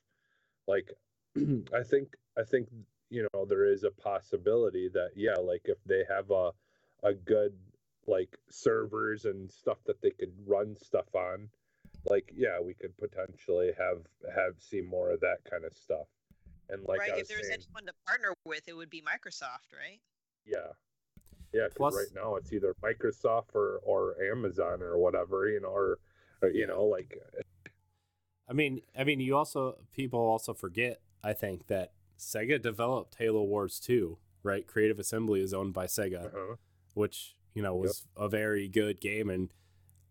Like 0.67 0.91
I 1.37 1.83
think 1.85 2.17
I 2.39 2.43
think 2.43 2.69
you 3.11 3.29
know 3.35 3.45
there 3.45 3.67
is 3.67 3.85
a 3.85 3.91
possibility 3.91 4.89
that 4.95 5.11
yeah, 5.15 5.35
like 5.35 5.63
if 5.67 5.79
they 5.85 6.05
have 6.09 6.31
a 6.31 6.53
a 7.03 7.13
good 7.13 7.53
like 8.07 8.35
servers 8.49 9.27
and 9.27 9.53
stuff 9.53 9.77
that 9.85 10.01
they 10.01 10.11
could 10.11 10.33
run 10.47 10.75
stuff 10.75 11.15
on 11.15 11.51
like 12.05 12.33
yeah 12.35 12.61
we 12.61 12.75
could 12.75 12.97
potentially 12.97 13.71
have 13.77 13.99
have 14.35 14.55
see 14.59 14.81
more 14.81 15.11
of 15.11 15.21
that 15.21 15.39
kind 15.51 15.65
of 15.65 15.73
stuff 15.75 16.07
and 16.71 16.85
like 16.85 17.01
right? 17.01 17.11
If 17.17 17.29
there's 17.29 17.49
saying, 17.49 17.61
anyone 17.67 17.87
to 17.87 17.93
partner 18.07 18.35
with, 18.45 18.69
it 18.69 18.77
would 18.77 18.91
be 18.91 19.03
Microsoft, 19.03 19.73
right? 19.73 20.01
yeah 20.47 20.73
yeah 21.53 21.63
'cause 21.69 21.75
Plus- 21.77 21.95
right 21.95 22.15
now 22.15 22.37
it's 22.37 22.53
either 22.53 22.75
microsoft 22.83 23.55
or 23.55 23.81
or 23.85 24.15
amazon 24.23 24.83
or 24.83 24.99
whatever 24.99 25.49
you 25.49 25.61
know 25.61 25.69
or, 25.69 25.99
or 26.43 26.51
you 26.51 26.67
know 26.67 26.85
like 26.85 27.19
I 28.49 28.55
mean, 28.55 28.81
I 28.99 29.05
mean, 29.05 29.21
you 29.21 29.37
also 29.37 29.79
people 29.93 30.21
also 30.21 30.55
forget. 30.55 31.01
I 31.23 31.33
think 31.33 31.67
that 31.67 31.93
Sega 32.19 32.61
developed 32.61 33.17
Halo 33.19 33.43
Wars 33.43 33.79
2, 33.81 34.19
right? 34.43 34.67
Creative 34.67 34.99
Assembly 34.99 35.41
is 35.43 35.53
owned 35.53 35.75
by 35.75 35.87
Sega, 35.87 36.27
uh-huh. 36.27 36.57
which 36.95 37.37
you 37.55 37.63
know 37.63 37.75
was 37.75 38.07
a 38.17 38.29
very 38.29 38.69
good 38.69 39.01
game. 39.01 39.29
And 39.29 39.53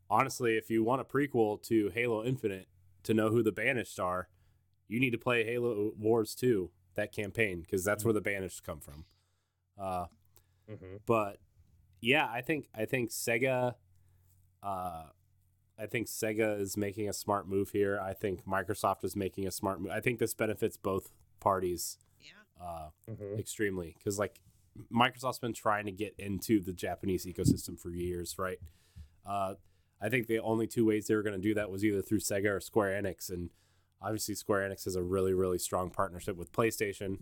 honestly, 0.10 0.58
if 0.58 0.70
you 0.70 0.84
want 0.84 1.02
a 1.02 1.04
prequel 1.04 1.62
to 1.64 1.90
Halo 1.90 2.24
Infinite 2.24 2.68
to 3.04 3.14
know 3.14 3.30
who 3.30 3.44
the 3.44 3.52
Banished 3.52 4.00
are, 4.00 4.28
you 4.88 5.00
need 5.00 5.12
to 5.12 5.18
play 5.18 5.44
Halo 5.44 5.92
Wars 5.98 6.34
2, 6.36 6.70
that 6.96 7.12
campaign, 7.12 7.62
because 7.62 7.84
that's 7.84 8.04
where 8.06 8.14
the 8.14 8.22
Banished 8.22 8.64
come 8.64 8.80
from. 8.80 9.06
Uh, 9.78 10.06
hmm 10.68 10.98
but 11.06 11.38
yeah, 12.02 12.28
I 12.30 12.42
think 12.42 12.68
I 12.76 12.86
think 12.86 13.10
Sega, 13.12 13.76
uh, 14.62 15.04
I 15.80 15.86
think 15.86 16.08
Sega 16.08 16.60
is 16.60 16.76
making 16.76 17.08
a 17.08 17.14
smart 17.14 17.48
move 17.48 17.70
here. 17.72 18.00
I 18.00 18.14
think 18.14 18.46
Microsoft 18.46 19.04
is 19.04 19.16
making 19.16 19.48
a 19.48 19.52
smart 19.52 19.80
move. 19.80 19.92
I 19.92 20.00
think 20.02 20.20
this 20.20 20.34
benefits 20.34 20.78
both 20.78 21.12
parties 21.40 21.98
Yeah. 22.20 22.32
uh, 22.62 22.90
hmm 23.08 23.36
extremely 23.40 23.96
because 23.98 24.20
like 24.20 24.42
Microsoft's 24.94 25.40
been 25.40 25.54
trying 25.54 25.86
to 25.86 25.92
get 25.92 26.14
into 26.18 26.60
the 26.60 26.74
Japanese 26.74 27.26
ecosystem 27.26 27.80
for 27.80 27.90
years, 27.92 28.38
right? 28.38 28.60
I 30.02 30.10
think 30.10 30.28
the 30.28 30.40
only 30.40 30.68
two 30.68 30.86
ways 30.86 31.08
they 31.08 31.16
were 31.16 31.24
going 31.24 31.36
to 31.36 31.42
do 31.42 31.54
that 31.56 31.72
was 31.72 31.84
either 31.84 32.02
through 32.02 32.20
Sega 32.20 32.58
or 32.58 32.60
Square 32.60 33.02
Enix, 33.02 33.30
and 33.30 33.50
obviously 34.02 34.36
Square 34.36 34.70
Enix 34.70 34.86
has 34.86 34.96
a 34.96 35.04
really 35.04 35.34
really 35.34 35.58
strong 35.58 35.90
partnership 35.90 36.38
with 36.38 36.52
PlayStation, 36.52 37.20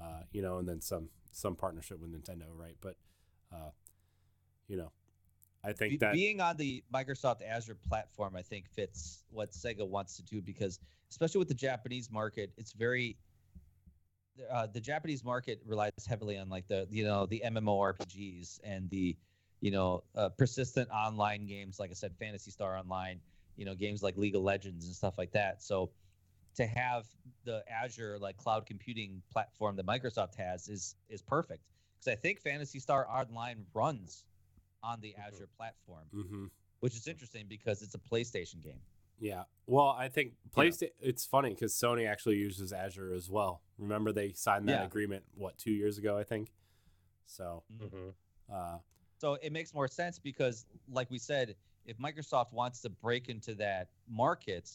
uh, 0.00 0.20
you 0.32 0.42
know, 0.42 0.58
and 0.58 0.68
then 0.68 0.80
some 0.80 1.08
some 1.32 1.56
partnership 1.56 2.00
with 2.00 2.12
Nintendo, 2.12 2.46
right? 2.54 2.76
But 2.80 2.96
uh, 3.52 3.70
you 4.68 4.76
know, 4.76 4.92
I 5.64 5.72
think 5.72 5.92
Be- 5.92 5.96
that 5.98 6.12
being 6.12 6.40
on 6.40 6.56
the 6.56 6.84
Microsoft 6.92 7.40
Azure 7.46 7.76
platform, 7.88 8.36
I 8.36 8.42
think 8.42 8.68
fits 8.68 9.24
what 9.30 9.50
Sega 9.50 9.86
wants 9.86 10.16
to 10.16 10.22
do 10.22 10.40
because, 10.40 10.78
especially 11.10 11.40
with 11.40 11.48
the 11.48 11.54
Japanese 11.54 12.10
market, 12.10 12.52
it's 12.56 12.72
very. 12.72 13.16
Uh, 14.50 14.66
the 14.66 14.80
Japanese 14.80 15.22
market 15.22 15.60
relies 15.64 15.92
heavily 16.08 16.36
on 16.36 16.48
like 16.48 16.66
the 16.66 16.88
you 16.90 17.04
know 17.04 17.24
the 17.26 17.40
MMORPGs 17.46 18.58
and 18.64 18.90
the 18.90 19.16
you 19.64 19.70
know 19.70 20.04
uh, 20.14 20.28
persistent 20.28 20.90
online 20.90 21.46
games 21.46 21.80
like 21.80 21.90
I 21.90 21.94
said 21.94 22.12
Phantasy 22.18 22.50
Star 22.50 22.76
Online 22.76 23.18
you 23.56 23.64
know 23.64 23.74
games 23.74 24.02
like 24.02 24.14
League 24.18 24.36
of 24.36 24.42
Legends 24.42 24.84
and 24.84 24.94
stuff 24.94 25.16
like 25.16 25.32
that 25.32 25.62
so 25.62 25.90
to 26.56 26.66
have 26.66 27.06
the 27.44 27.64
Azure 27.72 28.18
like 28.18 28.36
cloud 28.36 28.66
computing 28.66 29.22
platform 29.32 29.74
that 29.76 29.86
Microsoft 29.86 30.34
has 30.36 30.68
is 30.68 30.96
is 31.08 31.22
perfect 31.22 31.62
because 31.98 32.12
I 32.12 32.20
think 32.20 32.40
Phantasy 32.42 32.78
Star 32.78 33.08
Online 33.08 33.64
runs 33.72 34.26
on 34.82 35.00
the 35.00 35.14
Mhm. 35.18 35.26
Azure 35.26 35.48
platform, 35.56 36.04
hmm 36.12 36.46
which 36.80 36.94
is 36.94 37.08
interesting 37.08 37.46
because 37.48 37.80
it's 37.80 37.94
a 37.94 37.98
PlayStation 37.98 38.62
game. 38.62 38.82
Yeah. 39.18 39.44
Well, 39.66 39.88
I 39.88 40.10
think 40.10 40.34
PlayStation. 40.54 40.90
It's 41.00 41.24
funny 41.24 41.54
because 41.54 41.72
Sony 41.72 42.06
actually 42.06 42.36
uses 42.36 42.70
Azure 42.74 43.14
as 43.14 43.30
well. 43.30 43.62
Remember 43.78 44.12
they 44.12 44.34
signed 44.34 44.68
that 44.68 44.80
Yeah. 44.80 44.84
agreement 44.84 45.24
what 45.34 45.56
two 45.56 45.72
years 45.72 45.96
ago, 45.96 46.18
I 46.18 46.24
think. 46.24 46.52
So, 47.24 47.64
hmm 47.78 48.10
uh, 48.52 48.78
So 49.24 49.38
it 49.40 49.52
makes 49.52 49.72
more 49.72 49.88
sense 49.88 50.18
because, 50.18 50.66
like 50.92 51.10
we 51.10 51.16
said, 51.16 51.54
if 51.86 51.96
Microsoft 51.96 52.52
wants 52.52 52.82
to 52.82 52.90
break 52.90 53.30
into 53.30 53.54
that 53.54 53.88
market, 54.06 54.70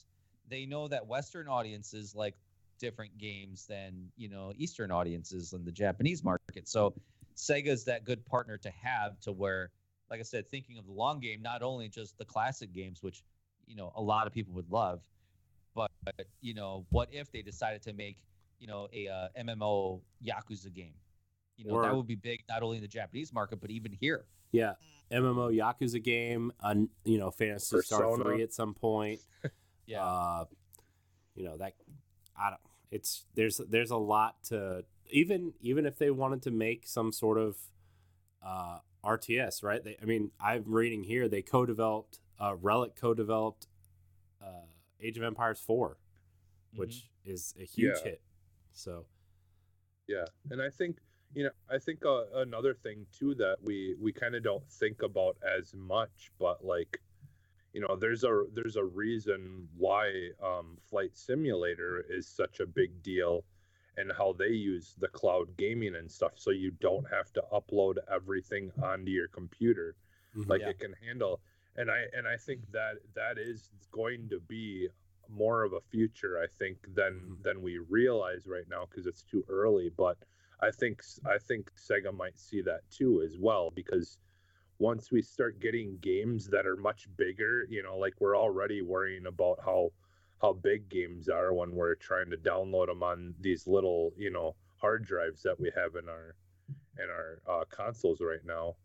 they 0.47 0.65
know 0.65 0.87
that 0.87 1.05
Western 1.05 1.47
audiences 1.47 2.15
like 2.15 2.33
different 2.79 3.15
games 3.19 3.67
than 3.67 4.07
you 4.17 4.27
know 4.27 4.51
Eastern 4.57 4.89
audiences 4.89 5.53
in 5.53 5.63
the 5.65 5.71
Japanese 5.71 6.23
market. 6.23 6.67
So 6.67 6.95
Sega's 7.37 7.85
that 7.85 8.05
good 8.05 8.25
partner 8.25 8.57
to 8.57 8.71
have 8.71 9.19
to 9.19 9.31
where, 9.31 9.69
like 10.09 10.19
I 10.19 10.23
said, 10.23 10.49
thinking 10.49 10.79
of 10.79 10.87
the 10.87 10.93
long 10.93 11.19
game, 11.19 11.43
not 11.43 11.61
only 11.61 11.87
just 11.87 12.17
the 12.17 12.25
classic 12.25 12.73
games, 12.73 13.03
which 13.03 13.21
you 13.67 13.75
know 13.75 13.93
a 13.95 14.01
lot 14.01 14.25
of 14.25 14.33
people 14.33 14.55
would 14.55 14.71
love, 14.71 15.01
but 15.75 15.91
you 16.41 16.55
know 16.55 16.87
what 16.89 17.09
if 17.11 17.31
they 17.31 17.43
decided 17.43 17.83
to 17.83 17.93
make 17.93 18.17
you 18.57 18.65
know 18.65 18.87
a 18.93 19.09
uh, 19.09 19.27
MMO 19.39 20.01
Yakuza 20.25 20.73
game? 20.73 20.95
You 21.55 21.65
know 21.65 21.83
that 21.83 21.95
would 21.95 22.07
be 22.07 22.15
big 22.15 22.41
not 22.49 22.63
only 22.63 22.77
in 22.77 22.81
the 22.81 22.87
Japanese 22.87 23.31
market 23.31 23.61
but 23.61 23.69
even 23.69 23.91
here. 23.91 24.25
Yeah, 24.51 24.73
MMO 25.11 25.55
Yakuza 25.55 26.01
game, 26.03 26.51
un, 26.61 26.89
you 27.03 27.17
know, 27.17 27.31
Phantasy 27.31 27.81
Star 27.81 28.15
three 28.17 28.43
at 28.43 28.53
some 28.53 28.73
point. 28.73 29.19
Yeah. 29.85 30.05
Uh, 30.05 30.45
you 31.33 31.45
know 31.45 31.57
that 31.57 31.73
I 32.39 32.51
don't. 32.51 32.61
It's 32.91 33.25
there's 33.33 33.59
there's 33.69 33.89
a 33.89 33.97
lot 33.97 34.35
to 34.49 34.83
even 35.09 35.53
even 35.61 35.87
if 35.87 35.97
they 35.97 36.11
wanted 36.11 36.43
to 36.43 36.51
make 36.51 36.85
some 36.87 37.11
sort 37.11 37.39
of 37.39 37.57
uh, 38.45 38.77
RTS, 39.03 39.63
right? 39.63 39.83
They, 39.83 39.97
I 39.99 40.05
mean, 40.05 40.29
I'm 40.39 40.63
reading 40.67 41.01
here 41.03 41.27
they 41.27 41.41
co-developed 41.41 42.19
uh, 42.39 42.53
Relic 42.61 42.95
co-developed 42.95 43.65
uh, 44.39 44.67
Age 45.01 45.17
of 45.17 45.23
Empires 45.23 45.59
4 45.59 45.97
which 46.75 47.09
is 47.25 47.55
a 47.59 47.63
huge 47.65 47.95
Yeah. 47.97 48.11
hit. 48.11 48.21
So 48.73 49.07
Yeah, 50.07 50.25
and 50.51 50.61
I 50.61 50.69
think 50.69 50.97
you 51.33 51.43
know 51.43 51.51
I 51.69 51.77
think 51.77 52.05
uh, 52.05 52.25
another 52.35 52.73
thing 52.73 53.05
too 53.11 53.35
that 53.35 53.57
we 53.61 53.95
we 53.99 54.11
kind 54.11 54.35
of 54.35 54.43
don't 54.43 54.67
think 54.69 55.01
about 55.03 55.37
as 55.43 55.73
much, 55.73 56.31
but 56.39 56.63
like 56.65 56.99
you 57.73 57.81
know 57.81 57.95
there's 57.95 58.23
a 58.23 58.43
there's 58.53 58.75
a 58.77 58.83
reason 58.83 59.67
why 59.77 60.29
um, 60.43 60.77
flight 60.89 61.15
simulator 61.17 62.05
is 62.09 62.27
such 62.27 62.59
a 62.59 62.65
big 62.67 63.01
deal 63.03 63.45
and 63.97 64.11
how 64.17 64.33
they 64.33 64.49
use 64.49 64.95
the 64.99 65.07
cloud 65.09 65.55
gaming 65.57 65.95
and 65.95 66.09
stuff 66.11 66.33
so 66.35 66.51
you 66.51 66.71
don't 66.79 67.05
have 67.09 67.31
to 67.33 67.43
upload 67.51 67.97
everything 68.11 68.71
onto 68.81 69.11
your 69.11 69.27
computer 69.27 69.95
Mhm. 70.35 70.47
like 70.47 70.61
Yeah. 70.61 70.69
it 70.69 70.79
can 70.79 70.93
handle 71.05 71.41
and 71.75 71.91
i 71.91 72.05
and 72.13 72.27
i 72.27 72.37
think 72.37 72.61
that 72.71 72.95
that 73.15 73.37
is 73.37 73.71
going 73.91 74.29
to 74.29 74.39
be 74.39 74.87
more 75.29 75.63
of 75.63 75.73
a 75.73 75.81
future 75.81 76.39
i 76.41 76.47
think 76.47 76.77
than 76.95 77.15
Mhm. 77.21 77.43
than 77.43 77.61
we 77.61 77.77
realize 77.77 78.47
right 78.47 78.67
now 78.69 78.85
because 78.85 79.05
it's 79.07 79.23
too 79.23 79.43
early 79.49 79.89
but 79.89 80.17
i 80.61 80.71
think 80.71 81.01
i 81.25 81.37
think 81.37 81.71
sega 81.75 82.13
might 82.13 82.37
see 82.37 82.61
that 82.61 82.81
too 82.91 83.21
as 83.21 83.37
well 83.39 83.71
because 83.75 84.17
once 84.79 85.11
we 85.11 85.21
start 85.21 85.59
getting 85.59 85.97
games 86.01 86.47
that 86.47 86.65
are 86.65 86.77
much 86.77 87.07
bigger 87.17 87.65
you 87.69 87.83
know 87.83 87.97
like 87.97 88.13
we're 88.19 88.37
already 88.37 88.81
worrying 88.81 89.25
about 89.27 89.59
how 89.63 89.91
how 90.41 90.53
big 90.53 90.87
games 90.89 91.27
are 91.27 91.53
when 91.53 91.71
we're 91.75 91.95
trying 91.95 92.29
to 92.29 92.37
download 92.37 92.87
them 92.87 93.03
on 93.03 93.33
these 93.41 93.67
little 93.67 94.11
you 94.17 94.31
know 94.31 94.55
hard 94.77 95.05
drives 95.05 95.43
that 95.43 95.59
we 95.59 95.71
have 95.75 95.95
in 96.01 96.07
our 96.07 96.35
in 96.97 97.09
our 97.09 97.41
uh, 97.47 97.65
consoles 97.69 98.21
right 98.21 98.45
now. 98.45 98.75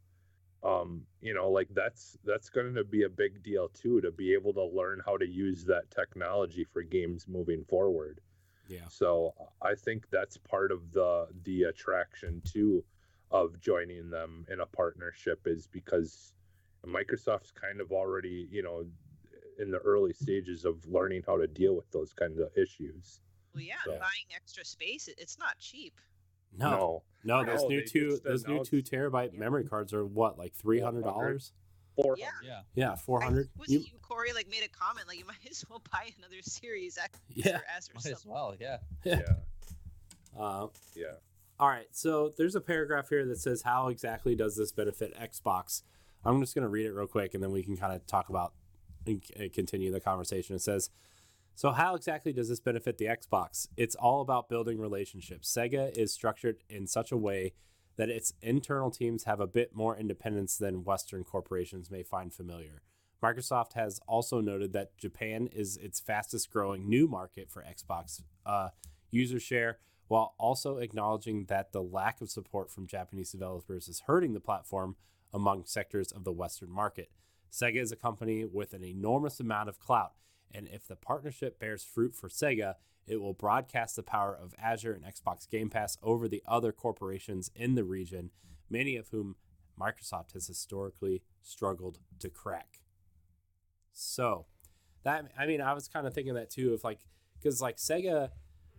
Um 0.62 1.02
you 1.20 1.34
know 1.34 1.50
like 1.50 1.68
that's 1.74 2.16
that's 2.24 2.48
going 2.48 2.74
to 2.74 2.84
be 2.84 3.02
a 3.02 3.08
big 3.08 3.42
deal 3.42 3.68
too 3.68 4.00
to 4.00 4.10
be 4.10 4.32
able 4.32 4.52
to 4.54 4.64
learn 4.64 5.00
how 5.04 5.16
to 5.16 5.26
use 5.26 5.64
that 5.66 5.90
technology 5.90 6.64
for 6.64 6.82
games 6.82 7.26
moving 7.28 7.64
forward 7.64 8.20
yeah. 8.68 8.80
so 8.88 9.34
i 9.62 9.74
think 9.74 10.08
that's 10.10 10.36
part 10.36 10.72
of 10.72 10.92
the 10.92 11.26
the 11.44 11.64
attraction 11.64 12.40
too 12.44 12.84
of 13.30 13.58
joining 13.60 14.10
them 14.10 14.46
in 14.50 14.60
a 14.60 14.66
partnership 14.66 15.40
is 15.46 15.66
because 15.66 16.32
microsoft's 16.86 17.50
kind 17.50 17.80
of 17.80 17.92
already 17.92 18.48
you 18.50 18.62
know 18.62 18.84
in 19.58 19.70
the 19.70 19.78
early 19.78 20.12
stages 20.12 20.64
of 20.64 20.84
learning 20.86 21.22
how 21.26 21.36
to 21.36 21.46
deal 21.46 21.74
with 21.76 21.90
those 21.92 22.12
kinds 22.12 22.38
of 22.38 22.48
issues 22.56 23.20
Well, 23.54 23.62
yeah, 23.62 23.74
So- 23.84 23.92
buying 23.92 24.28
extra 24.34 24.64
space, 24.64 25.08
it's 25.16 25.38
not 25.38 25.58
cheap. 25.58 25.94
No, 26.56 27.02
no, 27.24 27.44
those 27.44 27.62
No, 27.62 27.68
new 27.68 27.84
two, 27.84 28.10
just 28.10 28.24
those 28.24 28.46
new 28.46 28.64
two 28.64 28.80
terabyte 28.82 29.32
memory 29.32 29.64
cards 29.64 29.92
are 29.92 30.04
what, 30.06 30.38
like 30.38 30.52
three 30.54 30.78
hundred 30.80 31.02
dollars? 31.04 31.52
400 31.96 32.18
Yeah. 32.18 32.28
Yeah. 32.44 32.60
Yeah, 32.74 32.94
four 32.96 33.22
I- 33.22 33.26
hundred. 33.26 33.48
Was 33.58 33.70
it 33.70 33.80
you, 33.80 33.98
Corey? 34.02 34.32
Like 34.32 34.48
made 34.50 34.64
a 34.64 34.68
comment 34.68 35.06
like 35.08 35.18
you 35.18 35.24
might 35.26 35.36
as 35.50 35.64
well 35.68 35.82
buy 35.92 36.10
another 36.18 36.42
Series 36.42 36.98
X 36.98 37.18
Yeah. 37.28 37.56
or 37.58 37.62
S 37.76 37.90
or 37.90 37.94
Might 38.04 38.12
as 38.12 38.26
well. 38.26 38.54
Yeah. 38.60 38.78
yeah 39.04 39.20
Uh, 40.38 40.66
yeah 40.94 41.04
All 41.60 41.68
right, 41.68 41.86
so 41.92 42.32
there's 42.36 42.56
a 42.56 42.60
paragraph 42.60 43.08
here 43.08 43.24
that 43.26 43.38
says 43.38 43.62
how 43.62 43.88
exactly 43.88 44.34
does 44.34 44.56
this 44.56 44.72
benefit 44.72 45.14
Xbox? 45.18 45.82
I'm 46.24 46.40
just 46.40 46.54
going 46.54 46.62
to 46.64 46.68
read 46.68 46.86
it 46.86 46.92
real 46.92 47.06
quick 47.06 47.34
and 47.34 47.42
then 47.42 47.52
we 47.52 47.62
can 47.62 47.76
kind 47.76 47.92
of 47.94 48.06
talk 48.06 48.28
about 48.28 48.54
and 49.06 49.22
continue 49.52 49.92
the 49.92 50.00
conversation. 50.00 50.56
It 50.56 50.62
says, 50.62 50.88
so 51.54 51.70
how 51.70 51.94
exactly 51.94 52.32
does 52.32 52.48
this 52.48 52.58
benefit 52.58 52.96
the 52.98 53.04
Xbox? 53.04 53.68
It's 53.76 53.94
all 53.94 54.22
about 54.22 54.48
building 54.48 54.80
relationships. 54.80 55.52
Sega 55.54 55.96
is 55.96 56.12
structured 56.12 56.56
in 56.68 56.86
such 56.86 57.12
a 57.12 57.16
way 57.16 57.52
that 57.96 58.10
its 58.10 58.32
internal 58.42 58.90
teams 58.90 59.24
have 59.24 59.40
a 59.40 59.46
bit 59.46 59.74
more 59.74 59.96
independence 59.96 60.56
than 60.56 60.84
Western 60.84 61.24
corporations 61.24 61.90
may 61.90 62.02
find 62.02 62.32
familiar. 62.32 62.82
Microsoft 63.22 63.72
has 63.72 64.00
also 64.06 64.40
noted 64.40 64.72
that 64.72 64.98
Japan 64.98 65.48
is 65.52 65.76
its 65.78 66.00
fastest 66.00 66.50
growing 66.50 66.88
new 66.88 67.06
market 67.06 67.50
for 67.50 67.62
Xbox 67.62 68.22
uh, 68.44 68.68
user 69.10 69.40
share, 69.40 69.78
while 70.08 70.34
also 70.38 70.76
acknowledging 70.78 71.46
that 71.46 71.72
the 71.72 71.82
lack 71.82 72.20
of 72.20 72.30
support 72.30 72.70
from 72.70 72.86
Japanese 72.86 73.32
developers 73.32 73.88
is 73.88 74.02
hurting 74.06 74.34
the 74.34 74.40
platform 74.40 74.96
among 75.32 75.64
sectors 75.64 76.12
of 76.12 76.24
the 76.24 76.32
Western 76.32 76.70
market. 76.70 77.10
Sega 77.50 77.80
is 77.80 77.92
a 77.92 77.96
company 77.96 78.44
with 78.44 78.74
an 78.74 78.84
enormous 78.84 79.40
amount 79.40 79.68
of 79.68 79.78
clout, 79.78 80.12
and 80.52 80.68
if 80.68 80.86
the 80.86 80.96
partnership 80.96 81.58
bears 81.58 81.82
fruit 81.82 82.14
for 82.14 82.28
Sega, 82.28 82.74
it 83.06 83.20
will 83.20 83.34
broadcast 83.34 83.96
the 83.96 84.02
power 84.02 84.34
of 84.34 84.54
Azure 84.58 84.92
and 84.92 85.04
Xbox 85.04 85.48
Game 85.48 85.70
Pass 85.70 85.98
over 86.02 86.28
the 86.28 86.42
other 86.46 86.72
corporations 86.72 87.50
in 87.54 87.74
the 87.74 87.84
region, 87.84 88.30
many 88.70 88.96
of 88.96 89.08
whom 89.08 89.36
Microsoft 89.80 90.32
has 90.32 90.46
historically 90.46 91.22
struggled 91.42 91.98
to 92.20 92.30
crack. 92.30 92.80
So, 93.92 94.46
that 95.04 95.30
I 95.38 95.46
mean, 95.46 95.60
I 95.60 95.74
was 95.74 95.88
kind 95.88 96.06
of 96.06 96.14
thinking 96.14 96.34
that 96.34 96.50
too, 96.50 96.74
if 96.74 96.84
like, 96.84 97.00
because 97.38 97.60
like 97.60 97.76
Sega, 97.76 98.30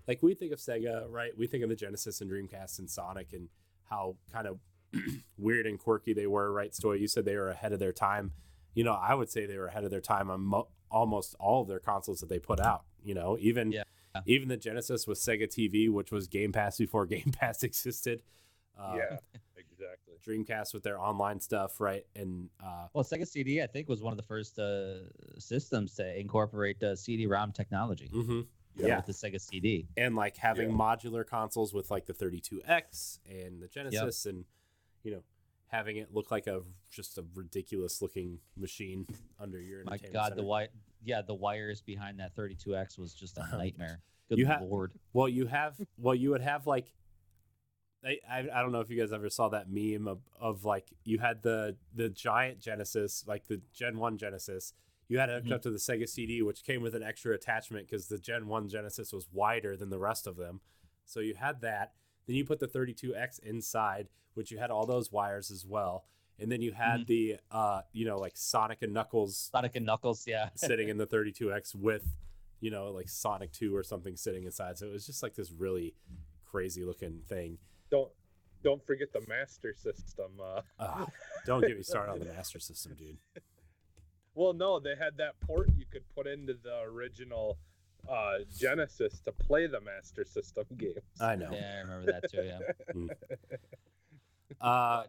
like 0.07 0.21
we 0.21 0.33
think 0.33 0.51
of 0.51 0.59
Sega, 0.59 1.05
right? 1.09 1.31
We 1.37 1.47
think 1.47 1.63
of 1.63 1.69
the 1.69 1.75
Genesis 1.75 2.21
and 2.21 2.29
Dreamcast 2.29 2.79
and 2.79 2.89
Sonic 2.89 3.33
and 3.33 3.49
how 3.89 4.17
kind 4.31 4.47
of 4.47 4.59
weird 5.37 5.67
and 5.67 5.79
quirky 5.79 6.13
they 6.13 6.27
were, 6.27 6.51
right? 6.51 6.71
Stoy, 6.71 6.99
you 6.99 7.07
said 7.07 7.25
they 7.25 7.35
were 7.35 7.49
ahead 7.49 7.73
of 7.73 7.79
their 7.79 7.93
time. 7.93 8.31
You 8.73 8.83
know, 8.83 8.93
I 8.93 9.13
would 9.13 9.29
say 9.29 9.45
they 9.45 9.57
were 9.57 9.67
ahead 9.67 9.83
of 9.83 9.91
their 9.91 10.01
time 10.01 10.29
on 10.29 10.41
mo- 10.41 10.67
almost 10.91 11.35
all 11.39 11.61
of 11.61 11.67
their 11.67 11.79
consoles 11.79 12.19
that 12.19 12.29
they 12.29 12.39
put 12.39 12.59
out. 12.59 12.83
You 13.03 13.13
know, 13.13 13.37
even 13.39 13.71
Yeah. 13.71 13.83
Even 14.25 14.47
the 14.47 14.57
Genesis 14.57 15.07
was 15.07 15.19
Sega 15.19 15.47
TV, 15.47 15.89
which 15.89 16.11
was 16.11 16.27
Game 16.27 16.51
Pass 16.51 16.77
before 16.77 17.05
Game 17.15 17.31
Pass 17.31 17.63
existed. 17.63 18.21
Uh, 18.77 18.95
yeah 18.97 19.17
exactly 19.57 20.13
Dreamcast 20.25 20.73
with 20.73 20.83
their 20.83 20.99
online 20.99 21.39
stuff, 21.39 21.79
right? 21.79 22.05
And 22.15 22.49
uh, 22.63 22.87
Well, 22.93 23.03
Sega 23.03 23.27
CD, 23.27 23.61
I 23.61 23.67
think, 23.67 23.87
was 23.87 24.01
one 24.01 24.11
of 24.11 24.17
the 24.17 24.23
first 24.23 24.57
uh, 24.59 24.95
systems 25.37 25.93
to 25.95 26.19
incorporate 26.19 26.81
uh, 26.83 26.95
CD-ROM 26.95 27.51
technology 27.51 28.09
mhm. 28.13 28.45
with 28.75 28.87
Yeah. 28.87 29.01
the 29.01 29.13
Sega 29.13 29.39
CD. 29.39 29.87
and 29.95 30.15
like 30.15 30.35
having 30.37 30.69
Yeah. 30.71 30.75
modular 30.75 31.25
consoles 31.25 31.73
with 31.73 31.91
like 31.91 32.05
the 32.05 32.13
32X 32.13 33.19
and 33.29 33.61
the 33.61 33.67
Genesis 33.67 34.25
and 34.25 34.45
you 35.03 35.11
know 35.11 35.23
having 35.67 35.97
it 35.97 36.13
look 36.13 36.31
like 36.31 36.47
a 36.47 36.61
just 36.91 37.17
a 37.17 37.25
ridiculous 37.35 38.01
looking 38.01 38.39
machine 38.57 39.05
under 39.39 39.59
your 39.61 39.83
My 39.83 39.91
entertainment 39.93 40.13
God, 40.13 40.23
center. 40.25 40.35
the 40.35 40.41
wi- 40.41 40.69
yeah, 41.05 41.21
the 41.21 41.33
wires 41.35 41.81
behind 41.81 42.19
that 42.19 42.35
32X 42.35 42.97
was 42.99 43.13
just 43.13 43.37
a 43.37 43.47
nightmare. 43.57 44.01
Good 44.29 44.39
You 44.39 44.47
ha- 44.47 44.59
lord. 44.61 44.91
Well, 45.13 45.29
you 45.29 45.45
have 45.45 45.79
well 45.97 46.15
you 46.15 46.31
would 46.31 46.41
have 46.41 46.65
like 46.67 46.91
I, 48.03 48.17
I 48.29 48.39
I 48.53 48.61
don't 48.61 48.71
know 48.71 48.81
if 48.81 48.89
you 48.89 48.99
guys 48.99 49.13
ever 49.13 49.29
saw 49.29 49.49
that 49.49 49.67
meme 49.69 50.07
of, 50.07 50.19
of 50.39 50.65
like 50.65 50.87
you 51.03 51.19
had 51.19 51.41
the 51.43 51.75
the 51.93 52.09
giant 52.09 52.59
Genesis 52.59 53.23
like 53.27 53.47
the 53.47 53.61
Gen 53.73 53.97
1 53.97 54.17
Genesis 54.17 54.73
you 55.07 55.19
had 55.19 55.29
it 55.29 55.33
hooked 55.33 55.47
Mhm. 55.47 55.53
up 55.53 55.61
to 55.63 55.69
the 55.71 55.77
Sega 55.77 56.07
CD 56.09 56.41
which 56.41 56.63
came 56.63 56.81
with 56.81 56.95
an 56.95 57.03
extra 57.03 57.33
attachment 57.33 57.87
because 57.87 58.07
the 58.07 58.17
Gen 58.17 58.47
1 58.47 58.67
Genesis 58.69 59.13
was 59.13 59.27
wider 59.31 59.75
than 59.77 59.89
the 59.89 59.99
rest 59.99 60.25
of 60.27 60.35
them 60.37 60.61
so 61.05 61.19
you 61.19 61.35
had 61.35 61.61
that 61.61 61.93
then 62.27 62.35
you 62.35 62.43
put 62.45 62.59
the 62.59 62.67
32X 62.67 63.39
inside 63.39 64.09
which 64.33 64.51
you 64.51 64.57
had 64.57 64.71
all 64.71 64.85
those 64.85 65.11
wires 65.11 65.49
as 65.51 65.65
well 65.65 66.05
and 66.39 66.51
then 66.51 66.61
you 66.61 66.71
had 66.71 67.07
the 67.07 67.37
uh 67.51 67.81
you 67.93 68.05
know 68.05 68.17
like 68.17 68.33
Sonic 68.35 68.81
and 68.81 68.93
Knuckles 68.93 69.49
Sonic 69.51 69.75
and 69.75 69.85
Knuckles, 69.85 70.25
yeah. 70.27 70.49
sitting 70.55 70.89
in 70.89 70.97
the 70.97 71.07
32X 71.07 71.75
with, 71.75 72.05
you 72.59 72.71
know, 72.71 72.91
like 72.91 73.07
Sonic 73.09 73.51
2 73.51 73.75
or 73.75 73.83
something 73.83 74.15
sitting 74.15 74.43
inside. 74.45 74.77
So 74.77 74.87
it 74.87 74.91
was 74.91 75.05
just 75.05 75.23
like 75.23 75.35
this 75.35 75.51
really 75.51 75.93
crazy 76.45 76.83
looking 76.83 77.21
thing. 77.27 77.57
don't 77.89 78.09
don't 78.63 78.83
forget 78.85 79.13
the 79.13 79.21
master 79.27 79.73
system 79.75 80.31
uh 80.41 80.61
Ugh, 80.79 81.11
don't 81.45 81.61
get 81.61 81.77
me 81.77 81.83
started 81.83 82.11
on 82.13 82.19
the 82.19 82.25
Master 82.25 82.59
System, 82.59 82.95
dude. 82.97 83.17
Well, 84.37 84.51
no, 84.51 84.81
they 84.81 84.95
had 84.99 85.15
that 85.19 85.39
port 85.39 85.69
you 85.77 85.85
could 85.89 86.03
put 86.13 86.27
into 86.27 86.55
the 86.61 86.81
original 86.81 87.57
uh, 88.09 88.39
Genesis 88.57 89.21
to 89.21 89.31
play 89.31 89.65
the 89.65 89.79
Master 89.79 90.25
System 90.25 90.65
games. 90.75 90.99
I 91.21 91.37
know. 91.37 91.51
Yeah, 91.53 91.75
I 91.77 91.79
remember 91.87 92.11
that 92.11 92.29
too. 92.29 92.43
Yeah. 92.43 93.07
Uh, 94.59 95.03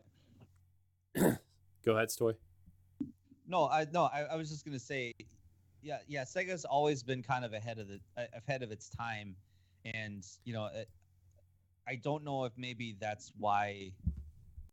go 1.87 1.97
ahead, 1.97 2.09
Stoy. 2.09 2.35
No, 3.49 3.69
I 3.69 3.87
no, 3.93 4.05
I, 4.05 4.23
I 4.33 4.37
was 4.37 4.51
just 4.51 4.65
gonna 4.67 4.79
say, 4.79 5.15
yeah, 5.83 5.99
yeah. 6.09 6.25
Sega's 6.25 6.65
always 6.65 7.03
been 7.03 7.23
kind 7.23 7.45
of 7.45 7.53
ahead 7.53 7.79
of 7.79 7.89
the 7.89 8.01
ahead 8.35 8.63
of 8.63 8.73
its 8.73 8.91
time, 8.91 9.37
and 9.95 10.27
you 10.45 10.53
know, 10.53 10.69
it, 10.75 10.89
I 11.89 11.95
don't 11.95 12.25
know 12.25 12.45
if 12.45 12.53
maybe 12.59 12.97
that's 13.01 13.33
why. 13.39 13.93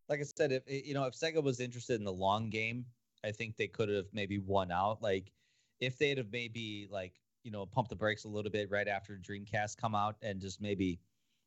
Like 0.10 0.20
I 0.20 0.24
said, 0.24 0.52
if 0.52 0.64
you 0.68 0.94
know, 0.94 1.06
if 1.06 1.14
Sega 1.14 1.42
was 1.42 1.60
interested 1.60 1.98
in 1.98 2.04
the 2.04 2.12
long 2.12 2.50
game, 2.50 2.86
I 3.24 3.32
think 3.32 3.56
they 3.56 3.68
could 3.68 3.88
have 3.90 4.08
maybe 4.12 4.40
won 4.40 4.72
out. 4.72 5.02
Like, 5.02 5.32
if 5.80 5.98
they'd 5.98 6.18
have 6.18 6.32
maybe 6.32 6.88
like 6.92 7.14
you 7.44 7.52
know 7.52 7.66
pumped 7.66 7.90
the 7.90 7.96
brakes 7.96 8.26
a 8.26 8.28
little 8.28 8.52
bit 8.52 8.70
right 8.70 8.88
after 8.88 9.18
Dreamcast 9.18 9.78
come 9.78 9.96
out 9.96 10.16
and 10.22 10.42
just 10.42 10.62
maybe, 10.62 11.00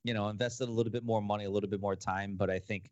you 0.04 0.14
know, 0.14 0.28
invested 0.28 0.68
a 0.68 0.72
little 0.72 0.92
bit 0.92 1.04
more 1.04 1.20
money, 1.20 1.44
a 1.44 1.50
little 1.50 1.68
bit 1.68 1.80
more 1.80 1.96
time. 1.96 2.36
But 2.36 2.50
I 2.50 2.60
think 2.60 2.90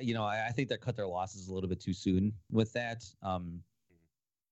you 0.00 0.14
know, 0.14 0.24
I, 0.24 0.46
I 0.48 0.50
think 0.50 0.68
they 0.68 0.76
cut 0.76 0.96
their 0.96 1.06
losses 1.06 1.48
a 1.48 1.54
little 1.54 1.68
bit 1.68 1.80
too 1.80 1.92
soon 1.92 2.32
with 2.50 2.72
that. 2.72 3.04
Um, 3.22 3.60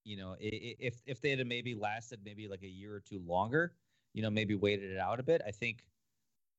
you 0.04 0.16
know, 0.16 0.36
if 0.40 1.00
if 1.06 1.20
they 1.20 1.30
had 1.30 1.46
maybe 1.46 1.74
lasted 1.74 2.20
maybe 2.24 2.48
like 2.48 2.62
a 2.62 2.68
year 2.68 2.94
or 2.94 3.00
two 3.00 3.20
longer, 3.26 3.74
you 4.14 4.22
know, 4.22 4.30
maybe 4.30 4.54
waited 4.54 4.90
it 4.90 4.98
out 4.98 5.20
a 5.20 5.22
bit, 5.22 5.42
I 5.46 5.50
think 5.50 5.84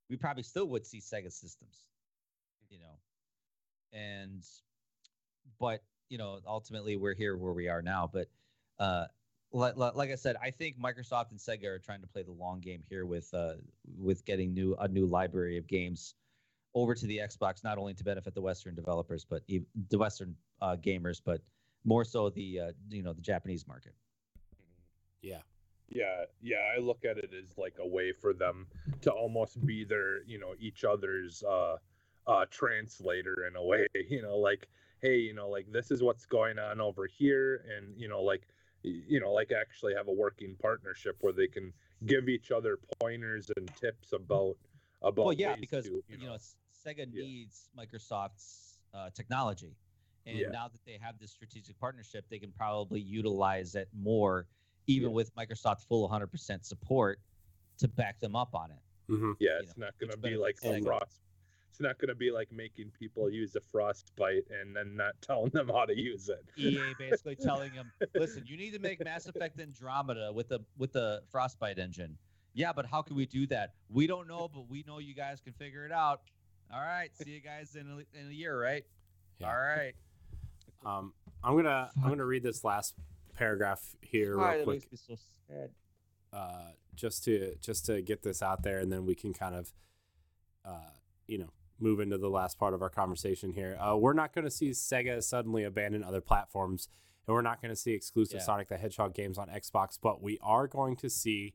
we 0.10 0.16
probably 0.16 0.44
still 0.44 0.68
would 0.70 0.86
see 0.86 1.00
Sega 1.00 1.32
systems. 1.32 1.86
You 2.70 2.80
know, 2.80 3.00
and 3.94 4.44
but 5.60 5.84
you 6.10 6.18
know, 6.18 6.40
ultimately 6.46 6.98
we're 6.98 7.16
here 7.16 7.36
where 7.38 7.54
we 7.54 7.68
are 7.68 7.82
now. 7.82 8.10
But 8.12 8.28
uh, 8.80 9.06
like, 9.52 9.76
like 9.76 10.12
I 10.12 10.16
said, 10.16 10.36
I 10.42 10.52
think 10.52 10.80
Microsoft 10.80 11.32
and 11.32 11.40
Sega 11.40 11.66
are 11.66 11.80
trying 11.80 12.02
to 12.02 12.08
play 12.08 12.24
the 12.24 12.32
long 12.32 12.60
game 12.60 12.84
here 12.88 13.06
with 13.06 13.34
uh, 13.34 13.54
with 13.98 14.24
getting 14.26 14.54
new 14.54 14.76
a 14.80 14.88
new 14.88 15.06
library 15.08 15.58
of 15.58 15.68
games 15.68 16.16
over 16.74 16.96
to 16.96 17.06
the 17.06 17.18
Xbox, 17.18 17.64
not 17.64 17.78
only 17.78 17.94
to 17.94 18.04
benefit 18.04 18.34
the 18.34 18.42
Western 18.42 18.76
developers, 18.76 19.26
but 19.26 19.44
ev- 19.52 19.66
the 19.90 19.98
Western 19.98 20.36
uh, 20.62 20.76
gamers, 20.76 21.22
but 21.24 21.42
more 21.84 22.04
so 22.04 22.30
the 22.30 22.60
uh, 22.60 22.72
you 22.90 23.04
know 23.04 23.14
the 23.14 23.22
Japanese 23.22 23.68
market. 23.68 23.94
Yeah. 25.22 25.42
Yeah, 25.94 26.24
yeah, 26.42 26.72
I 26.74 26.80
look 26.80 27.04
at 27.04 27.18
it 27.18 27.32
as 27.38 27.58
like 27.58 27.76
a 27.80 27.88
way 27.88 28.14
for 28.14 28.34
them 28.34 28.68
to 29.02 29.12
almost 29.12 29.64
be 29.66 29.84
their, 29.84 30.24
you 30.24 30.40
know, 30.40 30.54
each 30.58 30.86
other's 30.86 31.44
uh 31.44 31.76
uh 32.28 32.46
translator 32.50 33.46
in 33.46 33.58
a 33.58 33.64
way, 33.64 33.88
you 34.10 34.22
know, 34.22 34.38
like 34.38 34.70
hey, 35.02 35.18
you 35.18 35.34
know, 35.34 35.50
like 35.50 35.70
this 35.72 35.92
is 35.92 36.02
what's 36.02 36.26
going 36.26 36.60
on 36.60 36.80
over 36.80 37.08
here 37.08 37.66
and 37.76 37.94
you 38.00 38.08
know, 38.08 38.22
like 38.22 38.48
you 38.84 39.20
know, 39.20 39.34
like 39.34 39.52
actually 39.52 39.94
have 39.94 40.08
a 40.08 40.14
working 40.14 40.56
partnership 40.62 41.18
where 41.22 41.34
they 41.34 41.48
can 41.48 41.74
give 42.06 42.30
each 42.30 42.52
other 42.52 42.80
pointers 43.00 43.52
and 43.58 43.70
tips 43.76 44.14
about 44.14 44.56
about 45.02 45.26
Well, 45.26 45.34
yeah, 45.34 45.56
because 45.56 45.86
to, 45.86 46.04
you 46.08 46.18
know 46.18 46.34
S- 46.34 46.56
Sega 46.86 47.00
Yeah. 47.12 47.24
needs 47.24 47.70
Microsoft's 47.78 48.80
uh, 48.94 49.10
technology, 49.12 49.76
and 50.26 50.40
Yeah. 50.40 50.50
now 50.50 50.68
that 50.68 50.84
they 50.86 50.98
have 51.02 51.18
this 51.20 51.32
strategic 51.32 51.78
partnership, 51.80 52.26
they 52.30 52.40
can 52.40 52.52
probably 52.52 53.00
utilize 53.02 53.76
it 53.76 53.90
more, 53.94 54.48
even 54.88 55.10
Yeah. 55.10 55.16
with 55.16 55.34
Microsoft's 55.36 55.84
full 55.86 56.08
100% 56.08 56.66
support 56.66 57.20
to 57.78 57.88
back 57.88 58.20
them 58.20 58.36
up 58.36 58.54
on 58.54 58.72
it. 58.72 58.80
hmm 59.08 59.32
yeah, 59.40 59.58
you 59.58 59.64
it's 59.64 59.78
know, 59.78 59.86
not 59.86 59.98
going 59.98 60.12
to 60.12 60.18
be 60.18 60.36
like 60.38 60.58
a 60.64 60.82
frost 60.82 61.22
it's 61.70 61.80
not 61.80 61.98
going 62.00 62.10
to 62.10 62.16
be 62.16 62.32
like 62.32 62.52
making 62.52 62.92
people 62.92 63.30
use 63.30 63.56
a 63.56 63.62
frostbite 63.62 64.44
and 64.50 64.76
then 64.76 64.94
not 64.96 65.14
telling 65.22 65.50
them 65.52 65.70
how 65.70 65.86
to 65.86 65.98
use 65.98 66.28
it. 66.28 66.44
EA 66.58 66.94
basically 67.00 67.36
telling 67.42 67.74
them, 67.74 67.90
"Listen, 68.14 68.44
you 68.46 68.58
need 68.58 68.72
to 68.74 68.80
make 68.80 69.02
Mass 69.04 69.26
Effect 69.26 69.58
Andromeda 69.60 70.34
with 70.34 70.50
the 70.50 70.60
with 70.78 70.92
the 70.92 71.24
Frostbite 71.30 71.80
engine." 71.80 72.18
Yeah, 72.54 72.74
but 72.74 72.86
how 72.86 73.02
can 73.02 73.16
we 73.16 73.26
do 73.26 73.48
that? 73.48 73.74
We 73.90 74.08
don't 74.08 74.28
know, 74.28 74.50
but 74.54 74.70
we 74.70 74.84
know 74.86 75.00
you 75.00 75.14
guys 75.16 75.40
can 75.40 75.54
figure 75.54 75.86
it 75.86 75.92
out. 75.92 76.22
All 76.74 76.82
right, 76.82 77.10
see 77.16 77.32
you 77.32 77.42
guys 77.42 77.76
in 77.76 77.88
a, 77.88 78.20
in 78.20 78.30
a 78.30 78.34
year, 78.34 78.60
right? 78.62 78.86
Yeah. 79.40 79.48
All 79.50 79.58
right. 79.58 79.94
Um, 80.86 81.14
I'm 81.44 81.56
gonna 81.56 81.90
I'm 82.02 82.10
gonna 82.10 82.26
read 82.26 82.44
this 82.44 82.64
last 82.64 82.96
paragraph 83.36 83.82
here 84.02 84.36
God, 84.36 84.42
real 84.50 84.58
that 84.58 84.64
quick, 84.66 84.76
makes 84.92 84.92
me 85.10 85.16
so 85.16 85.22
sad. 85.48 85.70
uh, 86.34 86.72
just 86.96 87.24
to 87.26 87.56
just 87.62 87.86
to 87.88 88.02
get 88.02 88.24
this 88.24 88.42
out 88.42 88.64
there, 88.64 88.80
and 88.80 88.92
then 88.92 89.06
we 89.06 89.16
can 89.16 89.34
kind 89.34 89.56
of, 89.56 89.74
uh, 90.66 90.92
you 91.28 91.38
know, 91.38 91.50
move 91.80 92.00
into 92.00 92.18
the 92.18 92.30
last 92.30 92.58
part 92.58 92.74
of 92.74 92.82
our 92.82 92.90
conversation 92.90 93.52
here. 93.52 93.78
Uh, 93.80 93.96
we're 93.96 94.14
not 94.14 94.34
going 94.34 94.46
to 94.46 94.52
see 94.52 94.70
Sega 94.70 95.22
suddenly 95.24 95.64
abandon 95.64 96.04
other 96.04 96.22
platforms, 96.22 96.90
and 97.28 97.34
we're 97.34 97.42
not 97.42 97.62
going 97.62 97.74
to 97.74 97.80
see 97.80 97.92
exclusive 97.92 98.40
Yeah. 98.40 98.46
Sonic 98.46 98.70
the 98.70 98.78
Hedgehog 98.78 99.14
games 99.14 99.38
on 99.38 99.48
Xbox, 99.50 99.98
but 100.02 100.22
we 100.22 100.38
are 100.42 100.68
going 100.68 100.96
to 100.98 101.10
see. 101.10 101.54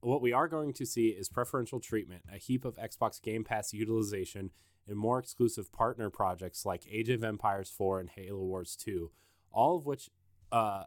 What 0.00 0.22
we 0.22 0.32
are 0.32 0.48
going 0.48 0.72
to 0.74 0.86
see 0.86 1.08
is 1.08 1.28
preferential 1.28 1.80
treatment, 1.80 2.22
a 2.32 2.38
heap 2.38 2.64
of 2.64 2.76
Xbox 2.76 3.20
Game 3.20 3.44
Pass 3.44 3.72
utilization, 3.72 4.50
and 4.86 4.96
more 4.96 5.18
exclusive 5.18 5.72
partner 5.72 6.08
projects 6.08 6.64
like 6.64 6.86
Age 6.90 7.10
of 7.10 7.24
Empires 7.24 7.72
4 7.76 8.00
and 8.00 8.10
Halo 8.10 8.42
Wars 8.42 8.76
2, 8.76 9.10
all 9.50 9.76
of 9.76 9.86
which 9.86 10.08
uh, 10.52 10.84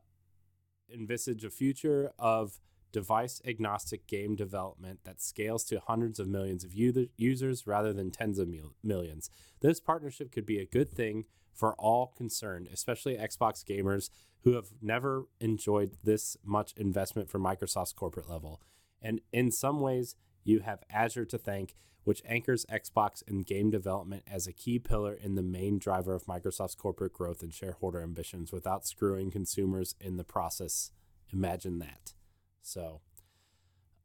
envisage 0.92 1.44
a 1.44 1.50
future 1.50 2.12
of 2.18 2.60
device 2.92 3.42
agnostic 3.46 4.08
game 4.08 4.36
development 4.36 5.00
that 5.04 5.22
scales 5.22 5.64
to 5.66 5.80
hundreds 5.80 6.20
of 6.20 6.28
millions 6.28 6.64
of 6.64 6.74
u- 6.74 7.10
users 7.18 7.66
rather 7.66 7.94
than 7.94 8.12
tens 8.12 8.40
of 8.40 8.48
mil- 8.48 8.74
millions. 8.84 9.30
This 9.62 9.80
partnership 9.80 10.32
could 10.32 10.46
be 10.46 10.60
a 10.60 10.66
good 10.66 10.92
thing 10.92 11.26
for 11.54 11.74
all 11.76 12.08
concerned, 12.18 12.68
especially 12.72 13.16
Xbox 13.16 13.64
gamers 13.64 14.10
who 14.44 14.54
have 14.54 14.70
never 14.82 15.28
enjoyed 15.40 15.98
this 16.04 16.36
much 16.44 16.74
investment 16.76 17.30
from 17.30 17.44
Microsoft's 17.44 17.94
corporate 17.94 18.30
level. 18.30 18.62
And 19.02 19.22
in 19.32 19.52
some 19.52 19.80
ways, 19.80 20.15
you 20.44 20.60
have 20.60 20.84
Azure 20.90 21.26
to 21.26 21.38
thank, 21.38 21.76
which 22.03 22.22
anchors 22.26 22.65
Xbox 22.72 23.23
in 23.28 23.41
game 23.41 23.69
development 23.69 24.23
as 24.28 24.48
a 24.48 24.53
key 24.53 24.80
pillar 24.80 25.14
in 25.14 25.36
the 25.36 25.44
main 25.44 25.78
driver 25.80 26.14
of 26.14 26.26
Microsoft's 26.26 26.76
corporate 26.76 27.14
growth 27.14 27.41
and 27.44 27.53
shareholder 27.53 28.02
ambitions 28.02 28.52
without 28.52 28.86
screwing 28.86 29.32
consumers 29.32 29.95
in 29.99 30.18
the 30.18 30.23
process. 30.23 30.91
Imagine 31.32 31.80
that. 31.80 32.14
So, 32.61 33.02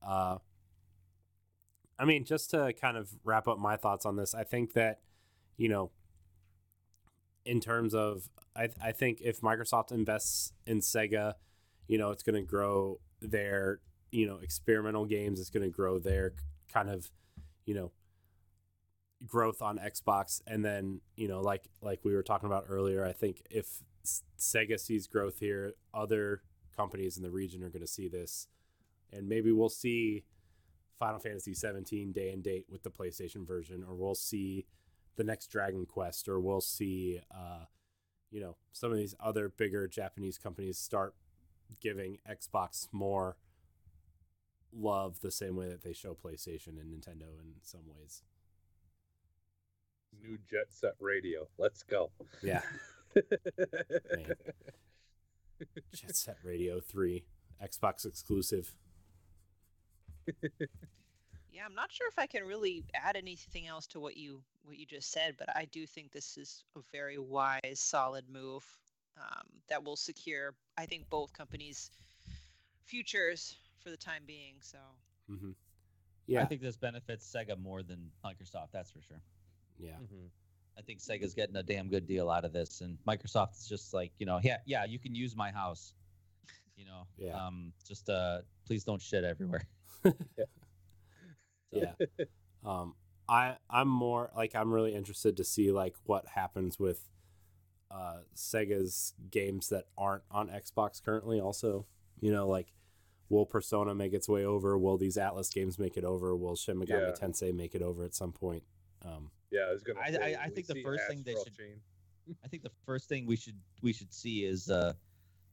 uh, 0.07 0.39
I 1.99 2.05
mean, 2.05 2.25
just 2.25 2.51
to 2.51 2.73
kind 2.73 2.97
of 2.97 3.11
wrap 3.25 3.49
up 3.49 3.59
my 3.59 3.77
thoughts 3.77 4.05
on 4.05 4.17
this, 4.17 4.35
I 4.35 4.45
think 4.45 4.75
that, 4.75 5.01
you 5.57 5.69
know, 5.69 5.91
in 7.45 7.61
terms 7.61 7.95
of, 7.95 8.29
I, 8.55 8.69
I 8.83 8.93
think 8.93 9.21
if 9.23 9.41
Microsoft 9.41 9.93
invests 9.93 10.53
in 10.67 10.81
Sega, 10.81 11.35
you 11.87 11.97
know, 11.97 12.11
it's 12.11 12.23
going 12.23 12.35
to 12.35 12.43
grow 12.43 13.01
their, 13.21 13.81
you 14.11 14.27
know, 14.27 14.39
experimental 14.43 15.05
games. 15.05 15.41
It's 15.41 15.51
going 15.51 15.65
to 15.65 15.75
grow 15.75 15.99
their 15.99 16.33
kind 16.73 16.91
of, 16.91 17.11
you 17.65 17.75
know, 17.75 17.93
growth 19.27 19.63
on 19.63 19.79
Xbox. 19.79 20.41
And 20.47 20.65
then, 20.65 21.01
you 21.17 21.29
know, 21.29 21.41
like, 21.41 21.69
like 21.81 22.01
we 22.05 22.15
were 22.15 22.23
talking 22.23 22.47
about 22.47 22.67
earlier, 22.69 23.05
I 23.05 23.13
think 23.13 23.43
if 23.51 23.83
Sega 24.39 24.79
sees 24.79 25.07
growth 25.07 25.39
here, 25.39 25.75
other 25.95 26.43
companies 26.77 27.17
in 27.17 27.23
the 27.23 27.31
region 27.31 27.63
are 27.63 27.71
going 27.71 27.81
to 27.81 27.87
see 27.87 28.09
this. 28.09 28.49
And 29.13 29.29
maybe 29.29 29.53
we'll 29.53 29.69
see 29.69 30.25
Final 30.99 31.19
Fantasy 31.19 31.55
17 31.55 32.13
day 32.13 32.31
and 32.31 32.43
date 32.43 32.67
with 32.69 32.83
the 32.83 32.91
PlayStation 32.91 33.47
version, 33.47 33.85
or 33.87 33.95
we'll 33.95 34.15
see 34.15 34.67
the 35.17 35.25
next 35.25 35.49
Dragon 35.49 35.87
Quest, 35.87 36.29
or 36.29 36.41
we'll 36.41 36.61
see, 36.61 37.21
uh, 37.35 37.65
you 38.31 38.41
know, 38.41 38.57
some 38.73 38.91
of 38.91 38.99
these 38.99 39.15
other 39.21 39.49
bigger 39.49 39.87
Japanese 39.89 40.39
companies 40.39 40.79
start 40.79 41.15
giving 41.81 42.19
Xbox 42.29 42.89
more 42.93 43.37
love 44.73 45.21
the 45.21 45.31
same 45.31 45.57
way 45.57 45.69
that 45.69 45.83
they 45.83 45.93
show 45.93 46.15
PlayStation 46.15 46.81
and 46.81 46.93
Nintendo 46.93 47.39
in 47.41 47.55
some 47.63 47.83
ways. 47.87 48.23
New 50.23 50.39
Jet 50.51 50.67
Set 50.71 50.95
Radio. 51.01 51.49
Let's 51.59 51.83
go. 51.83 52.11
Yeah. 52.43 52.63
Jet 55.95 56.17
Set 56.17 56.39
Radio 56.45 56.81
3, 56.81 57.25
Xbox 57.63 58.07
exclusive. 58.07 58.75
Yeah, 61.57 61.65
I'm 61.65 61.75
not 61.75 61.91
sure 61.91 62.07
if 62.07 62.19
I 62.19 62.27
can 62.27 62.45
really 62.45 62.85
add 62.95 63.17
anything 63.17 63.67
else 63.67 63.87
to 63.89 64.01
what 64.01 64.19
you 64.19 64.43
what 64.65 64.77
you 64.77 64.85
just 64.85 65.11
said, 65.11 65.37
but 65.39 65.49
I 65.57 65.65
do 65.65 65.87
think 65.87 66.13
this 66.13 66.37
is 66.37 66.65
a 66.77 66.81
very 66.93 67.19
wise, 67.19 67.77
solid 67.77 68.25
move 68.29 68.63
um, 69.17 69.47
that 69.71 69.83
will 69.83 69.97
secure, 69.97 70.55
I 70.77 70.85
think, 70.85 71.09
both 71.09 71.33
companies' 71.33 71.91
futures 72.85 73.57
for 73.87 73.91
the 73.91 73.97
time 73.97 74.23
being. 74.27 74.57
So 74.61 74.79
hmm 75.31 75.53
I 76.37 76.45
think 76.45 76.61
this 76.61 76.77
benefits 76.77 77.25
Sega 77.33 77.57
more 77.57 77.85
than 77.85 78.11
Microsoft. 78.25 78.73
That's 78.73 78.91
for 78.91 79.01
sure. 79.01 79.23
Yeah. 79.79 79.93
Mhm. 80.03 80.29
I 80.77 80.83
think 80.83 80.99
Sega's 80.99 81.35
getting 81.35 81.55
a 81.55 81.63
damn 81.63 81.89
good 81.89 82.05
deal 82.05 82.29
out 82.29 82.45
of 82.45 82.53
this, 82.53 82.81
and 82.81 82.99
Microsoft 83.07 83.53
is 83.53 83.69
just 83.69 83.95
like, 83.95 84.11
you 84.19 84.27
know, 84.27 84.41
yeah, 84.43 84.59
yeah, 84.67 84.85
you 84.85 84.99
can 84.99 85.15
use 85.15 85.37
my 85.37 85.53
house. 85.53 85.95
You 86.77 86.85
know, 86.85 87.07
Yeah. 87.17 87.47
um, 87.47 87.73
just 87.87 88.11
uh, 88.11 88.43
please 88.67 88.83
don't 88.83 89.01
shit 89.01 89.23
everywhere. 89.25 89.63
yeah 91.73 91.93
um 92.65 92.95
i 93.29 93.57
i'm 93.69 93.89
more 93.89 94.31
like 94.37 94.55
i'm 94.55 94.73
really 94.73 94.95
interested 94.95 95.37
to 95.37 95.43
see 95.45 95.73
like 95.73 95.95
what 96.05 96.27
happens 96.29 96.79
with 96.79 97.09
uh 97.91 98.19
sega's 98.37 99.15
games 99.31 99.69
that 99.69 99.85
aren't 99.99 100.23
on 100.31 100.49
xbox 100.49 101.03
currently 101.03 101.41
also 101.41 101.85
you 102.21 102.31
know 102.33 102.47
like 102.47 102.69
will 103.29 103.47
persona 103.47 103.95
make 103.95 104.13
its 104.13 104.29
way 104.29 104.45
over 104.45 104.79
will 104.79 104.97
these 104.97 105.17
Atlus 105.17 105.53
games 105.53 105.79
make 105.79 105.97
it 105.97 106.05
over 106.05 106.37
will 106.37 106.57
shin 106.57 106.77
megami 106.79 107.09
Yeah. 107.09 107.27
tensei 107.27 107.53
make 107.55 107.75
it 107.75 107.83
over 107.83 108.05
at 108.05 108.15
some 108.15 108.33
point 108.33 108.63
um 109.05 109.31
Yeah, 109.51 109.63
I 109.69 109.73
was 109.73 109.83
gonna. 109.83 110.01
I- 110.01 110.11
say, 110.13 110.35
I- 110.35 110.45
I 110.45 110.49
we 110.49 110.55
think 110.55 110.67
the 110.67 110.75
see 110.75 110.83
first 110.83 111.03
thing 111.09 111.23
they 111.25 111.35
should- 111.35 111.57
Chain. 111.57 111.81
I 112.45 112.49
think 112.49 112.63
the 112.65 112.73
first 112.85 113.09
thing 113.09 113.27
we 113.27 113.37
should 113.37 113.59
we 113.83 113.93
should 113.93 114.13
see 114.13 114.45
is 114.45 114.69
uh, 114.71 114.93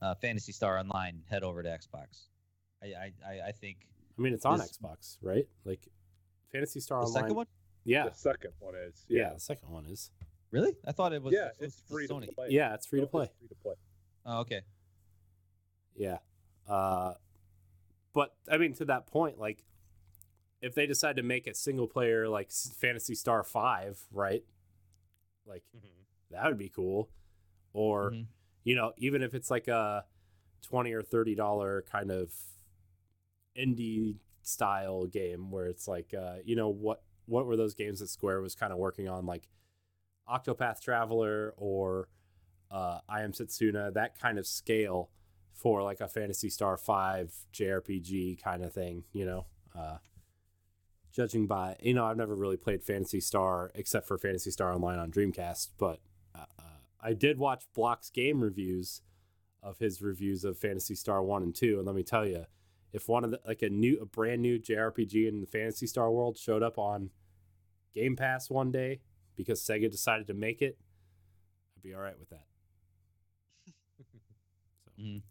uh, 0.02 0.14
Phantasy 0.16 0.52
Star 0.52 0.78
Online 0.78 1.22
head 1.30 1.42
over 1.44 1.62
to 1.62 1.68
Xbox. 1.68 2.28
I 2.82 2.86
I, 2.86 3.12
I, 3.26 3.40
I 3.48 3.52
think 3.52 3.88
i 4.18 4.22
mean 4.22 4.32
it's 4.34 4.44
on 4.46 4.58
This- 4.58 4.76
xbox 4.78 5.18
right 5.22 5.48
like 5.64 5.88
phantasy 6.52 6.78
star 6.80 7.00
the 7.00 7.06
online 7.06 7.22
second 7.22 7.36
one. 7.36 7.46
yeah 7.84 8.04
The 8.08 8.14
second 8.14 8.52
one 8.60 8.74
is. 8.76 9.04
yeah 9.08 9.20
Yeah. 9.22 9.34
the 9.34 9.40
second 9.40 9.68
one 9.70 9.86
is 9.86 10.10
Really? 10.52 10.76
I 10.86 10.92
thought 10.92 11.12
it 11.12 11.20
was. 11.20 11.32
Yeah, 11.34 11.46
exclusive 11.48 11.66
it's 11.66 11.76
to 11.80 11.92
free 11.92 12.06
to 12.06 12.14
Sony. 12.14 12.34
play. 12.34 12.46
yeah 12.50 12.74
it's 12.74 12.86
free 12.86 13.00
to 13.00 13.06
play 13.08 13.28
Free 13.40 13.48
to 13.48 13.54
play. 13.56 13.74
Oh, 14.26 14.40
okay. 14.40 14.62
Yeah. 15.96 16.18
Uh, 16.68 17.14
but 18.14 18.34
I 18.50 18.56
mean, 18.56 18.72
to 18.74 18.84
that 18.86 19.06
point, 19.06 19.38
like, 19.38 19.64
if 20.62 20.74
they 20.74 20.86
decide 20.86 21.16
to 21.16 21.22
make 21.22 21.46
a 21.46 21.54
single 21.54 21.86
player, 21.86 22.26
like 22.28 22.50
Phantasy 22.50 23.14
Star 23.14 23.42
5, 23.44 24.06
right? 24.10 24.42
Like, 25.44 25.64
that 26.30 26.46
would 26.46 26.56
be 26.56 26.70
cool. 26.70 27.10
Or, 27.74 28.12
Mhm. 28.12 28.26
you 28.62 28.74
know, 28.76 28.94
even 28.96 29.20
if 29.20 29.34
it's 29.34 29.50
like 29.50 29.68
a 29.68 30.06
20 30.62 30.92
or 30.92 31.02
$30 31.02 31.82
kind 31.82 32.10
of 32.10 32.32
indie 33.56 34.18
style 34.42 35.06
game 35.06 35.50
where 35.50 35.66
it's 35.66 35.86
like, 35.86 36.14
uh, 36.14 36.38
you 36.44 36.56
know, 36.56 36.68
what, 36.68 37.02
what 37.26 37.46
were 37.46 37.56
those 37.56 37.74
games 37.74 38.00
that 38.00 38.08
Square 38.08 38.40
was 38.40 38.54
kind 38.54 38.72
of 38.72 38.78
working 38.78 39.08
on? 39.08 39.26
Like 39.26 39.48
Octopath 40.28 40.80
Traveler 40.80 41.54
or 41.56 42.08
uh, 42.70 43.00
I 43.08 43.22
Am 43.22 43.32
Setsuna, 43.32 43.92
that 43.94 44.18
kind 44.18 44.38
of 44.38 44.46
scale 44.46 45.10
for 45.54 45.82
like 45.82 46.00
a 46.00 46.08
Phantasy 46.08 46.50
Star 46.50 46.76
5 46.76 47.32
JRPG 47.52 48.42
kind 48.42 48.62
of 48.64 48.72
thing, 48.72 49.04
you 49.12 49.24
know. 49.24 49.46
Uh, 49.76 49.98
judging 51.12 51.46
by, 51.46 51.76
you 51.80 51.94
know, 51.94 52.04
I've 52.04 52.16
never 52.16 52.34
really 52.34 52.56
played 52.56 52.82
Phantasy 52.82 53.20
Star 53.20 53.70
except 53.74 54.06
for 54.06 54.18
Phantasy 54.18 54.50
Star 54.50 54.72
Online 54.72 54.98
on 54.98 55.10
Dreamcast, 55.10 55.70
but 55.78 56.00
uh, 56.34 56.44
uh, 56.58 56.62
I 57.00 57.12
did 57.12 57.38
watch 57.38 57.64
Block's 57.74 58.10
game 58.10 58.40
reviews 58.40 59.00
of 59.62 59.78
his 59.78 60.02
reviews 60.02 60.44
of 60.44 60.58
Phantasy 60.58 60.94
Star 60.94 61.22
1 61.22 61.42
and 61.42 61.54
2, 61.54 61.78
and 61.78 61.86
let 61.86 61.96
me 61.96 62.02
tell 62.02 62.26
you, 62.26 62.46
if 62.92 63.08
one 63.08 63.24
of 63.24 63.30
the 63.32 63.40
like 63.46 63.62
a 63.62 63.68
new 63.68 63.98
a 64.00 64.06
brand 64.06 64.40
new 64.40 64.58
JRPG 64.58 65.26
in 65.28 65.40
the 65.40 65.46
Phantasy 65.46 65.86
Star 65.86 66.10
world 66.12 66.38
showed 66.38 66.62
up 66.62 66.78
on 66.78 67.10
Game 67.92 68.14
Pass 68.14 68.48
one 68.48 68.70
day 68.70 69.00
because 69.34 69.60
Sega 69.60 69.90
decided 69.90 70.28
to 70.28 70.34
make 70.34 70.62
it, 70.62 70.78
I'd 71.76 71.82
be 71.82 71.92
all 71.92 72.00
right 72.00 72.18
with 72.18 72.30
that. 72.30 72.46
so, 74.06 75.02
Mhm. 75.02 75.22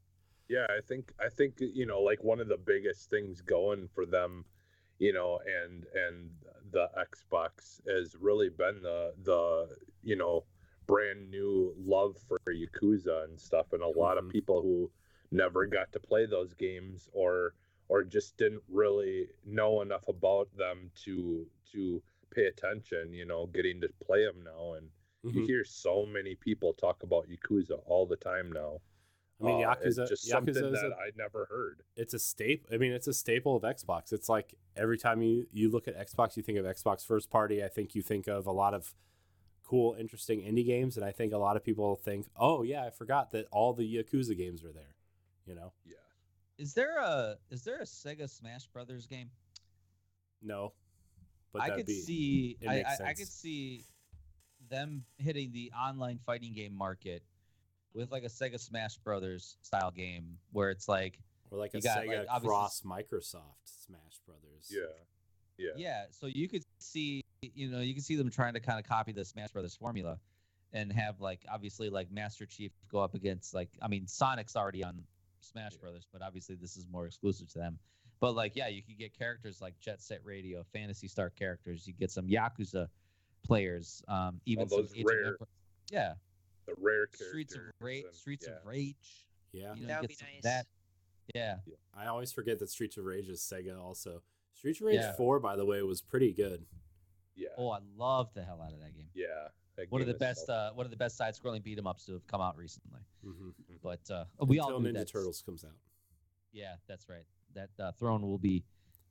Yeah, 0.54 0.68
I 0.78 0.82
think 0.82 1.14
I 1.20 1.30
think 1.30 1.56
you 1.60 1.86
know 1.86 2.02
like 2.02 2.24
one 2.24 2.40
of 2.40 2.48
the 2.48 2.58
biggest 2.58 3.10
things 3.10 3.42
going 3.42 3.88
for 3.88 4.06
them, 4.06 4.46
you 5.00 5.14
know, 5.14 5.40
and 5.64 5.86
and 5.96 6.32
the 6.72 6.90
Xbox 6.98 7.82
has 7.88 8.16
really 8.20 8.50
been 8.50 8.82
the 8.82 9.14
the 9.24 9.78
you 10.04 10.16
know 10.16 10.46
brand 10.88 11.30
new 11.32 11.74
love 11.78 12.18
for 12.28 12.40
Yakuza 12.48 13.24
and 13.26 13.40
stuff, 13.40 13.74
and 13.74 13.82
a 13.84 13.88
lot 13.88 14.18
of 14.18 14.28
Mhm. 14.28 14.30
people 14.30 14.62
who 14.62 14.92
never 15.32 15.66
got 15.66 15.92
to 15.94 16.00
play 16.00 16.26
those 16.26 16.54
games 16.54 17.10
or 17.14 17.56
or 17.90 18.04
just 18.04 18.38
didn't 18.38 18.64
really 18.70 19.30
know 19.46 19.82
enough 19.82 20.08
about 20.08 20.50
them 20.58 20.92
to 21.06 21.48
to 21.72 22.04
pay 22.32 22.46
attention, 22.46 23.14
you 23.14 23.26
know, 23.26 23.48
getting 23.48 23.82
to 23.82 23.90
play 24.06 24.26
them 24.26 24.44
now 24.44 24.74
and 24.74 24.90
you 25.30 25.42
mhm. 25.42 25.46
hear 25.46 25.64
so 25.66 26.06
many 26.06 26.36
people 26.36 26.74
talk 26.74 27.04
about 27.04 27.28
Yakuza 27.30 27.82
all 27.86 28.06
the 28.06 28.18
time 28.18 28.52
now. 28.52 28.82
I 29.44 29.46
mean, 29.48 29.66
Uh, 29.66 29.76
Yakuza, 29.76 29.86
it's 29.86 30.10
just 30.10 30.28
Yakuza 30.28 30.32
something 30.32 30.56
is 30.56 30.72
that 30.82 30.92
a, 30.92 30.96
I 30.96 31.12
never 31.18 31.46
heard. 31.50 31.84
it's 31.96 32.14
a 32.14 32.20
staple. 32.20 32.70
I 32.74 32.78
mean, 32.78 32.92
it's 32.94 33.08
a 33.08 33.14
staple 33.14 33.56
of 33.56 33.64
Xbox. 33.64 34.14
It's 34.14 34.30
like 34.30 34.54
every 34.76 34.98
time 34.98 35.22
you 35.22 35.48
you 35.52 35.70
look 35.70 35.88
at 35.88 35.98
Xbox, 35.98 36.38
you 36.38 36.44
think 36.44 36.58
of 36.58 36.66
Xbox 36.66 37.06
first 37.06 37.30
party. 37.30 37.64
I 37.64 37.68
think 37.68 37.96
you 37.96 38.02
think 38.02 38.28
of 38.28 38.48
a 38.48 38.52
lot 38.52 38.74
of 38.74 38.94
cool, 39.64 39.96
interesting 40.00 40.42
indie 40.42 40.66
games, 40.66 40.98
and 40.98 41.06
I 41.06 41.12
think 41.12 41.34
a 41.34 41.38
lot 41.38 41.56
of 41.58 41.64
people 41.64 41.96
think, 41.96 42.28
"Oh 42.38 42.64
yeah, 42.64 42.84
I 42.86 42.90
forgot 42.90 43.32
that 43.32 43.48
all 43.52 43.74
the 43.74 43.96
Yakuza 43.98 44.38
games 44.38 44.64
are 44.64 44.72
there." 44.72 44.96
You 45.46 45.56
know, 45.56 45.74
Yeah. 45.86 45.96
Is 46.58 46.74
there 46.74 46.98
a 47.00 47.38
is 47.50 47.64
there 47.64 47.80
a 47.80 47.86
Sega 47.86 48.30
Smash 48.30 48.68
Brothers 48.68 49.08
game? 49.08 49.30
no, 50.42 50.74
but 51.52 51.62
I 51.62 51.70
could 51.72 51.86
be 51.86 51.94
see 51.94 52.58
I, 52.68 52.84
I, 52.84 52.98
I 53.10 53.14
could 53.14 53.28
see 53.28 53.86
them 54.70 55.06
hitting 55.18 55.52
the 55.52 55.72
online 55.72 56.20
fighting 56.26 56.54
game 56.54 56.74
market 56.74 57.24
with 57.94 58.12
like 58.12 58.24
a 58.24 58.28
Sega 58.28 58.60
Smash 58.60 58.98
Brothers 58.98 59.58
style 59.62 59.92
game 59.92 60.38
where 60.52 60.70
it's 60.70 60.88
like 60.88 61.20
or 61.52 61.58
like 61.58 61.74
a 61.74 61.80
got, 61.82 62.00
Sega 62.00 62.26
like, 62.28 62.42
cross 62.44 62.82
Microsoft 62.82 63.56
Smash 63.66 64.20
Brothers. 64.26 64.70
Yeah. 64.70 64.82
Yeah. 65.60 65.70
yeah 65.78 66.04
so 66.10 66.26
you 66.26 66.50
could 66.50 66.64
see 66.80 67.24
you 67.44 67.70
know 67.70 67.80
you 67.80 67.94
can 67.94 68.02
see 68.02 68.16
them 68.16 68.32
trying 68.32 68.56
to 68.56 68.60
kind 68.60 68.80
of 68.80 68.86
copy 68.86 69.12
the 69.12 69.24
smash 69.24 69.52
brothers 69.52 69.76
formula 69.76 70.18
and 70.74 70.92
have 70.92 71.22
like 71.22 71.42
obviously 71.52 71.92
like 71.92 72.12
master 72.12 72.48
chief 72.48 72.72
go 72.92 72.98
up 73.00 73.14
against 73.14 73.54
like 73.54 73.70
i 73.82 73.88
mean 73.88 74.08
sonic's 74.08 74.56
already 74.56 74.84
on 74.84 75.04
smash 75.42 75.74
Yeah. 75.74 75.78
brothers 75.82 76.08
but 76.12 76.24
obviously 76.24 76.56
this 76.56 76.76
is 76.76 76.88
more 76.92 77.06
exclusive 77.06 77.50
to 77.50 77.60
them 77.60 77.78
but 78.20 78.34
like 78.34 78.56
yeah 78.56 78.68
you 78.68 78.82
could 78.82 78.98
get 78.98 79.16
characters 79.16 79.62
like 79.62 79.80
jet 79.80 80.02
set 80.02 80.22
radio 80.26 80.64
phantasy 80.74 81.08
star 81.08 81.30
characters 81.30 81.86
you 81.86 81.94
get 81.94 82.10
some 82.10 82.28
yakuza 82.28 82.88
players 83.46 84.02
um 84.08 84.42
even 84.48 84.68
some 84.68 84.80
those 84.82 84.94
Age 84.96 85.06
rare 85.06 85.18
Empires- 85.20 85.38
yeah 85.92 86.14
The 86.76 86.82
rare 86.82 87.08
streets 87.14 87.56
of 87.56 87.62
rage 87.80 88.06
and- 88.06 88.16
streets 88.16 88.46
yeah. 88.48 88.56
of 88.56 88.66
rage 88.66 88.96
yeah. 89.52 89.74
you 89.76 89.82
know 89.82 89.88
that 89.88 90.02
would 90.02 90.10
be 90.10 90.18
nice. 90.22 90.44
that 90.44 90.66
yeah 91.36 91.58
I 91.96 92.08
always 92.08 92.32
forget 92.32 92.60
that 92.60 92.70
Streets 92.70 92.98
of 92.98 93.06
Rage 93.06 93.30
is 93.30 93.40
Sega. 93.40 93.80
Also, 93.80 94.22
Streets 94.56 94.82
of 94.82 94.88
Rage 94.88 94.96
Yeah. 95.00 95.14
Four, 95.14 95.40
by 95.40 95.56
the 95.56 95.64
way, 95.66 95.82
was 95.84 96.02
pretty 96.02 96.34
good. 96.34 96.66
Yeah. 97.36 97.50
oh 97.58 97.70
i 97.72 97.80
love 97.98 98.30
the 98.36 98.44
hell 98.44 98.62
out 98.64 98.74
of 98.74 98.80
that 98.80 98.96
game 98.96 99.10
Yeah. 99.16 99.26
that 99.76 99.92
one 99.92 100.02
of 100.02 100.08
game 100.08 100.12
the 100.12 100.16
is 100.16 100.20
best 100.36 100.46
so- 100.48 100.54
uh 100.54 100.72
one 100.74 100.86
of 100.86 100.92
the 100.92 100.98
best 100.98 101.18
side 101.18 101.34
scrolling 101.36 101.64
beat 101.64 101.78
'em 101.80 101.88
ups 101.88 102.06
to 102.06 102.14
have 102.14 102.28
come 102.28 102.42
out 102.42 102.56
recently 102.58 103.00
Mm-hmm. 103.26 103.50
but 103.82 104.02
uh 104.12 104.26
we 104.46 104.60
all 104.60 104.68
Until 104.68 104.82
knew 104.82 104.90
Ninja 104.90 104.94
that's- 104.94 105.12
Turtles 105.12 105.42
comes 105.46 105.64
out. 105.64 105.72
Yeah, 106.52 106.76
that's 106.88 107.08
right. 107.10 107.26
That 107.56 107.70
uh, 107.80 107.92
throne 107.94 108.22
will 108.22 108.38
be 108.38 108.64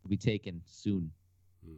will 0.04 0.10
be 0.10 0.16
taken 0.16 0.60
soon. 0.64 1.10
Hmm. 1.64 1.76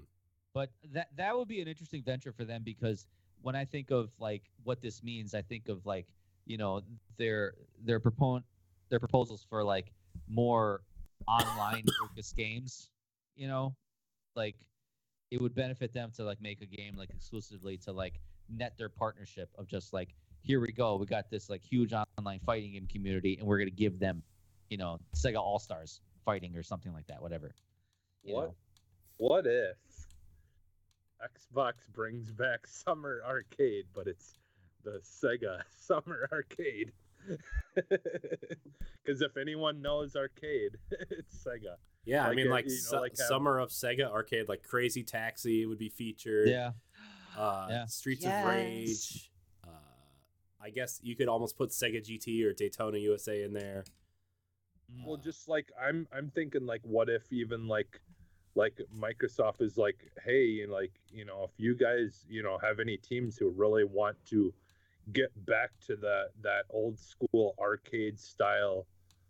But 0.52 0.70
that 0.93 1.09
that 1.16 1.35
would 1.36 1.48
be 1.48 1.61
an 1.62 1.69
interesting 1.69 2.02
venture 2.02 2.32
for 2.32 2.44
them 2.44 2.62
because 2.62 3.06
when 3.44 3.54
I 3.54 3.66
think 3.66 3.90
of 3.90 4.08
like 4.18 4.42
what 4.62 4.80
this 4.80 5.02
means, 5.02 5.34
I 5.34 5.42
think 5.42 5.68
of 5.68 5.84
like 5.84 6.06
you 6.46 6.56
know 6.56 6.80
their 7.18 7.54
their 7.84 8.00
proponent 8.00 8.46
their 8.88 8.98
proposals 8.98 9.46
for 9.48 9.62
like 9.62 9.92
more 10.28 10.80
online 11.28 11.84
focused 12.00 12.36
games. 12.36 12.88
You 13.36 13.48
know, 13.48 13.76
like 14.34 14.56
it 15.30 15.42
would 15.42 15.54
benefit 15.54 15.92
them 15.92 16.10
to 16.16 16.24
like 16.24 16.40
make 16.40 16.62
a 16.62 16.66
game 16.66 16.96
like 16.96 17.10
exclusively 17.10 17.76
to 17.78 17.92
like 17.92 18.14
net 18.48 18.72
their 18.78 18.88
partnership 18.88 19.50
of 19.58 19.66
just 19.66 19.92
like 19.92 20.14
here 20.42 20.60
we 20.60 20.72
go, 20.72 20.96
we 20.96 21.04
got 21.04 21.30
this 21.30 21.50
like 21.50 21.62
huge 21.62 21.92
online 21.92 22.40
fighting 22.46 22.72
game 22.72 22.86
community, 22.90 23.36
and 23.38 23.46
we're 23.46 23.58
gonna 23.58 23.70
give 23.70 23.98
them 23.98 24.22
you 24.70 24.78
know, 24.78 24.98
Sega 25.14 25.36
All 25.36 25.58
Stars 25.58 26.00
fighting 26.24 26.56
or 26.56 26.62
something 26.62 26.94
like 26.94 27.06
that, 27.08 27.20
whatever. 27.20 27.54
you 28.22 28.34
What? 28.34 28.44
know. 28.46 28.54
What 29.18 29.46
if 29.46 29.76
Xbox 31.24 31.74
brings 31.92 32.30
back 32.32 32.66
Summer 32.66 33.20
Arcade, 33.26 33.86
but 33.94 34.06
it's 34.06 34.34
the 34.82 35.01
Sega 35.02 35.60
Summer 35.76 36.28
Arcade? 36.32 36.92
Because 39.05 39.20
if 39.20 39.36
anyone 39.36 39.82
knows 39.82 40.16
arcade, 40.16 40.78
it's 41.10 41.36
Sega. 41.44 41.76
Yeah, 42.06 42.26
I 42.26 42.34
mean, 42.34 42.46
a- 42.46 42.51
like, 42.51 42.64
you 42.64 42.70
know, 42.70 42.76
su- 42.76 42.96
like 43.01 43.16
have- 43.18 43.26
Summer 43.26 43.59
of 43.59 43.68
Sega 43.68 44.10
Arcade, 44.10 44.48
like 44.48 44.62
Crazy 44.62 45.02
Taxi 45.02 45.66
would 45.66 45.78
be 45.78 45.90
featured. 45.90 46.48
Yeah. 46.48 46.72
Uh, 47.36 47.66
Yeah. 47.68 47.86
Streets 47.86 48.22
Yes. 48.22 48.44
of 48.44 48.51
Rage. 48.51 49.30
Uh, 49.62 49.68
I 50.62 50.70
guess 50.70 51.01
you 51.02 51.14
could 51.16 51.28
almost 51.28 51.59
put 51.59 51.68
Sega 51.70 52.01
GT 52.02 52.44
or 52.44 52.55
Daytona 52.55 52.96
USA 52.98 53.42
in 53.42 53.52
there. 53.52 53.84
Well, 55.05 55.16
just 55.18 55.48
like 55.48 55.70
I'm, 55.80 56.06
I'm 56.12 56.30
thinking 56.30 56.64
like, 56.64 56.80
what 56.84 57.10
if 57.10 57.30
even 57.32 57.68
like, 57.68 58.01
like 58.55 58.81
Microsoft 58.97 59.60
is 59.60 59.76
like, 59.76 60.10
hey, 60.24 60.60
and 60.62 60.72
like 60.72 60.93
you 61.12 61.24
know, 61.24 61.44
if 61.44 61.51
you 61.59 61.74
guys, 61.74 62.24
you 62.28 62.43
know, 62.43 62.59
have 62.59 62.81
any 62.81 62.97
teams 62.97 63.36
who 63.36 63.51
really 63.51 63.85
want 63.85 64.16
to 64.26 64.52
get 65.12 65.31
back 65.44 65.70
to 65.86 65.97
that 65.97 66.28
that 66.43 66.64
old 66.70 66.98
school 66.98 67.55
arcade 67.59 68.18
style 68.18 68.86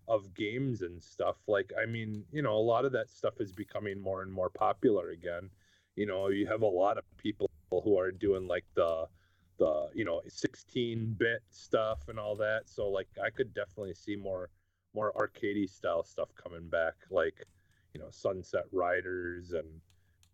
of 0.09 0.35
games 0.35 0.83
and 0.83 1.03
stuff, 1.03 1.37
like 1.47 1.73
I 1.81 1.87
mean, 1.87 2.25
you 2.33 2.43
know, 2.43 2.55
a 2.55 2.59
lot 2.59 2.85
of 2.85 2.93
that 2.93 3.11
stuff 3.11 3.35
is 3.41 3.53
becoming 3.53 4.01
more 4.01 4.23
and 4.23 4.33
more 4.33 4.51
popular 4.51 5.11
again. 5.11 5.51
You 5.97 6.07
know, 6.07 6.29
you 6.29 6.47
have 6.47 6.63
a 6.63 6.67
lot 6.67 6.99
of 6.99 7.05
people 7.17 7.51
who 7.71 7.99
are 7.99 8.11
doing 8.11 8.47
like 8.47 8.65
the 8.75 9.07
the 9.59 9.89
you 9.95 10.05
know 10.05 10.21
16 10.27 11.15
bit 11.19 11.43
stuff 11.51 12.09
and 12.09 12.19
all 12.19 12.37
that 12.37 12.63
so 12.67 12.89
like 12.89 13.09
i 13.25 13.31
could 13.31 13.55
definitely 13.55 13.95
see 13.95 14.17
more 14.17 14.51
more 14.95 15.13
arcadey 15.13 15.69
style 15.69 16.03
stuff 16.03 16.29
coming 16.35 16.69
back 16.69 16.95
like 17.11 17.45
you 17.95 18.01
know 18.01 18.09
sunset 18.11 18.65
riders 18.73 19.53
and 19.53 19.69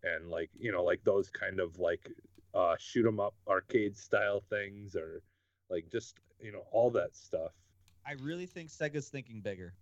and 0.03 0.29
like 0.29 0.49
you 0.59 0.71
know 0.71 0.83
like 0.83 1.01
those 1.03 1.29
kind 1.29 1.59
of 1.59 1.77
like 1.79 2.11
uh 2.53 2.75
shoot 2.79 3.05
'em 3.05 3.19
up 3.19 3.35
arcade 3.47 3.95
style 3.95 4.41
things 4.49 4.95
or 4.95 5.21
like 5.69 5.85
just 5.91 6.15
you 6.39 6.51
know 6.51 6.63
all 6.71 6.89
that 6.91 7.15
stuff 7.15 7.51
I 8.03 8.13
really 8.13 8.47
think 8.47 8.69
Sega's 8.71 9.09
thinking 9.09 9.41
bigger. 9.41 9.75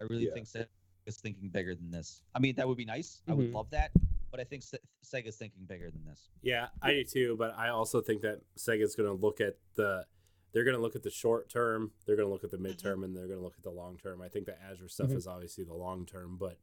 I 0.00 0.04
really 0.04 0.24
Yeah. 0.24 0.32
think 0.32 0.46
Sega's 0.46 1.18
thinking 1.20 1.50
bigger 1.50 1.74
than 1.74 1.90
this. 1.90 2.22
I 2.34 2.38
mean, 2.38 2.54
that 2.54 2.66
would 2.66 2.78
be 2.78 2.86
nice. 2.86 3.20
I 3.28 3.34
would 3.34 3.50
Mhm. 3.50 3.52
love 3.54 3.68
that, 3.68 3.90
but 4.30 4.40
I 4.40 4.44
think 4.44 4.62
Se- 4.62 4.78
Sega's 5.04 5.36
thinking 5.36 5.66
bigger 5.66 5.90
than 5.90 6.02
this. 6.06 6.30
Yeah, 6.40 6.70
I 6.80 6.92
do 6.92 7.04
too, 7.04 7.36
but 7.36 7.52
I 7.54 7.68
also 7.68 8.00
think 8.00 8.22
that 8.22 8.40
Sega's 8.56 8.96
going 8.96 9.10
to 9.10 9.12
look 9.26 9.42
at 9.42 9.58
the 9.74 10.06
they're 10.52 10.64
going 10.64 10.74
to 10.74 10.80
look 10.80 10.96
at 10.96 11.02
the 11.02 11.10
short 11.10 11.50
term, 11.50 11.92
they're 12.06 12.16
going 12.16 12.26
to 12.26 12.32
look 12.32 12.44
at 12.44 12.50
the 12.50 12.56
midterm, 12.56 13.04
and 13.04 13.14
they're 13.14 13.26
going 13.26 13.38
to 13.38 13.44
look 13.44 13.58
at 13.58 13.62
the 13.62 13.70
long 13.70 13.98
term. 13.98 14.22
I 14.22 14.30
think 14.30 14.46
the 14.46 14.58
Azure 14.62 14.88
stuff 14.88 15.10
Mhm. 15.10 15.16
is 15.16 15.26
obviously 15.26 15.64
the 15.64 15.74
long 15.74 16.06
term, 16.06 16.38
but 16.38 16.58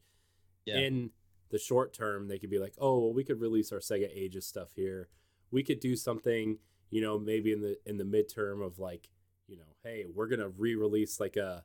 Yeah. 0.65 0.77
in 0.79 1.11
the 1.49 1.59
short 1.59 1.93
term, 1.93 2.27
they 2.27 2.39
could 2.39 2.49
be 2.49 2.59
like, 2.59 2.73
"Oh, 2.77 2.99
well, 2.99 3.13
we 3.13 3.23
could 3.23 3.39
release 3.39 3.71
our 3.71 3.79
Sega 3.79 4.09
Ages 4.11 4.45
stuff 4.47 4.73
here. 4.75 5.09
We 5.51 5.61
could 5.63 5.79
do 5.79 5.95
something, 5.95 6.57
you 6.89 7.01
know, 7.01 7.19
maybe 7.19 7.51
in 7.51 7.61
the 7.61 7.77
in 7.85 7.97
the 7.97 8.03
midterm 8.03 8.65
of 8.65 8.79
like, 8.79 9.09
you 9.47 9.57
know, 9.57 9.75
hey, 9.83 10.05
we're 10.11 10.27
going 10.27 10.39
to 10.39 10.49
re-release 10.49 11.19
like 11.19 11.35
a 11.35 11.63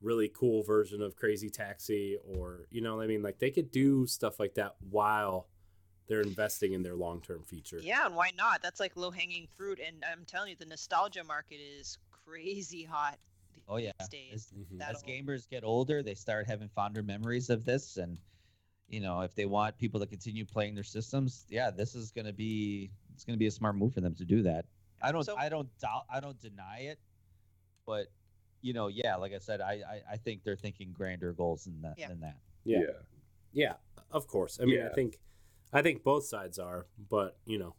really 0.00 0.28
cool 0.28 0.62
version 0.62 1.00
of 1.02 1.16
Crazy 1.16 1.48
Taxi 1.48 2.18
or, 2.24 2.66
you 2.70 2.80
know, 2.82 2.96
what 2.96 3.04
I 3.04 3.06
mean, 3.06 3.22
like 3.22 3.38
they 3.38 3.50
could 3.50 3.70
do 3.70 4.06
stuff 4.06 4.38
like 4.38 4.54
that 4.54 4.76
while 4.90 5.48
they're 6.06 6.20
investing 6.20 6.74
in 6.74 6.82
their 6.82 6.94
long-term 6.96 7.42
feature. 7.44 7.78
Yeah, 7.82 8.04
and 8.04 8.14
why 8.14 8.30
not? 8.36 8.60
That's 8.62 8.78
like 8.78 8.94
low 8.96 9.10
hanging 9.10 9.48
fruit. 9.56 9.80
And 9.84 10.04
I'm 10.04 10.26
telling 10.26 10.50
you, 10.50 10.56
the 10.56 10.66
nostalgia 10.66 11.24
market 11.24 11.60
is 11.60 11.96
crazy 12.10 12.84
hot 12.84 13.18
Oh 13.66 13.78
yeah. 13.78 13.92
these 13.98 14.08
days. 14.08 14.32
As, 14.34 14.52
Mhm. 14.52 14.80
as 14.82 15.02
gamers 15.02 15.48
get 15.48 15.64
older, 15.64 16.02
they 16.02 16.14
start 16.14 16.46
having 16.46 16.68
fonder 16.68 17.02
memories 17.02 17.48
of 17.48 17.64
this, 17.64 17.96
and 17.96 18.18
you 18.88 19.00
know, 19.00 19.20
if 19.20 19.34
they 19.34 19.46
want 19.46 19.76
people 19.78 20.00
to 20.00 20.06
continue 20.06 20.44
playing 20.44 20.74
their 20.74 20.84
systems, 20.84 21.46
yeah, 21.48 21.70
this 21.70 21.94
is 21.94 22.10
gonna 22.10 22.32
be 22.32 22.90
it's 23.14 23.24
gonna 23.24 23.38
be 23.38 23.46
a 23.46 23.50
smart 23.50 23.76
move 23.76 23.94
for 23.94 24.00
them 24.00 24.14
to 24.14 24.24
do 24.24 24.42
that. 24.42 24.66
I 25.02 25.12
don't 25.12 25.24
So- 25.24 25.36
I 25.36 25.48
don't 25.48 25.68
doubt 25.78 26.04
I 26.10 26.20
don't 26.20 26.40
deny 26.40 26.80
it, 26.80 26.98
but 27.86 28.06
you 28.60 28.72
know, 28.72 28.88
yeah, 28.88 29.16
like 29.16 29.32
I 29.32 29.38
said, 29.38 29.60
I 29.60 29.72
I, 29.72 30.12
I 30.12 30.16
think 30.16 30.42
they're 30.44 30.56
thinking 30.56 30.92
grander 30.92 31.32
goals 31.32 31.64
than 31.64 31.80
that 31.82 31.98
Yeah. 31.98 32.08
than 32.08 32.20
that. 32.20 32.38
Yeah. 32.64 32.80
Yeah, 33.52 33.74
of 34.10 34.26
course. 34.26 34.58
I 34.60 34.64
mean, 34.64 34.82
I 34.82 34.88
think 34.88 35.18
I 35.72 35.82
think 35.82 36.02
both 36.02 36.24
sides 36.24 36.58
are, 36.58 36.86
but 37.10 37.36
you 37.46 37.58
know, 37.58 37.74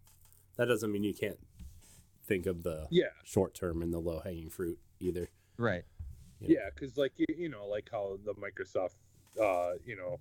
that 0.58 0.66
doesn't 0.66 0.92
mean 0.92 1.04
you 1.04 1.14
can't 1.14 1.40
think 2.24 2.46
of 2.46 2.64
the 2.64 2.88
yeah 2.90 3.06
short 3.24 3.54
term 3.54 3.82
and 3.82 3.94
the 3.94 4.00
low 4.00 4.20
hanging 4.20 4.50
fruit 4.50 4.80
either. 5.00 5.30
Right. 5.58 5.84
you 6.40 6.48
know. 6.50 6.62
Yeah, 6.62 6.70
because 6.74 6.98
like 6.98 7.14
you, 7.18 7.26
you 7.38 7.50
know, 7.50 7.66
like 7.68 7.90
how 7.92 8.18
the 8.26 8.34
Microsoft 8.36 8.96
uh, 9.42 9.74
you 9.86 9.96
know, 9.98 10.20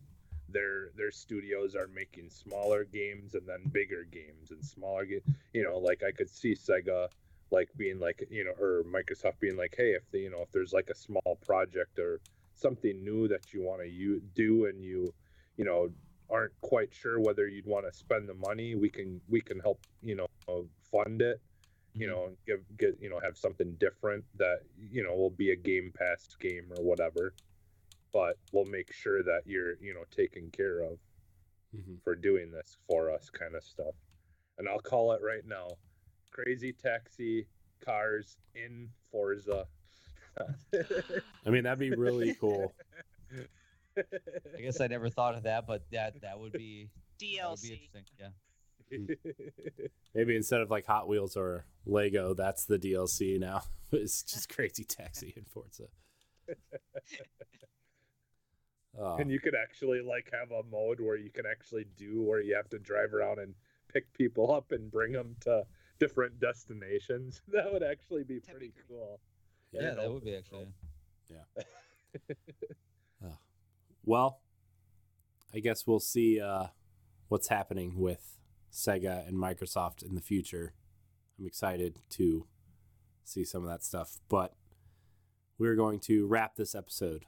their 0.48 0.90
their 0.96 1.10
studios 1.10 1.74
are 1.74 1.88
making 1.88 2.30
smaller 2.30 2.84
games 2.84 3.34
and 3.34 3.46
then 3.46 3.70
bigger 3.72 4.04
games 4.04 4.50
and 4.50 4.64
smaller 4.64 5.04
games. 5.04 5.22
You 5.52 5.64
know, 5.64 5.78
like 5.78 6.02
I 6.02 6.12
could 6.12 6.28
see 6.28 6.54
Sega 6.54 7.08
like 7.50 7.68
being 7.76 8.00
like 8.00 8.26
you 8.30 8.44
know 8.44 8.52
or 8.52 8.84
Microsoft 8.84 9.40
being 9.40 9.56
like, 9.56 9.74
hey, 9.76 9.90
if 9.92 10.10
they, 10.10 10.18
you 10.18 10.30
know 10.30 10.42
if 10.42 10.50
there's 10.52 10.72
like 10.72 10.90
a 10.90 10.94
small 10.94 11.38
project 11.44 11.98
or 11.98 12.20
something 12.54 13.02
new 13.04 13.28
that 13.28 13.52
you 13.52 13.62
want 13.62 13.80
to 13.82 13.88
you 13.88 14.22
do 14.34 14.66
and 14.66 14.82
you 14.82 15.12
you 15.56 15.64
know 15.64 15.90
aren't 16.30 16.58
quite 16.62 16.92
sure 16.92 17.20
whether 17.20 17.46
you'd 17.48 17.66
want 17.66 17.86
to 17.86 17.96
spend 17.96 18.28
the 18.28 18.34
money, 18.34 18.74
we 18.74 18.88
can 18.88 19.20
we 19.28 19.40
can 19.40 19.60
help 19.60 19.80
you 20.02 20.16
know 20.16 20.66
fund 20.90 21.22
it. 21.22 21.40
You 21.94 22.08
mm-hmm. 22.08 22.16
know, 22.16 22.28
give 22.46 22.60
get 22.78 22.98
you 23.00 23.10
know 23.10 23.20
have 23.20 23.36
something 23.36 23.74
different 23.78 24.24
that 24.36 24.60
you 24.90 25.02
know 25.02 25.14
will 25.14 25.30
be 25.30 25.50
a 25.50 25.56
Game 25.56 25.92
Pass 25.96 26.36
game 26.40 26.66
or 26.76 26.84
whatever, 26.84 27.34
but 28.14 28.38
we'll 28.52 28.64
make 28.64 28.90
sure 28.92 29.22
that 29.24 29.42
you're 29.44 29.74
you 29.82 29.92
know 29.92 30.04
taken 30.10 30.50
care 30.50 30.80
of 30.80 30.98
Mhm. 31.76 32.00
for 32.04 32.14
doing 32.14 32.50
this 32.52 32.78
for 32.88 33.10
us 33.10 33.28
kind 33.30 33.54
of 33.56 33.64
stuff. 33.64 33.94
And 34.58 34.68
I'll 34.68 34.78
call 34.78 35.10
it 35.12 35.20
right 35.22 35.44
now. 35.44 35.66
Crazy 36.30 36.72
Taxi 36.72 37.48
cars 37.84 38.36
in 38.54 38.88
Forza. 39.10 39.66
I 40.38 41.50
mean, 41.50 41.64
that'd 41.64 41.78
be 41.80 41.90
really 41.90 42.34
cool. 42.36 42.72
I 43.96 44.60
guess 44.60 44.80
I 44.80 44.86
never 44.86 45.08
thought 45.08 45.34
of 45.34 45.42
that, 45.44 45.66
but 45.66 45.82
that 45.90 46.20
that 46.22 46.38
would 46.38 46.52
be 46.52 46.90
that 47.20 47.50
would 47.50 47.60
be 47.60 47.68
DLC. 47.70 47.90
interesting. 47.92 48.04
Yeah. 48.20 48.30
Maybe 50.14 50.36
instead 50.36 50.60
of 50.60 50.70
like 50.70 50.86
Hot 50.86 51.08
Wheels 51.08 51.36
or 51.36 51.64
Lego, 51.86 52.34
that's 52.34 52.64
the 52.66 52.78
DLC 52.78 53.38
now. 53.40 53.62
it's 53.92 54.22
just 54.22 54.48
Crazy 54.48 54.84
Taxi 54.84 55.32
in 55.36 55.44
Forza. 55.44 55.88
Oh, 58.98 59.16
and 59.16 59.30
you 59.30 59.40
could 59.40 59.54
actually 59.54 60.00
like 60.00 60.30
have 60.32 60.50
a 60.52 60.62
mode 60.70 61.00
where 61.00 61.16
you 61.16 61.30
can 61.30 61.44
actually 61.50 61.86
do 61.96 62.22
where 62.22 62.40
you 62.40 62.54
have 62.54 62.68
to 62.70 62.78
drive 62.78 63.12
around 63.12 63.40
and 63.40 63.54
pick 63.92 64.12
people 64.12 64.52
up 64.52 64.70
and 64.72 64.90
bring 64.90 65.12
them 65.12 65.36
to 65.40 65.64
different 65.98 66.38
destinations. 66.40 67.42
That 67.48 67.72
would 67.72 67.82
actually 67.82 68.24
be 68.24 68.40
pretty 68.40 68.72
cool. 68.88 69.20
Yeah, 69.72 69.82
Yeah, 69.82 69.94
that 69.94 70.12
would 70.12 70.24
be 70.24 70.36
actually. 70.36 70.68
Yeah. 71.28 71.62
Well, 74.06 74.40
I 75.54 75.60
guess 75.60 75.86
we'll 75.86 76.00
see 76.00 76.40
uh, 76.40 76.66
what's 77.28 77.48
happening 77.48 77.98
with 77.98 78.36
Sega 78.70 79.26
and 79.26 79.36
Microsoft 79.36 80.02
in 80.02 80.14
the 80.14 80.20
future. 80.20 80.74
I'm 81.38 81.46
excited 81.46 82.00
to 82.10 82.46
see 83.24 83.44
some 83.44 83.62
of 83.62 83.68
that 83.70 83.82
stuff, 83.82 84.18
but 84.28 84.54
we're 85.58 85.74
going 85.74 86.00
to 86.00 86.26
wrap 86.26 86.56
this 86.56 86.74
episode 86.74 87.24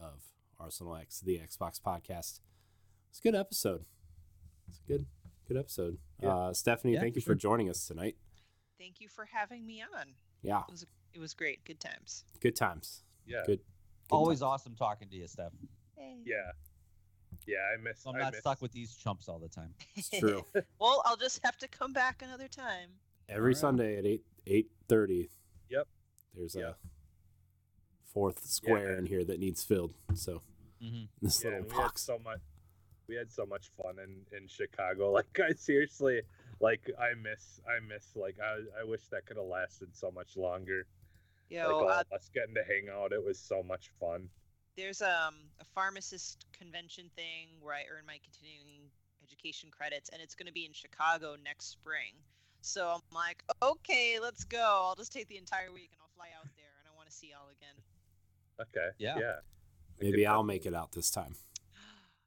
of 0.00 0.22
Arsenal 0.64 0.96
X, 0.96 1.20
the 1.20 1.38
Xbox 1.38 1.78
podcast. 1.78 2.40
It's 3.10 3.18
a 3.18 3.22
good 3.22 3.34
episode. 3.34 3.84
It's 4.66 4.78
a 4.78 4.88
good, 4.90 5.04
good 5.46 5.58
episode. 5.58 5.98
Yeah. 6.22 6.34
Uh, 6.34 6.52
Stephanie, 6.54 6.94
Yeah, 6.94 7.00
thank 7.00 7.12
for 7.14 7.18
you 7.18 7.22
sure. 7.22 7.34
for 7.34 7.38
joining 7.38 7.68
us 7.68 7.86
tonight. 7.86 8.16
Thank 8.78 8.98
you 9.00 9.08
for 9.10 9.26
having 9.30 9.66
me 9.66 9.82
on. 9.82 10.06
Yeah, 10.42 10.60
It 10.68 10.72
was 10.72 10.86
it 11.12 11.18
was 11.20 11.34
great. 11.34 11.64
Good 11.66 11.80
times. 11.80 12.24
good 12.40 12.56
times. 12.56 13.02
Yeah. 13.26 13.42
Good. 13.46 13.58
good 13.58 13.60
Always 14.16 14.38
times. 14.40 14.62
awesome 14.62 14.74
talking 14.74 15.08
to 15.10 15.16
you, 15.16 15.28
Steph. 15.28 15.52
Hey. 15.96 16.16
Yeah. 16.24 16.34
Yeah, 17.46 17.56
I 17.58 17.80
miss 17.82 18.04
I'm 18.06 18.16
I 18.16 18.20
not 18.20 18.32
miss, 18.32 18.40
stuck 18.40 18.62
with 18.62 18.72
these 18.72 18.94
chumps 18.96 19.28
all 19.28 19.38
the 19.38 19.48
time. 19.48 19.74
It's 19.96 20.08
true. 20.08 20.44
well, 20.80 21.02
I'll 21.04 21.16
just 21.18 21.40
have 21.44 21.58
to 21.58 21.68
come 21.68 21.92
back 21.92 22.22
another 22.22 22.48
time. 22.48 22.88
Every 23.28 23.42
Alright. 23.50 23.56
Sunday 23.58 23.98
at 23.98 24.06
eight 24.06 24.24
eight 24.46 24.70
thirty. 24.88 25.28
Yep. 25.68 25.86
There's 26.34 26.54
Yep. 26.54 26.64
a 26.64 26.76
fourth 28.12 28.44
square 28.46 28.92
Yeah. 28.92 28.98
in 28.98 29.06
here 29.06 29.24
that 29.24 29.38
needs 29.40 29.62
filled. 29.62 29.92
So 30.14 30.40
Mm-hmm. 30.84 31.04
this 31.22 31.42
yeah, 31.42 31.50
little 31.50 31.64
we 31.64 31.74
had 31.74 31.82
box. 31.82 32.02
so 32.02 32.18
much 32.18 32.40
we 33.08 33.14
had 33.16 33.30
so 33.30 33.46
much 33.46 33.70
fun 33.80 33.96
in 33.98 34.36
in 34.36 34.48
Chicago. 34.48 35.10
Like 35.12 35.40
I 35.40 35.52
seriously 35.54 36.22
like 36.60 36.90
I 36.98 37.14
miss 37.14 37.60
I 37.66 37.80
miss 37.86 38.04
like 38.16 38.36
I 38.42 38.80
I 38.80 38.84
wish 38.84 39.06
that 39.08 39.26
could 39.26 39.36
have 39.36 39.46
lasted 39.46 39.94
so 39.94 40.10
much 40.10 40.36
longer. 40.36 40.86
Yeah, 41.50 41.66
like 41.66 41.74
all 41.74 41.88
uh, 41.88 42.02
us 42.14 42.30
getting 42.34 42.54
to 42.54 42.64
hang 42.64 42.88
out. 42.92 43.12
It 43.12 43.24
was 43.24 43.38
so 43.38 43.62
much 43.62 43.90
fun. 44.00 44.28
there's 44.76 45.02
um 45.02 45.36
a 45.60 45.64
pharmacist 45.74 46.46
convention 46.52 47.10
thing 47.16 47.48
where 47.60 47.74
I 47.74 47.84
earn 47.90 48.04
my 48.06 48.18
continuing 48.24 48.90
education 49.22 49.70
credits, 49.70 50.10
and 50.10 50.20
it's 50.20 50.34
going 50.34 50.46
to 50.46 50.52
be 50.52 50.64
in 50.64 50.72
Chicago 50.72 51.36
next 51.42 51.70
spring. 51.70 52.12
So 52.60 52.88
I'm 52.88 53.00
like, 53.12 53.42
okay, 53.62 54.18
let's 54.20 54.44
go. 54.44 54.82
I'll 54.88 54.94
just 54.94 55.12
take 55.12 55.28
the 55.28 55.36
entire 55.36 55.72
week 55.72 55.90
and 55.92 56.00
I'll 56.02 56.14
fly 56.16 56.28
out 56.38 56.48
there, 56.56 56.72
and 56.80 56.88
I 56.88 56.96
want 56.96 57.08
to 57.08 57.14
see 57.14 57.30
y'all 57.30 57.50
again. 57.50 57.76
Okay. 58.60 58.88
Yeah. 58.98 59.18
Yeah. 59.18 59.36
I 60.00 60.04
Maybe 60.04 60.26
I'll 60.26 60.42
definitely- 60.42 60.54
make 60.54 60.66
it 60.66 60.74
out 60.74 60.92
this 60.92 61.10
time. 61.10 61.34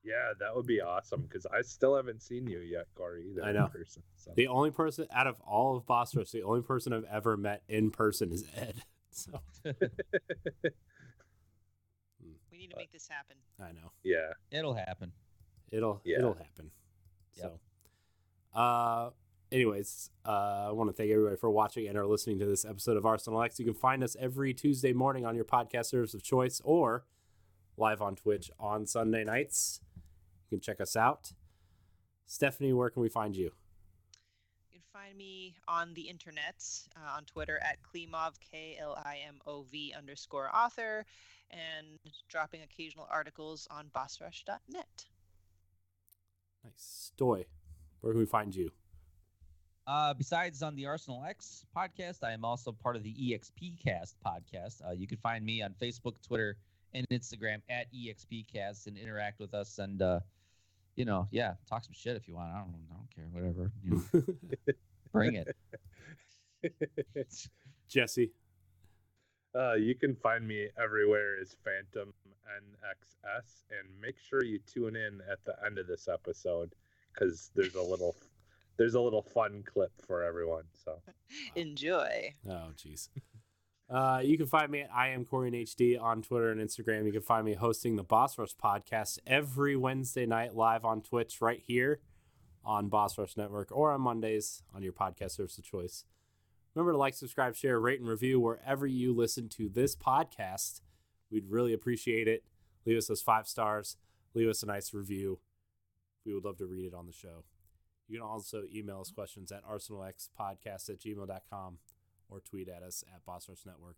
Yeah, 0.03 0.31
that 0.39 0.55
would 0.55 0.65
be 0.65 0.79
awesome 0.79 1.23
because 1.23 1.45
I 1.45 1.61
still 1.63 1.95
haven't 1.95 2.21
seen 2.21 2.47
you 2.47 2.59
yet, 2.59 2.85
Corey. 2.95 3.25
Either 3.29 3.43
I 3.43 3.49
in 3.49 3.55
know. 3.57 3.67
person. 3.67 4.03
So. 4.15 4.31
The 4.35 4.47
only 4.47 4.71
person 4.71 5.05
out 5.11 5.27
of 5.27 5.35
all 5.41 5.75
of 5.75 5.85
Boss 5.85 6.15
Rush, 6.15 6.31
the 6.31 6.43
only 6.43 6.61
person 6.61 6.93
I've 6.93 7.03
ever 7.11 7.35
met 7.35 7.63
in 7.67 7.91
person 7.91 8.31
is 8.31 8.45
Ed. 8.55 8.83
So 9.11 9.41
We 12.51 12.57
need 12.57 12.69
to 12.71 12.77
make 12.77 12.91
this 12.91 13.07
happen. 13.07 13.37
I 13.59 13.71
know 13.71 13.91
yeah. 14.03 14.33
It'll 14.51 14.73
happen. 14.75 15.11
it'll 15.71 16.01
Yeah. 16.03 16.19
it'll 16.19 16.33
happen. 16.35 16.71
Yep. 17.35 17.57
So, 18.53 18.59
uh, 18.59 19.09
anyways, 19.51 20.09
uh, 20.25 20.67
I 20.67 20.71
want 20.71 20.89
to 20.89 20.93
thank 20.93 21.11
everybody 21.11 21.35
for 21.37 21.49
watching 21.49 21.87
and 21.87 21.97
or 21.97 22.05
listening 22.05 22.39
to 22.39 22.45
this 22.45 22.65
episode 22.65 22.97
of 22.97 23.05
Arsenal 23.05 23.41
X. 23.43 23.59
You 23.59 23.65
can 23.65 23.73
find 23.75 24.03
us 24.03 24.15
every 24.19 24.53
Tuesday 24.53 24.93
morning 24.93 25.25
on 25.25 25.35
your 25.35 25.45
podcast 25.45 25.85
service 25.87 26.13
of 26.13 26.23
choice 26.23 26.61
or 26.63 27.05
live 27.77 28.01
on 28.01 28.15
Twitch 28.15 28.49
on 28.59 28.85
Sunday 28.85 29.23
nights. 29.23 29.81
You 30.49 30.57
can 30.57 30.61
check 30.61 30.81
us 30.81 30.95
out. 30.95 31.31
Stephanie, 32.25 32.73
where 32.73 32.89
can 32.89 33.01
we 33.01 33.09
find 33.09 33.35
you? 33.35 33.51
You 34.71 34.79
can 34.79 34.81
find 34.91 35.17
me 35.17 35.55
on 35.67 35.93
the 35.93 36.01
internet 36.01 36.63
uh, 36.95 37.15
on 37.15 37.25
Twitter 37.25 37.59
at 37.63 37.77
Klimov 37.83 38.33
K 38.51 38.77
L 38.79 38.97
I 39.03 39.19
M 39.27 39.39
O 39.45 39.63
V 39.63 39.93
underscore 39.97 40.49
author, 40.53 41.05
and 41.51 41.99
dropping 42.29 42.61
occasional 42.63 43.07
articles 43.09 43.67
on 43.71 43.89
bossrush.net. 43.95 45.05
Nice. 46.63 47.11
Stoy, 47.17 47.45
where 48.01 48.13
can 48.13 48.19
we 48.19 48.25
find 48.25 48.55
you? 48.55 48.71
Uh, 49.85 50.13
besides 50.13 50.61
on 50.61 50.75
the 50.75 50.85
Arsenal 50.85 51.23
X 51.23 51.65
podcast, 51.75 52.21
I 52.21 52.33
am 52.33 52.43
also 52.43 52.73
part 52.73 52.97
of 52.97 53.03
the 53.03 53.13
EXP 53.13 53.81
Cast 53.81 54.17
podcast. 54.25 54.85
Uh, 54.85 54.91
you 54.91 55.07
can 55.07 55.17
find 55.19 55.45
me 55.45 55.61
on 55.61 55.73
Facebook, 55.81 56.15
Twitter, 56.21 56.57
and 56.93 57.07
Instagram 57.09 57.61
at 57.69 57.87
EXPcast 57.93 58.87
and 58.87 58.97
interact 58.97 59.39
with 59.39 59.53
us. 59.53 59.79
And 59.79 60.01
uh, 60.01 60.19
you 60.95 61.05
know, 61.05 61.27
yeah, 61.31 61.53
talk 61.69 61.83
some 61.83 61.93
shit 61.93 62.15
if 62.15 62.27
you 62.27 62.35
want. 62.35 62.51
I 62.51 62.57
don't, 62.59 62.75
I 62.91 62.95
don't 62.95 63.15
care, 63.15 63.25
whatever. 63.31 63.71
You 63.83 64.03
know, 64.13 64.73
bring 65.11 65.35
it. 65.35 65.55
Jesse. 67.89 68.31
Uh, 69.55 69.73
you 69.73 69.95
can 69.95 70.15
find 70.15 70.47
me 70.47 70.67
everywhere 70.81 71.39
as 71.41 71.55
Phantom 71.63 72.13
NXS, 72.47 73.63
and 73.71 73.89
make 74.01 74.17
sure 74.19 74.43
you 74.43 74.59
tune 74.67 74.95
in 74.95 75.21
at 75.31 75.43
the 75.45 75.55
end 75.65 75.77
of 75.77 75.87
this 75.87 76.07
episode 76.07 76.75
because 77.13 77.51
there's 77.55 77.75
a 77.75 77.81
little 77.81 78.15
there's 78.77 78.93
a 78.93 79.01
little 79.01 79.23
fun 79.23 79.63
clip 79.65 79.91
for 80.05 80.23
everyone. 80.23 80.65
So 80.73 81.01
Enjoy. 81.55 82.35
Oh, 82.47 82.69
jeez. 82.75 83.09
Uh, 83.89 84.19
you 84.21 84.37
can 84.37 84.47
find 84.47 84.69
me 84.69 84.81
at 84.81 84.89
I 84.93 85.09
am 85.09 85.23
Corey 85.23 85.49
HD 85.51 86.01
on 86.01 86.21
Twitter 86.21 86.51
and 86.51 86.59
Instagram. 86.59 87.05
You 87.05 87.13
can 87.13 87.21
find 87.21 87.45
me 87.45 87.53
hosting 87.53 87.95
the 87.95 88.03
Boss 88.03 88.37
Rush 88.37 88.55
podcast 88.55 89.19
every 89.25 89.77
Wednesday 89.77 90.25
night 90.25 90.55
live 90.55 90.83
on 90.83 91.01
Twitch 91.01 91.39
right 91.39 91.61
here 91.65 92.01
on 92.65 92.89
Boss 92.89 93.17
Rush 93.17 93.37
Network 93.37 93.69
or 93.71 93.91
on 93.91 94.01
Mondays 94.01 94.61
on 94.75 94.83
your 94.83 94.91
podcast 94.91 95.31
service 95.31 95.57
of 95.57 95.63
choice. 95.63 96.03
Remember 96.75 96.91
to 96.91 96.97
like, 96.97 97.13
subscribe, 97.13 97.55
share, 97.55 97.79
rate, 97.79 98.01
and 98.01 98.09
review 98.09 98.41
wherever 98.41 98.85
you 98.85 99.15
listen 99.15 99.47
to 99.49 99.69
this 99.69 99.95
podcast. 99.95 100.81
We'd 101.31 101.49
really 101.49 101.73
appreciate 101.73 102.27
it. 102.27 102.43
Leave 102.85 102.97
us 102.97 103.07
those 103.07 103.21
five 103.21 103.47
stars. 103.47 103.95
Leave 104.33 104.49
us 104.49 104.63
a 104.63 104.65
nice 104.65 104.93
review. 104.93 105.39
We 106.25 106.33
would 106.33 106.43
love 106.43 106.57
to 106.57 106.65
read 106.65 106.85
it 106.85 106.93
on 106.93 107.07
the 107.07 107.13
show. 107.13 107.45
You 108.09 108.19
can 108.19 108.27
also 108.27 108.63
email 108.73 108.99
us 108.99 109.11
questions 109.11 109.51
at 109.51 109.65
arsenalxpodcast 109.65 110.89
at 110.89 110.99
gmail.com 110.99 111.77
or 112.29 112.39
tweet 112.39 112.67
at 112.69 112.83
us 112.83 113.03
at 113.13 113.25
Boss 113.25 113.47
Rush 113.49 113.65
Network. 113.65 113.95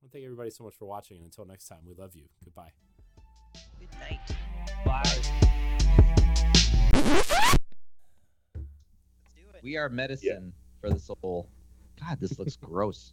I 0.00 0.04
want 0.04 0.12
to 0.12 0.16
thank 0.16 0.24
everybody 0.24 0.50
so 0.50 0.64
much 0.64 0.74
for 0.74 0.86
watching. 0.86 1.16
And 1.18 1.26
until 1.26 1.44
next 1.44 1.66
time, 1.68 1.80
we 1.86 1.94
love 1.94 2.14
you. 2.14 2.24
Goodbye. 2.44 2.72
Good 3.78 3.88
night. 4.00 4.20
Bye. 4.84 5.02
Let's 6.94 7.58
do 9.34 9.42
it. 9.54 9.62
We 9.62 9.76
are 9.76 9.88
medicine 9.88 10.52
for 10.80 10.90
the 10.90 10.98
soul. 10.98 11.48
God, 12.00 12.18
this 12.20 12.38
looks 12.38 12.56
gross. 12.62 13.12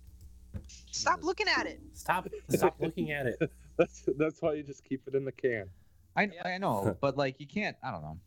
Stop 0.91 1.23
looking 1.23 1.47
at 1.47 1.67
it. 1.67 1.79
Stop 1.93 2.27
stop 2.49 2.75
looking 2.79 3.11
at 3.11 3.27
it. 3.27 3.37
that's 3.77 4.03
that's 4.17 4.41
why 4.41 4.53
you 4.53 4.63
just 4.63 4.83
keep 4.83 5.01
it 5.07 5.13
in 5.13 5.23
the 5.25 5.31
can. 5.31 5.65
I 6.15 6.29
I 6.43 6.57
know, 6.57 6.97
but 6.99 7.15
like 7.17 7.39
you 7.39 7.45
can't. 7.45 7.75
I 7.83 7.91
don't 7.91 8.01
know. 8.01 8.17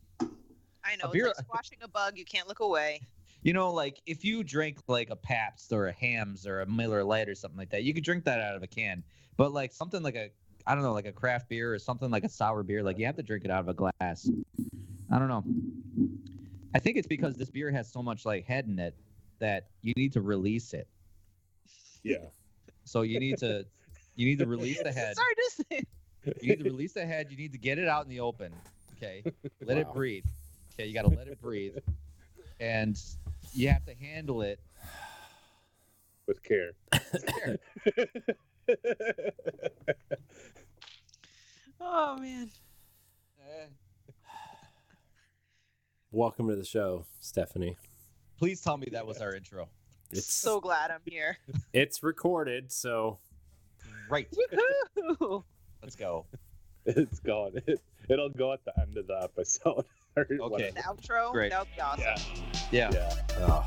I 0.83 0.95
know. 0.95 1.09
beer- 1.11 1.27
It's 1.27 1.39
like 1.39 1.45
squashing 1.47 1.79
a 1.83 1.87
bug. 1.87 2.17
You 2.17 2.25
can't 2.25 2.47
look 2.47 2.59
away. 2.59 3.01
You 3.43 3.53
know, 3.53 3.71
like 3.71 4.01
if 4.05 4.23
you 4.23 4.43
drink 4.43 4.77
like 4.87 5.09
a 5.09 5.15
Pabst 5.15 5.73
or 5.73 5.87
a 5.87 5.93
Hamm's 5.93 6.45
or 6.45 6.61
a 6.61 6.65
Miller 6.67 7.03
Lite 7.03 7.29
or 7.29 7.35
something 7.35 7.57
like 7.57 7.71
that, 7.71 7.83
you 7.83 7.93
could 7.93 8.03
drink 8.03 8.23
that 8.25 8.39
out 8.39 8.55
of 8.55 8.63
a 8.63 8.67
can. 8.67 9.03
But 9.37 9.51
like 9.51 9.71
something 9.71 10.03
like 10.03 10.15
a 10.15 10.29
I 10.67 10.75
don't 10.75 10.83
know, 10.83 10.93
like 10.93 11.07
a 11.07 11.11
craft 11.11 11.49
beer 11.49 11.73
or 11.73 11.79
something 11.79 12.11
like 12.11 12.23
a 12.23 12.29
sour 12.29 12.63
beer. 12.63 12.83
Like 12.83 12.99
you 12.99 13.05
have 13.05 13.15
to 13.15 13.23
drink 13.23 13.45
it 13.45 13.51
out 13.51 13.61
of 13.61 13.67
a 13.67 13.73
glass. 13.73 14.29
I 15.11 15.19
don't 15.19 15.27
know. 15.27 15.43
I 16.75 16.79
think 16.79 16.97
it's 16.97 17.07
because 17.07 17.35
this 17.35 17.49
beer 17.49 17.71
has 17.71 17.91
so 17.91 18.01
much 18.01 18.25
like 18.25 18.45
head 18.45 18.67
in 18.67 18.77
it 18.79 18.95
that 19.39 19.67
you 19.81 19.93
need 19.97 20.13
to 20.13 20.21
release 20.21 20.73
it. 20.73 20.87
Yeah. 22.03 22.25
So 22.85 23.01
you 23.01 23.19
need 23.19 23.37
to 23.39 23.65
you 24.15 24.27
need 24.27 24.39
to 24.39 24.45
release 24.45 24.81
the 24.81 24.91
head. 24.91 25.15
Sorry 25.15 25.35
to 25.35 25.65
say. 25.69 25.83
You 26.41 26.49
need 26.49 26.63
to 26.63 26.69
release 26.69 26.93
the 26.93 27.05
head. 27.05 27.27
You 27.31 27.37
need 27.37 27.51
to 27.53 27.57
get 27.57 27.79
it 27.79 27.87
out 27.87 28.03
in 28.03 28.09
the 28.09 28.19
open. 28.19 28.53
Okay. 28.97 29.23
Let 29.65 29.77
it 29.77 29.91
breathe. 29.91 30.25
Okay. 30.73 30.85
You 30.87 30.93
got 30.93 31.03
to 31.03 31.09
let 31.09 31.27
it 31.27 31.41
breathe. 31.41 31.75
And 32.61 32.95
you 33.53 33.69
have 33.69 33.83
to 33.85 33.95
handle 33.95 34.43
it. 34.43 34.59
With 36.27 36.41
care. 36.43 36.71
Care. 37.43 37.57
Oh 41.83 42.15
man. 42.19 42.51
Eh. 43.39 43.65
Welcome 46.11 46.47
to 46.49 46.55
the 46.55 46.63
show, 46.63 47.05
Stephanie. 47.19 47.75
Please 48.37 48.61
tell 48.61 48.77
me 48.77 48.87
that 48.91 49.07
was 49.07 49.17
our 49.17 49.33
intro. 49.33 49.67
It's 50.11 50.31
So 50.31 50.61
glad 50.61 50.91
I'm 50.91 51.01
here. 51.05 51.39
it's 51.73 52.03
recorded, 52.03 52.71
so 52.71 53.17
Right. 54.11 54.27
Let's 55.81 55.95
go. 55.95 56.27
it's 56.85 57.19
gone. 57.19 57.53
It, 57.65 57.81
it'll 58.09 58.29
go 58.29 58.53
at 58.53 58.63
the 58.63 58.79
end 58.79 58.97
of 58.97 59.07
the 59.07 59.19
episode. 59.23 59.85
Or 60.15 60.23
Okay. 60.23 60.37
whatever. 60.37 60.71
The 60.73 60.81
outro. 60.81 61.31
Great. 61.31 61.51
That 61.51 61.59
would 61.59 61.75
be 61.75 61.81
awesome. 61.81 62.03
Yeah. 62.71 62.89
Yeah. 62.91 63.13
Yeah. 63.37 63.45
oh, 63.47 63.63